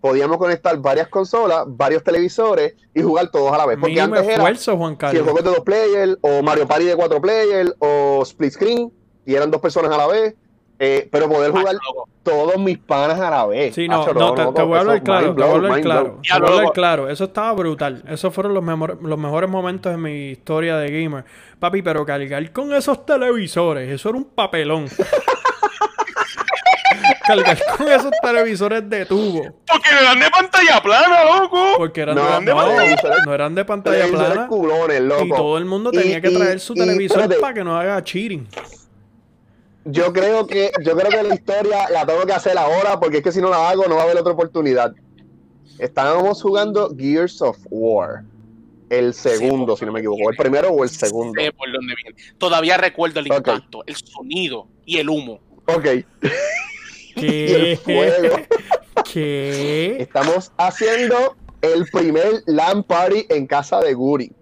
podíamos 0.00 0.36
conectar 0.36 0.76
varias 0.78 1.08
consolas, 1.08 1.64
varios 1.66 2.02
televisores 2.04 2.74
y 2.94 3.02
jugar 3.02 3.28
todos 3.30 3.52
a 3.52 3.58
la 3.58 3.66
vez. 3.66 3.76
Porque 3.80 3.94
Mínimo 3.94 4.14
antes 4.14 4.24
era 4.24 4.34
esfuerzo, 4.34 4.76
Juan 4.76 4.90
si 4.90 4.94
el 4.94 4.98
Carlos. 4.98 5.22
juego 5.24 5.38
es 5.38 5.44
de 5.44 5.50
dos 5.50 5.60
players, 5.60 6.18
o 6.20 6.42
Mario 6.44 6.66
Party 6.68 6.84
de 6.84 6.94
cuatro 6.96 7.20
players, 7.20 7.74
o 7.80 8.20
split 8.22 8.52
screen, 8.52 8.92
y 9.26 9.34
eran 9.34 9.50
dos 9.50 9.60
personas 9.60 9.90
a 9.92 9.96
la 9.98 10.06
vez. 10.06 10.34
Eh, 10.84 11.08
pero 11.12 11.28
poder 11.28 11.52
jugar 11.52 11.74
Loco. 11.74 12.08
todos 12.24 12.58
mis 12.58 12.76
panas 12.76 13.20
a 13.20 13.30
la 13.30 13.46
vez. 13.46 13.72
Sí, 13.72 13.86
no, 13.86 14.02
Acho, 14.02 14.14
no, 14.14 14.34
te, 14.34 14.44
te 14.52 14.62
voy 14.62 14.76
a 14.76 14.80
hablar 14.80 15.02
claro, 15.04 15.34
te 15.34 15.42
voy 15.42 15.50
a 15.50 15.54
hablar 15.54 15.80
claro. 15.80 16.18
Te 16.22 16.38
voy 16.40 16.48
a 16.48 16.56
hablar 16.56 16.72
claro. 16.72 17.08
Eso 17.08 17.24
estaba 17.24 17.52
brutal. 17.52 18.02
Esos 18.08 18.34
fueron 18.34 18.52
los, 18.52 18.64
mejores 18.64 18.96
los 19.00 19.18
mejores 19.18 19.48
momentos 19.48 19.92
de 19.92 19.98
mi 19.98 20.30
historia 20.30 20.76
de 20.78 20.90
gamer. 20.90 21.24
Papi, 21.60 21.82
pero 21.82 22.04
cargar 22.04 22.50
con 22.52 22.74
esos 22.74 23.06
televisores, 23.06 23.88
eso 23.90 24.08
era 24.08 24.18
un 24.18 24.24
papelón. 24.24 24.88
cargar 27.26 27.58
con 27.76 27.88
esos 27.88 28.10
televisores 28.22 28.88
de 28.90 29.06
tubo. 29.06 29.42
Porque 29.66 29.88
me 29.94 30.02
dan 30.02 30.20
de 30.20 30.30
pantalla 30.30 30.82
plana, 30.82 31.24
loco. 31.24 31.64
Porque 31.78 32.00
eran, 32.00 32.16
No, 32.16 32.22
de, 32.40 32.46
no, 32.46 32.66
televisores- 32.66 33.26
no 33.26 33.34
eran 33.34 33.54
de 33.54 33.64
pantalla 33.64 34.06
plana. 34.08 34.46
culones, 34.48 35.00
loco. 35.00 35.24
Y 35.24 35.28
todo 35.30 35.58
el 35.58 35.64
mundo 35.64 35.90
Y- 35.92 35.98
tenía 35.98 36.20
que 36.20 36.30
y- 36.30 36.34
traer 36.36 36.60
su 36.60 36.72
y, 36.74 36.76
televisor 36.76 37.20
espérate, 37.20 37.40
para 37.40 37.54
que 37.54 37.64
no 37.64 37.76
haga 37.78 38.02
cheating. 38.02 38.46
Yo 39.84 40.12
creo 40.12 40.46
que, 40.46 40.70
yo 40.84 40.96
creo 40.96 41.10
que 41.10 41.22
la 41.28 41.34
historia 41.34 41.90
la 41.90 42.06
tengo 42.06 42.24
que 42.24 42.32
hacer 42.32 42.56
ahora, 42.56 43.00
porque 43.00 43.18
es 43.18 43.22
que 43.22 43.32
si 43.32 43.40
no 43.40 43.50
la 43.50 43.70
hago, 43.70 43.86
no 43.86 43.96
va 43.96 44.02
a 44.02 44.04
haber 44.04 44.18
otra 44.18 44.32
oportunidad. 44.32 44.94
Estábamos 45.78 46.40
jugando 46.40 46.94
Gears 46.96 47.42
of 47.42 47.58
War. 47.70 48.22
El 48.90 49.14
segundo, 49.14 49.76
si 49.76 49.86
no 49.86 49.92
me 49.92 50.00
equivoco. 50.00 50.30
El 50.30 50.36
primero 50.36 50.68
o 50.68 50.84
el 50.84 50.90
segundo. 50.90 51.40
Sé 51.40 51.50
por 51.52 51.72
dónde 51.72 51.94
viene. 51.96 52.16
Todavía 52.38 52.76
recuerdo 52.76 53.20
el 53.20 53.28
impacto, 53.28 53.82
el 53.86 53.96
sonido 53.96 54.68
y 54.84 54.98
el 54.98 55.08
humo. 55.08 55.40
Ok. 55.66 55.86
Y 57.14 57.20
¿Qué? 57.20 57.72
el 57.72 57.76
fuego. 57.76 58.36
¿Qué? 59.12 59.96
Estamos 60.00 60.50
haciendo 60.56 61.36
el 61.60 61.84
primer 61.92 62.42
LAN 62.46 62.82
party 62.84 63.26
en 63.28 63.46
casa 63.46 63.80
de 63.80 63.92
Guri. 63.92 64.32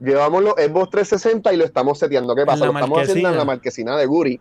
Llevamos 0.00 0.42
los 0.42 0.54
Xbox 0.54 0.90
360 0.90 1.52
y 1.52 1.56
lo 1.58 1.64
estamos 1.64 1.98
seteando. 1.98 2.34
¿Qué 2.34 2.46
pasa? 2.46 2.60
la 2.60 2.72
Lo 2.72 2.78
estamos 2.78 3.02
haciendo 3.02 3.28
en 3.28 3.36
la 3.36 3.44
marquesina 3.44 3.96
de 3.98 4.06
Guri. 4.06 4.40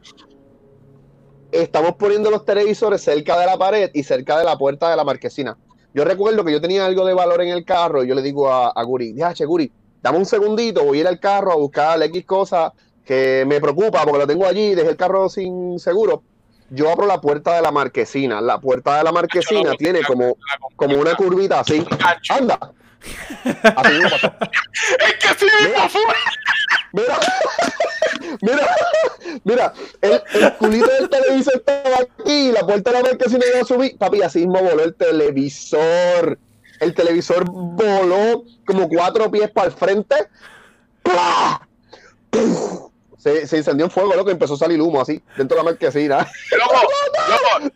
Estamos 1.53 1.93
poniendo 1.95 2.31
los 2.31 2.45
televisores 2.45 3.01
cerca 3.03 3.39
de 3.39 3.45
la 3.45 3.57
pared 3.57 3.91
y 3.93 4.03
cerca 4.03 4.39
de 4.39 4.43
la 4.43 4.57
puerta 4.57 4.89
de 4.89 4.95
la 4.95 5.03
marquesina. 5.03 5.55
Yo 5.93 6.03
recuerdo 6.03 6.43
que 6.43 6.51
yo 6.51 6.59
tenía 6.59 6.85
algo 6.85 7.05
de 7.05 7.13
valor 7.13 7.41
en 7.43 7.49
el 7.49 7.63
carro 7.63 8.03
y 8.03 8.07
yo 8.07 8.15
le 8.15 8.23
digo 8.23 8.49
a, 8.49 8.71
a 8.71 8.83
Guri, 8.83 9.13
ya, 9.13 9.33
che, 9.33 9.45
Guri, 9.45 9.71
dame 10.01 10.17
un 10.17 10.25
segundito, 10.25 10.83
voy 10.83 10.97
a 10.97 11.01
ir 11.01 11.07
al 11.07 11.19
carro 11.19 11.51
a 11.51 11.55
buscar 11.55 11.99
la 11.99 12.05
X 12.05 12.25
cosa 12.25 12.73
que 13.05 13.43
me 13.47 13.61
preocupa 13.61 14.03
porque 14.03 14.17
lo 14.17 14.27
tengo 14.27 14.47
allí, 14.47 14.73
dejé 14.73 14.89
el 14.89 14.97
carro 14.97 15.29
sin 15.29 15.77
seguro. 15.77 16.23
Yo 16.71 16.89
abro 16.89 17.05
la 17.05 17.21
puerta 17.21 17.55
de 17.55 17.61
la 17.61 17.71
marquesina. 17.71 18.41
La 18.41 18.59
puerta 18.59 18.97
de 18.97 19.03
la 19.03 19.11
marquesina 19.11 19.73
tiene 19.77 20.01
como, 20.01 20.37
como 20.75 20.97
una 20.97 21.13
curvita 21.15 21.59
así. 21.59 21.85
Cacho. 21.85 22.33
¡Anda! 22.33 22.57
Así 23.75 23.93
mismo 23.93 24.09
pasó. 24.09 24.27
Es 25.05 25.13
que 25.15 25.27
así 25.27 25.45
mismo 25.45 25.89
fue. 25.89 26.01
Mira, 26.93 27.19
mira, 28.39 28.75
mira, 29.43 29.73
el, 29.99 30.23
el 30.35 30.53
culito 30.57 30.87
del 30.91 31.09
televisor 31.09 31.55
estaba 31.55 31.97
aquí, 31.97 32.51
la 32.51 32.61
puerta 32.61 32.91
de 32.91 32.97
la 33.01 33.09
marquesina 33.09 33.43
iba 33.51 33.61
a 33.61 33.65
subir. 33.65 33.97
Papi, 33.97 34.21
así 34.21 34.45
mismo 34.45 34.61
voló 34.61 34.83
el 34.83 34.93
televisor. 34.93 36.37
El 36.79 36.93
televisor 36.93 37.45
voló 37.49 38.43
como 38.67 38.87
cuatro 38.89 39.31
pies 39.31 39.49
para 39.49 39.67
el 39.67 39.73
frente. 39.73 40.15
Se, 43.17 43.47
se 43.47 43.57
incendió 43.57 43.85
en 43.85 43.91
fuego, 43.91 44.13
loco, 44.13 44.29
y 44.29 44.33
empezó 44.33 44.53
a 44.53 44.57
salir 44.57 44.79
humo 44.79 45.01
así, 45.01 45.19
dentro 45.35 45.57
de 45.57 45.63
la 45.63 45.71
marquesina. 45.71 46.27
Loco, 46.59 46.73
loco, 46.73 47.71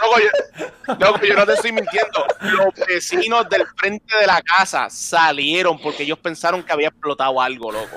loco, 0.00 0.20
yo, 0.20 0.94
loco, 0.94 1.20
yo 1.26 1.34
no 1.34 1.44
te 1.44 1.54
estoy 1.54 1.72
mintiendo. 1.72 2.24
Los 2.40 2.86
vecinos 2.86 3.48
del 3.48 3.66
frente 3.76 4.16
de 4.16 4.26
la 4.28 4.40
casa 4.42 4.88
salieron 4.90 5.80
porque 5.80 6.04
ellos 6.04 6.18
pensaron 6.18 6.62
que 6.62 6.72
había 6.72 6.88
explotado 6.88 7.40
algo, 7.40 7.72
loco. 7.72 7.96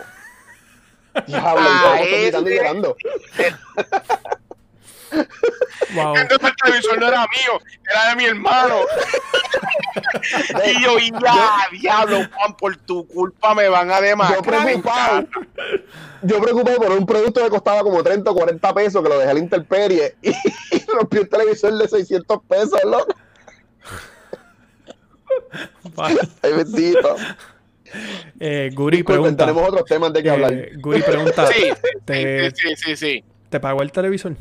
Diablo, 1.27 1.69
Ah, 1.69 1.99
y 2.01 2.31
todos 2.31 2.49
y 2.49 2.55
llorando. 2.55 2.95
Wow. 5.93 6.15
Entonces 6.15 6.49
el 6.49 6.55
televisor 6.55 6.99
no 6.99 7.07
era 7.09 7.19
mío, 7.27 7.59
era 7.89 8.09
de 8.11 8.15
mi 8.15 8.25
hermano. 8.25 8.75
Y 10.65 10.81
yo, 10.81 10.97
ya, 11.21 11.67
diablo, 11.71 12.19
Juan, 12.33 12.55
por 12.55 12.77
tu 12.77 13.05
culpa 13.07 13.53
me 13.53 13.67
van 13.67 13.91
a 13.91 13.97
Yo 13.97 14.01
demandar. 14.05 14.41
preocupado. 14.41 15.27
Yo 16.21 16.41
preocupado 16.41 16.77
por 16.77 16.91
un 16.91 17.05
producto 17.05 17.43
que 17.43 17.49
costaba 17.49 17.83
como 17.83 18.01
30 18.01 18.31
o 18.31 18.35
40 18.35 18.73
pesos 18.73 19.03
que 19.03 19.09
lo 19.09 19.17
dejé 19.17 19.31
a 19.31 19.33
la 19.33 19.39
intemperie 19.39 20.15
y, 20.21 20.29
y 20.29 20.85
rompió 20.93 21.21
el 21.21 21.29
televisor 21.29 21.73
de 21.77 21.87
600 21.89 22.39
pesos, 22.47 22.79
loco. 22.85 23.13
Ay, 25.97 26.53
bendito. 26.53 27.15
Eh, 28.39 28.69
Guri 28.73 28.97
Disculpen, 28.97 29.21
pregunta. 29.35 29.45
tenemos 29.45 29.69
otros 29.69 29.85
temas 29.85 30.13
de 30.13 30.23
que 30.23 30.29
hablar. 30.29 30.53
eh, 30.53 30.71
Guri 30.77 31.01
pregunta. 31.01 31.47
Sí, 31.53 31.69
te, 32.05 32.51
sí, 32.51 32.69
sí, 32.75 32.95
sí. 32.95 33.23
¿Te 33.49 33.59
pagó 33.59 33.81
el 33.81 33.91
televisor? 33.91 34.35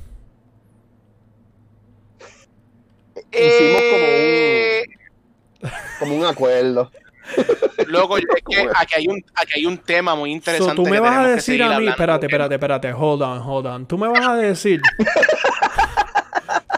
Hicimos 3.32 3.80
Eh, 3.82 4.82
Como 5.98 6.16
un 6.16 6.24
acuerdo. 6.24 6.90
Loco, 7.86 8.16
es 8.18 8.24
que 8.48 8.68
aquí 8.74 8.94
hay 8.96 9.06
un, 9.08 9.22
aquí 9.34 9.52
hay 9.56 9.66
un 9.66 9.78
tema 9.78 10.14
muy 10.16 10.30
So, 10.30 10.34
interesante. 10.36 10.74
tú 10.74 10.84
me 10.84 10.92
que 10.92 11.00
vas 11.00 11.16
a 11.18 11.28
decir 11.28 11.62
a 11.62 11.78
mí, 11.78 11.86
espérate, 11.88 12.26
espérate, 12.26 12.54
espérate, 12.54 12.92
hold 12.92 13.22
on, 13.22 13.38
hold 13.40 13.66
on. 13.66 13.86
Tú 13.86 13.96
me 13.98 14.08
vas 14.08 14.26
a 14.26 14.36
decir, 14.36 14.80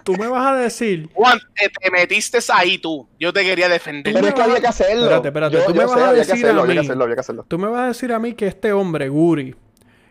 tú 0.04 0.16
me 0.16 0.28
vas 0.28 0.46
a 0.52 0.56
decir, 0.56 1.08
Juan, 1.14 1.38
te, 1.54 1.68
te 1.68 1.90
metiste 1.90 2.38
ahí 2.52 2.78
tú. 2.78 3.08
Yo 3.18 3.32
te 3.32 3.42
quería 3.44 3.68
defender. 3.68 4.12
Pero 4.12 4.26
es 4.28 4.34
que 4.34 4.42
había 4.42 4.60
que 4.60 4.66
hacerlo. 4.66 5.04
Espérate, 5.04 5.28
espérate, 5.28 5.56
Yo, 5.56 5.64
tú 5.64 5.72
yo 5.74 5.80
me 5.80 5.84
vas 5.86 5.96
a 6.02 6.12
decir 6.12 6.32
a 6.32 6.34
hacerlo, 6.34 6.62
había 6.62 6.74
que 6.74 6.80
mí. 6.80 6.86
hacerlo, 6.86 7.04
había 7.04 7.16
que 7.16 7.20
hacerlo. 7.20 7.44
tú 7.48 7.58
me 7.58 7.68
vas 7.68 7.80
a 7.82 7.86
decir 7.88 8.12
a 8.12 8.18
mí 8.18 8.34
que 8.34 8.46
este 8.46 8.72
hombre, 8.72 9.08
Guri, 9.08 9.54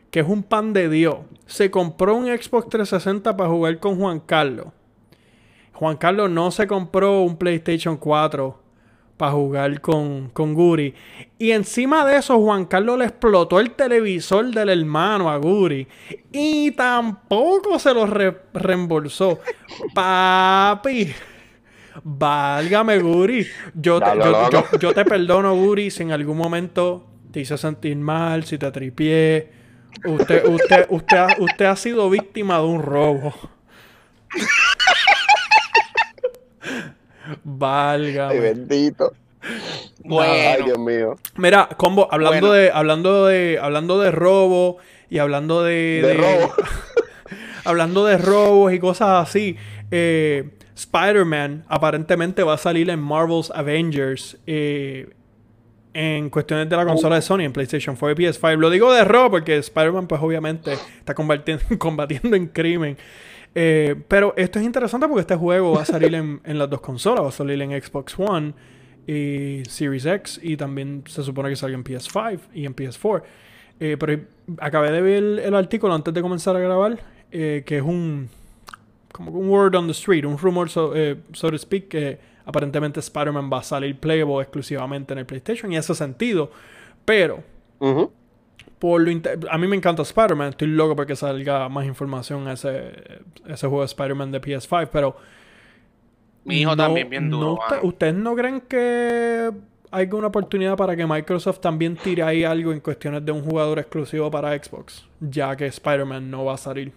que 0.09 0.19
es 0.21 0.27
un 0.27 0.43
pan 0.43 0.73
de 0.73 0.89
Dios, 0.89 1.17
se 1.45 1.71
compró 1.71 2.15
un 2.15 2.25
Xbox 2.25 2.69
360 2.69 3.35
para 3.37 3.49
jugar 3.49 3.79
con 3.79 3.97
Juan 3.99 4.19
Carlos. 4.19 4.67
Juan 5.73 5.97
Carlos 5.97 6.29
no 6.29 6.51
se 6.51 6.67
compró 6.67 7.21
un 7.21 7.37
PlayStation 7.37 7.97
4 7.97 8.59
para 9.21 9.33
jugar 9.33 9.81
con, 9.81 10.29
con 10.29 10.55
Guri. 10.55 10.95
Y 11.37 11.51
encima 11.51 12.03
de 12.07 12.17
eso, 12.17 12.39
Juan 12.39 12.65
Carlos 12.65 12.97
le 12.97 13.05
explotó 13.05 13.59
el 13.59 13.69
televisor 13.69 14.47
del 14.47 14.69
hermano 14.69 15.29
a 15.29 15.37
Guri. 15.37 15.87
Y 16.31 16.71
tampoco 16.71 17.77
se 17.77 17.93
lo 17.93 18.07
reembolsó. 18.07 19.39
Papi. 19.93 21.13
Válgame, 22.03 22.97
Guri. 22.97 23.45
Yo 23.75 23.99
te, 23.99 24.07
yo, 24.79 24.91
te 24.91 25.05
perdono, 25.05 25.53
Guri, 25.53 25.91
si 25.91 26.01
en 26.01 26.13
algún 26.13 26.37
momento 26.37 27.05
te 27.31 27.41
hice 27.41 27.59
sentir 27.59 27.97
mal, 27.97 28.43
si 28.43 28.57
te 28.57 28.71
tripié. 28.71 29.51
Usted, 30.03 30.47
usted, 30.47 30.87
usted, 30.89 31.17
ha, 31.17 31.27
usted 31.37 31.65
ha 31.65 31.75
sido 31.75 32.09
víctima 32.09 32.57
de 32.57 32.65
un 32.65 32.81
robo. 32.81 33.35
Válgame. 37.43 38.33
Ay, 38.33 38.39
bendito. 38.39 39.13
Bueno. 40.03 40.33
Ay, 40.33 40.63
Dios 40.63 40.77
mío. 40.77 41.15
Mira, 41.35 41.69
combo, 41.77 42.07
hablando 42.11 42.53
de, 42.53 42.71
hablando 42.71 43.25
de, 43.25 43.59
hablando 43.61 43.99
de 43.99 44.11
robo 44.11 44.77
y 45.09 45.19
hablando 45.19 45.63
de. 45.63 46.01
De, 46.03 46.13
robo. 46.13 46.53
hablando 47.63 48.05
de 48.05 48.17
robos 48.17 48.73
y 48.73 48.79
cosas 48.79 49.27
así. 49.27 49.57
Eh, 49.89 50.49
Spider-Man 50.75 51.65
aparentemente 51.67 52.43
va 52.43 52.53
a 52.53 52.57
salir 52.57 52.89
en 52.89 52.99
Marvel's 52.99 53.51
Avengers. 53.51 54.37
Eh, 54.47 55.09
en 55.93 56.29
cuestiones 56.29 56.69
de 56.69 56.77
la 56.77 56.85
consola 56.85 57.15
de 57.15 57.21
Sony, 57.21 57.41
en 57.41 57.51
PlayStation 57.51 57.95
4 57.97 58.23
y 58.23 58.27
PS5. 58.27 58.57
Lo 58.57 58.69
digo 58.69 58.93
de 58.93 59.03
robo 59.03 59.31
porque 59.31 59.57
Spider-Man, 59.57 60.07
pues 60.07 60.21
obviamente, 60.21 60.73
está 60.73 61.13
combatiendo 61.77 62.35
en 62.35 62.47
crimen. 62.47 62.97
Eh, 63.53 63.95
pero 64.07 64.33
esto 64.37 64.59
es 64.59 64.65
interesante 64.65 65.07
porque 65.07 65.21
este 65.21 65.35
juego 65.35 65.73
va 65.73 65.81
a 65.81 65.85
salir 65.85 66.13
en, 66.15 66.41
las 66.45 66.69
dos 66.69 66.81
consolas. 66.81 67.23
Va 67.23 67.29
a 67.29 67.31
salir 67.31 67.61
en 67.61 67.81
Xbox 67.81 68.17
One 68.17 68.53
y 69.07 69.63
Series 69.67 70.05
X. 70.05 70.39
Y 70.41 70.57
también 70.57 71.03
se 71.07 71.23
supone 71.23 71.49
que 71.49 71.55
salga 71.55 71.75
en 71.75 71.83
PS5 71.83 72.39
y 72.53 72.65
en 72.65 72.75
PS4. 72.75 73.23
Eh, 73.79 73.97
pero 73.99 74.21
acabé 74.59 74.91
de 74.91 75.01
ver 75.01 75.23
el, 75.39 75.55
artículo 75.55 75.93
antes 75.93 76.13
de 76.13 76.21
comenzar 76.21 76.55
a 76.55 76.59
grabar. 76.59 76.99
que 77.31 77.63
es 77.65 77.81
un 77.81 78.29
como 79.11 79.31
un 79.31 79.49
word 79.49 79.75
on 79.75 79.87
the 79.87 79.93
street, 79.93 80.25
un 80.25 80.37
rumor, 80.37 80.69
so, 80.69 80.95
eh, 80.95 81.17
to 81.33 81.57
speak, 81.57 81.89
que 81.89 82.19
aparentemente 82.45 82.99
Spider-Man 82.99 83.49
va 83.51 83.59
a 83.59 83.63
salir 83.63 83.99
playable 83.99 84.41
exclusivamente 84.41 85.13
en 85.13 85.19
el 85.19 85.25
PlayStation 85.25 85.71
y 85.71 85.77
ese 85.77 85.93
sentido. 85.93 86.51
Pero, 87.05 87.43
por 88.81 88.99
lo 88.99 89.11
a 89.51 89.57
mí 89.59 89.67
me 89.67 89.75
encanta 89.75 90.01
Spider-Man, 90.01 90.49
estoy 90.49 90.69
loco 90.69 90.95
porque 90.95 91.15
salga 91.15 91.69
más 91.69 91.85
información 91.85 92.47
a 92.47 92.53
ese, 92.53 93.21
ese 93.45 93.67
juego 93.67 93.81
de 93.81 93.85
Spider-Man 93.85 94.31
de 94.31 94.41
PS5, 94.41 94.89
pero. 94.91 95.15
Mi 96.45 96.61
hijo 96.61 96.75
también 96.75 97.07
bien 97.07 97.29
duro. 97.29 97.59
¿Ustedes 97.83 98.15
no 98.15 98.35
creen 98.35 98.61
que 98.61 99.51
hay 99.91 100.09
una 100.11 100.27
oportunidad 100.27 100.75
para 100.75 100.95
que 100.95 101.05
Microsoft 101.05 101.59
también 101.59 101.95
tire 101.95 102.23
ahí 102.23 102.43
algo 102.43 102.71
en 102.71 102.79
cuestiones 102.79 103.23
de 103.23 103.31
un 103.31 103.43
jugador 103.43 103.77
exclusivo 103.77 104.31
para 104.31 104.51
Xbox? 104.57 105.07
Ya 105.19 105.55
que 105.55 105.67
Spider-Man 105.67 106.31
no 106.31 106.45
va 106.45 106.55
a 106.55 106.57
salir. 106.57 106.91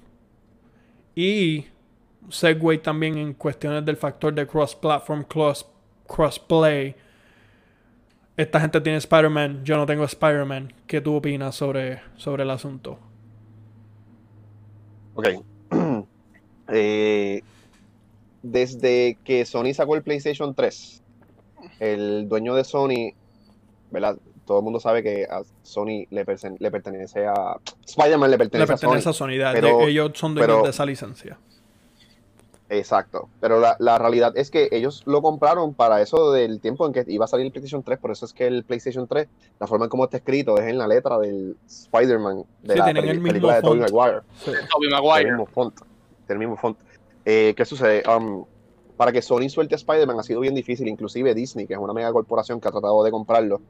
Y 1.14 1.66
segue 2.30 2.78
también 2.78 3.18
en 3.18 3.34
cuestiones 3.34 3.84
del 3.84 3.98
factor 3.98 4.32
de 4.32 4.46
cross-platform, 4.46 5.24
cross, 5.24 5.66
cross-play. 6.06 6.96
Esta 8.36 8.60
gente 8.60 8.80
tiene 8.80 8.98
Spider-Man, 8.98 9.64
yo 9.64 9.76
no 9.76 9.86
tengo 9.86 10.04
Spider-Man. 10.04 10.72
¿Qué 10.88 11.00
tú 11.00 11.14
opinas 11.14 11.54
sobre, 11.54 12.00
sobre 12.16 12.42
el 12.42 12.50
asunto? 12.50 12.98
Ok. 15.14 15.28
Eh, 16.66 17.42
desde 18.42 19.18
que 19.22 19.44
Sony 19.44 19.74
sacó 19.74 19.96
el 19.96 20.02
PlayStation 20.02 20.54
3, 20.54 21.02
el 21.78 22.26
dueño 22.26 22.54
de 22.54 22.64
Sony, 22.64 23.12
¿verdad? 23.90 24.16
Todo 24.46 24.60
el 24.60 24.64
mundo 24.64 24.80
sabe 24.80 25.02
que 25.02 25.24
a 25.24 25.42
Sony 25.62 26.06
le, 26.08 26.24
le 26.58 26.70
pertenece 26.70 27.26
a. 27.26 27.60
Spider-Man 27.86 28.30
le 28.30 28.38
pertenece, 28.38 28.72
a 28.72 28.76
Sony. 28.78 28.88
Le 28.88 28.96
pertenece 28.96 29.08
a 29.10 29.12
Sony, 29.12 29.88
ellos 29.88 30.12
son 30.14 30.34
dueños 30.34 30.62
de 30.62 30.70
esa 30.70 30.86
licencia. 30.86 31.38
Exacto, 32.70 33.28
pero 33.40 33.60
la, 33.60 33.98
realidad 33.98 34.32
es 34.36 34.50
que 34.50 34.68
ellos 34.72 35.02
lo 35.04 35.20
compraron 35.20 35.74
para 35.74 36.00
eso 36.00 36.32
del 36.32 36.60
tiempo 36.60 36.86
en 36.86 36.94
que 36.94 37.04
iba 37.08 37.26
a 37.26 37.28
salir 37.28 37.44
el 37.44 37.52
PlayStation 37.52 37.82
3, 37.82 37.98
por 37.98 38.10
eso 38.10 38.24
es 38.24 38.32
que 38.32 38.46
el 38.46 38.64
PlayStation 38.64 39.06
3, 39.06 39.28
la 39.60 39.66
forma 39.66 39.84
en 39.84 39.90
cómo 39.90 40.04
está 40.04 40.16
escrito 40.16 40.56
es 40.56 40.70
en 40.70 40.78
la 40.78 40.88
letra 40.88 41.18
del 41.18 41.58
Spider-Man 41.66 42.44
de 42.62 42.76
la 42.76 42.86
película 42.86 43.56
de 43.56 43.62
Tobey 43.62 43.80
Maguire. 43.80 44.20
Sí. 44.42 44.50
Tobey 44.72 44.90
Maguire. 44.90 45.28
El 45.28 45.36
mismo 45.36 45.46
font. 45.46 45.80
El 46.26 46.38
mismo 46.38 46.56
font. 46.56 46.78
Eh, 47.26 47.52
¿Qué 47.54 47.64
sucede? 47.66 48.02
Um, 48.08 48.46
para 48.96 49.12
que 49.12 49.20
Sony 49.20 49.50
suelte 49.50 49.74
a 49.74 49.76
Spider-Man 49.76 50.18
ha 50.18 50.22
sido 50.22 50.40
bien 50.40 50.54
difícil, 50.54 50.88
inclusive 50.88 51.34
Disney, 51.34 51.66
que 51.66 51.74
es 51.74 51.78
una 51.78 51.92
mega 51.92 52.10
corporación 52.12 52.60
que 52.62 52.68
ha 52.68 52.70
tratado 52.70 53.04
de 53.04 53.10
comprarlo, 53.10 53.60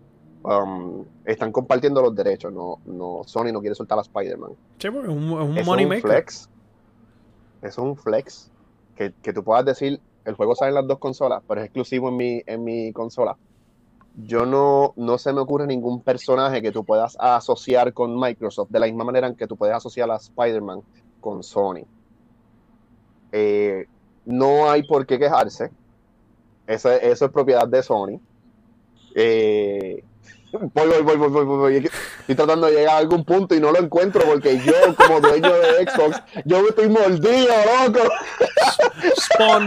um, 0.44 1.04
están 1.24 1.50
compartiendo 1.50 2.00
los 2.00 2.14
derechos, 2.14 2.52
no, 2.52 2.78
no 2.86 3.22
Sony 3.26 3.50
no 3.52 3.60
quiere 3.60 3.74
soltar 3.74 3.98
a 3.98 4.02
Spider-Man. 4.02 4.52
Sí, 4.78 4.86
es 4.86 4.94
un, 4.94 5.56
es 5.58 5.60
un 5.60 5.66
money 5.66 5.84
maker. 5.84 6.02
Flex. 6.02 6.48
Es 7.60 7.76
un 7.78 7.96
flex 7.96 8.52
que, 8.94 9.32
tú 9.32 9.44
puedas 9.44 9.64
decir, 9.64 10.00
el 10.24 10.34
juego 10.34 10.54
sale 10.54 10.70
en 10.70 10.76
las 10.76 10.86
dos 10.86 10.98
consolas, 10.98 11.42
pero 11.46 11.60
es 11.60 11.66
exclusivo 11.66 12.08
en 12.08 12.16
mi, 12.16 12.42
en 12.46 12.64
mi 12.64 12.92
consola. 12.92 13.36
Yo 14.16 14.46
no, 14.46 14.92
no 14.96 15.18
se 15.18 15.32
me 15.32 15.40
ocurre 15.40 15.66
ningún 15.66 16.00
personaje 16.00 16.62
que 16.62 16.70
tú 16.70 16.84
puedas 16.84 17.16
asociar 17.18 17.92
con 17.92 18.18
Microsoft 18.18 18.70
de 18.70 18.78
la 18.78 18.86
misma 18.86 19.04
manera 19.04 19.34
que 19.34 19.46
tú 19.46 19.56
puedes 19.56 19.74
asociar 19.74 20.10
a 20.10 20.16
Spider-Man 20.16 20.82
con 21.20 21.42
Sony. 21.42 21.84
Eh, 23.32 23.86
no 24.24 24.70
hay 24.70 24.84
por 24.84 25.04
qué 25.06 25.18
quejarse. 25.18 25.70
Eso, 26.66 26.90
eso 26.90 27.24
es 27.24 27.30
propiedad 27.32 27.66
de 27.66 27.82
Sony. 27.82 28.20
Eh, 29.16 30.04
voy, 30.60 31.02
voy, 31.02 31.16
voy, 31.16 31.28
voy, 31.28 31.44
voy, 31.44 31.76
Estoy 31.76 32.34
tratando 32.34 32.66
de 32.66 32.74
llegar 32.74 32.94
a 32.94 32.98
algún 32.98 33.24
punto 33.24 33.54
y 33.54 33.60
no 33.60 33.72
lo 33.72 33.78
encuentro 33.78 34.22
porque 34.24 34.58
yo, 34.58 34.94
como 34.96 35.20
dueño 35.20 35.52
de 35.52 35.86
Xbox, 35.88 36.22
yo 36.44 36.62
me 36.62 36.68
estoy 36.68 36.88
mordido, 36.88 37.54
loco. 37.84 38.00
Spawn. 39.16 39.66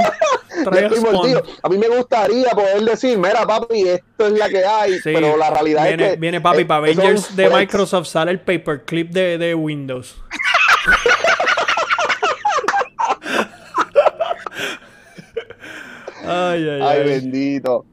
estoy 0.73 0.99
mordido. 1.01 1.43
A 1.61 1.69
mí 1.69 1.77
me 1.77 1.87
gustaría 1.87 2.49
poder 2.51 2.81
decir, 2.83 3.17
mira, 3.17 3.45
papi, 3.45 3.87
esto 3.87 4.27
es 4.27 4.33
la 4.33 4.49
que 4.49 4.65
hay, 4.65 4.99
pero 5.03 5.37
la 5.37 5.49
realidad 5.49 5.89
es 5.89 5.97
que. 5.97 6.15
Viene, 6.17 6.41
papi, 6.41 6.65
para 6.65 6.79
Avengers 6.79 7.35
de 7.35 7.49
Microsoft 7.49 8.07
sale 8.07 8.31
el 8.31 8.39
paperclip 8.39 9.11
de, 9.11 9.37
de 9.37 9.55
Windows. 9.55 10.15
ay, 16.23 16.67
ay, 16.69 16.69
ay. 16.69 16.81
Ay, 16.81 17.03
bendito. 17.03 17.85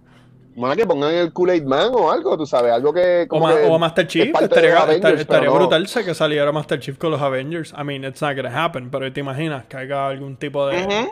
Bueno, 0.56 0.76
que 0.76 0.86
pongan 0.86 1.12
el 1.12 1.32
Kool-Aid 1.32 1.64
Man 1.64 1.90
o 1.94 2.10
algo, 2.10 2.36
tú 2.36 2.46
sabes, 2.46 2.72
algo 2.72 2.92
que. 2.92 3.26
Como 3.28 3.46
o, 3.46 3.74
a 3.74 3.78
Master 3.78 4.06
Chief, 4.06 4.32
estaría, 4.40 4.78
estaría 5.14 5.50
brutal 5.50 5.86
que 6.04 6.14
saliera 6.14 6.52
Master 6.52 6.78
Chief 6.78 6.96
con 6.96 7.10
los 7.10 7.20
Avengers. 7.20 7.74
I 7.76 7.82
mean, 7.82 8.04
it's 8.04 8.22
not 8.22 8.36
gonna 8.36 8.64
happen, 8.64 8.90
pero 8.90 9.12
te 9.12 9.20
imaginas 9.20 9.64
que 9.66 9.76
haya 9.76 10.08
algún 10.08 10.36
tipo 10.36 10.66
de. 10.68 11.08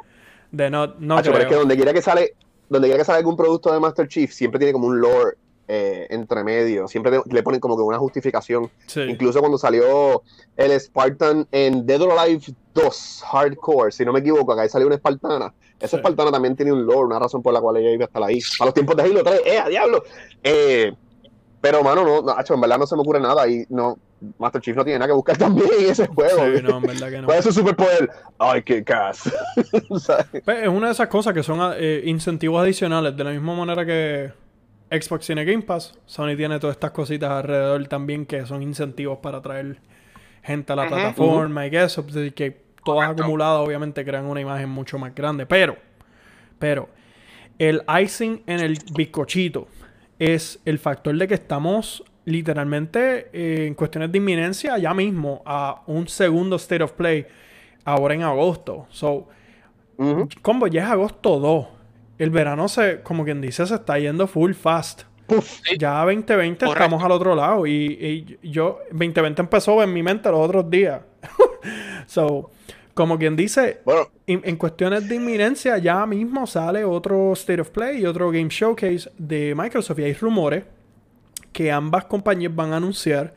De 0.51 0.70
no. 0.70 0.95
no 0.99 1.16
pero 1.22 1.38
es 1.38 1.47
que 1.47 1.55
donde 1.55 1.76
quiera 1.76 1.93
que 1.93 2.03
sale. 2.03 2.34
Donde 2.68 2.88
quiera 2.88 3.01
que 3.01 3.05
sale 3.05 3.18
algún 3.18 3.36
producto 3.36 3.72
de 3.72 3.80
Master 3.80 4.09
Chief, 4.09 4.30
siempre 4.32 4.59
tiene 4.59 4.72
como 4.72 4.86
un 4.86 5.01
lore 5.01 5.36
eh, 5.68 6.07
entre 6.11 6.45
medio. 6.45 6.88
Siempre 6.88 7.20
le 7.30 7.43
ponen 7.43 7.61
como 7.61 7.76
que 7.76 7.82
una 7.82 7.99
justificación. 7.99 8.70
Incluso 9.09 9.40
cuando 9.40 9.59
salió 9.59 10.22
el 10.57 10.78
Spartan 10.78 11.47
en 11.51 11.84
Dead 11.86 12.01
or 12.01 12.18
Alive 12.18 12.55
2 12.74 13.24
Hardcore, 13.30 13.93
si 13.93 14.05
no 14.05 14.12
me 14.12 14.20
equivoco, 14.20 14.53
acá 14.53 14.68
salió 14.68 14.86
una 14.86 14.97
Espartana. 14.97 15.53
Esa 15.82 15.96
Espartana 15.96 16.30
también 16.30 16.56
tiene 16.56 16.72
un 16.72 16.86
lore, 16.86 17.06
una 17.06 17.18
razón 17.18 17.42
por 17.42 17.52
la 17.52 17.60
cual 17.60 17.76
ella 17.78 17.90
iba 17.90 18.04
a 18.04 18.06
estar 18.06 18.22
ahí. 18.22 18.38
A 18.60 18.64
los 18.64 18.74
tiempos 18.74 18.96
de 18.96 19.02
Halo 19.02 19.24
3, 19.24 19.42
¡eh, 19.44 19.58
a 19.58 19.68
diablo! 19.68 20.04
Eh, 20.42 20.92
pero, 21.60 21.82
mano, 21.82 22.04
no, 22.04 22.22
no, 22.22 22.36
en 22.38 22.60
verdad 22.60 22.78
no 22.78 22.86
se 22.86 22.96
me 22.96 23.02
ocurre 23.02 23.20
nada 23.20 23.46
y 23.48 23.64
no. 23.68 23.98
Master 24.38 24.60
Chief 24.60 24.76
no 24.76 24.84
tiene 24.84 25.00
nada 25.00 25.08
que 25.08 25.14
buscar 25.14 25.36
también 25.38 25.68
en 25.80 25.90
ese 25.90 26.06
juego. 26.06 26.44
Sí, 26.44 26.62
no, 26.62 26.76
en 26.76 26.82
verdad 26.82 27.10
que 27.10 27.18
no. 27.18 27.26
¿Cuál 27.26 27.38
es 27.38 27.44
su 27.44 27.52
superpoder? 27.52 28.10
¡Ay, 28.38 28.62
qué 28.62 28.84
cas! 28.84 29.22
Pues, 30.44 30.62
es 30.62 30.68
una 30.68 30.86
de 30.86 30.92
esas 30.92 31.08
cosas 31.08 31.34
que 31.34 31.42
son 31.42 31.74
eh, 31.76 32.02
incentivos 32.04 32.62
adicionales, 32.62 33.16
de 33.16 33.24
la 33.24 33.30
misma 33.30 33.54
manera 33.54 33.84
que 33.84 34.32
Xbox 34.90 35.26
tiene 35.26 35.44
Game 35.44 35.62
Pass, 35.62 35.94
Sony 36.06 36.36
tiene 36.36 36.58
todas 36.58 36.76
estas 36.76 36.90
cositas 36.90 37.30
alrededor 37.30 37.86
también 37.88 38.26
que 38.26 38.46
son 38.46 38.62
incentivos 38.62 39.18
para 39.18 39.38
atraer 39.38 39.80
gente 40.42 40.72
a 40.72 40.76
la 40.76 40.88
plataforma 40.88 41.66
y 41.66 41.76
eso, 41.76 42.04
pues, 42.04 42.32
que 42.34 42.61
todas 42.84 43.10
acumuladas 43.10 43.66
obviamente 43.66 44.04
crean 44.04 44.26
una 44.26 44.40
imagen 44.40 44.68
mucho 44.68 44.98
más 44.98 45.14
grande, 45.14 45.46
pero, 45.46 45.76
pero, 46.58 46.88
el 47.58 47.82
icing 48.02 48.42
en 48.46 48.60
el 48.60 48.78
bizcochito 48.94 49.68
es 50.18 50.60
el 50.64 50.78
factor 50.78 51.16
de 51.16 51.28
que 51.28 51.34
estamos 51.34 52.04
literalmente 52.24 53.28
eh, 53.32 53.66
en 53.66 53.74
cuestiones 53.74 54.10
de 54.12 54.18
inminencia 54.18 54.78
ya 54.78 54.94
mismo 54.94 55.42
a 55.44 55.82
un 55.86 56.08
segundo 56.08 56.56
state 56.56 56.82
of 56.82 56.92
play 56.92 57.26
ahora 57.84 58.14
en 58.14 58.22
agosto. 58.22 58.86
So, 58.90 59.28
como 60.40 60.66
ya 60.66 60.84
es 60.84 60.90
agosto 60.90 61.38
2 61.38 61.66
el 62.22 62.30
verano 62.30 62.68
se, 62.68 63.00
como 63.02 63.24
quien 63.24 63.40
dice, 63.40 63.66
se 63.66 63.74
está 63.74 63.98
yendo 63.98 64.26
full 64.26 64.52
fast. 64.52 65.02
Ya 65.78 66.04
2020 66.04 66.66
estamos 66.66 67.02
al 67.02 67.10
otro 67.10 67.34
lado. 67.34 67.66
Y, 67.66 68.38
yo, 68.42 68.78
2020 68.90 69.42
empezó 69.42 69.82
en 69.82 69.92
mi 69.92 70.02
mente 70.02 70.30
los 70.30 70.40
otros 70.40 70.70
días. 70.70 71.00
so, 72.06 72.50
como 72.95 73.18
quien 73.18 73.36
dice, 73.36 73.80
Bueno, 73.84 74.09
en, 74.26 74.43
en 74.45 74.57
cuestiones 74.57 75.09
de 75.09 75.14
inminencia, 75.16 75.78
ya 75.78 76.05
mismo 76.07 76.47
sale 76.47 76.84
otro 76.84 77.32
State 77.32 77.61
of 77.61 77.70
Play 77.70 78.01
y 78.03 78.07
otro 78.07 78.30
Game 78.30 78.49
Showcase 78.51 79.11
de 79.18 79.55
Microsoft. 79.55 79.99
Y 80.01 80.05
hay 80.05 80.12
rumores 80.14 80.64
que 81.53 81.70
ambas 81.72 82.05
compañías 82.07 82.55
van 82.55 82.72
a 82.72 82.76
anunciar 82.76 83.34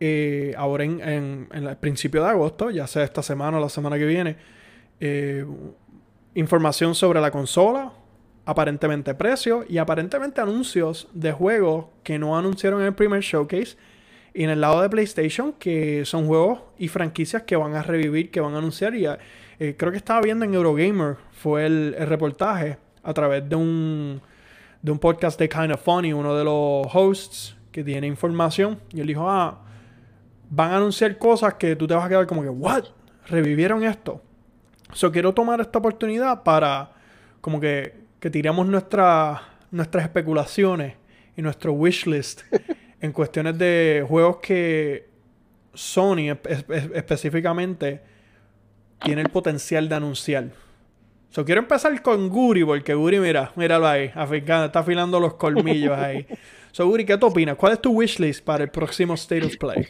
eh, 0.00 0.54
ahora 0.56 0.84
en, 0.84 1.00
en- 1.00 1.48
en 1.52 1.66
el 1.66 1.76
principio 1.76 2.22
de 2.22 2.28
agosto, 2.30 2.70
ya 2.70 2.86
sea 2.86 3.04
esta 3.04 3.22
semana 3.22 3.58
o 3.58 3.60
la 3.60 3.68
semana 3.68 3.96
que 3.96 4.04
viene, 4.06 4.36
eh, 5.00 5.44
información 6.34 6.94
sobre 6.94 7.20
la 7.20 7.30
consola, 7.30 7.92
aparentemente 8.44 9.14
precios 9.14 9.64
y 9.68 9.78
aparentemente 9.78 10.40
anuncios 10.40 11.08
de 11.14 11.32
juegos 11.32 11.86
que 12.02 12.18
no 12.18 12.36
anunciaron 12.36 12.80
en 12.80 12.88
el 12.88 12.94
primer 12.94 13.20
showcase. 13.22 13.76
Y 14.36 14.42
en 14.42 14.50
el 14.50 14.60
lado 14.60 14.82
de 14.82 14.90
PlayStation, 14.90 15.52
que 15.52 16.04
son 16.04 16.26
juegos 16.26 16.60
y 16.76 16.88
franquicias 16.88 17.44
que 17.44 17.54
van 17.54 17.74
a 17.76 17.82
revivir, 17.82 18.32
que 18.32 18.40
van 18.40 18.54
a 18.54 18.58
anunciar. 18.58 18.94
Y 18.96 19.06
eh, 19.06 19.76
creo 19.78 19.92
que 19.92 19.96
estaba 19.98 20.20
viendo 20.20 20.44
en 20.44 20.54
Eurogamer, 20.54 21.18
fue 21.30 21.66
el, 21.66 21.94
reportaje 22.00 22.78
a 23.04 23.14
través 23.14 23.48
de 23.48 23.54
un, 23.54 24.20
de 24.82 24.90
un 24.90 24.98
podcast 24.98 25.38
de 25.38 25.48
Kind 25.48 25.70
of 25.70 25.80
Funny, 25.84 26.12
uno 26.12 26.34
de 26.34 26.42
los 26.42 26.86
hosts 26.92 27.56
que 27.70 27.84
tiene 27.84 28.08
información. 28.08 28.80
Y 28.92 29.00
él 29.00 29.06
dijo, 29.06 29.30
ah, 29.30 29.62
van 30.50 30.72
a 30.72 30.76
anunciar 30.78 31.16
cosas 31.16 31.54
que 31.54 31.76
tú 31.76 31.86
te 31.86 31.94
vas 31.94 32.04
a 32.04 32.08
quedar 32.08 32.26
como 32.26 32.42
que, 32.42 32.48
¿what? 32.48 32.86
¿Revivieron 33.28 33.84
esto? 33.84 34.20
So 34.92 35.12
quiero 35.12 35.32
tomar 35.32 35.60
esta 35.60 35.78
oportunidad 35.78 36.42
para 36.42 36.90
como 37.40 37.60
que, 37.60 37.94
que 38.18 38.30
tiremos 38.30 38.66
nuestra- 38.66 39.40
nuestras 39.70 40.04
especulaciones 40.04 40.96
y 41.36 41.42
nuestro 41.42 41.72
wishlist 41.72 42.42
en 43.04 43.12
cuestiones 43.12 43.58
de 43.58 44.04
juegos 44.08 44.38
que 44.38 45.08
Sony 45.74 46.30
espe- 46.32 46.64
espe- 46.66 46.90
específicamente 46.94 48.00
tiene 49.02 49.22
el 49.22 49.28
potencial 49.30 49.88
de 49.88 49.94
anunciar. 49.94 50.44
So, 51.30 51.44
quiero 51.44 51.60
empezar 51.60 52.00
con 52.00 52.28
Guri, 52.28 52.64
porque 52.64 52.94
Guri, 52.94 53.18
mira, 53.18 53.52
míralo 53.56 53.86
ahí, 53.88 54.10
aficando, 54.14 54.66
está 54.66 54.78
afilando 54.78 55.20
los 55.20 55.34
colmillos 55.34 55.96
ahí. 55.98 56.26
So, 56.72 56.88
Guri, 56.88 57.04
¿qué 57.04 57.16
tú 57.16 57.26
opinas? 57.26 57.54
¿Cuál 57.56 57.74
es 57.74 57.80
tu 57.80 57.92
wishlist 57.92 58.44
para 58.44 58.64
el 58.64 58.70
próximo 58.70 59.14
State 59.14 59.44
of 59.46 59.56
Play? 59.58 59.86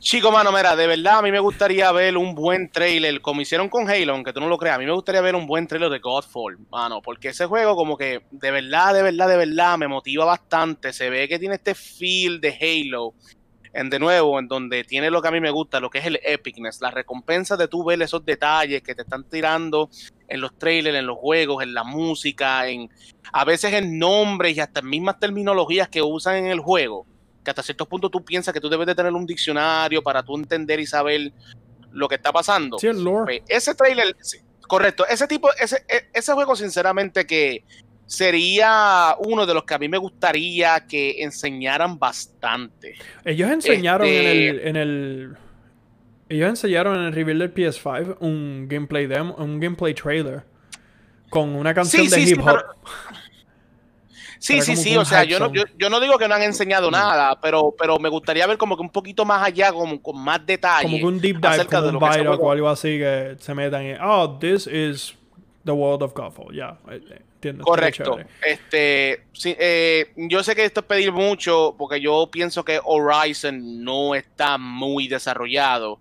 Chico, 0.00 0.30
mano, 0.30 0.52
mira, 0.52 0.76
de 0.76 0.86
verdad 0.86 1.18
a 1.18 1.22
mí 1.22 1.32
me 1.32 1.40
gustaría 1.40 1.90
ver 1.90 2.16
un 2.16 2.32
buen 2.36 2.70
trailer, 2.70 3.20
como 3.20 3.40
hicieron 3.40 3.68
con 3.68 3.90
Halo, 3.90 4.12
aunque 4.12 4.32
tú 4.32 4.38
no 4.38 4.48
lo 4.48 4.56
creas, 4.56 4.76
a 4.76 4.78
mí 4.78 4.86
me 4.86 4.92
gustaría 4.92 5.20
ver 5.20 5.34
un 5.34 5.44
buen 5.48 5.66
trailer 5.66 5.90
de 5.90 5.98
Godfall, 5.98 6.56
mano, 6.70 7.02
porque 7.02 7.30
ese 7.30 7.46
juego 7.46 7.74
como 7.74 7.96
que 7.96 8.22
de 8.30 8.50
verdad, 8.52 8.94
de 8.94 9.02
verdad, 9.02 9.28
de 9.28 9.36
verdad 9.36 9.76
me 9.76 9.88
motiva 9.88 10.24
bastante, 10.24 10.92
se 10.92 11.10
ve 11.10 11.26
que 11.26 11.40
tiene 11.40 11.56
este 11.56 11.74
feel 11.74 12.40
de 12.40 12.56
Halo, 12.60 13.14
en 13.72 13.90
de 13.90 13.98
nuevo, 13.98 14.38
en 14.38 14.46
donde 14.46 14.84
tiene 14.84 15.10
lo 15.10 15.20
que 15.20 15.28
a 15.28 15.32
mí 15.32 15.40
me 15.40 15.50
gusta, 15.50 15.80
lo 15.80 15.90
que 15.90 15.98
es 15.98 16.06
el 16.06 16.20
epicness, 16.22 16.80
la 16.80 16.92
recompensa 16.92 17.56
de 17.56 17.66
tú 17.66 17.84
ver 17.84 18.00
esos 18.00 18.24
detalles 18.24 18.82
que 18.82 18.94
te 18.94 19.02
están 19.02 19.28
tirando 19.28 19.90
en 20.28 20.40
los 20.40 20.56
trailers, 20.56 20.96
en 20.96 21.06
los 21.08 21.18
juegos, 21.18 21.60
en 21.64 21.74
la 21.74 21.82
música, 21.82 22.68
en 22.68 22.88
a 23.32 23.44
veces 23.44 23.72
en 23.72 23.98
nombres 23.98 24.56
y 24.56 24.60
hasta 24.60 24.78
en 24.78 24.88
mismas 24.88 25.18
terminologías 25.18 25.88
que 25.88 26.02
usan 26.02 26.36
en 26.36 26.46
el 26.46 26.60
juego 26.60 27.04
que 27.48 27.50
hasta 27.50 27.62
cierto 27.62 27.86
punto 27.86 28.10
tú 28.10 28.22
piensas 28.24 28.52
que 28.52 28.60
tú 28.60 28.68
debes 28.68 28.86
de 28.86 28.94
tener 28.94 29.12
un 29.12 29.24
diccionario 29.26 30.02
para 30.02 30.22
tú 30.22 30.36
entender 30.36 30.78
y 30.80 30.86
saber 30.86 31.32
lo 31.92 32.06
que 32.08 32.16
está 32.16 32.30
pasando. 32.30 32.78
Sí, 32.78 32.86
el 32.88 33.02
lore. 33.02 33.42
Pues, 33.46 33.50
ese 33.62 33.74
trailer, 33.74 34.14
sí, 34.20 34.38
correcto, 34.60 35.06
ese 35.08 35.26
tipo, 35.26 35.48
ese, 35.58 35.76
e- 35.88 36.08
ese 36.12 36.32
juego 36.34 36.54
sinceramente 36.54 37.26
que 37.26 37.64
sería 38.04 39.14
uno 39.20 39.46
de 39.46 39.54
los 39.54 39.64
que 39.64 39.74
a 39.74 39.78
mí 39.78 39.88
me 39.88 39.98
gustaría 39.98 40.80
que 40.86 41.22
enseñaran 41.22 41.98
bastante. 41.98 42.94
Ellos 43.24 43.50
enseñaron 43.50 44.06
en, 44.06 44.14
Este- 44.14 44.48
el, 44.48 44.60
en 44.68 44.76
el. 44.76 45.36
Ellos 46.30 46.48
enseñaron 46.50 46.98
en 46.98 47.04
el 47.06 47.12
reveal 47.14 47.38
del 47.38 47.54
PS5 47.54 48.16
un 48.20 48.66
gameplay 48.68 49.06
demo, 49.06 49.34
un 49.36 49.58
gameplay 49.60 49.94
trailer 49.94 50.42
con 51.30 51.54
una 51.54 51.72
canción 51.72 52.06
Sí, 52.08 52.10
de 52.10 52.30
hip 52.30 52.40
hop. 52.40 52.46
pero- 52.46 52.64
Sí, 54.38 54.62
sí, 54.62 54.76
sí, 54.76 54.96
o 54.96 55.04
sea, 55.04 55.24
yo 55.24 55.38
no, 55.38 55.52
yo, 55.52 55.64
yo 55.76 55.90
no 55.90 56.00
digo 56.00 56.16
que 56.18 56.28
no 56.28 56.34
han 56.34 56.42
enseñado 56.42 56.90
nada, 56.90 57.40
pero, 57.40 57.74
pero 57.78 57.98
me 57.98 58.08
gustaría 58.08 58.46
ver 58.46 58.56
como 58.58 58.76
que 58.76 58.82
un 58.82 58.90
poquito 58.90 59.24
más 59.24 59.42
allá, 59.44 59.72
como 59.72 60.00
con 60.00 60.18
más 60.22 60.44
detalle. 60.46 60.84
como 60.84 60.98
que 60.98 61.04
un 61.04 61.20
deep 61.20 61.36
dive, 61.36 61.48
acerca 61.48 61.78
como 61.78 61.90
de 61.90 61.96
un 61.96 62.26
juego- 62.26 62.46
o 62.46 62.52
algo 62.52 62.68
así 62.68 62.98
que 62.98 63.36
se 63.40 63.54
metan 63.54 63.84
y, 63.86 63.92
oh, 64.00 64.38
this 64.38 64.66
is 64.66 65.14
the 65.64 65.72
world 65.72 66.02
of 66.02 66.14
Godfall. 66.14 66.54
Ya, 66.54 66.78
eh, 66.90 67.00
eh, 67.10 67.22
entiendo. 67.34 67.64
Correcto. 67.64 68.18
Este, 68.44 69.24
sí, 69.32 69.54
eh, 69.58 70.12
yo 70.16 70.42
sé 70.42 70.54
que 70.54 70.64
esto 70.64 70.80
es 70.80 70.86
pedir 70.86 71.12
mucho, 71.12 71.74
porque 71.76 72.00
yo 72.00 72.28
pienso 72.30 72.64
que 72.64 72.80
Horizon 72.84 73.82
no 73.84 74.14
está 74.14 74.56
muy 74.58 75.08
desarrollado. 75.08 75.98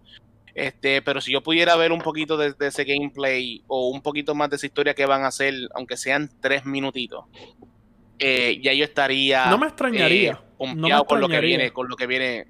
Este, 0.53 1.03
pero 1.03 1.21
si 1.21 1.31
yo 1.31 1.43
pudiera 1.43 1.75
ver 1.75 1.91
un 1.91 1.99
poquito 2.01 2.35
de, 2.35 2.53
de 2.53 2.67
ese 2.67 2.83
gameplay 2.83 3.61
o 3.67 3.89
un 3.89 4.01
poquito 4.01 4.33
más 4.33 4.49
de 4.49 4.55
esa 4.55 4.65
historia 4.65 4.95
que 4.95 5.05
van 5.05 5.23
a 5.23 5.27
hacer, 5.27 5.53
aunque 5.75 5.97
sean 5.97 6.31
tres 6.41 6.65
minutitos, 6.65 7.25
eh, 8.19 8.59
ya 8.61 8.73
yo 8.73 8.83
estaría 8.83 9.49
No 9.49 9.57
me 9.57 9.67
extrañaría. 9.67 10.31
eh, 10.31 10.35
No 10.59 10.65
me 10.65 10.75
pompeado 10.75 11.05
con 11.05 11.21
lo 11.21 11.29
que 11.29 11.39
viene, 11.39 11.71
con 11.71 11.87
lo 11.87 11.95
que 11.95 12.07
viene 12.07 12.47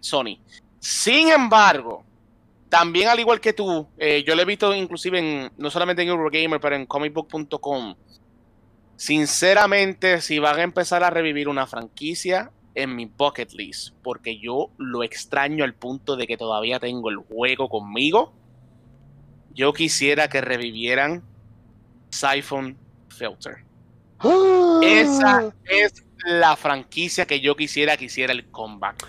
Sony. 0.00 0.38
Sin 0.78 1.28
embargo, 1.30 2.04
también 2.68 3.08
al 3.08 3.18
igual 3.18 3.40
que 3.40 3.52
tú, 3.52 3.88
eh, 3.98 4.22
yo 4.26 4.34
lo 4.36 4.42
he 4.42 4.44
visto 4.44 4.74
inclusive 4.74 5.18
en, 5.18 5.52
no 5.58 5.70
solamente 5.70 6.02
en 6.02 6.08
Eurogamer, 6.08 6.60
pero 6.60 6.76
en 6.76 6.86
comicbook.com. 6.86 7.94
Sinceramente, 8.96 10.20
si 10.20 10.38
van 10.38 10.58
a 10.60 10.62
empezar 10.62 11.02
a 11.02 11.10
revivir 11.10 11.48
una 11.48 11.66
franquicia 11.66 12.50
en 12.74 12.94
mi 12.94 13.06
bucket 13.06 13.52
list, 13.52 13.94
porque 14.02 14.38
yo 14.38 14.70
lo 14.78 15.02
extraño 15.02 15.64
al 15.64 15.74
punto 15.74 16.16
de 16.16 16.26
que 16.26 16.36
todavía 16.36 16.78
tengo 16.78 17.10
el 17.10 17.16
juego 17.16 17.68
conmigo, 17.68 18.32
yo 19.52 19.72
quisiera 19.72 20.28
que 20.28 20.40
revivieran 20.40 21.24
Siphon 22.10 22.76
Filter. 23.08 23.64
Esa 24.82 25.52
es 25.64 26.04
la 26.24 26.56
franquicia 26.56 27.26
que 27.26 27.40
yo 27.40 27.56
quisiera 27.56 27.96
que 27.96 28.06
hiciera 28.06 28.32
el 28.32 28.50
comeback. 28.50 29.06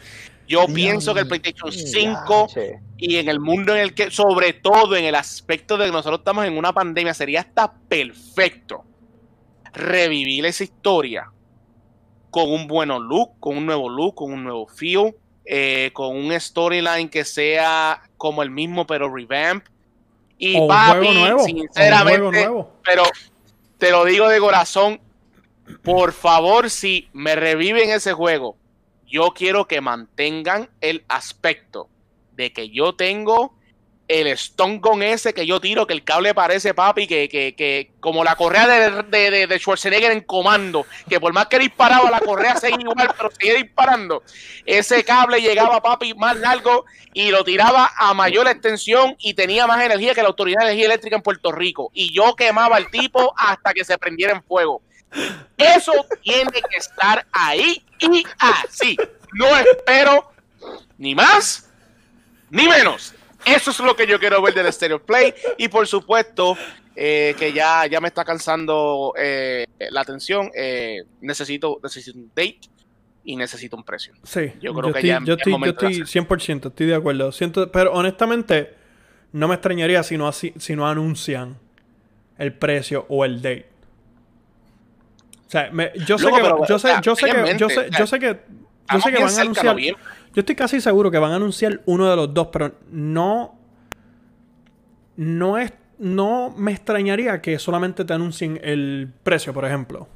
Yo 0.48 0.66
Dios 0.66 0.72
pienso 0.74 1.14
que 1.14 1.22
el 1.22 1.28
PlayStation 1.28 1.72
5 1.72 2.48
Yache. 2.48 2.80
y 2.98 3.18
en 3.18 3.30
el 3.30 3.40
mundo 3.40 3.74
en 3.74 3.82
el 3.82 3.94
que, 3.94 4.12
sobre 4.12 4.54
todo 4.54 4.96
en 4.96 5.06
el 5.06 5.16
aspecto 5.16 5.78
de 5.78 5.86
que 5.86 5.92
nosotros 5.92 6.20
estamos 6.20 6.46
en 6.46 6.58
una 6.58 6.74
pandemia, 6.74 7.14
sería 7.14 7.42
hasta 7.42 7.74
perfecto 7.74 8.84
revivir 9.74 10.46
esa 10.46 10.64
historia 10.64 11.32
con 12.30 12.52
un 12.52 12.68
buen 12.68 12.90
look, 12.90 13.40
con 13.40 13.58
un 13.58 13.66
nuevo 13.66 13.90
look, 13.90 14.16
con 14.16 14.34
un 14.34 14.44
nuevo 14.44 14.68
feel, 14.68 15.16
eh, 15.46 15.92
con 15.94 16.16
un 16.16 16.38
storyline 16.40 17.10
que 17.10 17.24
sea 17.26 18.02
como 18.18 18.44
el 18.44 18.50
mismo 18.52 18.86
pero 18.86 19.14
revamp. 19.14 19.66
Y 20.38 20.58
O 20.58 20.64
un 20.64 20.68
papi, 20.68 21.06
juego 21.06 21.14
nuevo. 21.14 21.44
sinceramente, 21.44 22.50
pero 22.84 23.04
te 23.82 23.90
lo 23.90 24.06
digo 24.06 24.30
de 24.30 24.40
corazón, 24.40 25.02
por 25.82 26.14
favor, 26.14 26.70
si 26.70 27.10
me 27.14 27.36
reviven 27.36 27.90
ese 27.90 28.14
juego, 28.14 28.56
yo 29.08 29.32
quiero 29.32 29.68
que 29.68 29.82
mantengan 29.82 30.70
el 30.82 31.04
aspecto 31.08 31.90
de 32.34 32.54
que 32.54 32.70
yo 32.70 32.94
tengo 32.94 33.56
el 34.20 34.28
Stone 34.28 34.80
Gun 34.80 35.02
ese 35.04 35.34
que 35.34 35.46
yo 35.46 35.62
tiro, 35.62 35.88
que 35.88 35.94
el 35.94 36.04
cable 36.04 36.34
parece, 36.34 36.74
papi, 36.74 37.08
que, 37.08 37.30
que, 37.30 37.56
que 37.56 37.92
como 38.00 38.24
la 38.24 38.36
correa 38.36 38.68
de, 38.68 39.04
de, 39.32 39.48
de- 39.48 39.60
Schwarzenegger 39.60 40.12
en 40.12 40.22
comando, 40.22 40.86
que 41.10 41.20
por 41.20 41.32
más 41.32 41.48
que 41.48 41.60
disparaba 41.60 42.12
la 42.12 42.20
correa 42.20 42.58
seguía 42.58 42.80
igual, 42.82 43.14
pero 43.16 43.32
seguía 43.32 43.54
disparando. 43.56 44.24
Ese 44.66 45.04
cable 45.04 45.42
llegaba, 45.42 45.82
papi, 45.82 46.14
más 46.14 46.36
largo 46.38 46.86
y 47.14 47.32
lo 47.32 47.44
tiraba 47.44 47.92
a 47.98 48.14
mayor 48.14 48.48
extensión 48.48 49.16
y 49.20 49.34
tenía 49.34 49.66
más 49.68 49.82
energía 49.84 50.14
que 50.14 50.22
la 50.22 50.28
Autoridad 50.30 50.60
de 50.62 50.66
Energía 50.68 50.86
Eléctrica 50.88 51.16
en 51.16 51.22
Puerto 51.22 51.52
Rico. 51.52 51.90
Y 51.94 52.14
yo 52.14 52.36
quemaba 52.36 52.78
al 52.78 52.90
tipo 52.92 53.34
hasta 53.38 53.74
que 53.74 53.86
se 53.86 53.98
prendiera 53.98 54.34
en 54.34 54.44
fuego. 54.44 54.82
Eso 55.58 55.94
tiene 56.22 56.52
que 56.52 56.78
estar 56.78 57.26
ahí 57.32 57.84
y 58.00 58.24
así. 58.40 58.98
No 59.34 59.46
espero 59.58 60.32
ni 60.98 61.16
más 61.16 61.70
ni 62.50 62.68
menos. 62.68 63.14
Eso 63.46 63.72
es 63.72 63.80
lo 63.80 63.96
que 63.96 64.06
yo 64.08 64.20
quiero 64.20 64.42
ver 64.42 64.54
del 64.54 64.72
Stereo 64.72 65.02
Play. 65.04 65.34
Y 65.58 65.68
por 65.68 65.88
supuesto, 65.88 66.58
eh, 66.96 67.36
que 67.40 67.54
ya, 67.54 67.86
ya 67.88 68.00
me 68.02 68.08
está 68.08 68.24
cansando 68.26 69.14
eh, 69.18 69.66
la 69.90 70.02
atención. 70.02 70.52
eh, 70.56 71.04
necesito, 71.22 71.80
necesito 71.84 72.18
un 72.18 72.28
date 72.30 72.60
y 73.24 73.36
necesito 73.36 73.76
un 73.78 73.84
precio. 73.84 74.14
Sí, 74.24 74.52
Yo 74.62 74.74
creo 74.74 74.92
que 74.94 75.00
estoy, 75.00 75.10
ya 75.10 75.20
yo 75.24 75.34
es 75.34 75.40
estoy, 75.40 75.54
yo 75.54 75.70
estoy 75.72 76.02
100%, 76.02 76.70
estoy 76.70 76.88
de 76.88 76.96
acuerdo. 76.96 77.32
Siento, 77.32 77.72
pero 77.72 77.94
honestamente, 77.94 78.74
no 79.32 79.48
me 79.48 79.56
extrañaría 79.56 80.04
si 80.04 80.18
no, 80.18 80.28
así- 80.28 80.54
si 80.58 80.76
no 80.76 80.88
anuncian 80.88 81.58
el 82.38 82.54
precio 82.54 83.06
o 83.10 83.24
el 83.26 83.42
date. 83.42 83.70
O 85.48 85.52
sea, 85.52 85.70
me- 85.72 85.92
yo 86.06 86.18
sé 86.18 86.26
que, 86.32 86.42
pero, 86.42 86.66
yo 86.68 86.80
sé, 86.80 86.94
yo 87.02 87.16
que, 87.26 87.56
yo 87.58 87.70
sé, 87.70 87.90
yo 87.98 88.08
sé 88.08 88.20
yo 88.94 89.00
sé 89.02 89.12
van 89.24 89.38
a 89.38 89.42
anunciar. 89.42 89.66
noviembre. 89.66 90.04
Yo 90.34 90.40
estoy 90.42 90.56
casi 90.56 90.80
seguro 90.80 91.12
que 91.12 91.18
van 91.18 91.32
a 91.34 91.36
anunciar 91.36 91.82
uno 91.86 92.10
de 92.10 92.16
los 92.16 92.34
dos, 92.34 92.48
pero 92.52 92.74
no. 92.90 93.56
No 95.18 95.58
es. 95.58 95.74
No 95.98 96.54
me 96.58 96.72
extrañaría 96.72 97.42
que 97.42 97.60
solamente 97.60 98.06
te 98.06 98.14
anuncien 98.14 98.60
el 98.64 99.14
precio, 99.24 99.54
por 99.54 99.66
ejemplo. 99.66 100.08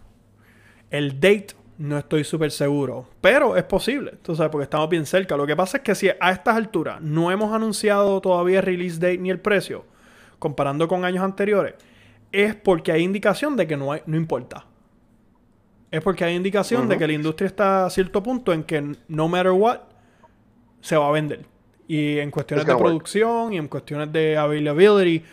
El 0.90 1.20
date 1.20 1.48
No 1.78 1.98
estoy 1.98 2.24
súper 2.24 2.50
seguro. 2.52 3.08
Pero 3.22 3.56
es 3.56 3.64
posible, 3.66 4.14
tú 4.24 4.36
sabes, 4.36 4.50
porque 4.52 4.64
estamos 4.64 4.90
bien 4.90 5.06
cerca. 5.06 5.38
Lo 5.38 5.46
que 5.46 5.56
pasa 5.56 5.78
es 5.78 5.84
que 5.84 5.94
si 5.94 6.10
a 6.10 6.32
estas 6.32 6.56
alturas 6.56 7.02
no 7.02 7.30
hemos 7.32 7.54
anunciado 7.54 8.20
todavía 8.22 8.60
el 8.60 8.66
release 8.66 9.00
date 9.00 9.18
ni 9.18 9.30
el 9.30 9.40
precio, 9.40 9.86
comparando 10.40 10.88
con 10.88 11.06
años 11.06 11.24
anteriores, 11.24 11.76
es 12.32 12.56
porque 12.56 12.92
hay 12.92 13.04
indicación 13.04 13.56
de 13.56 13.68
que 13.68 13.78
no, 13.78 13.92
hay, 13.92 14.02
no 14.06 14.18
importa. 14.18 14.66
Es 15.92 16.02
porque 16.02 16.24
hay 16.24 16.36
indicación 16.36 16.90
de 16.90 16.98
que 16.98 17.08
la 17.08 17.14
industria 17.14 17.48
está 17.48 17.86
a 17.86 17.90
cierto 17.90 18.24
punto 18.24 18.54
en 18.54 18.64
que 18.64 18.96
no 19.08 19.28
matter 19.28 19.52
what, 19.52 19.80
se 20.86 20.96
va 20.96 21.10
a 21.10 21.12
vender. 21.12 21.46
Y 21.88 22.20
en 22.20 22.30
cuestiones 22.30 22.66
de 22.66 22.76
producción 22.76 23.54
y 23.54 23.58
en 23.58 23.68
cuestiones 23.68 24.12
de 24.14 24.38
availability, 24.38 25.24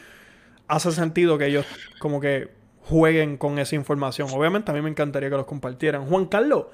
hace 0.67 0.93
sentido 0.93 1.37
que 1.37 1.47
ellos 1.47 1.67
como 1.99 2.21
que 2.21 2.49
jueguen 2.81 3.37
con 3.37 3.59
esa 3.59 3.75
información. 3.75 4.29
Obviamente 4.33 4.71
a 4.71 4.75
mí 4.75 4.81
me 4.81 4.89
encantaría 4.89 5.29
que 5.29 5.37
los 5.37 5.45
compartieran. 5.45 6.07
Juan 6.07 6.25
Carlos, 6.25 6.67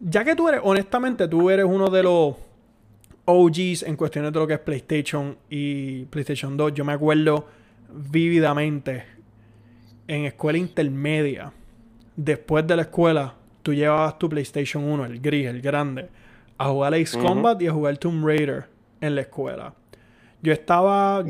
ya 0.00 0.24
que 0.24 0.36
tú 0.36 0.48
eres, 0.48 0.60
honestamente, 0.62 1.26
tú 1.26 1.50
eres 1.50 1.66
uno 1.66 1.90
de 1.90 2.04
los 2.04 2.36
OGs 3.24 3.82
en 3.82 3.96
cuestiones 3.96 4.32
de 4.32 4.38
lo 4.38 4.46
que 4.46 4.54
es 4.54 4.60
PlayStation 4.60 5.36
y 5.50 6.04
PlayStation 6.04 6.56
2, 6.56 6.74
yo 6.74 6.84
me 6.84 6.92
acuerdo 6.92 7.48
vívidamente 7.92 9.04
en 10.06 10.26
escuela 10.26 10.58
intermedia, 10.58 11.52
después 12.14 12.66
de 12.68 12.76
la 12.76 12.82
escuela, 12.82 13.34
tú 13.62 13.74
llevabas 13.74 14.16
tu 14.16 14.28
PlayStation 14.28 14.84
1, 14.84 15.06
el 15.06 15.20
gris, 15.20 15.48
el 15.48 15.60
grande, 15.60 16.08
a 16.62 16.70
jugar 16.70 16.94
Ace 16.94 17.18
Combat 17.18 17.60
y 17.60 17.66
a 17.66 17.72
jugar 17.72 17.96
Tomb 17.98 18.24
Raider 18.26 18.66
en 19.00 19.14
la 19.14 19.22
escuela. 19.22 19.74
Yo 20.42 20.52
estaba 20.52 21.24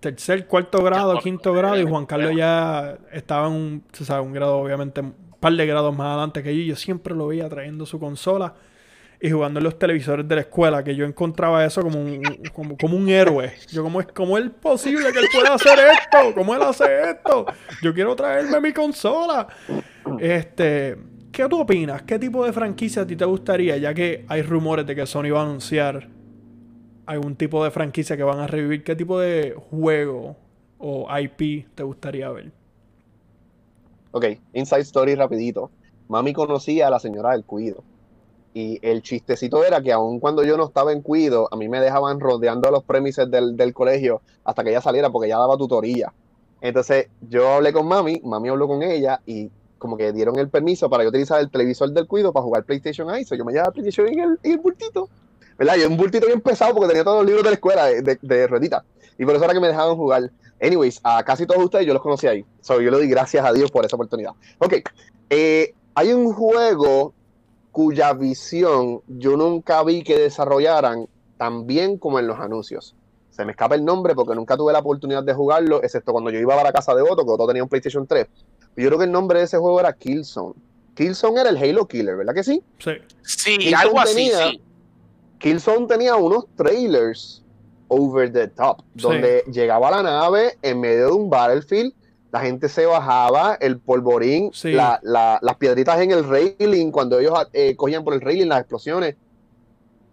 tercer, 0.00 0.46
cuarto 0.46 0.82
grado, 0.82 1.18
quinto 1.18 1.52
grado 1.54 1.80
y 1.80 1.84
Juan 1.84 2.04
Carlos 2.04 2.32
ya 2.36 2.98
estaba 3.10 3.46
en 3.46 3.52
un, 3.54 3.84
un 4.22 4.32
grado 4.32 4.58
obviamente 4.58 5.00
un 5.00 5.14
par 5.40 5.54
de 5.54 5.66
grados 5.66 5.96
más 5.96 6.08
adelante 6.08 6.42
que 6.42 6.56
yo. 6.56 6.62
Yo 6.62 6.76
siempre 6.76 7.14
lo 7.14 7.28
veía 7.28 7.48
trayendo 7.48 7.86
su 7.86 7.98
consola 7.98 8.54
y 9.20 9.30
jugando 9.30 9.60
en 9.60 9.64
los 9.64 9.78
televisores 9.78 10.28
de 10.28 10.34
la 10.34 10.42
escuela, 10.42 10.84
que 10.84 10.94
yo 10.94 11.06
encontraba 11.06 11.64
eso 11.64 11.80
como 11.80 11.98
un, 11.98 12.22
como, 12.52 12.96
un 12.96 13.08
héroe. 13.08 13.54
Yo 13.70 13.82
como 13.82 14.00
es 14.00 14.06
como 14.08 14.36
es 14.36 14.50
posible 14.50 15.10
que 15.12 15.20
él 15.20 15.28
pueda 15.32 15.54
hacer 15.54 15.78
esto, 15.78 16.34
cómo 16.34 16.54
él 16.54 16.62
hace 16.62 17.10
esto. 17.10 17.46
Yo 17.80 17.94
quiero 17.94 18.14
traerme 18.14 18.60
mi 18.60 18.72
consola. 18.74 19.48
Este, 20.18 20.98
¿qué 21.34 21.48
tú 21.48 21.60
opinas? 21.60 22.02
¿Qué 22.02 22.18
tipo 22.18 22.44
de 22.44 22.52
franquicia 22.52 23.02
a 23.02 23.06
ti 23.06 23.16
te 23.16 23.24
gustaría? 23.24 23.76
Ya 23.76 23.92
que 23.92 24.24
hay 24.28 24.42
rumores 24.42 24.86
de 24.86 24.94
que 24.94 25.04
Sony 25.04 25.30
va 25.32 25.40
a 25.40 25.42
anunciar 25.42 26.08
algún 27.06 27.34
tipo 27.34 27.62
de 27.64 27.70
franquicia 27.70 28.16
que 28.16 28.22
van 28.22 28.38
a 28.38 28.46
revivir, 28.46 28.84
¿qué 28.84 28.94
tipo 28.94 29.18
de 29.18 29.54
juego 29.70 30.36
o 30.78 31.06
IP 31.18 31.66
te 31.74 31.82
gustaría 31.82 32.30
ver? 32.30 32.52
Ok, 34.12 34.26
Inside 34.52 34.82
Story 34.82 35.14
rapidito. 35.16 35.70
Mami 36.08 36.32
conocía 36.32 36.86
a 36.86 36.90
la 36.90 37.00
señora 37.00 37.32
del 37.32 37.44
cuido. 37.44 37.82
Y 38.54 38.78
el 38.86 39.02
chistecito 39.02 39.64
era 39.64 39.82
que 39.82 39.90
aun 39.90 40.20
cuando 40.20 40.44
yo 40.44 40.56
no 40.56 40.66
estaba 40.66 40.92
en 40.92 41.02
cuido, 41.02 41.48
a 41.50 41.56
mí 41.56 41.68
me 41.68 41.80
dejaban 41.80 42.20
rodeando 42.20 42.70
los 42.70 42.84
premises 42.84 43.28
del, 43.28 43.56
del 43.56 43.74
colegio 43.74 44.22
hasta 44.44 44.62
que 44.62 44.70
ella 44.70 44.80
saliera 44.80 45.10
porque 45.10 45.26
ella 45.26 45.38
daba 45.38 45.56
tutoría. 45.56 46.12
Entonces 46.60 47.08
yo 47.28 47.54
hablé 47.54 47.72
con 47.72 47.88
mami, 47.88 48.20
mami 48.22 48.48
habló 48.50 48.68
con 48.68 48.84
ella 48.84 49.20
y 49.26 49.50
como 49.84 49.98
que 49.98 50.14
dieron 50.14 50.38
el 50.38 50.48
permiso 50.48 50.88
para 50.88 51.02
yo 51.02 51.10
utilizar 51.10 51.38
el 51.42 51.50
televisor 51.50 51.90
del 51.90 52.06
cuido 52.06 52.32
para 52.32 52.42
jugar 52.42 52.64
PlayStation 52.64 53.10
ahí. 53.10 53.22
So 53.26 53.34
yo 53.34 53.44
me 53.44 53.52
llevaba 53.52 53.70
PlayStation 53.70 54.08
en 54.08 54.18
el, 54.18 54.38
en 54.42 54.52
el 54.52 54.58
bultito 54.58 55.10
¿verdad? 55.58 55.76
Y 55.76 55.82
un 55.82 55.98
bultito 55.98 56.26
bien 56.26 56.40
pesado 56.40 56.72
porque 56.72 56.88
tenía 56.88 57.04
todos 57.04 57.18
los 57.18 57.26
libros 57.26 57.44
de 57.44 57.50
la 57.50 57.54
escuela 57.54 57.84
de, 57.84 58.18
de, 58.18 58.46
ruedita. 58.46 58.82
Y 59.18 59.26
por 59.26 59.34
eso 59.34 59.44
era 59.44 59.52
que 59.52 59.60
me 59.60 59.68
dejaban 59.68 59.94
jugar. 59.94 60.30
Anyways, 60.58 61.00
a 61.04 61.22
casi 61.22 61.44
todos 61.44 61.62
ustedes 61.62 61.84
yo 61.84 61.92
los 61.92 62.02
conocí 62.02 62.26
ahí. 62.26 62.46
So, 62.62 62.80
yo 62.80 62.90
le 62.90 62.96
doy 62.96 63.08
gracias 63.08 63.44
a 63.44 63.52
Dios 63.52 63.70
por 63.70 63.84
esa 63.84 63.96
oportunidad. 63.96 64.32
Ok, 64.56 64.76
eh, 65.28 65.74
hay 65.94 66.14
un 66.14 66.32
juego 66.32 67.12
cuya 67.72 68.14
visión 68.14 69.02
yo 69.06 69.36
nunca 69.36 69.82
vi 69.84 70.02
que 70.02 70.18
desarrollaran 70.18 71.08
tan 71.36 71.66
bien 71.66 71.98
como 71.98 72.18
en 72.18 72.26
los 72.26 72.40
anuncios. 72.40 72.94
Se 73.28 73.44
me 73.44 73.50
escapa 73.50 73.74
el 73.74 73.84
nombre 73.84 74.14
porque 74.14 74.34
nunca 74.34 74.56
tuve 74.56 74.72
la 74.72 74.78
oportunidad 74.78 75.24
de 75.24 75.34
jugarlo, 75.34 75.82
excepto 75.82 76.12
cuando 76.12 76.30
yo 76.30 76.38
iba 76.38 76.58
a 76.58 76.62
la 76.62 76.72
casa 76.72 76.94
de 76.94 77.02
Otto, 77.02 77.24
que 77.24 77.32
Otto 77.32 77.46
tenía 77.48 77.62
un 77.62 77.68
PlayStation 77.68 78.06
3. 78.06 78.26
Yo 78.76 78.88
creo 78.88 78.98
que 78.98 79.04
el 79.04 79.12
nombre 79.12 79.38
de 79.38 79.44
ese 79.44 79.58
juego 79.58 79.80
era 79.80 79.92
Killzone. 79.92 80.54
Killzone 80.94 81.40
era 81.40 81.50
el 81.50 81.56
Halo 81.56 81.86
Killer, 81.86 82.16
¿verdad 82.16 82.34
que 82.34 82.44
sí? 82.44 82.62
Sí. 82.78 82.92
Sí, 83.22 83.74
algo 83.74 84.00
así, 84.00 84.30
sí. 84.30 84.60
Killzone 85.38 85.86
tenía 85.86 86.16
unos 86.16 86.46
trailers 86.56 87.42
over 87.88 88.32
the 88.32 88.48
top, 88.48 88.82
donde 88.94 89.44
llegaba 89.52 89.90
la 89.90 90.02
nave 90.02 90.58
en 90.62 90.80
medio 90.80 91.06
de 91.06 91.12
un 91.12 91.30
battlefield, 91.30 91.92
la 92.32 92.40
gente 92.40 92.68
se 92.68 92.84
bajaba, 92.86 93.54
el 93.60 93.78
polvorín, 93.78 94.50
las 94.62 95.56
piedritas 95.58 96.00
en 96.00 96.10
el 96.10 96.24
railing, 96.28 96.90
cuando 96.90 97.20
ellos 97.20 97.34
eh, 97.52 97.76
cogían 97.76 98.02
por 98.02 98.14
el 98.14 98.20
railing 98.20 98.48
las 98.48 98.60
explosiones. 98.60 99.14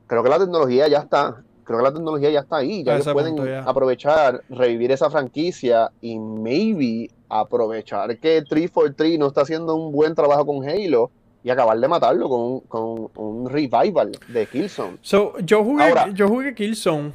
Creo 0.06 0.22
que 0.22 0.30
la 0.30 0.38
tecnología 0.38 0.88
ya 0.88 1.00
está. 1.00 1.42
Creo 1.64 1.80
que 1.80 1.84
la 1.84 1.94
tecnología 1.94 2.30
ya 2.30 2.42
está 2.42 2.58
ahí. 2.58 2.84
Ya 2.84 2.96
ellos 2.96 3.12
pueden 3.14 3.40
aprovechar, 3.66 4.44
revivir 4.50 4.92
esa 4.92 5.10
franquicia 5.10 5.90
y 6.02 6.20
maybe 6.20 7.10
aprovechar 7.32 8.18
que 8.18 8.42
343 8.42 9.18
no 9.18 9.28
está 9.28 9.42
haciendo 9.42 9.76
un 9.76 9.92
buen 9.92 10.14
trabajo 10.14 10.46
con 10.46 10.68
Halo 10.68 11.12
y 11.44 11.50
acabar 11.50 11.80
de 11.80 11.88
matarlo 11.88 12.30
con, 12.30 12.60
con 12.62 13.10
un 13.16 13.50
revival 13.50 14.12
de 14.28 14.46
Killzone. 14.46 14.98
So, 15.02 15.40
yo 15.40 15.64
jugué, 15.64 15.94
yo 16.14 16.28
jugué 16.28 16.54
Killzone 16.54 17.14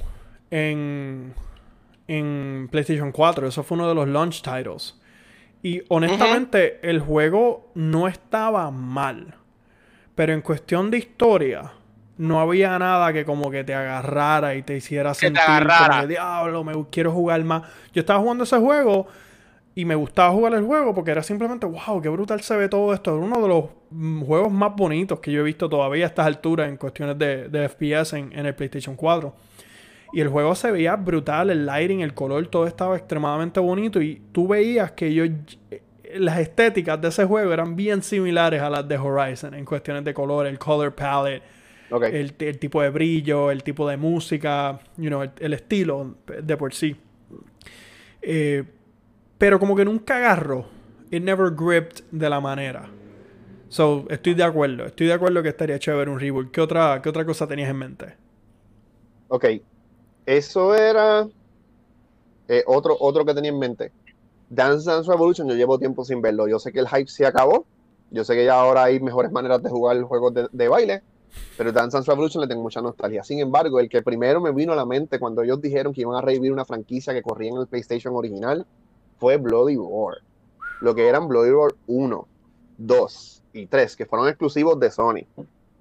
en, 0.51 1.35
en 2.09 2.69
PlayStation 2.71 3.13
4. 3.13 3.47
Eso 3.49 3.63
fue 3.63 3.77
uno 3.77 3.89
de 3.89 3.95
los 3.95 4.09
launch 4.09 4.43
titles. 4.43 4.99
Y 5.63 5.83
honestamente, 5.89 6.81
el 6.83 7.01
juego 7.01 7.71
no 7.75 8.09
estaba 8.09 8.71
mal. 8.71 9.35
Pero 10.15 10.33
en 10.33 10.41
cuestión 10.41 10.91
de 10.91 10.99
historia, 10.99 11.73
no 12.17 12.41
había 12.41 12.79
nada 12.79 13.13
que 13.13 13.25
como 13.25 13.51
que 13.51 13.65
te 13.65 13.75
agarrara 13.75 14.55
y 14.55 14.63
te 14.63 14.77
hiciera 14.77 15.13
sentir 15.13 15.43
como 15.43 16.07
diablo, 16.07 16.65
me 16.65 16.73
quiero 16.91 17.13
jugar 17.13 17.45
más. 17.45 17.63
Yo 17.93 18.01
estaba 18.01 18.21
jugando 18.21 18.45
ese 18.45 18.57
juego 18.57 19.07
y 19.79 19.85
me 19.85 19.95
gustaba 19.95 20.33
jugar 20.33 20.55
el 20.55 20.65
juego 20.65 20.95
porque 20.95 21.11
era 21.11 21.23
simplemente, 21.23 21.67
wow, 21.67 22.01
qué 22.01 22.09
brutal 22.09 22.41
se 22.41 22.57
ve 22.57 22.67
todo 22.67 22.95
esto. 22.95 23.15
Era 23.15 23.23
uno 23.23 23.43
de 23.43 23.47
los 23.47 23.65
mm, 23.91 24.23
juegos 24.23 24.51
más 24.51 24.75
bonitos 24.75 25.21
que 25.21 25.31
yo 25.31 25.41
he 25.41 25.45
visto 25.45 25.69
todavía 25.69 26.07
a 26.07 26.09
estas 26.09 26.27
alturas 26.27 26.71
en 26.71 26.79
cuestiones 26.79 27.19
de, 27.19 27.69
FPS 27.69 28.15
en, 28.15 28.33
el 28.33 28.55
PlayStation 28.55 28.97
4. 28.97 29.35
Y 30.15 30.23
el 30.23 30.29
juego 30.29 30.55
se 30.55 30.71
veía 30.71 30.97
brutal, 30.97 31.51
el 31.51 31.67
lighting, 31.67 32.01
el 32.01 32.15
color, 32.15 32.47
todo 32.47 32.67
estaba 32.67 32.97
extremadamente 32.97 33.61
bonito. 33.61 34.01
Y 34.01 34.23
tú 34.33 34.49
veías 34.49 34.93
que 34.93 35.13
yo, 35.13 35.25
eh, 35.25 35.83
las 36.15 36.39
estéticas 36.39 36.99
de 36.99 37.09
ese 37.09 37.27
juego 37.27 37.53
eran 37.53 37.77
bien 37.77 38.03
similares 38.03 38.63
a 38.63 38.71
las 38.71 38.89
de 38.89 38.97
Horizon 38.97 39.53
en 39.53 39.67
cuestiones 39.67 40.05
de 40.05 40.15
color, 40.15 40.47
el 40.47 40.59
color 40.59 40.95
palette, 40.95 41.43
el, 41.91 42.59
tipo 42.59 42.81
de 42.81 42.89
brillo, 42.89 43.51
el 43.51 43.63
tipo 43.63 43.87
de 43.87 43.99
música, 43.99 44.81
you 44.97 45.09
know, 45.09 45.23
el, 45.39 45.53
estilo 45.53 46.15
de 46.27 46.57
por 46.57 46.73
sí. 46.73 46.97
Eh, 48.23 48.65
pero 49.39 49.59
como 49.59 49.77
que 49.77 49.85
nunca 49.85 50.17
agarro. 50.17 50.67
It 51.11 51.23
never 51.23 51.51
gripped 51.51 52.05
de 52.11 52.29
la 52.29 52.41
manera. 52.41 52.91
So, 53.69 54.05
estoy 54.09 54.35
de 54.35 54.45
acuerdo. 54.45 54.87
Estoy 54.87 55.07
de 55.07 55.13
acuerdo 55.13 55.43
que 55.43 55.51
estaría 55.51 55.79
chévere 55.79 56.11
un 56.11 56.21
reboot. 56.21 56.51
¿Qué 56.51 56.61
otra, 56.61 57.01
qué 57.03 57.09
otra 57.09 57.25
cosa 57.25 57.47
tenías 57.47 57.71
en 57.71 57.77
mente? 57.77 58.15
Ok. 59.29 59.45
Eso 60.25 60.75
era 60.75 61.27
eh, 62.49 62.65
otro, 62.67 62.97
otro 62.99 63.25
que 63.25 63.35
tenía 63.35 63.51
en 63.51 63.59
mente. 63.59 63.93
Dance 64.49 64.89
Dance 64.89 65.11
Revolution, 65.11 65.49
yo 65.49 65.55
llevo 65.55 65.79
tiempo 65.79 66.05
sin 66.05 66.23
verlo. 66.23 66.49
Yo 66.49 66.59
sé 66.59 66.73
que 66.73 66.81
el 66.81 66.89
hype 66.89 67.09
se 67.09 67.27
acabó. 67.27 67.67
Yo 68.11 68.25
sé 68.25 68.35
que 68.35 68.45
ya 68.45 68.59
ahora 68.59 68.85
hay 68.85 69.01
mejores 69.01 69.33
maneras 69.33 69.63
de 69.63 69.71
jugar 69.71 70.01
juegos 70.03 70.35
de, 70.35 70.49
de 70.51 70.69
baile. 70.69 71.03
Pero 71.59 71.73
Dance 71.73 71.97
Dance 71.97 72.11
Revolution 72.11 72.41
le 72.41 72.49
tengo 72.49 72.63
mucha 72.63 72.81
nostalgia. 72.81 73.23
Sin 73.25 73.41
embargo, 73.41 73.79
el 73.81 73.89
que 73.89 74.03
primero 74.03 74.41
me 74.41 74.53
vino 74.53 74.73
a 74.73 74.77
la 74.77 74.87
mente 74.87 75.19
cuando 75.19 75.43
ellos 75.43 75.61
dijeron 75.61 75.93
que 75.93 76.01
iban 76.03 76.17
a 76.17 76.21
revivir 76.21 76.53
una 76.53 76.65
franquicia 76.65 77.13
que 77.13 77.23
corría 77.23 77.51
en 77.51 77.59
el 77.59 77.67
PlayStation 77.67 78.15
original 78.15 78.67
fue 79.19 79.37
Bloody 79.37 79.77
Roar. 79.77 80.19
Lo 80.81 80.95
que 80.95 81.09
eran 81.09 81.29
Bloody 81.29 81.51
Roar 81.51 81.75
1, 81.87 82.29
2 82.79 83.43
y 83.53 83.67
3, 83.67 83.97
que 83.97 84.07
fueron 84.07 84.29
exclusivos 84.29 84.79
de 84.79 84.91
Sony. 84.91 85.27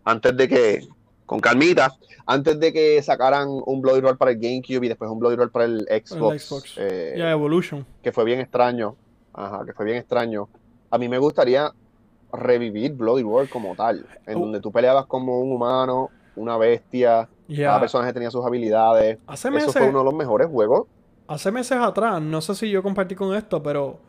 Antes 0.04 0.38
de 0.38 0.48
que, 0.48 0.88
con 1.26 1.40
calmita, 1.40 1.94
antes 2.26 2.60
de 2.60 2.72
que 2.72 3.02
sacaran 3.02 3.48
un 3.50 3.82
Bloody 3.82 4.02
Roar 4.02 4.18
para 4.18 4.32
el 4.32 4.40
GameCube 4.40 4.86
y 4.86 4.90
después 4.90 5.10
un 5.10 5.20
Bloody 5.20 5.36
Roar 5.36 5.50
para 5.50 5.66
el 5.66 5.86
Xbox. 5.88 6.76
Eh, 6.78 7.14
Evolution. 7.18 7.86
Que 8.02 8.12
fue 8.12 8.24
bien 8.24 8.40
extraño. 8.40 8.96
Ajá, 9.34 9.66
que 9.66 9.74
fue 9.74 9.86
bien 9.86 9.98
extraño. 9.98 10.48
A 10.90 10.98
mí 10.98 11.10
me 11.10 11.18
gustaría 11.18 11.74
revivir 12.32 12.94
Bloody 12.94 13.24
Roar 13.24 13.50
como 13.50 13.76
tal, 13.76 14.06
en 14.26 14.38
oh. 14.38 14.42
donde 14.42 14.62
tú 14.62 14.72
peleabas 14.72 15.06
como 15.08 15.40
un 15.40 15.52
humano, 15.52 16.10
una 16.36 16.58
bestia, 16.58 17.28
cada 17.56 17.80
personaje 17.80 18.14
tenía 18.14 18.32
sus 18.32 18.46
habilidades. 18.46 19.18
Eso 19.32 19.72
fue 19.72 19.90
uno 19.90 20.00
de 20.00 20.06
los 20.06 20.14
mejores 20.14 20.48
juegos 20.48 20.88
hace 21.28 21.52
meses 21.52 21.78
atrás, 21.78 22.22
no 22.22 22.42
sé 22.42 22.56
si 22.56 22.70
yo 22.70 22.84
compartí 22.84 23.16
con 23.16 23.36
esto, 23.36 23.62
pero 23.62 24.00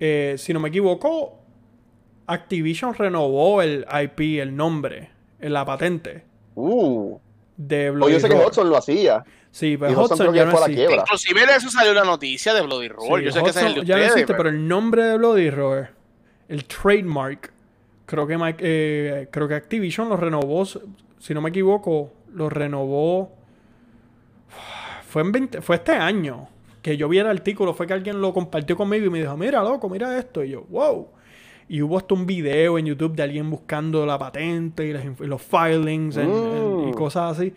eh, 0.00 0.34
si 0.38 0.52
no 0.52 0.60
me 0.60 0.68
equivoco, 0.68 1.38
Activision 2.26 2.94
renovó 2.94 3.62
el 3.62 3.86
IP, 4.02 4.40
el 4.40 4.56
nombre, 4.56 5.10
la 5.40 5.64
patente. 5.64 6.24
Uh. 6.54 7.18
De 7.56 7.90
Bloody 7.90 8.14
Yo 8.14 8.20
sé 8.20 8.28
que 8.28 8.34
Hudson 8.34 8.68
lo 8.68 8.76
hacía. 8.76 9.24
Sí, 9.50 9.76
pero 9.76 10.02
Hudson, 10.02 10.34
ya 10.34 10.44
no 10.44 10.58
existe. 10.58 10.92
Inclusive 10.92 11.46
de 11.46 11.52
eso 11.54 11.70
salió 11.70 11.92
una 11.92 12.02
noticia 12.02 12.52
de 12.52 12.62
Bloody 12.62 12.88
Roar. 12.88 13.22
yo 13.22 13.30
sé 13.30 13.42
que 13.42 13.50
es 13.50 13.56
el 13.56 13.74
de 13.74 13.84
Ya 13.84 13.96
no 13.98 14.04
existe, 14.04 14.34
pero... 14.34 14.48
el 14.48 14.66
nombre 14.66 15.04
de 15.04 15.16
Bloody 15.16 15.50
Roar, 15.50 15.92
el 16.48 16.64
trademark, 16.64 17.52
creo 18.06 18.26
que 18.26 18.36
Mike- 18.36 18.58
eh, 18.60 19.28
creo 19.30 19.46
que 19.46 19.54
Activision 19.54 20.08
lo 20.08 20.16
renovó, 20.16 20.64
si 20.66 21.34
no 21.34 21.40
me 21.40 21.50
equivoco, 21.50 22.12
lo 22.32 22.48
renovó. 22.50 23.32
Fue, 25.14 25.22
en 25.22 25.30
20 25.30 25.60
fue 25.62 25.76
este 25.76 25.92
año 25.92 26.48
que 26.82 26.96
yo 26.96 27.08
vi 27.08 27.18
el 27.20 27.28
artículo, 27.28 27.72
fue 27.72 27.86
que 27.86 27.92
alguien 27.92 28.20
lo 28.20 28.34
compartió 28.34 28.76
conmigo 28.76 29.06
y 29.06 29.10
me 29.10 29.20
dijo, 29.20 29.36
mira, 29.36 29.62
loco, 29.62 29.88
mira 29.88 30.18
esto. 30.18 30.42
Y 30.42 30.50
yo, 30.50 30.62
wow. 30.70 31.06
Y 31.68 31.82
hubo 31.82 31.96
hasta 31.98 32.14
un 32.14 32.26
video 32.26 32.78
en 32.78 32.86
YouTube 32.86 33.14
de 33.14 33.22
alguien 33.22 33.48
buscando 33.48 34.04
la 34.04 34.18
patente 34.18 34.84
y, 34.84 34.92
las 34.92 35.04
inf- 35.04 35.24
y 35.24 35.28
los 35.28 35.40
filings 35.40 36.16
en- 36.16 36.28
en- 36.32 36.80
y 36.88 36.90
Mm. 36.90 36.94
cosas 36.94 37.38
así. 37.38 37.54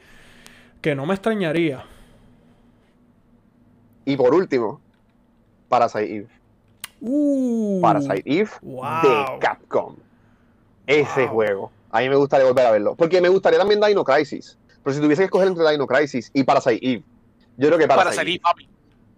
Que 0.82 0.94
no 0.94 1.08
me 1.08 1.16
extrañaría. 1.16 1.84
Y 4.06 4.16
por 4.16 4.36
último, 4.36 4.80
Parasite 5.68 6.16
Eve. 6.16 6.28
Uh, 7.02 7.82
Parasite 7.82 8.22
Eve 8.24 8.50
wow. 8.62 8.84
de 9.02 9.40
Capcom. 9.40 9.96
Ese 10.86 11.22
Wow. 11.26 11.34
juego. 11.34 11.72
A 11.90 12.02
mí 12.02 12.10
me 12.10 12.18
gustaría 12.18 12.46
volver 12.46 12.68
a 12.68 12.72
verlo. 12.72 12.94
Porque 12.94 13.20
me 13.20 13.30
gustaría 13.30 13.58
también 13.58 13.82
Dino 13.82 14.04
Crisis. 14.04 14.60
Pero 14.84 14.94
si 14.96 15.02
tuviese 15.02 15.22
que 15.22 15.26
escoger 15.26 15.48
entre 15.48 15.68
Dino 15.72 15.88
Crisis 15.88 16.30
y 16.36 16.44
Parasite 16.44 16.80
Eve, 16.88 17.04
yo 17.58 17.68
creo 17.68 17.78
que 17.78 17.88
Para 17.88 17.98
Parasite 18.04 18.16
salir, 18.22 18.42
papi. 18.42 18.70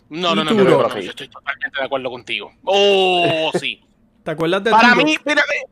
No, 0.09 0.33
no, 0.33 0.41
¿Y 0.41 0.45
no, 0.45 0.51
no, 0.53 0.63
no, 0.63 0.77
Bro? 0.79 0.87
no, 0.89 0.99
yo 0.99 1.09
estoy 1.11 1.27
totalmente 1.27 1.79
de 1.79 1.85
acuerdo 1.85 2.09
contigo. 2.09 2.51
Oh, 2.63 3.51
sí. 3.59 3.83
¿Te 4.23 4.31
acuerdas 4.31 4.63
de 4.63 4.71
Para 4.71 4.93
Turok? 4.93 5.05
mí, 5.05 5.13
espérate. 5.13 5.63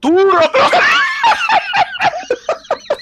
Turok. 0.00 0.52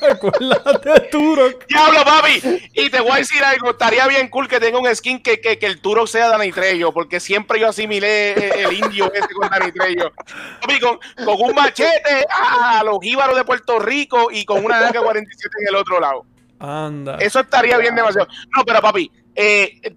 ¿Te 0.00 0.06
acuerdas 0.12 0.80
de 0.82 1.00
Turok? 1.10 1.66
Diablo, 1.66 2.04
papi. 2.04 2.40
Y 2.74 2.90
te 2.90 3.00
voy 3.00 3.12
a 3.12 3.16
decir 3.16 3.42
algo. 3.42 3.70
Estaría 3.70 4.06
bien 4.06 4.28
cool 4.28 4.46
que 4.46 4.60
tenga 4.60 4.78
un 4.78 4.94
skin 4.94 5.20
que, 5.22 5.40
que, 5.40 5.58
que 5.58 5.66
el 5.66 5.80
Turok 5.80 6.06
sea 6.06 6.28
Danny 6.28 6.52
Trejo, 6.52 6.92
porque 6.92 7.18
siempre 7.20 7.58
yo 7.58 7.68
asimilé 7.68 8.32
el, 8.34 8.66
el 8.66 8.72
indio 8.74 9.10
ese 9.12 9.28
con 9.34 9.48
Danny 9.48 9.72
Trejo. 9.72 10.12
Papi, 10.60 10.78
con, 10.78 10.98
con 11.24 11.40
un 11.40 11.54
machete 11.54 12.24
a 12.30 12.82
los 12.84 12.98
jíbaros 13.02 13.34
de 13.36 13.44
Puerto 13.44 13.78
Rico 13.80 14.28
y 14.30 14.44
con 14.44 14.64
una 14.64 14.88
AK-47 14.88 15.24
en 15.62 15.68
el 15.68 15.74
otro 15.74 15.98
lado. 16.00 16.24
Anda. 16.58 17.16
Eso 17.16 17.40
estaría 17.40 17.78
bien 17.78 17.94
demasiado. 17.94 18.28
No, 18.56 18.64
pero 18.64 18.80
papi, 18.80 19.10
eh, 19.34 19.80
eh, 19.82 19.96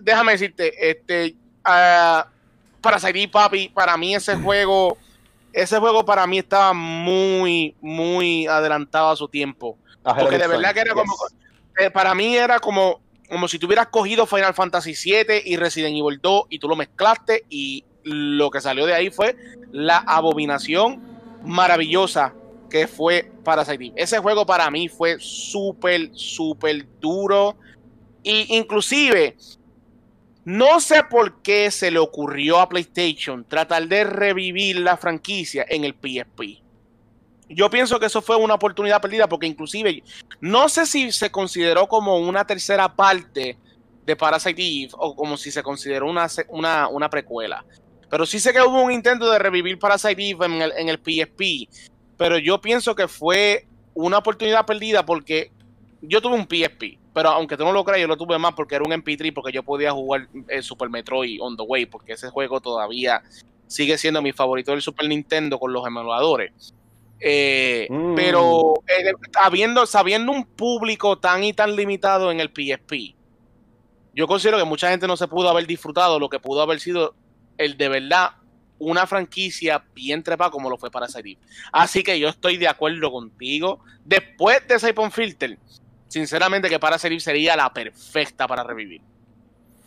déjame 0.00 0.32
decirte, 0.32 0.90
este, 0.90 1.34
ah, 1.64 2.26
para 2.80 2.98
salir, 2.98 3.30
papi, 3.30 3.68
para 3.68 3.96
mí 3.96 4.14
ese 4.14 4.36
juego, 4.42 4.96
ese 5.52 5.78
juego 5.78 6.04
para 6.04 6.26
mí 6.26 6.38
estaba 6.38 6.72
muy, 6.72 7.74
muy 7.80 8.46
adelantado 8.46 9.10
a 9.10 9.16
su 9.16 9.28
tiempo. 9.28 9.78
Porque 10.02 10.38
de 10.38 10.46
verdad 10.46 10.72
que 10.72 10.80
era 10.80 10.94
como- 10.94 11.12
yes. 11.12 11.34
Eh, 11.78 11.90
para 11.90 12.14
mí 12.14 12.36
era 12.36 12.58
como, 12.58 13.00
como 13.28 13.48
si 13.48 13.58
tú 13.58 13.66
hubieras 13.66 13.88
cogido 13.88 14.24
Final 14.24 14.54
Fantasy 14.54 14.94
VII 14.94 15.42
y 15.44 15.56
Resident 15.56 15.96
Evil 15.96 16.20
2 16.22 16.44
y 16.48 16.58
tú 16.58 16.68
lo 16.68 16.76
mezclaste 16.76 17.44
y 17.50 17.84
lo 18.04 18.50
que 18.50 18.60
salió 18.60 18.86
de 18.86 18.94
ahí 18.94 19.10
fue 19.10 19.36
la 19.72 19.98
abominación 19.98 21.02
maravillosa 21.44 22.32
que 22.76 22.86
fue 22.86 23.30
Parasite. 23.42 23.92
Ese 23.96 24.18
juego 24.18 24.44
para 24.44 24.70
mí 24.70 24.88
fue 24.88 25.16
súper, 25.18 26.10
súper 26.12 26.86
duro. 27.00 27.56
Y 28.22 28.56
inclusive, 28.56 29.36
no 30.44 30.80
sé 30.80 31.02
por 31.04 31.40
qué 31.42 31.70
se 31.70 31.90
le 31.90 31.98
ocurrió 31.98 32.58
a 32.60 32.68
PlayStation 32.68 33.44
tratar 33.48 33.88
de 33.88 34.04
revivir 34.04 34.80
la 34.80 34.96
franquicia 34.96 35.64
en 35.68 35.84
el 35.84 35.94
PSP. 35.94 36.62
Yo 37.48 37.70
pienso 37.70 37.98
que 37.98 38.06
eso 38.06 38.20
fue 38.20 38.36
una 38.36 38.54
oportunidad 38.54 39.00
perdida 39.00 39.28
porque 39.28 39.46
inclusive 39.46 40.02
no 40.40 40.68
sé 40.68 40.84
si 40.84 41.12
se 41.12 41.30
consideró 41.30 41.86
como 41.86 42.18
una 42.18 42.44
tercera 42.44 42.94
parte 42.94 43.56
de 44.04 44.16
Parasite 44.16 44.60
Eve 44.60 44.90
o 44.98 45.14
como 45.14 45.36
si 45.36 45.50
se 45.50 45.62
consideró 45.62 46.10
una, 46.10 46.26
una, 46.48 46.88
una 46.88 47.08
precuela. 47.08 47.64
Pero 48.10 48.26
sí 48.26 48.38
sé 48.38 48.52
que 48.52 48.60
hubo 48.60 48.82
un 48.82 48.92
intento 48.92 49.30
de 49.30 49.38
revivir 49.38 49.78
Parasite 49.78 50.30
Eve 50.30 50.46
en 50.46 50.62
el, 50.62 50.72
en 50.76 50.88
el 50.88 50.98
PSP. 50.98 51.68
Pero 52.16 52.38
yo 52.38 52.60
pienso 52.60 52.94
que 52.94 53.08
fue 53.08 53.66
una 53.94 54.18
oportunidad 54.18 54.66
perdida 54.66 55.04
porque 55.04 55.50
yo 56.00 56.20
tuve 56.20 56.34
un 56.34 56.46
PSP. 56.48 56.98
Pero 57.12 57.30
aunque 57.30 57.56
tú 57.56 57.64
no 57.64 57.72
lo 57.72 57.84
creas, 57.84 58.02
yo 58.02 58.08
lo 58.08 58.16
tuve 58.16 58.38
más 58.38 58.52
porque 58.54 58.74
era 58.74 58.84
un 58.84 58.92
MP3 58.92 59.32
porque 59.32 59.52
yo 59.52 59.62
podía 59.62 59.92
jugar 59.92 60.28
el 60.48 60.62
Super 60.62 60.90
Metroid 60.90 61.40
On 61.40 61.56
The 61.56 61.62
Way 61.62 61.86
porque 61.86 62.12
ese 62.12 62.28
juego 62.28 62.60
todavía 62.60 63.22
sigue 63.66 63.96
siendo 63.96 64.20
mi 64.20 64.32
favorito 64.32 64.72
del 64.72 64.82
Super 64.82 65.08
Nintendo 65.08 65.58
con 65.58 65.72
los 65.72 65.86
emuladores. 65.86 66.74
Eh, 67.18 67.86
Mm. 67.88 68.14
Pero 68.14 68.74
eh, 68.88 69.12
habiendo, 69.40 69.86
sabiendo 69.86 70.32
un 70.32 70.44
público 70.44 71.18
tan 71.18 71.44
y 71.44 71.52
tan 71.52 71.76
limitado 71.76 72.30
en 72.30 72.40
el 72.40 72.48
PSP, 72.48 73.14
yo 74.14 74.26
considero 74.26 74.58
que 74.58 74.64
mucha 74.64 74.90
gente 74.90 75.06
no 75.06 75.16
se 75.16 75.28
pudo 75.28 75.48
haber 75.48 75.66
disfrutado 75.66 76.18
lo 76.18 76.28
que 76.28 76.38
pudo 76.40 76.62
haber 76.62 76.80
sido 76.80 77.14
el 77.58 77.76
de 77.76 77.88
verdad 77.88 78.30
una 78.78 79.06
franquicia 79.06 79.82
bien 79.94 80.22
trepada 80.22 80.50
como 80.50 80.68
lo 80.68 80.76
fue 80.76 80.90
para 80.90 81.06
Eve. 81.06 81.38
Así 81.72 82.02
que 82.02 82.18
yo 82.18 82.28
estoy 82.28 82.56
de 82.56 82.68
acuerdo 82.68 83.10
contigo. 83.10 83.80
Después 84.04 84.66
de 84.68 84.78
Siphon 84.78 85.10
Filter, 85.10 85.58
sinceramente 86.08 86.68
que 86.68 86.78
para 86.78 86.96
Eve 86.96 87.20
sería 87.20 87.56
la 87.56 87.72
perfecta 87.72 88.46
para 88.46 88.62
revivir. 88.62 89.00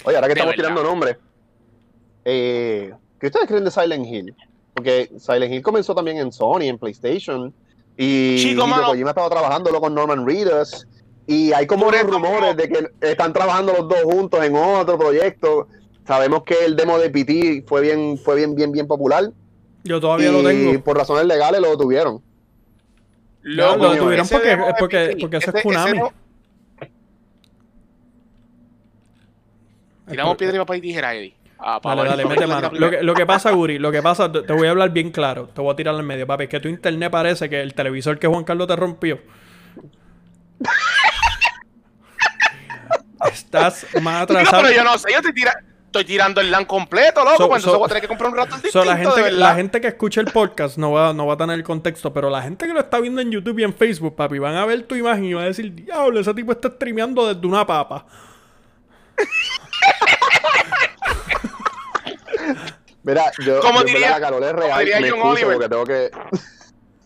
Oye, 0.05 0.15
ahora 0.15 0.27
que 0.27 0.33
De 0.33 0.39
estamos 0.39 0.55
verdad. 0.55 0.69
tirando 0.69 0.83
nombres, 0.83 1.17
eh, 2.25 2.93
¿qué 3.19 3.27
ustedes 3.27 3.47
creen 3.47 3.65
de 3.65 3.71
Silent 3.71 4.05
Hill? 4.05 4.35
Porque 4.73 5.11
Silent 5.19 5.53
Hill 5.53 5.61
comenzó 5.61 5.93
también 5.93 6.17
en 6.17 6.31
Sony, 6.31 6.63
en 6.63 6.77
PlayStation, 6.77 7.53
y 7.97 8.37
Chico. 8.37 8.65
Kojima 8.85 9.09
estaba 9.09 9.29
trabajándolo 9.29 9.81
con 9.81 9.93
Norman 9.93 10.25
Reedus, 10.25 10.87
y 11.27 11.51
hay 11.51 11.67
como 11.67 11.87
unos 11.87 12.01
rumores 12.03 12.55
de 12.55 12.69
que 12.69 12.87
están 13.01 13.33
trabajando 13.33 13.73
los 13.73 13.87
dos 13.87 14.01
juntos 14.03 14.43
en 14.43 14.55
otro 14.55 14.97
proyecto. 14.97 15.67
Sabemos 16.10 16.41
que 16.43 16.55
el 16.66 16.76
demo 16.76 16.97
de 16.97 17.12
PT 17.12 17.66
fue 17.68 17.82
bien, 17.82 18.18
fue 18.18 18.36
bien, 18.36 18.55
bien, 18.55 18.72
bien 18.72 18.88
popular. 18.88 19.26
Yo 19.84 20.01
todavía 20.01 20.30
y 20.30 20.32
lo 20.32 20.41
tengo. 20.49 20.84
por 20.84 20.97
razones 20.97 21.24
legales 21.26 21.62
lo 21.62 21.78
tuvieron. 21.78 22.20
Ya, 23.43 23.68
Loco, 23.68 23.78
lo 23.84 23.91
detuvieron 23.93 24.28
porque- 24.28 24.57
porque- 24.80 25.18
porque 25.22 25.38
eso 25.38 25.51
es 25.51 25.55
ese 25.64 25.93
no- 25.93 26.12
Tiramos 30.10 30.36
piedra 30.36 30.55
y 30.55 30.60
papel 30.60 30.78
y 30.78 30.82
tijera, 30.82 31.14
Eddie. 31.14 31.36
Ah, 31.60 31.80
pa' 31.80 31.93
Dale, 31.95 32.10
dale, 32.10 32.26
mete 32.26 32.47
mano. 32.47 32.72
Lo 32.74 32.89
que, 32.89 33.03
lo 33.03 33.14
que 33.14 33.28
pasa, 33.28 33.51
Guri, 33.51 33.78
lo 33.78 33.91
que 33.91 34.01
pasa, 34.01 34.32
te 34.32 34.41
te 34.41 34.53
voy 34.53 34.66
a 34.68 34.72
hablar 34.72 34.89
bien 34.89 35.12
claro. 35.12 35.47
Te 35.49 35.62
voy 35.62 35.72
a 35.72 35.76
tirar 35.76 35.93
en 35.93 36.07
medio, 36.07 36.26
papi. 36.26 36.45
Es 36.45 36.49
que 36.49 36.60
tu 36.60 36.70
internet 36.70 37.12
parece 37.12 37.47
que 37.51 37.62
el 37.62 37.76
televisor 37.76 38.18
que 38.18 38.26
Juan 38.26 38.43
Carlos 38.45 38.66
te 38.68 38.76
rompió. 38.76 39.20
Estás 43.32 43.86
más 44.01 44.24
atrasado. 44.24 44.64
pero 44.64 44.76
yo 44.76 44.84
no 44.84 44.97
sé, 44.97 45.12
yo 45.12 45.18
estoy, 45.18 45.34
tira- 45.34 45.64
estoy 45.89 46.05
tirando 46.05 46.39
el 46.39 46.51
LAN 46.51 46.65
completo, 46.65 47.23
loco. 47.25 47.37
So- 47.37 47.47
cuando 47.47 47.65
so- 47.65 47.71
se 47.71 47.77
voy 47.77 47.85
a 47.85 47.87
tener 47.89 48.01
que 48.01 48.07
comprar 48.07 48.29
un 48.31 48.37
rato 48.37 48.53
distinto, 48.55 48.85
la, 48.85 48.95
gente, 48.97 49.31
la 49.31 49.55
gente 49.55 49.81
que 49.81 49.87
escucha 49.87 50.21
el 50.21 50.27
podcast 50.31 50.77
no 50.77 50.91
va, 50.91 51.13
no 51.13 51.25
va 51.25 51.33
a 51.33 51.37
tener 51.37 51.55
el 51.55 51.63
contexto, 51.63 52.13
pero 52.13 52.29
la 52.29 52.41
gente 52.43 52.67
que 52.67 52.73
lo 52.73 52.79
está 52.79 52.99
viendo 52.99 53.21
en 53.21 53.31
YouTube 53.31 53.57
y 53.59 53.63
en 53.63 53.73
Facebook, 53.73 54.15
papi, 54.15 54.37
van 54.39 54.55
a 54.55 54.65
ver 54.65 54.83
tu 54.83 54.95
imagen 54.95 55.25
y 55.25 55.33
van 55.33 55.45
a 55.45 55.47
decir, 55.47 55.73
diablo, 55.73 56.19
ese 56.19 56.33
tipo 56.33 56.51
está 56.51 56.69
streameando 56.69 57.33
desde 57.33 57.45
una 57.47 57.65
papa. 57.65 58.05
Mira, 63.03 63.31
yo, 63.45 63.59
Como 63.61 63.79
yo 63.79 63.85
diría- 63.85 64.11
la 64.11 64.19
calor 64.19 64.43
es 64.43 64.51
real, 64.53 64.79
diría 64.79 64.99
me 64.99 65.09
John 65.09 65.21
Oliver. 65.23 65.53
porque 65.53 65.69
tengo 65.69 65.83
que... 65.85 66.11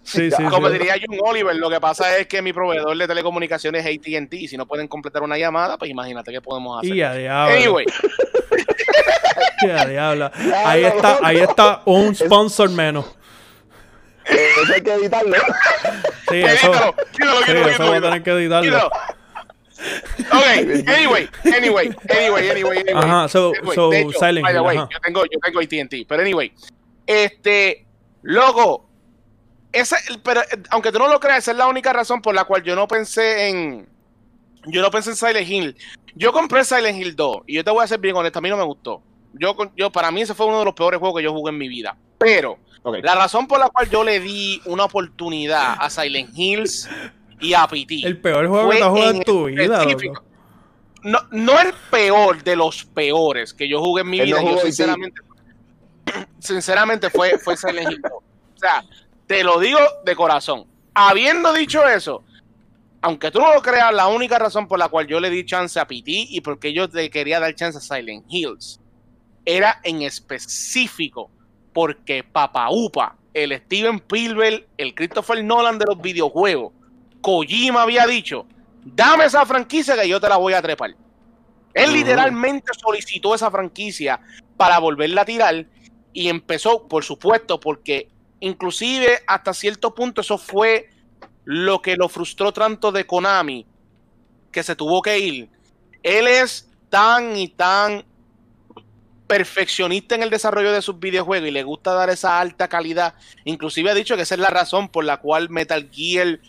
Sí, 0.04 0.30
sí, 0.38 0.44
Como 0.50 0.68
sí. 0.68 0.74
diría 0.74 0.96
John 1.06 1.18
Oliver, 1.24 1.56
lo 1.56 1.70
que 1.70 1.80
pasa 1.80 2.18
es 2.18 2.28
que 2.28 2.42
mi 2.42 2.52
proveedor 2.52 2.98
de 2.98 3.08
telecomunicaciones 3.08 3.86
es 3.86 3.98
AT&T 4.00 4.36
y 4.36 4.48
si 4.48 4.58
no 4.58 4.66
pueden 4.68 4.88
completar 4.88 5.22
una 5.24 5.38
llamada, 5.38 5.78
pues 5.78 5.90
imagínate 5.92 6.32
qué 6.32 6.42
podemos 6.42 6.80
hacer. 6.80 6.96
Y 6.96 7.02
a. 7.02 7.46
Anyway, 7.46 7.86
y 9.62 9.70
a 9.70 9.86
diablo. 9.86 10.32
Ahí 10.66 10.84
está, 10.86 11.20
ahí 11.24 11.38
está 11.38 11.82
un 11.86 12.16
sponsor 12.16 12.70
menos. 12.70 13.06
Eso 14.26 14.74
hay 14.74 14.82
que 14.82 14.94
editarlo. 14.94 15.36
Sí, 16.30 16.42
eso, 16.42 16.72
quítalo, 16.72 16.96
quítalo, 17.12 17.38
sí, 17.40 17.46
quítalo, 17.46 17.68
eso 17.68 17.86
voy 17.86 17.98
a 17.98 18.02
tener 18.02 18.24
que 18.24 18.32
editarlo. 18.32 18.72
quítalo. 18.72 18.92
Ok, 20.32 20.88
anyway, 20.88 21.30
anyway, 21.44 21.90
anyway, 22.10 22.50
anyway, 22.50 22.78
anyway. 22.80 22.94
Ajá, 22.96 23.28
so- 23.28 23.52
Anyway, 23.60 23.76
so, 23.76 23.94
hecho, 23.94 24.12
Silent 24.20 24.48
Hill, 24.50 24.60
way, 24.62 24.78
ajá. 24.78 24.88
yo 24.92 25.00
tengo, 25.02 25.24
yo 25.26 25.40
tengo 25.44 25.60
AT&T, 25.60 26.06
pero 26.08 26.22
anyway, 26.22 26.52
este, 27.06 27.86
loco, 28.22 28.90
esa, 29.74 29.98
pero 30.24 30.42
eh, 30.42 30.46
aunque 30.70 30.92
tú 30.94 31.00
no 31.00 31.08
lo 31.10 31.20
creas, 31.20 31.40
esa 31.40 31.52
es 31.52 31.58
la 31.58 31.68
única 31.68 31.92
razón 31.92 32.22
por 32.22 32.34
la 32.34 32.46
cual 32.46 32.64
yo 32.64 32.76
no 32.76 32.88
pensé 32.88 33.50
en, 33.50 33.90
yo 34.68 34.82
no 34.82 34.90
pensé 34.90 35.10
en 35.12 35.16
Silent 35.18 35.48
Hill. 35.50 35.76
Yo 36.16 36.32
compré 36.32 36.64
Silent 36.64 36.98
Hill 36.98 37.16
2 37.16 37.38
y 37.48 37.56
yo 37.56 37.64
te 37.64 37.72
voy 37.72 37.84
a 37.84 37.88
ser 37.88 38.00
bien 38.00 38.16
honesto, 38.16 38.40
a 38.40 38.42
mí 38.42 38.50
no 38.50 38.58
me 38.58 38.64
gustó. 38.64 39.02
Yo, 39.34 39.56
yo 39.76 39.92
para 39.92 40.12
mí 40.12 40.22
ese 40.22 40.34
fue 40.34 40.46
uno 40.46 40.60
de 40.60 40.66
los 40.66 40.74
peores 40.74 41.00
juegos 41.00 41.20
que 41.20 41.24
yo 41.24 41.34
jugué 41.34 41.52
en 41.52 41.58
mi 41.58 41.68
vida. 41.68 41.98
Pero 42.18 42.58
la 43.02 43.16
razón 43.16 43.48
por 43.48 43.60
la 43.60 43.70
cual 43.70 43.90
yo 43.90 44.04
le 44.04 44.20
di 44.20 44.62
una 44.66 44.86
oportunidad 44.86 45.76
a 45.80 45.90
Silent 45.90 46.32
Hills 46.36 46.90
y 47.40 47.54
a 47.54 47.68
PT 47.68 48.02
El 48.06 48.20
peor 48.20 48.48
juego 48.48 48.70
que 48.70 48.78
te 48.78 48.84
has 48.84 48.90
jugado 48.90 49.12
en 49.12 49.24
tu 49.24 49.46
vida, 49.46 49.86
no, 51.04 51.20
no 51.32 51.60
el 51.60 51.74
peor 51.92 52.44
de 52.44 52.56
los 52.56 52.86
peores 52.86 53.54
que 53.54 53.68
yo 53.68 53.82
jugué 53.82 54.02
en 54.02 54.10
mi 54.10 54.20
Él 54.20 54.30
no 54.30 54.40
vida. 54.40 54.52
yo 54.52 54.58
sinceramente, 54.60 55.22
sinceramente 56.40 57.10
fue, 57.10 57.38
fue 57.38 57.58
Silent 57.58 57.92
Hill 57.92 58.02
2. 58.02 58.12
O 58.14 58.58
sea, 58.58 58.84
te 59.28 59.44
lo 59.44 59.60
digo 59.60 59.80
de 60.06 60.16
corazón. 60.16 60.66
Habiendo 60.94 61.52
dicho 61.54 61.86
eso, 61.86 62.24
aunque 63.02 63.32
tú 63.32 63.40
no 63.40 63.54
lo 63.54 63.62
creas, 63.62 63.94
la 63.94 64.08
única 64.08 64.40
razón 64.40 64.68
por 64.68 64.80
la 64.80 64.88
cual 64.88 65.08
yo 65.08 65.20
le 65.20 65.30
di 65.30 65.46
chance 65.46 65.78
a 65.78 65.86
PT 65.86 66.04
y 66.06 66.40
porque 66.42 66.72
yo 66.72 66.90
te 66.90 67.10
quería 67.10 67.40
dar 67.40 67.54
chance 67.56 67.78
a 67.78 67.82
Silent 67.82 68.26
Hills 68.30 68.80
era 69.46 69.80
en 69.84 70.02
específico 70.02 71.30
porque 71.74 72.24
Papa 72.24 72.70
Upa 72.70 73.18
el 73.34 73.58
Steven 73.66 73.96
Spielberg, 73.96 74.68
el 74.78 74.94
Christopher 74.94 75.44
Nolan 75.44 75.80
de 75.80 75.86
los 75.86 76.00
videojuegos, 76.00 76.72
Kojima 77.22 77.84
había 77.84 78.06
dicho, 78.06 78.46
dame 78.84 79.26
esa 79.26 79.46
franquicia 79.46 79.96
que 79.96 80.08
yo 80.08 80.20
te 80.20 80.30
la 80.30 80.38
voy 80.38 80.54
a 80.54 80.62
trepar. 80.62 80.96
Él 81.74 81.94
literalmente 81.94 82.72
solicitó 82.80 83.34
esa 83.34 83.50
franquicia 83.50 84.20
para 84.58 84.78
volverla 84.78 85.22
a 85.22 85.26
tirar 85.26 85.66
y 86.14 86.30
empezó, 86.30 86.88
por 86.88 87.04
supuesto, 87.04 87.60
porque 87.60 88.10
inclusive 88.40 89.22
hasta 89.26 89.54
cierto 89.54 89.96
punto 89.96 90.22
eso 90.22 90.38
fue 90.38 90.90
lo 91.46 91.82
que 91.82 91.96
lo 91.96 92.10
frustró 92.10 92.54
tanto 92.54 92.92
de 92.92 93.08
Konami, 93.08 93.66
que 94.52 94.62
se 94.62 94.76
tuvo 94.76 95.02
que 95.02 95.18
ir. 95.18 95.50
Él 96.04 96.28
es 96.28 96.70
tan 96.90 97.36
y 97.36 97.48
tan 97.48 98.06
perfeccionista 99.38 100.14
en 100.14 100.22
el 100.22 100.30
desarrollo 100.30 100.72
de 100.72 100.84
sus 100.84 101.00
videojuegos 101.00 101.48
y 101.50 101.52
le 101.52 101.64
gusta 101.64 101.92
dar 101.94 102.12
esa 102.12 102.40
alta 102.40 102.68
calidad. 102.68 103.16
Inclusive 103.46 103.90
ha 103.90 103.96
dicho 103.96 104.16
que 104.16 104.22
esa 104.22 104.36
es 104.36 104.40
la 104.40 104.52
razón 104.52 104.90
por 104.90 105.06
la 105.06 105.18
cual 105.18 105.50
Metal 105.50 105.90
Gear 105.92 106.40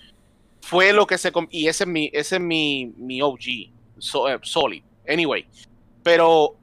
fue 0.61 0.93
lo 0.93 1.07
que 1.07 1.17
se... 1.17 1.33
Y 1.49 1.69
ese 1.69 1.85
es 1.85 1.89
mi, 1.89 2.11
ese 2.13 2.37
es 2.37 2.43
mi, 2.43 2.93
mi 2.99 3.23
OG, 3.23 3.41
so- 3.99 4.29
eh, 4.29 4.39
Solid. 4.43 4.83
Anyway, 5.09 5.47
pero 6.03 6.57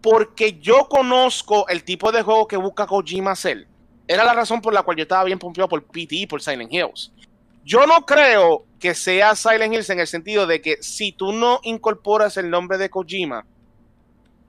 porque 0.00 0.60
yo 0.60 0.88
conozco 0.88 1.66
el 1.68 1.82
tipo 1.82 2.12
de 2.12 2.22
juego 2.22 2.46
que 2.46 2.56
busca 2.56 2.86
Kojima 2.86 3.32
hacer, 3.32 3.66
era 4.06 4.22
la 4.22 4.32
razón 4.32 4.60
por 4.60 4.72
la 4.72 4.84
cual 4.84 4.96
yo 4.96 5.02
estaba 5.02 5.24
bien 5.24 5.40
pompeado 5.40 5.68
por 5.68 5.82
PT 5.82 6.14
y 6.14 6.26
por 6.28 6.40
Silent 6.40 6.72
Hills. 6.72 7.10
Yo 7.64 7.84
no 7.84 8.06
creo 8.06 8.64
que 8.78 8.94
sea 8.94 9.34
Silent 9.34 9.74
Hills 9.74 9.90
en 9.90 9.98
el 9.98 10.06
sentido 10.06 10.46
de 10.46 10.62
que 10.62 10.76
si 10.82 11.10
tú 11.10 11.32
no 11.32 11.58
incorporas 11.64 12.36
el 12.36 12.48
nombre 12.48 12.78
de 12.78 12.88
Kojima 12.90 13.44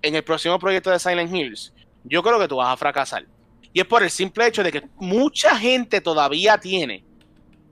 en 0.02 0.16
el 0.16 0.24
próximo 0.24 0.58
proyecto 0.60 0.90
de 0.90 1.00
Silent 1.00 1.34
Hills, 1.34 1.74
yo 2.04 2.24
creo 2.24 2.40
que 2.40 2.48
tú 2.48 2.58
vas 2.58 2.74
a 2.74 2.78
fracasar. 2.78 3.26
Y 3.74 3.82
es 3.82 3.86
por 3.86 4.04
el 4.04 4.10
simple 4.10 4.48
hecho 4.48 4.64
de 4.64 4.72
que 4.72 4.84
mucha 4.98 5.56
gente 5.58 6.02
todavía 6.02 6.58
tiene 6.58 7.04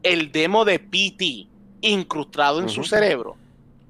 el 0.04 0.32
demo 0.32 0.64
de 0.64 0.80
PT 0.80 1.48
incrustado 1.82 2.60
en 2.60 2.70
su 2.70 2.84
cerebro. 2.84 3.36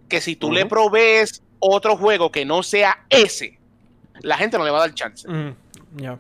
Que 0.08 0.22
si 0.22 0.36
tú 0.36 0.52
le 0.52 0.66
provees 0.66 1.42
otro 1.60 1.98
juego 1.98 2.32
que 2.32 2.46
no 2.46 2.64
sea 2.64 3.06
ese, 3.10 3.60
la 4.22 4.38
gente 4.38 4.58
no 4.58 4.64
le 4.64 4.72
va 4.72 4.78
a 4.78 4.82
dar 4.82 4.94
chance. 4.94 5.28
Mm, 5.28 5.56
ya. 5.98 6.14
O 6.14 6.20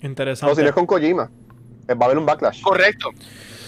si 0.00 0.06
Interesante. 0.06 0.62
no 0.62 0.68
es 0.68 0.74
con 0.74 0.86
Kojima, 0.86 1.30
eh, 1.88 1.94
va 1.94 2.02
a 2.02 2.04
haber 2.06 2.18
un 2.18 2.26
backlash. 2.26 2.62
Correcto. 2.62 3.10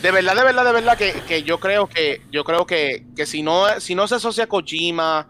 De 0.02 0.10
verdad, 0.10 0.36
de 0.36 0.44
verdad, 0.44 0.64
de 0.64 0.72
verdad 0.72 0.96
que, 0.96 1.12
que 1.26 1.42
yo 1.42 1.58
creo 1.58 1.88
que 1.88 2.22
yo 2.30 2.44
creo 2.44 2.64
que, 2.66 3.04
que 3.16 3.26
si 3.26 3.42
no 3.42 3.80
si 3.80 3.94
no 3.94 4.06
se 4.06 4.14
asocia 4.14 4.44
a 4.44 4.46
Kojima 4.46 5.28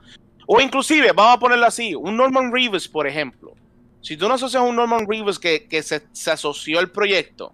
o 0.50 0.60
inclusive 0.62 1.12
vamos 1.12 1.36
a 1.36 1.38
ponerlo 1.38 1.66
así, 1.66 1.94
un 1.94 2.16
Norman 2.16 2.50
Reeves, 2.50 2.88
por 2.88 3.06
ejemplo. 3.06 3.52
Si 4.00 4.16
tú 4.16 4.26
no 4.28 4.34
asocias 4.34 4.62
a 4.62 4.64
un 4.64 4.76
Norman 4.76 5.06
Reeves 5.06 5.38
que, 5.38 5.66
que 5.68 5.82
se, 5.82 6.02
se 6.12 6.30
asoció 6.30 6.78
al 6.78 6.90
proyecto, 6.90 7.52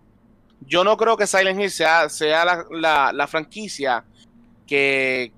yo 0.66 0.84
no 0.84 0.96
creo 0.96 1.16
que 1.16 1.26
Silent 1.26 1.60
Hill 1.60 1.70
sea, 1.70 2.08
sea 2.08 2.44
la, 2.70 3.12
la- 3.12 3.26
franquicia 3.26 4.04
que, 4.66 5.32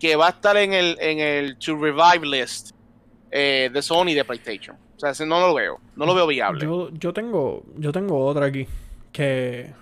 que 0.00 0.16
va 0.16 0.26
a 0.26 0.30
estar 0.30 0.56
en 0.56 0.72
el, 0.72 0.96
en 1.00 1.20
el 1.20 1.56
To 1.58 1.76
Revive 1.76 2.26
list 2.26 2.72
eh, 3.30 3.70
de 3.72 3.82
Sony 3.82 4.06
de 4.14 4.24
PlayStation. 4.24 4.76
O 4.96 4.98
sea, 4.98 5.10
ese 5.10 5.24
no 5.26 5.38
lo 5.40 5.54
veo, 5.54 5.78
no 5.94 6.06
lo 6.06 6.14
veo 6.14 6.26
viable. 6.26 6.64
Yo, 6.64 6.90
yo 6.90 7.12
tengo 7.12 7.62
yo 7.76 7.92
tengo 7.92 8.24
otra 8.26 8.46
aquí 8.46 8.66
que 9.12 9.72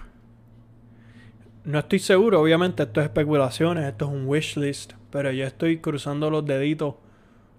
no 1.64 1.78
estoy 1.78 2.00
seguro, 2.00 2.40
obviamente 2.42 2.82
esto 2.82 3.00
es 3.00 3.06
especulaciones, 3.06 3.86
esto 3.86 4.04
es 4.04 4.10
un 4.10 4.26
wish 4.26 4.56
list, 4.58 4.92
pero 5.10 5.30
yo 5.32 5.46
estoy 5.46 5.78
cruzando 5.78 6.28
los 6.30 6.44
deditos 6.44 6.96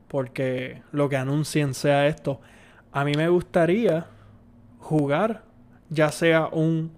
porque 0.07 0.81
lo 0.91 1.09
que 1.09 1.17
anuncien 1.17 1.73
sea 1.73 2.07
esto. 2.07 2.39
A 2.91 3.03
mí 3.03 3.13
me 3.15 3.27
gustaría 3.27 4.07
jugar 4.79 5.43
ya 5.89 6.11
sea 6.11 6.47
un 6.51 6.91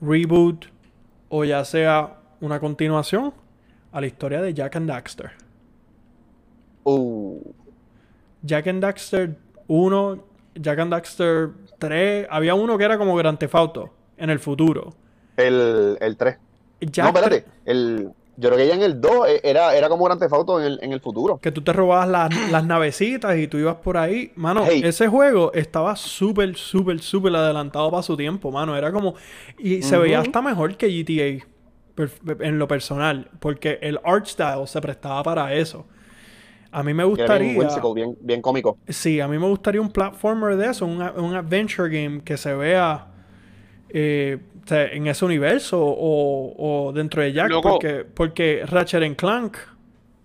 reboot 0.00 0.66
o 1.28 1.44
ya 1.44 1.64
sea 1.64 2.18
una 2.40 2.60
continuación 2.60 3.32
a 3.92 4.00
la 4.00 4.06
historia 4.06 4.40
de 4.40 4.54
Jack 4.54 4.76
and 4.76 4.88
Daxter. 4.88 5.30
Uh, 6.84 7.40
Jack 8.42 8.66
and 8.66 8.82
Daxter 8.82 9.36
1, 9.68 10.24
Jack 10.56 10.78
and 10.78 10.92
Daxter 10.92 11.50
3, 11.78 12.26
había 12.30 12.54
uno 12.54 12.76
que 12.76 12.84
era 12.84 12.98
como 12.98 13.14
Grand 13.14 13.38
Theft 13.38 13.54
Auto 13.54 13.94
en 14.16 14.30
el 14.30 14.38
futuro. 14.38 14.94
el, 15.36 15.96
el 16.00 16.16
3. 16.16 16.36
Jack 16.80 17.04
no, 17.04 17.18
espérate. 17.18 17.44
El, 17.64 18.12
yo 18.42 18.48
creo 18.50 18.58
que 18.58 18.66
ya 18.66 18.74
en 18.74 18.82
el 18.82 19.00
2 19.00 19.28
eh, 19.28 19.40
era, 19.44 19.74
era 19.76 19.88
como 19.88 20.04
Grand 20.04 20.20
Theft 20.20 20.32
Auto 20.34 20.60
en 20.60 20.66
el, 20.66 20.78
en 20.82 20.92
el 20.92 21.00
futuro. 21.00 21.38
que 21.38 21.52
tú 21.52 21.62
te 21.62 21.72
robabas 21.72 22.08
las, 22.08 22.30
las 22.50 22.64
navecitas 22.66 23.36
y 23.38 23.46
tú 23.46 23.56
ibas 23.58 23.76
por 23.76 23.96
ahí. 23.96 24.32
Mano, 24.36 24.64
Hey. 24.68 24.82
ese 24.84 25.08
juego 25.08 25.52
estaba 25.54 25.96
súper, 25.96 26.56
súper, 26.56 27.00
súper 27.00 27.34
adelantado 27.36 27.90
para 27.90 28.02
su 28.02 28.16
tiempo, 28.16 28.50
mano. 28.50 28.76
Era 28.76 28.92
como... 28.92 29.14
Y 29.58 29.82
se 29.82 29.96
veía 29.96 30.20
hasta 30.20 30.42
mejor 30.42 30.76
que 30.76 30.88
GTA 30.88 31.46
en 32.40 32.58
lo 32.58 32.66
personal, 32.66 33.30
porque 33.38 33.78
el 33.82 34.00
art 34.04 34.26
style 34.26 34.66
se 34.66 34.80
prestaba 34.80 35.22
para 35.22 35.54
eso. 35.54 35.86
A 36.70 36.82
mí 36.82 36.94
me 36.94 37.02
era 37.02 37.38
bien 37.38 37.54
gustaría... 37.54 37.58
whimsical, 37.58 37.92
bien, 37.94 38.16
bien 38.20 38.40
cómico. 38.40 38.78
Sí, 38.88 39.20
a 39.20 39.28
mí 39.28 39.38
me 39.38 39.46
gustaría 39.46 39.80
un 39.80 39.90
platformer 39.90 40.56
de 40.56 40.70
eso, 40.70 40.86
un, 40.86 41.02
un 41.02 41.34
adventure 41.34 41.88
game 41.90 42.22
que 42.22 42.36
se 42.38 42.54
vea 42.54 43.08
eh, 43.90 44.38
o 44.64 44.68
sea, 44.68 44.86
en 44.86 45.06
ese 45.06 45.24
universo 45.24 45.80
o, 45.84 46.86
o 46.88 46.92
dentro 46.92 47.22
de 47.22 47.32
Jack, 47.32 47.50
Loco. 47.50 47.70
porque, 47.70 48.04
porque 48.04 48.62
Ratchet 48.66 49.02
and 49.02 49.16
Clank 49.16 49.56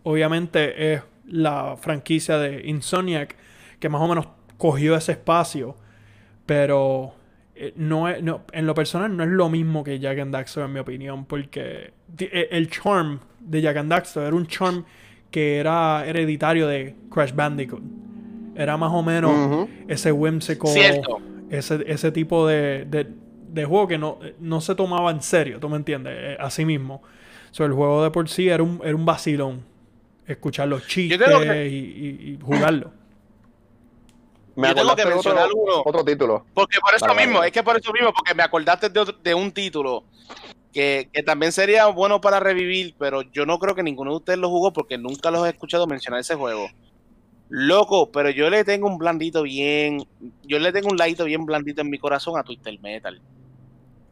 obviamente 0.03 0.93
es 0.93 1.01
la 1.27 1.75
franquicia 1.77 2.37
de 2.37 2.61
Insomniac 2.67 3.35
que 3.79 3.89
más 3.89 4.01
o 4.01 4.07
menos 4.07 4.27
cogió 4.57 4.95
ese 4.95 5.11
espacio, 5.13 5.75
pero 6.45 7.13
eh, 7.55 7.73
no 7.75 8.07
es, 8.07 8.21
no, 8.23 8.43
en 8.51 8.65
lo 8.65 8.73
personal 8.73 9.15
no 9.15 9.23
es 9.23 9.29
lo 9.29 9.49
mismo 9.49 9.83
que 9.83 9.99
Jack 9.99 10.19
and 10.19 10.33
Daxter 10.33 10.63
en 10.63 10.73
mi 10.73 10.79
opinión, 10.79 11.25
porque 11.25 11.91
di- 12.07 12.29
e- 12.31 12.49
el 12.51 12.69
charm 12.69 13.19
de 13.39 13.61
Jack 13.61 13.77
and 13.77 13.89
Daxter 13.91 14.23
era 14.23 14.35
un 14.35 14.47
charm 14.47 14.85
que 15.31 15.57
era 15.57 16.05
hereditario 16.07 16.67
de 16.67 16.95
Crash 17.11 17.33
Bandicoot. 17.33 17.81
Era 18.55 18.77
más 18.77 18.91
o 18.93 19.03
menos 19.03 19.67
ese 19.87 20.11
whimsical, 20.11 20.71
Cierto. 20.71 21.19
ese, 21.49 21.83
ese 21.85 22.11
tipo 22.11 22.47
de, 22.47 22.85
de, 22.85 23.07
de 23.61 23.65
juego 23.67 23.87
que 23.87 23.97
no, 23.97 24.19
no 24.39 24.61
se 24.61 24.75
tomaba 24.75 25.11
en 25.11 25.21
serio, 25.21 25.59
¿tú 25.59 25.69
me 25.69 25.77
entiendes? 25.77 26.13
Eh, 26.17 26.37
Así 26.39 26.65
mismo. 26.65 27.01
So, 27.51 27.65
el 27.65 27.73
juego 27.73 28.03
de 28.03 28.11
por 28.11 28.29
sí 28.29 28.49
era 28.49 28.61
un, 28.63 28.81
era 28.83 28.95
un 28.95 29.05
vacilón. 29.05 29.65
Escuchar 30.25 30.67
los 30.67 30.85
chistes 30.87 31.19
que- 31.19 31.67
y, 31.69 31.75
y- 31.75 32.31
y 32.33 32.39
jugarlo. 32.41 32.91
Me 34.55 34.69
Yo 34.69 34.75
tengo 34.75 34.95
que 34.95 35.05
mencionar 35.05 35.45
otro, 35.45 35.57
uno. 35.57 35.81
otro 35.85 36.03
título. 36.03 36.45
Porque 36.53 36.77
por 36.79 36.93
eso 36.95 37.05
Vale, 37.05 37.21
mismo, 37.21 37.35
vale. 37.39 37.47
es 37.47 37.53
que 37.53 37.63
por 37.63 37.77
eso 37.77 37.93
mismo, 37.93 38.11
porque 38.11 38.33
me 38.33 38.43
acordaste 38.43 38.89
de, 38.89 38.99
otro- 38.99 39.17
de 39.23 39.33
un 39.35 39.51
título 39.51 40.03
que, 40.73 41.09
que 41.13 41.23
también 41.23 41.51
sería 41.51 41.85
bueno 41.87 42.19
para 42.19 42.39
revivir, 42.39 42.95
pero 42.97 43.21
yo 43.21 43.45
no 43.45 43.59
creo 43.59 43.75
que 43.75 43.83
ninguno 43.83 44.11
de 44.11 44.17
ustedes 44.17 44.39
lo 44.39 44.49
jugó 44.49 44.73
porque 44.73 44.97
nunca 44.97 45.29
los 45.31 45.45
he 45.45 45.51
escuchado 45.51 45.85
mencionar 45.87 46.19
ese 46.19 46.35
juego. 46.35 46.67
Loco, 47.49 48.11
pero 48.11 48.29
yo 48.31 48.49
le 48.49 48.63
tengo 48.65 48.87
un 48.87 48.97
blandito 48.97 49.43
bien, 49.43 50.03
yo 50.43 50.59
le 50.59 50.73
tengo 50.73 50.89
un 50.89 50.97
ladito 50.97 51.23
bien 51.23 51.45
blandito 51.45 51.81
en 51.81 51.89
mi 51.89 51.97
corazón 51.99 52.37
a 52.37 52.43
Twisted 52.43 52.79
Metal. 52.81 53.21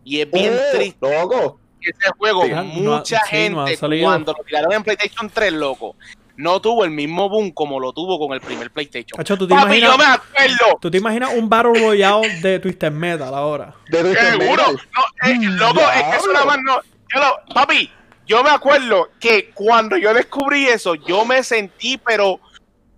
Y 0.05 0.21
es 0.21 0.31
bien 0.31 0.53
¡Eh! 0.53 0.59
triste 0.73 0.97
Loco. 1.21 1.59
que 1.81 1.89
ese 1.89 2.09
juego, 2.17 2.43
Sí, 2.45 2.49
no 2.51 2.59
ha- 2.59 2.63
mucha 2.63 3.21
sí, 3.29 3.49
no 3.49 3.63
ha 3.63 3.67
gente 3.67 4.01
cuando 4.01 4.31
lo 4.33 4.43
tiraron 4.45 4.71
en 4.71 4.83
PlayStation 4.83 5.29
3, 5.29 5.51
loco, 5.53 5.95
no 6.37 6.61
tuvo 6.61 6.83
el 6.85 6.91
mismo 6.91 7.27
boom 7.29 7.51
como 7.51 7.79
lo 7.79 7.91
tuvo 7.91 8.17
con 8.19 8.33
el 8.33 8.41
primer 8.41 8.69
PlayStation. 8.71 9.17
Cacho, 9.17 9.37
¿tú 9.37 9.47
te, 9.47 9.53
Papi, 9.55 9.81
yo 9.81 9.97
me 9.97 10.05
acuerdo. 10.05 10.77
¿tú 10.79 10.89
te 10.91 10.97
imaginas 10.99 11.33
un 11.33 11.49
Battle 11.49 11.79
Royale 11.79 12.39
de 12.41 12.59
Twisted 12.59 12.91
Metal 12.91 13.33
ahora? 13.33 13.73
De 13.89 14.01
Twisted 14.03 14.31
Seguro. 14.39 14.63
Metal. 14.71 14.89
No, 14.95 15.29
eh, 15.29 15.37
loco, 15.57 15.79
es 15.81 16.03
que 16.03 16.15
eso 16.17 16.31
nada 16.33 16.45
más 16.45 16.57
no. 16.63 16.79
yo 17.13 17.19
lo- 17.19 17.53
papi, 17.53 17.89
yo 18.27 18.43
me 18.43 18.49
acuerdo 18.51 19.09
que 19.19 19.49
cuando 19.53 19.97
yo 19.97 20.13
descubrí 20.13 20.65
eso, 20.67 20.95
yo 20.95 21.25
me 21.25 21.43
sentí, 21.43 21.97
pero 21.97 22.39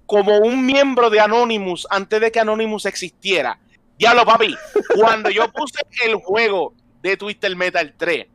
como 0.05 0.37
un 0.37 0.65
miembro 0.65 1.09
de 1.09 1.19
Anonymous 1.19 1.85
antes 1.89 2.19
de 2.21 2.31
que 2.31 2.39
Anonymous 2.39 2.85
existiera. 2.85 3.59
Ya 3.99 4.13
lo, 4.13 4.23
papi, 4.25 4.55
cuando 4.95 5.29
yo 5.29 5.51
puse 5.51 5.79
el 6.05 6.15
juego 6.15 6.73
de 7.09 7.17
Twister 7.17 7.55
Metal 7.55 7.93
3 7.97 8.27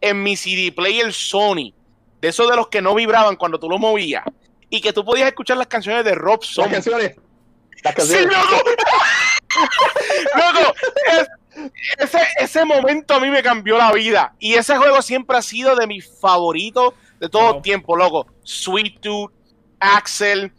en 0.00 0.22
mi 0.22 0.36
CD 0.36 0.72
player 0.72 1.12
Sony, 1.12 1.72
de 2.20 2.28
esos 2.28 2.48
de 2.50 2.56
los 2.56 2.68
que 2.68 2.82
no 2.82 2.94
vibraban 2.94 3.36
cuando 3.36 3.58
tú 3.58 3.68
lo 3.68 3.78
movías, 3.78 4.24
y 4.68 4.80
que 4.80 4.92
tú 4.92 5.04
podías 5.04 5.28
escuchar 5.28 5.56
las 5.56 5.66
canciones 5.68 6.04
de 6.04 6.14
Rob 6.14 6.40
Las 6.42 6.50
Zombie. 6.54 6.72
canciones. 6.72 7.16
Las 7.82 7.94
¡Sí, 7.94 7.96
canciones. 7.96 8.26
loco! 8.36 8.62
loco, 10.34 10.74
es- 11.18 11.28
ese, 11.98 12.18
ese 12.40 12.64
momento 12.66 13.14
a 13.14 13.20
mí 13.20 13.30
me 13.30 13.42
cambió 13.42 13.78
la 13.78 13.90
vida. 13.92 14.34
Y 14.38 14.54
ese 14.54 14.76
juego 14.76 15.00
siempre 15.00 15.38
ha 15.38 15.42
sido 15.42 15.74
de 15.74 15.86
mis 15.86 16.06
favoritos 16.20 16.92
de 17.18 17.30
todo 17.30 17.62
tiempo, 17.62 17.96
loco. 17.96 18.26
Sweet 18.44 19.00
Tooth, 19.00 19.32
Axel. 19.80 20.52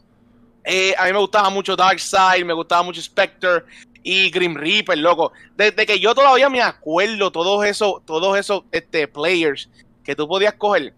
eh, 0.64 0.96
a 0.98 1.06
mí 1.06 1.14
me 1.14 1.20
gustaba 1.20 1.50
mucho 1.52 1.76
Darkseid, 1.76 2.44
me 2.44 2.54
gustaba 2.54 2.82
mucho 2.82 3.00
Spectre 3.02 3.64
y 4.08 4.30
Grim 4.30 4.56
Reaper, 4.56 4.98
loco. 4.98 5.34
Desde 5.58 5.86
que 5.86 6.00
yo 6.00 6.16
todavía 6.16 6.50
me 6.50 6.62
acuerdo 6.62 7.30
todos 7.30 7.66
esos, 7.66 8.06
todos 8.06 8.38
esos 8.38 8.64
este, 8.72 9.06
players 9.06 9.70
que 10.02 10.16
tú 10.16 10.30
podías 10.30 10.54
coger. 10.54 10.94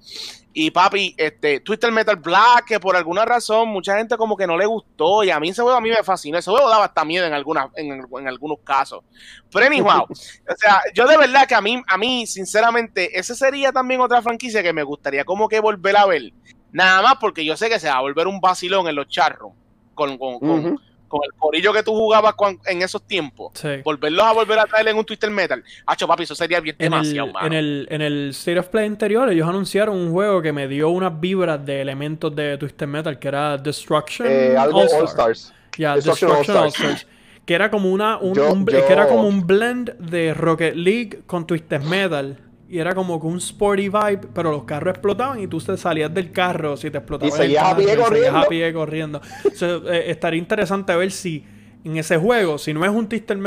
Y 0.53 0.69
papi, 0.69 1.15
este, 1.17 1.59
Twister 1.61 1.91
Metal 1.91 2.17
Black, 2.17 2.65
que 2.67 2.79
por 2.79 2.95
alguna 2.95 3.25
razón 3.25 3.69
mucha 3.69 3.97
gente 3.97 4.15
como 4.15 4.37
que 4.37 4.45
no 4.45 4.55
le 4.55 4.67
gustó. 4.67 5.23
Y 5.23 5.31
a 5.31 5.39
mí 5.39 5.49
ese 5.49 5.63
juego 5.63 5.75
a 5.75 5.81
mí 5.81 5.89
me 5.89 6.03
fascinó. 6.03 6.37
Ese 6.37 6.51
juego 6.51 6.69
daba 6.69 6.85
hasta 6.85 7.03
miedo 7.03 7.25
en, 7.25 7.33
algunas, 7.33 7.69
en, 7.75 8.27
algunos 8.27 8.59
casos. 8.63 9.03
Pero 9.51 9.65
anyhow, 9.65 10.03
o 10.03 10.55
sea, 10.55 10.83
yo 10.93 11.07
de 11.07 11.17
verdad 11.17 11.47
que 11.47 11.55
a 11.55 11.61
mí, 11.61 11.81
a 11.87 11.97
mí, 11.97 12.27
sinceramente, 12.27 13.17
ese 13.17 13.33
sería 13.33 13.71
también 13.71 14.01
otra 14.01 14.21
franquicia 14.21 14.61
que 14.61 14.71
me 14.71 14.83
gustaría 14.83 15.25
como 15.25 15.49
que 15.49 15.59
volver 15.59 15.97
a 15.97 16.05
ver. 16.05 16.31
Nada 16.71 17.01
más 17.01 17.15
porque 17.19 17.43
yo 17.43 17.57
sé 17.57 17.69
que 17.69 17.79
se 17.79 17.89
va 17.89 17.95
a 17.95 18.01
volver 18.01 18.27
un 18.27 18.39
vacilón 18.39 18.87
en 18.87 18.93
los 18.93 19.07
charros. 19.07 19.53
Con, 19.95 20.17
con, 20.19 20.39
con 20.39 20.79
el 21.23 21.33
corillo 21.37 21.73
que 21.73 21.83
tú 21.83 21.91
jugabas 21.93 22.35
en 22.65 22.81
esos 22.81 23.01
tiempos, 23.03 23.51
volverlos 23.83 24.23
a 24.23 24.33
volver 24.33 24.59
a 24.59 24.65
traer 24.65 24.87
en 24.89 24.97
un 24.97 25.05
Twister 25.05 25.29
Metal, 25.29 25.63
hacho 25.85 26.07
papi, 26.07 26.23
eso 26.23 26.35
sería 26.35 26.59
bien 26.59 26.75
demasiado 26.77 27.31
En 27.41 27.53
el, 27.53 27.87
en 27.89 28.01
el 28.01 28.29
State 28.29 28.59
of 28.59 28.67
Play 28.67 28.85
anterior, 28.85 29.29
ellos 29.29 29.47
anunciaron 29.47 29.97
un 29.97 30.11
juego 30.11 30.41
que 30.41 30.53
me 30.53 30.67
dio 30.67 30.89
unas 30.89 31.19
vibras 31.19 31.65
de 31.65 31.81
elementos 31.81 32.35
de 32.35 32.57
Twister 32.57 32.87
Metal, 32.87 33.17
que 33.19 33.27
era 33.27 33.57
Destruction 33.57 34.27
eh, 34.29 34.55
algo 34.57 34.79
All, 34.79 35.05
Stars. 35.05 35.53
Destruction, 35.77 36.57
All 36.57 36.67
Stars. 36.67 37.07
Que 37.45 37.55
era 37.55 37.71
como 37.71 37.91
una 37.91 38.17
un, 38.17 38.65
que 38.65 38.77
era 38.87 39.07
como 39.07 39.27
un 39.27 39.47
blend 39.47 39.97
de 39.97 40.35
Rocket 40.35 40.75
League 40.75 41.21
con 41.25 41.47
Twisted 41.47 41.81
Metal. 41.81 42.37
Y 42.69 42.77
era 42.77 42.93
como 42.93 43.19
que 43.19 43.25
un 43.25 43.37
sporty 43.37 43.89
vibe, 43.89 44.29
pero 44.33 44.51
los 44.51 44.63
carros 44.63 44.91
explotaban 44.91 45.39
y 45.39 45.47
tú 45.47 45.59
te 45.59 45.75
salías 45.75 46.13
del 46.13 46.31
carro 46.31 46.77
si 46.77 46.91
te 46.91 46.99
explotaba. 46.99 47.27
Y 47.27 47.31
seguías 47.31 47.63
a 47.63 47.75
pie 47.75 47.97
corriendo. 47.97 48.37
a 48.37 48.47
pie 48.47 48.73
corriendo. 48.73 49.21
Eh, 49.61 50.03
estaría 50.07 50.37
interesante 50.37 50.95
ver 50.95 51.09
si 51.09 51.43
en 51.83 51.97
ese 51.97 52.17
juego, 52.17 52.59
si 52.59 52.71
no 52.71 52.85
es 52.85 52.91
un 52.91 53.09
Twister, 53.09 53.37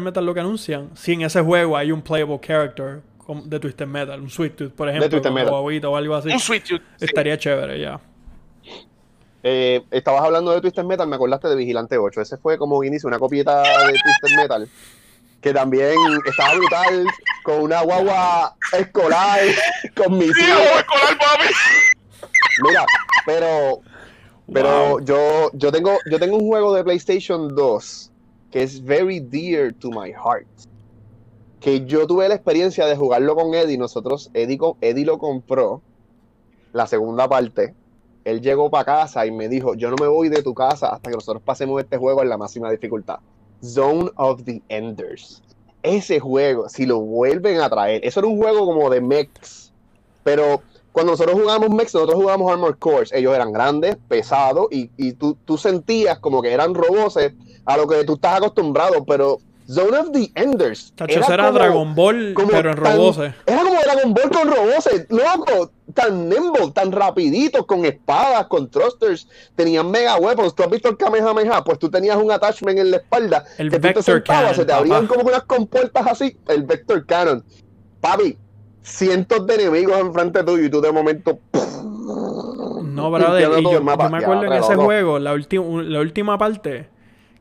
Metal 0.00 0.26
lo 0.26 0.34
que 0.34 0.40
anuncian, 0.40 0.90
si 0.94 1.12
en 1.12 1.22
ese 1.22 1.40
juego 1.40 1.76
hay 1.76 1.92
un 1.92 2.02
playable 2.02 2.40
character 2.40 3.02
de 3.44 3.60
Twister 3.60 3.86
Metal, 3.86 4.20
un 4.20 4.28
Sweet 4.28 4.56
Tooth, 4.56 4.72
por 4.72 4.88
ejemplo, 4.88 5.20
o, 5.52 5.62
o 5.62 5.96
algo 5.96 6.14
así. 6.16 6.30
Un 6.30 6.40
Sweet 6.40 6.64
Tooth. 6.64 6.82
Estaría 7.00 7.38
chévere, 7.38 7.80
ya. 7.80 8.00
Eh, 9.44 9.82
estabas 9.92 10.22
hablando 10.22 10.50
de 10.50 10.60
Twister 10.60 10.84
Metal, 10.84 11.06
me 11.06 11.14
acordaste 11.14 11.46
de 11.48 11.54
Vigilante 11.54 11.96
8. 11.96 12.22
Ese 12.22 12.38
fue 12.38 12.58
como 12.58 12.82
inicio, 12.82 13.06
una 13.06 13.20
copieta 13.20 13.62
de 13.62 13.92
Twister 13.92 14.36
Metal 14.36 14.68
que 15.44 15.52
también 15.52 15.94
estaba 16.24 16.54
brutal, 16.54 17.06
con 17.44 17.60
una 17.60 17.82
guagua 17.82 18.56
escolar, 18.72 19.40
con 19.94 20.18
mis 20.18 20.30
escolar, 20.30 20.84
papi! 21.18 21.54
Mira, 22.66 22.84
pero, 23.26 23.80
pero 24.52 24.98
yo, 25.00 25.50
yo, 25.52 25.70
tengo, 25.70 25.98
yo 26.10 26.18
tengo 26.18 26.36
un 26.36 26.48
juego 26.48 26.74
de 26.74 26.82
PlayStation 26.82 27.54
2 27.54 28.10
que 28.50 28.62
es 28.62 28.82
very 28.82 29.20
dear 29.20 29.72
to 29.72 29.90
my 29.90 30.12
heart. 30.12 30.46
Que 31.60 31.84
yo 31.84 32.06
tuve 32.06 32.28
la 32.28 32.36
experiencia 32.36 32.86
de 32.86 32.96
jugarlo 32.96 33.34
con 33.34 33.52
Eddie. 33.52 33.76
Nosotros, 33.76 34.30
Eddie, 34.32 34.58
Eddie 34.80 35.04
lo 35.04 35.18
compró, 35.18 35.82
la 36.72 36.86
segunda 36.86 37.28
parte. 37.28 37.74
Él 38.24 38.40
llegó 38.40 38.70
para 38.70 38.84
casa 38.84 39.26
y 39.26 39.32
me 39.32 39.48
dijo: 39.48 39.74
Yo 39.74 39.90
no 39.90 39.96
me 40.00 40.06
voy 40.06 40.28
de 40.28 40.42
tu 40.42 40.54
casa 40.54 40.90
hasta 40.94 41.10
que 41.10 41.16
nosotros 41.16 41.42
pasemos 41.42 41.82
este 41.82 41.96
juego 41.96 42.22
en 42.22 42.28
la 42.28 42.38
máxima 42.38 42.70
dificultad. 42.70 43.18
Zone 43.62 44.10
of 44.16 44.44
the 44.44 44.62
Enders. 44.68 45.42
Ese 45.84 46.18
juego, 46.18 46.68
si 46.68 46.86
lo 46.86 46.98
vuelven 46.98 47.60
a 47.60 47.68
traer, 47.68 48.04
eso 48.04 48.20
era 48.20 48.26
un 48.26 48.38
juego 48.38 48.64
como 48.64 48.90
de 48.90 49.00
mechs, 49.00 49.70
pero 50.24 50.62
cuando 50.92 51.12
nosotros 51.12 51.38
jugamos 51.38 51.68
mechs, 51.70 51.94
nosotros 51.94 52.16
jugamos 52.16 52.50
Armored 52.50 52.78
Cores, 52.78 53.12
ellos 53.12 53.34
eran 53.34 53.52
grandes, 53.52 53.96
pesados, 54.08 54.66
y, 54.70 54.90
y 54.96 55.12
tú, 55.12 55.36
tú, 55.44 55.58
sentías 55.58 56.18
como 56.18 56.40
que 56.40 56.52
eran 56.52 56.74
roboses 56.74 57.34
a 57.66 57.76
lo 57.76 57.86
que 57.86 58.02
tú 58.04 58.14
estás 58.14 58.38
acostumbrado, 58.38 59.04
pero 59.04 59.38
Zone 59.66 59.96
of 59.96 60.12
the 60.12 60.30
Enders. 60.34 60.92
era, 61.08 61.50
Dragon 61.50 61.94
Ball, 61.94 62.34
pero 62.50 62.70
en 62.70 62.76
roboses. 62.76 63.34
Era 63.46 63.62
como 63.62 63.80
Dragon 63.80 64.14
Ball 64.14 64.30
con 64.30 64.50
roboses, 64.50 65.06
loco, 65.08 65.70
tan 65.94 66.28
nimble, 66.28 66.70
tan 66.74 66.92
rapiditos, 66.92 67.64
con 67.64 67.84
espadas, 67.86 68.46
con 68.48 68.68
thrusters, 68.70 69.26
tenían 69.54 69.90
mega 69.90 70.16
weapons. 70.16 70.54
Tú 70.54 70.64
has 70.64 70.70
visto 70.70 70.88
el 70.90 70.98
Kamehameha, 70.98 71.64
pues 71.64 71.78
tú 71.78 71.90
tenías 71.90 72.16
un 72.16 72.30
attachment 72.30 72.78
en 72.78 72.90
la 72.90 72.98
espalda. 72.98 73.44
El 73.56 73.70
que 73.70 73.78
Vector 73.78 74.02
tú 74.04 74.06
te 74.06 74.12
sentabas, 74.12 74.56
se 74.56 74.64
te 74.66 74.72
abrían 74.72 75.06
como 75.06 75.22
unas 75.22 75.44
compuertas 75.44 76.06
así, 76.06 76.36
el 76.48 76.64
Vector 76.64 77.06
Cannon. 77.06 77.42
Papi, 78.02 78.36
cientos 78.82 79.46
de 79.46 79.54
enemigos 79.54 79.98
enfrente 79.98 80.44
tuyo 80.44 80.64
y 80.64 80.70
tú 80.70 80.82
de 80.82 80.92
momento. 80.92 81.38
No, 82.82 83.10
brother, 83.10 83.58
y 83.60 83.62
yo, 83.62 83.82
me 83.82 83.92
acuerdo 83.92 84.44
en 84.44 84.52
ese 84.52 84.76
juego, 84.76 85.18
la, 85.18 85.34
la 85.34 86.00
última 86.00 86.36
parte 86.36 86.93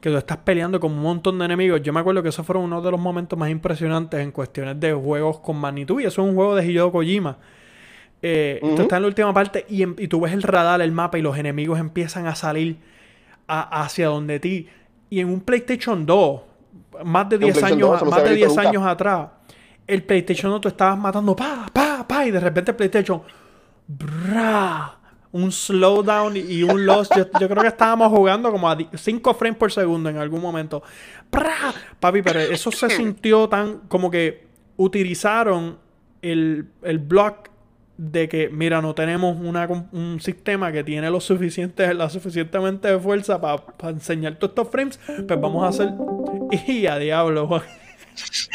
que 0.03 0.09
tú 0.09 0.17
estás 0.17 0.35
peleando 0.39 0.81
con 0.81 0.91
un 0.91 0.99
montón 0.99 1.39
de 1.39 1.45
enemigos. 1.45 1.81
Yo 1.81 1.93
me 1.93 2.01
acuerdo 2.01 2.21
que 2.21 2.27
esos 2.27 2.45
fueron 2.45 2.65
uno 2.65 2.81
de 2.81 2.91
los 2.91 2.99
momentos 2.99 3.39
más 3.39 3.49
impresionantes 3.49 4.19
en 4.19 4.33
cuestiones 4.33 4.77
de 4.77 4.91
juegos 4.91 5.39
con 5.39 5.55
magnitud. 5.55 6.01
Y 6.01 6.03
eso 6.03 6.21
es 6.21 6.27
un 6.27 6.35
juego 6.35 6.57
de 6.57 6.65
Hideo 6.65 6.91
Kojima. 6.91 7.37
Eh, 8.21 8.59
Tú 8.61 8.81
estás 8.81 8.97
en 8.97 9.03
la 9.03 9.07
última 9.07 9.33
parte 9.33 9.65
y, 9.69 9.83
y, 9.83 10.07
tú 10.09 10.19
ves 10.19 10.33
el 10.33 10.43
radar, 10.43 10.81
el 10.81 10.91
mapa 10.91 11.17
y 11.17 11.21
los 11.21 11.37
enemigos 11.37 11.79
empiezan 11.79 12.27
a 12.27 12.35
salir 12.35 12.79
hacia 13.47 14.07
donde 14.07 14.41
ti. 14.41 14.67
Y 15.09 15.21
en 15.21 15.29
un 15.29 15.39
PlayStation 15.39 16.05
2, 16.05 16.41
más 17.05 17.29
de 17.29 17.37
10 17.37 17.63
años, 17.63 18.03
más 18.03 18.23
de 18.25 18.35
10 18.35 18.57
años 18.57 18.85
atrás, 18.85 19.29
el 19.87 20.03
PlayStation 20.03 20.51
2 20.51 20.59
tú 20.59 20.67
estabas 20.67 20.97
matando 20.97 21.33
pa, 21.33 21.67
pa, 21.71 22.05
pa, 22.05 22.25
y 22.25 22.31
de 22.31 22.41
repente 22.41 22.71
el 22.71 22.75
PlayStation, 22.75 23.21
bra, 23.87 24.97
un 25.33 25.51
slowdown 25.51 26.37
y 26.37 26.63
un 26.63 26.85
loss. 26.85 27.09
Yo, 27.15 27.29
creo 27.29 27.61
que 27.61 27.67
estábamos 27.67 28.07
jugando 28.09 28.51
como 28.51 28.69
a 28.69 28.77
5 28.93 29.33
frames 29.33 29.57
por 29.57 29.71
segundo 29.71 30.09
en 30.09 30.17
algún 30.17 30.41
momento. 30.41 30.81
¡Pra! 31.29 31.73
Papi, 31.99 32.21
pero 32.21 32.39
eso 32.39 32.71
se 32.71 32.89
sintió 32.95 33.49
tan 33.49 33.79
como 33.87 34.09
que 34.09 34.47
utilizaron 34.77 35.77
el, 36.21 36.67
el 36.83 36.99
block 36.99 37.49
de 37.97 38.27
que, 38.29 38.49
mira, 38.49 38.81
no 38.81 38.95
tenemos 38.95 39.37
un 39.37 40.19
sistema 40.19 40.71
que 40.71 40.83
tiene 40.83 41.09
lo 41.09 41.19
suficiente, 41.19 41.93
la 41.93 42.09
suficientemente 42.09 42.87
de 42.87 42.99
fuerza 42.99 43.39
para 43.39 43.63
enseñar 43.89 44.35
todos 44.35 44.51
estos 44.51 44.69
frames, 44.69 44.99
pues 45.05 45.41
vamos 45.41 45.63
a 45.63 45.67
hacer. 45.67 45.93
Y 46.67 46.85
a 46.87 46.97
diablo, 46.97 47.61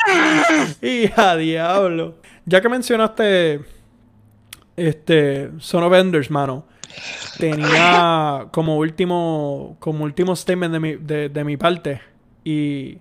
y 0.82 1.10
a 1.16 1.36
diablo. 1.36 2.16
Ya 2.46 2.60
que 2.60 2.68
mencionaste 2.68 3.60
este, 4.78 5.50
Son 5.58 5.82
of 5.82 5.92
Enders, 5.92 6.30
mano. 6.30 6.64
Tenía 7.38 8.48
como 8.50 8.78
último, 8.78 9.76
como 9.78 10.04
último 10.04 10.34
statement 10.34 10.72
de 10.72 10.80
mi, 10.80 10.96
de, 10.96 11.44
mi 11.44 11.56
parte. 11.56 12.00
Y, 12.44 12.98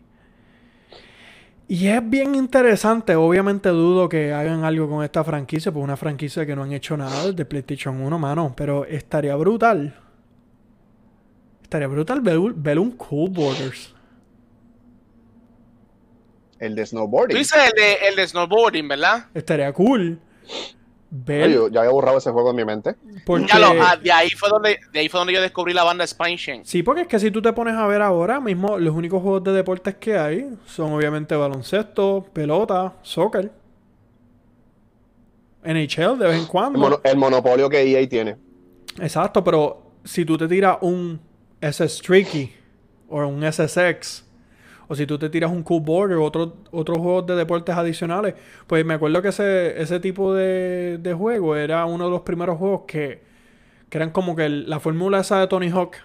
y 1.67 1.88
es 1.88 2.09
bien 2.09 2.36
interesante. 2.36 3.15
Obviamente 3.15 3.69
dudo 3.69 4.09
que 4.09 4.34
hagan 4.34 4.63
algo 4.63 4.89
con 4.89 5.03
esta 5.03 5.23
franquicia, 5.23 5.71
pues 5.71 5.84
una 5.84 5.97
franquicia 5.97 6.45
que 6.45 6.55
no 6.55 6.63
han 6.63 6.73
hecho 6.73 6.97
nada 6.97 7.32
de 7.32 7.45
PlayStation 7.45 8.01
1, 8.01 8.19
mano. 8.19 8.53
Pero 8.55 8.86
estaría 8.86 9.36
brutal. 9.36 9.95
Estaría 11.63 11.88
brutal 11.88 12.21
ver, 12.21 12.80
un 12.80 12.91
Cool 12.91 13.30
Borders. 13.30 13.93
El 16.59 16.75
de 16.75 16.86
snowboarding. 16.86 17.36
Tú 17.36 17.38
dices 17.38 17.59
el 17.65 17.71
de, 17.80 17.93
el 18.09 18.15
de 18.15 18.28
snowboarding, 18.28 18.88
¿verdad? 18.88 19.28
Estaría 19.36 19.71
cool 19.73 20.19
yo 21.10 21.70
ya 21.70 21.82
había 21.82 21.91
borrado 21.91 22.18
ese 22.18 22.32
juego 22.32 22.49
en 22.51 22.55
mi 22.55 22.66
mente. 22.66 22.95
Ah, 23.51 23.97
de, 24.01 24.12
ahí 24.12 24.30
fue 24.32 24.49
donde, 24.49 24.80
de 24.91 24.99
ahí 24.99 25.10
fue 25.10 25.20
donde 25.20 25.34
yo 25.34 25.41
descubrí 25.41 25.74
la 25.74 25.84
banda 25.84 26.05
Spine 26.05 26.62
Sí, 26.64 26.84
porque 26.84 27.01
es 27.01 27.08
que 27.08 27.20
si 27.20 27.32
tú 27.32 27.41
te 27.41 27.53
pones 27.53 27.76
a 27.76 27.88
ver 27.88 28.01
ahora 28.01 28.39
mismo, 28.39 28.78
los 28.78 28.93
únicos 28.93 29.22
juegos 29.22 29.43
de 29.43 29.53
deportes 29.53 29.95
que 29.95 30.18
hay 30.18 30.49
son 30.66 30.91
obviamente 30.93 31.36
baloncesto, 31.36 32.26
pelota, 32.34 32.93
soccer. 33.01 33.51
NHL 35.64 36.17
de 36.17 36.28
vez 36.28 36.38
en 36.38 36.46
cuando. 36.46 37.01
El, 37.04 37.17
monopolio 37.17 37.70
que 37.70 37.82
EA 37.82 38.08
tiene. 38.08 38.38
Exacto, 39.00 39.43
pero 39.43 39.92
si 40.04 40.25
tú 40.25 40.38
te 40.38 40.47
tiras 40.47 40.78
un 40.82 41.20
SS 41.62 42.01
Tricky 42.01 42.54
o 43.09 43.25
un 43.25 43.43
SSX 43.51 44.26
o 44.88 44.96
si 44.96 45.05
tú 45.05 45.18
te 45.18 45.30
tiras 45.30 45.51
un 45.51 45.64
Cool 45.64 45.82
Border 45.82 46.18
o 46.18 46.24
otro, 46.24 46.58
otros 46.72 46.97
juegos 46.97 47.28
de 47.28 47.36
deportes 47.36 47.76
adicionales, 47.76 48.36
pues 48.68 48.86
me 48.86 48.93
acuerdo 48.93 49.22
que 49.22 49.30
ese, 49.30 49.82
ese 49.82 50.00
tipo 50.00 50.34
de, 50.34 50.97
de 51.00 51.14
juego 51.14 51.55
era 51.55 51.86
uno 51.86 52.05
de 52.05 52.12
los 52.12 52.22
primeros 52.22 52.58
juegos 52.58 52.82
que, 52.88 53.22
que 53.89 53.97
eran 53.97 54.12
como 54.12 54.36
que 54.36 54.50
la 54.50 54.80
fórmula 54.80 55.20
esa 55.20 55.39
de 55.39 55.47
Tony 55.47 55.70
Hawk, 55.70 55.96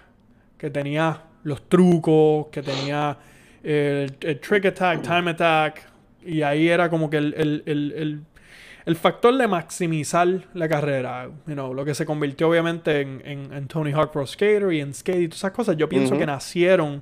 que 0.57 0.69
tenía 0.69 1.23
los 1.43 1.67
trucos, 1.67 2.47
que 2.47 2.61
tenía 2.61 3.17
el, 3.63 4.17
trick 4.41 4.65
attack, 4.65 5.01
time 5.01 5.31
attack, 5.31 5.81
y 6.25 6.41
ahí 6.41 6.67
era 6.69 6.89
como 6.89 7.09
que 7.09 7.17
el, 7.17 8.95
factor 8.95 9.37
de 9.37 9.47
maximizar 9.47 10.27
la 10.53 10.67
carrera, 10.67 11.29
you 11.47 11.53
know, 11.53 11.73
lo 11.73 11.83
que 11.85 11.93
se 11.93 12.05
convirtió 12.05 12.49
obviamente 12.49 13.01
en, 13.01 13.21
en, 13.25 13.67
Tony 13.67 13.91
Hawk 13.91 14.11
Pro 14.11 14.25
Skater 14.25 14.71
y 14.71 14.79
en 14.79 14.93
Skate 14.93 15.21
y 15.21 15.27
todas 15.27 15.39
esas 15.39 15.51
cosas, 15.51 15.77
yo 15.77 15.89
pienso 15.89 16.17
que 16.17 16.25
nacieron 16.25 17.01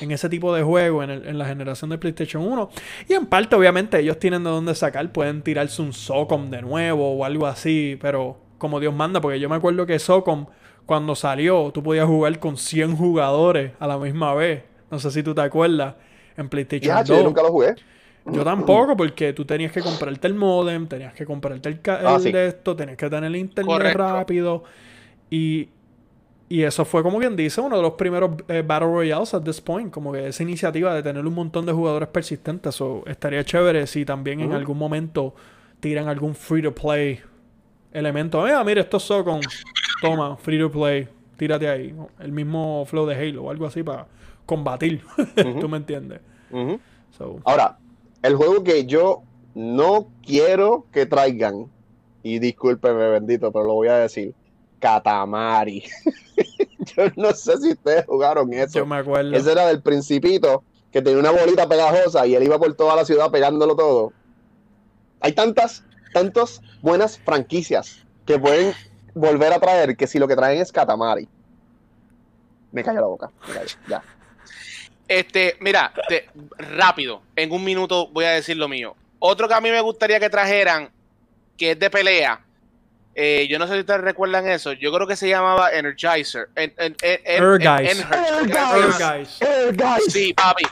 en 0.00 0.10
ese 0.10 0.28
tipo 0.28 0.54
de 0.54 0.62
juego 0.62 1.02
en, 1.02 1.10
en, 1.10 1.38
la 1.38 1.46
generación 1.46 1.90
de 1.90 1.98
PlayStation 1.98 2.42
1. 2.42 2.70
Y 3.08 3.14
en 3.14 3.26
parte, 3.26 3.56
obviamente, 3.56 3.98
ellos 3.98 4.18
tienen 4.18 4.44
de 4.44 4.50
dónde 4.50 4.74
sacar. 4.74 5.10
Pueden 5.12 5.42
tirarse 5.42 5.82
un 5.82 5.92
Socom 5.92 6.50
de 6.50 6.62
nuevo 6.62 7.12
o 7.16 7.24
algo 7.24 7.46
así, 7.46 7.98
pero 8.00 8.38
como 8.58 8.78
Dios 8.80 8.94
manda, 8.94 9.20
porque 9.20 9.40
yo 9.40 9.48
me 9.48 9.56
acuerdo 9.56 9.86
que 9.86 9.98
Socom, 9.98 10.46
cuando 10.86 11.14
salió, 11.14 11.70
tú 11.72 11.82
podías 11.82 12.06
jugar 12.06 12.38
con 12.38 12.56
100 12.56 12.96
jugadores 12.96 13.72
a 13.78 13.86
la 13.86 13.98
misma 13.98 14.34
vez. 14.34 14.64
No 14.90 14.98
sé 14.98 15.10
si 15.10 15.22
tú 15.22 15.34
te 15.34 15.40
acuerdas. 15.42 15.94
En 16.36 16.48
PlayStation 16.48 16.96
2. 16.96 17.08
Yo 17.08 17.24
nunca 17.24 17.42
lo 17.42 17.50
jugué. 17.50 17.74
Yo 18.26 18.44
tampoco, 18.44 18.96
porque 18.96 19.32
tú 19.32 19.44
tenías 19.44 19.72
que 19.72 19.80
comprarte 19.80 20.26
el 20.26 20.34
modem, 20.34 20.86
tenías 20.86 21.12
que 21.14 21.24
comprarte 21.24 21.68
el, 21.68 21.80
Ah, 21.88 22.14
el 22.16 22.22
sí. 22.22 22.32
de 22.32 22.48
esto, 22.48 22.76
tenías 22.76 22.96
que 22.96 23.08
tener 23.08 23.24
el 23.24 23.36
internet 23.36 23.66
Correcto. 23.66 23.98
rápido. 23.98 24.64
Y, 25.30 25.68
y 26.52 26.64
eso 26.64 26.84
fue 26.84 27.04
como 27.04 27.20
quien 27.20 27.36
dice 27.36 27.60
uno 27.60 27.76
de 27.76 27.82
los 27.82 27.92
primeros 27.92 28.32
eh, 28.48 28.64
Battle 28.66 28.88
Royales 28.88 29.32
at 29.34 29.42
this 29.42 29.60
point. 29.60 29.92
Como 29.92 30.10
que 30.10 30.26
esa 30.26 30.42
iniciativa 30.42 30.92
de 30.92 31.00
tener 31.00 31.24
un 31.24 31.32
montón 31.32 31.64
de 31.64 31.72
jugadores 31.72 32.08
persistentes. 32.08 32.74
So, 32.74 33.04
estaría 33.06 33.44
chévere 33.44 33.86
si 33.86 34.04
también 34.04 34.40
en 34.40 34.52
algún 34.52 34.76
momento 34.76 35.32
tiran 35.78 36.08
algún 36.08 36.34
free 36.34 36.60
to 36.60 36.74
play 36.74 37.20
elemento. 37.92 38.44
Ah, 38.44 38.64
mira, 38.64 38.80
esto 38.80 38.96
es 38.96 39.04
Socon. 39.04 39.40
Toma, 40.02 40.36
free 40.38 40.58
to 40.58 40.68
play. 40.68 41.06
Tírate 41.36 41.68
ahí. 41.68 41.94
El 42.18 42.32
mismo 42.32 42.84
flow 42.84 43.06
de 43.06 43.14
Halo 43.14 43.44
o 43.44 43.50
algo 43.52 43.66
así 43.66 43.84
para 43.84 44.08
combatir. 44.44 45.04
¿Tú 45.60 45.68
me 45.68 45.76
entiendes? 45.76 46.20
So, 47.16 47.38
Ahora, 47.44 47.78
el 48.24 48.34
juego 48.34 48.64
que 48.64 48.86
yo 48.86 49.22
no 49.54 50.08
quiero 50.26 50.86
que 50.90 51.06
traigan, 51.06 51.70
y 52.24 52.40
discúlpeme, 52.40 53.08
bendito, 53.08 53.52
pero 53.52 53.66
lo 53.66 53.74
voy 53.74 53.86
a 53.86 53.98
decir, 53.98 54.34
Katamari. 54.80 55.84
yo 56.96 57.04
no 57.16 57.32
sé 57.32 57.56
si 57.58 57.72
ustedes 57.72 58.04
jugaron 58.06 58.52
eso. 58.52 58.78
yo 58.80 58.86
me 58.86 58.96
acuerdo. 58.96 59.36
Ese 59.36 59.52
era 59.52 59.66
del 59.66 59.82
principito, 59.82 60.64
que 60.92 61.02
tenía 61.02 61.18
una 61.18 61.30
bolita 61.30 61.68
pegajosa 61.68 62.26
y 62.26 62.34
él 62.34 62.42
iba 62.42 62.58
por 62.58 62.74
toda 62.74 62.96
la 62.96 63.04
ciudad 63.04 63.30
pegándolo 63.30 63.76
todo. 63.76 64.12
Hay 65.20 65.32
tantas, 65.32 65.84
tantas 66.12 66.60
buenas 66.82 67.18
franquicias 67.18 68.04
que 68.26 68.38
pueden 68.38 68.74
volver 69.14 69.52
a 69.52 69.60
traer 69.60 69.96
que 69.96 70.06
si 70.06 70.18
lo 70.18 70.26
que 70.26 70.36
traen 70.36 70.60
es 70.60 70.72
Katamari. 70.72 71.28
Me 72.72 72.82
cayó 72.84 73.00
la 73.00 73.06
boca. 73.06 73.30
me 73.48 73.54
cayó, 73.54 73.76
ya. 73.88 74.02
Este, 75.08 75.56
mira, 75.60 75.92
te- 76.08 76.28
rápido, 76.76 77.20
en 77.34 77.50
un 77.50 77.64
minuto 77.64 78.06
voy 78.08 78.24
a 78.24 78.30
decir 78.30 78.56
lo 78.56 78.68
mío. 78.68 78.94
Otro 79.18 79.48
que 79.48 79.54
a 79.54 79.60
mí 79.60 79.70
me 79.70 79.80
gustaría 79.80 80.20
que 80.20 80.30
trajeran, 80.30 80.90
que 81.56 81.72
es 81.72 81.78
de 81.78 81.90
pelea. 81.90 82.40
Eh, 83.14 83.46
yo 83.50 83.58
no 83.58 83.66
sé 83.66 83.74
si 83.74 83.80
ustedes 83.80 84.00
recuerdan 84.00 84.48
eso. 84.48 84.72
Yo 84.72 84.92
creo 84.92 85.06
que 85.06 85.16
se 85.16 85.28
llamaba 85.28 85.70
Energizer. 85.72 86.48
En, 86.54 86.72
en, 86.78 86.96
en, 87.02 87.20
Erguys. 87.24 88.06
Erguys. 89.40 90.12
Sí, 90.12 90.32
papi. 90.34 90.64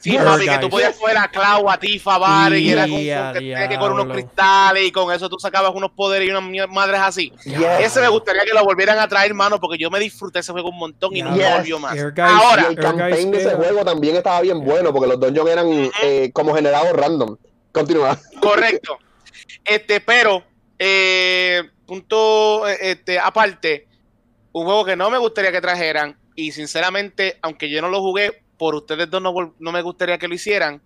Sí, 0.00 0.16
papi, 0.16 0.46
que 0.46 0.58
tú 0.58 0.70
podías 0.70 0.96
coger 0.96 1.18
a 1.18 1.28
Clau, 1.28 1.68
a 1.68 1.76
Tifa, 1.78 2.14
a 2.14 2.18
Vare, 2.18 2.60
y 2.60 2.70
era 2.70 2.82
con, 2.82 2.92
con 2.92 3.02
Ya, 3.02 3.32
que 3.32 3.40
tenía 3.40 3.68
que 3.68 3.76
coger 3.78 3.92
unos 3.92 4.12
cristales 4.12 4.86
y 4.86 4.92
con 4.92 5.12
eso 5.12 5.28
tú 5.28 5.38
sacabas 5.40 5.72
unos 5.74 5.90
poderes 5.90 6.28
y 6.28 6.30
unas 6.30 6.68
madres 6.68 7.00
así. 7.00 7.32
Ese 7.80 8.00
me 8.00 8.08
gustaría 8.08 8.44
que 8.44 8.54
lo 8.54 8.62
volvieran 8.64 8.98
a 9.00 9.08
traer, 9.08 9.34
mano, 9.34 9.58
porque 9.58 9.76
yo 9.76 9.90
me 9.90 9.98
disfruté 9.98 10.38
ese 10.38 10.52
juego 10.52 10.68
un 10.70 10.78
montón 10.78 11.16
y 11.16 11.22
no 11.22 11.32
me 11.32 11.38
Yes. 11.38 11.56
volvió 11.56 11.78
más. 11.80 11.98
Ahora, 11.98 12.62
Y 12.62 12.74
el 12.74 12.76
campaign 12.76 13.32
de 13.32 13.38
ese 13.38 13.54
juego 13.56 13.84
también 13.84 14.14
estaba 14.16 14.40
bien 14.40 14.64
bueno 14.64 14.92
porque 14.92 15.08
los 15.08 15.18
dungeons 15.18 15.50
eran 15.50 15.90
eh, 16.02 16.30
como 16.32 16.54
generados 16.54 16.92
random. 16.92 17.36
Continúa. 17.72 18.16
Correcto. 18.40 18.98
Este, 19.64 20.00
pero, 20.00 20.44
eh, 20.78 21.62
punto 21.86 22.68
eh, 22.68 22.78
este, 22.80 23.18
aparte, 23.18 23.88
un 24.52 24.64
juego 24.64 24.84
que 24.84 24.96
no 24.96 25.10
me 25.10 25.18
gustaría 25.18 25.52
que 25.52 25.60
trajeran, 25.60 26.16
y 26.34 26.52
sinceramente, 26.52 27.38
aunque 27.42 27.68
yo 27.68 27.80
no 27.80 27.88
lo 27.88 28.00
jugué, 28.00 28.42
por 28.56 28.74
ustedes 28.74 29.08
dos 29.08 29.22
no, 29.22 29.54
no 29.58 29.72
me 29.72 29.82
gustaría 29.82 30.18
que 30.18 30.28
lo 30.28 30.34
hicieran, 30.34 30.80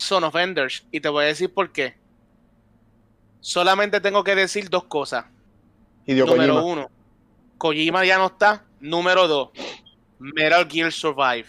Son 0.00 0.24
of 0.24 0.34
Enders. 0.34 0.84
Y 0.90 1.00
te 1.00 1.08
voy 1.08 1.24
a 1.24 1.28
decir 1.28 1.52
por 1.52 1.70
qué. 1.72 1.94
Solamente 3.40 4.00
tengo 4.00 4.24
que 4.24 4.34
decir 4.34 4.68
dos 4.70 4.84
cosas. 4.84 5.26
Hideo 6.06 6.26
Número 6.26 6.54
Kojima. 6.54 6.72
uno, 6.72 6.90
Kojima 7.58 8.04
ya 8.04 8.18
no 8.18 8.26
está. 8.26 8.64
Número 8.80 9.28
dos, 9.28 9.50
Metal 10.18 10.66
Gear 10.68 10.90
Survive. 10.90 11.46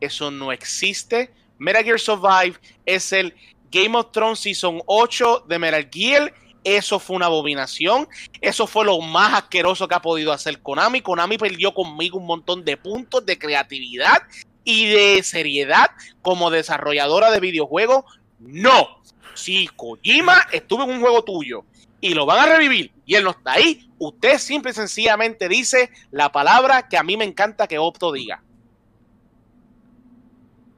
Eso 0.00 0.30
no 0.30 0.50
existe. 0.52 1.30
Metal 1.58 1.84
Gear 1.84 2.00
Survive 2.00 2.58
es 2.86 3.12
el 3.12 3.34
Game 3.70 3.96
of 3.96 4.10
Thrones 4.10 4.40
Season 4.40 4.82
8 4.86 5.44
de 5.46 5.58
Metal 5.58 5.88
Gear. 5.90 6.34
Eso 6.64 6.98
fue 6.98 7.16
una 7.16 7.26
abominación. 7.26 8.08
Eso 8.40 8.66
fue 8.66 8.84
lo 8.84 9.00
más 9.00 9.34
asqueroso 9.34 9.88
que 9.88 9.94
ha 9.94 10.02
podido 10.02 10.32
hacer 10.32 10.60
Konami. 10.60 11.00
Konami 11.00 11.38
perdió 11.38 11.74
conmigo 11.74 12.18
un 12.18 12.26
montón 12.26 12.64
de 12.64 12.76
puntos 12.76 13.24
de 13.26 13.38
creatividad 13.38 14.22
y 14.64 14.86
de 14.86 15.22
seriedad 15.22 15.90
como 16.22 16.50
desarrolladora 16.50 17.30
de 17.30 17.40
videojuegos. 17.40 18.04
No. 18.38 19.02
Si 19.34 19.68
Kojima 19.76 20.46
estuvo 20.52 20.84
en 20.84 20.90
un 20.90 21.00
juego 21.00 21.24
tuyo 21.24 21.64
y 22.00 22.14
lo 22.14 22.26
van 22.26 22.40
a 22.40 22.46
revivir 22.46 22.92
y 23.06 23.14
él 23.14 23.24
no 23.24 23.30
está 23.30 23.52
ahí, 23.52 23.88
usted 23.98 24.38
simple 24.38 24.72
y 24.72 24.74
sencillamente 24.74 25.48
dice 25.48 25.90
la 26.10 26.30
palabra 26.30 26.88
que 26.88 26.96
a 26.96 27.02
mí 27.02 27.16
me 27.16 27.24
encanta 27.24 27.66
que 27.66 27.78
Opto 27.78 28.12
diga. 28.12 28.42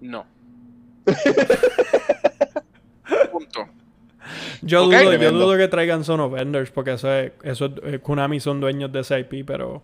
No. 0.00 0.26
Punto. 3.32 3.68
Yo, 4.62 4.84
dudo, 4.86 5.12
yo 5.14 5.30
dudo 5.32 5.56
que 5.56 5.68
traigan 5.68 6.04
Son 6.04 6.20
of 6.20 6.36
Enders 6.38 6.70
porque 6.70 6.92
eso 6.92 7.12
es, 7.12 7.32
eso 7.42 7.66
es- 7.66 7.94
eh, 7.94 7.98
Konami 8.00 8.40
son 8.40 8.60
dueños 8.60 8.90
de 8.92 9.00
ese 9.00 9.18
IP, 9.20 9.44
pero. 9.46 9.82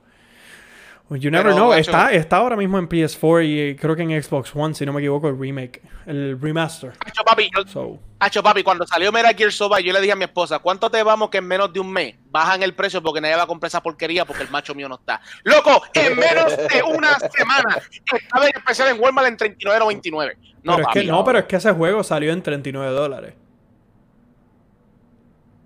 You 1.13 1.29
never 1.29 1.47
Pero, 1.47 1.57
know. 1.57 1.69
macho- 1.71 1.81
Está, 1.81 2.13
está 2.13 2.37
ahora 2.37 2.55
mismo 2.55 2.79
en 2.79 2.89
PS4 2.89 3.43
y 3.45 3.59
eh, 3.59 3.77
creo 3.77 3.97
que 3.97 4.03
en 4.03 4.23
Xbox 4.23 4.55
One, 4.55 4.75
si 4.75 4.87
no 4.87 4.93
me 4.93 5.01
equivoco, 5.01 5.29
el 5.29 5.37
remake, 5.37 5.83
el 6.07 6.41
remaster. 6.41 6.93
Hacho 7.05 7.25
papi, 7.25 7.51
yo- 7.53 7.67
So, 7.67 7.99
Hacho, 8.21 8.45
papi, 8.45 8.63
cuando 8.63 8.87
salió 8.87 9.11
Metal 9.11 9.35
Gear 9.35 9.51
Survive, 9.51 9.83
yo 9.83 9.93
le 9.93 10.01
dije 10.01 10.13
a 10.13 10.17
mi 10.17 10.23
esposa, 10.23 10.61
¿cuánto 10.61 10.89
te 10.89 11.03
vamos 11.03 11.29
que 11.31 11.39
en 11.39 11.49
menos 11.49 11.73
de 11.73 11.81
un 11.81 11.91
mes 11.91 12.15
bajan 12.31 12.63
el 12.63 12.75
precio 12.75 13.03
porque 13.03 13.21
nadie 13.21 13.35
va 13.35 13.43
a 13.43 13.47
comprar 13.49 13.67
esa 13.67 13.83
porquería 13.83 14.25
porque 14.25 14.45
el 14.45 14.51
macho 14.51 14.73
mío 14.73 14.89
no 14.89 14.95
está? 14.97 15.21
Loco, 15.43 15.83
en 15.95 16.17
menos 16.17 16.57
de 16.57 16.81
una 16.85 17.19
semana 17.19 17.79
estaba 18.15 18.45
en 18.47 18.53
especial 18.57 18.95
en 18.95 19.01
Walmart 19.03 19.27
en 19.27 19.37
39.99. 19.37 20.37
No, 20.63 20.77
pero 20.77 20.89
es 20.95 21.07
no, 21.09 21.25
pero 21.25 21.39
es 21.41 21.45
que 21.47 21.57
ese 21.57 21.73
juego 21.73 22.05
salió 22.05 22.33
en 22.33 22.41
39 22.41 22.93
dólares. 22.93 23.35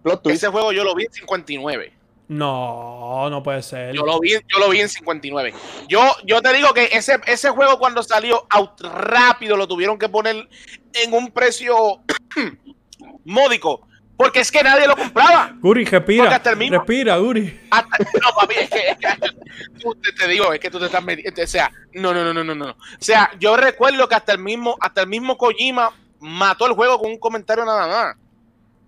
Plot 0.04 0.22
twist. 0.22 0.36
ese 0.44 0.52
juego 0.52 0.70
yo 0.70 0.84
lo 0.84 0.94
vi 0.94 1.06
en 1.06 1.12
59. 1.12 1.92
No, 2.28 3.28
no 3.30 3.42
puede 3.42 3.62
ser. 3.62 3.94
Yo 3.94 4.04
lo 4.06 4.18
vi, 4.20 4.30
yo 4.32 4.58
lo 4.58 4.70
vi 4.70 4.80
en 4.80 4.88
59. 4.88 5.52
Yo, 5.88 6.00
yo 6.24 6.40
te 6.40 6.52
digo 6.54 6.72
que 6.72 6.88
ese, 6.92 7.18
ese 7.26 7.50
juego 7.50 7.78
cuando 7.78 8.02
salió 8.02 8.46
out 8.50 8.80
rápido 8.80 9.56
lo 9.56 9.66
tuvieron 9.68 9.98
que 9.98 10.08
poner 10.08 10.48
en 10.94 11.12
un 11.12 11.30
precio 11.32 12.00
módico. 13.24 13.86
Porque 14.16 14.40
es 14.40 14.52
que 14.52 14.62
nadie 14.62 14.86
lo 14.86 14.96
compraba. 14.96 15.52
Guri, 15.60 15.82
Porque 15.84 15.98
respira. 15.98 16.36
hasta 16.36 16.50
el 16.50 16.56
mismo- 16.56 16.78
Respira, 16.78 17.16
Guri. 17.16 17.60
Hasta- 17.68 17.98
no, 18.22 18.32
papi, 18.40 18.54
es 18.60 18.70
que, 18.70 18.88
es 18.90 18.96
que- 18.96 19.80
tú- 19.80 19.94
te, 19.96 20.12
te 20.12 20.28
digo, 20.28 20.52
es 20.52 20.60
que 20.60 20.70
tú 20.70 20.78
te 20.78 20.86
estás 20.86 21.02
metiendo. 21.02 21.42
O 21.42 21.46
sea, 21.48 21.70
no, 21.94 22.14
no, 22.14 22.22
no, 22.22 22.32
no, 22.32 22.44
no, 22.44 22.54
no. 22.54 22.70
O 22.70 22.76
sea, 23.00 23.32
yo 23.40 23.56
recuerdo 23.56 24.08
que 24.08 24.14
hasta 24.14 24.32
el 24.32 24.38
mismo, 24.38 24.76
hasta 24.80 25.00
el 25.00 25.08
mismo 25.08 25.36
Kojima 25.36 25.90
mató 26.20 26.66
el 26.66 26.74
juego 26.74 26.98
con 27.00 27.10
un 27.10 27.18
comentario 27.18 27.64
nada 27.64 27.86
más. 27.88 28.16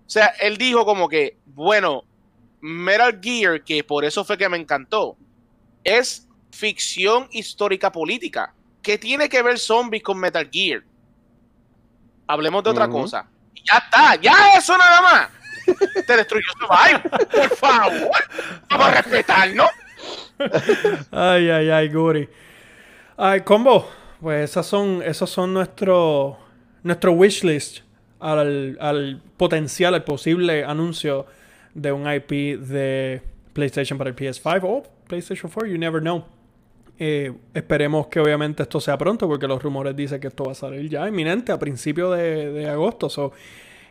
O 0.07 0.09
sea, 0.09 0.27
él 0.39 0.57
dijo 0.57 0.85
como 0.85 1.09
que, 1.09 1.37
bueno, 1.45 2.05
Metal 2.61 3.19
Gear, 3.21 3.61
que 3.61 3.83
por 3.83 4.05
eso 4.05 4.23
fue 4.23 4.37
que 4.37 4.47
me 4.47 4.55
encantó, 4.55 5.17
es 5.83 6.25
ficción 6.49 7.27
histórica 7.31 7.91
política. 7.91 8.53
¿Qué 8.81 8.97
tiene 8.97 9.27
que 9.27 9.41
ver 9.41 9.59
zombies 9.59 10.01
con 10.01 10.17
Metal 10.17 10.49
Gear? 10.49 10.81
Hablemos 12.25 12.63
de 12.63 12.69
otra 12.69 12.87
cosa. 12.87 13.27
Y 13.53 13.61
Ya 13.67 13.79
está, 13.79 14.15
ya 14.15 14.53
eso 14.57 14.77
nada 14.77 15.01
más. 15.01 15.29
Te 16.07 16.15
destruyó 16.15 16.45
Survive. 16.57 17.09
Por 17.27 17.57
favor. 17.57 18.17
Vamos 18.69 18.87
a 18.87 18.91
respetarnos. 19.01 19.69
Ay, 21.11 21.49
ay, 21.49 21.69
ay, 21.69 21.89
Guri. 21.89 22.29
Ay, 23.17 23.41
combo. 23.41 23.89
Pues 24.21 24.51
esas 24.51 24.65
son, 24.65 25.01
esos 25.03 25.29
son 25.29 25.53
nuestro, 25.53 26.39
nuestro 26.81 27.11
wishlist 27.11 27.86
al, 28.19 28.77
al 28.79 29.21
potencial, 29.37 29.93
al 29.93 30.03
posible 30.03 30.63
anuncio 30.63 31.25
de 31.73 31.91
un 31.91 32.11
IP 32.11 32.59
de 32.59 33.21
PlayStation 33.53 33.97
para 33.97 34.09
el 34.09 34.15
PS5 34.15 34.61
o 34.63 34.83
PlayStation 35.07 35.51
4, 35.51 35.69
you 35.69 35.77
never 35.77 36.01
know. 36.01 36.25
Eh, 36.99 37.31
esperemos 37.53 38.07
que 38.07 38.19
obviamente 38.19 38.63
esto 38.63 38.81
sea 38.81 38.97
pronto 38.97 39.27
porque 39.27 39.47
los 39.47 39.61
rumores 39.61 39.95
dicen 39.95 40.19
que 40.19 40.27
esto 40.27 40.45
va 40.45 40.53
a 40.53 40.55
salir 40.55 40.89
ya 40.89 41.07
inminente 41.07 41.51
a 41.51 41.59
principios 41.59 42.17
de, 42.17 42.51
de 42.51 42.69
agosto. 42.69 43.09
So, 43.09 43.31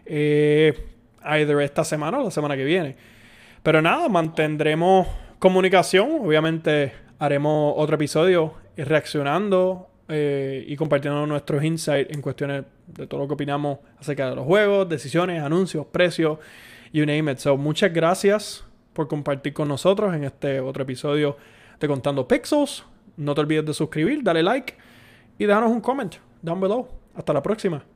eh, 0.04 0.74
either 1.22 1.60
esta 1.60 1.84
semana 1.84 2.18
o 2.18 2.24
la 2.24 2.30
semana 2.30 2.56
que 2.56 2.64
viene. 2.64 2.96
Pero 3.62 3.82
nada, 3.82 4.08
mantendremos 4.08 5.06
comunicación. 5.38 6.18
Obviamente 6.20 6.92
haremos 7.18 7.74
otro 7.76 7.96
episodio 7.96 8.54
reaccionando 8.76 9.85
eh, 10.08 10.64
y 10.66 10.76
compartiendo 10.76 11.26
nuestros 11.26 11.62
insights 11.64 12.14
en 12.14 12.22
cuestiones 12.22 12.64
de 12.86 13.06
todo 13.06 13.20
lo 13.20 13.26
que 13.26 13.34
opinamos 13.34 13.78
acerca 13.98 14.30
de 14.30 14.36
los 14.36 14.44
juegos, 14.44 14.88
decisiones, 14.88 15.42
anuncios, 15.42 15.86
precios, 15.86 16.38
you 16.92 17.04
name 17.04 17.32
it. 17.32 17.38
So, 17.38 17.56
muchas 17.56 17.92
gracias 17.92 18.64
por 18.92 19.08
compartir 19.08 19.52
con 19.52 19.68
nosotros 19.68 20.14
en 20.14 20.24
este 20.24 20.60
otro 20.60 20.84
episodio 20.84 21.36
de 21.80 21.88
Contando 21.88 22.26
Pixels. 22.26 22.84
No 23.16 23.34
te 23.34 23.40
olvides 23.40 23.66
de 23.66 23.74
suscribir, 23.74 24.22
dale 24.22 24.42
like 24.42 24.74
y 25.38 25.44
déjanos 25.44 25.70
un 25.70 25.80
comment 25.80 26.14
down 26.42 26.60
below. 26.60 26.88
Hasta 27.14 27.32
la 27.32 27.42
próxima. 27.42 27.95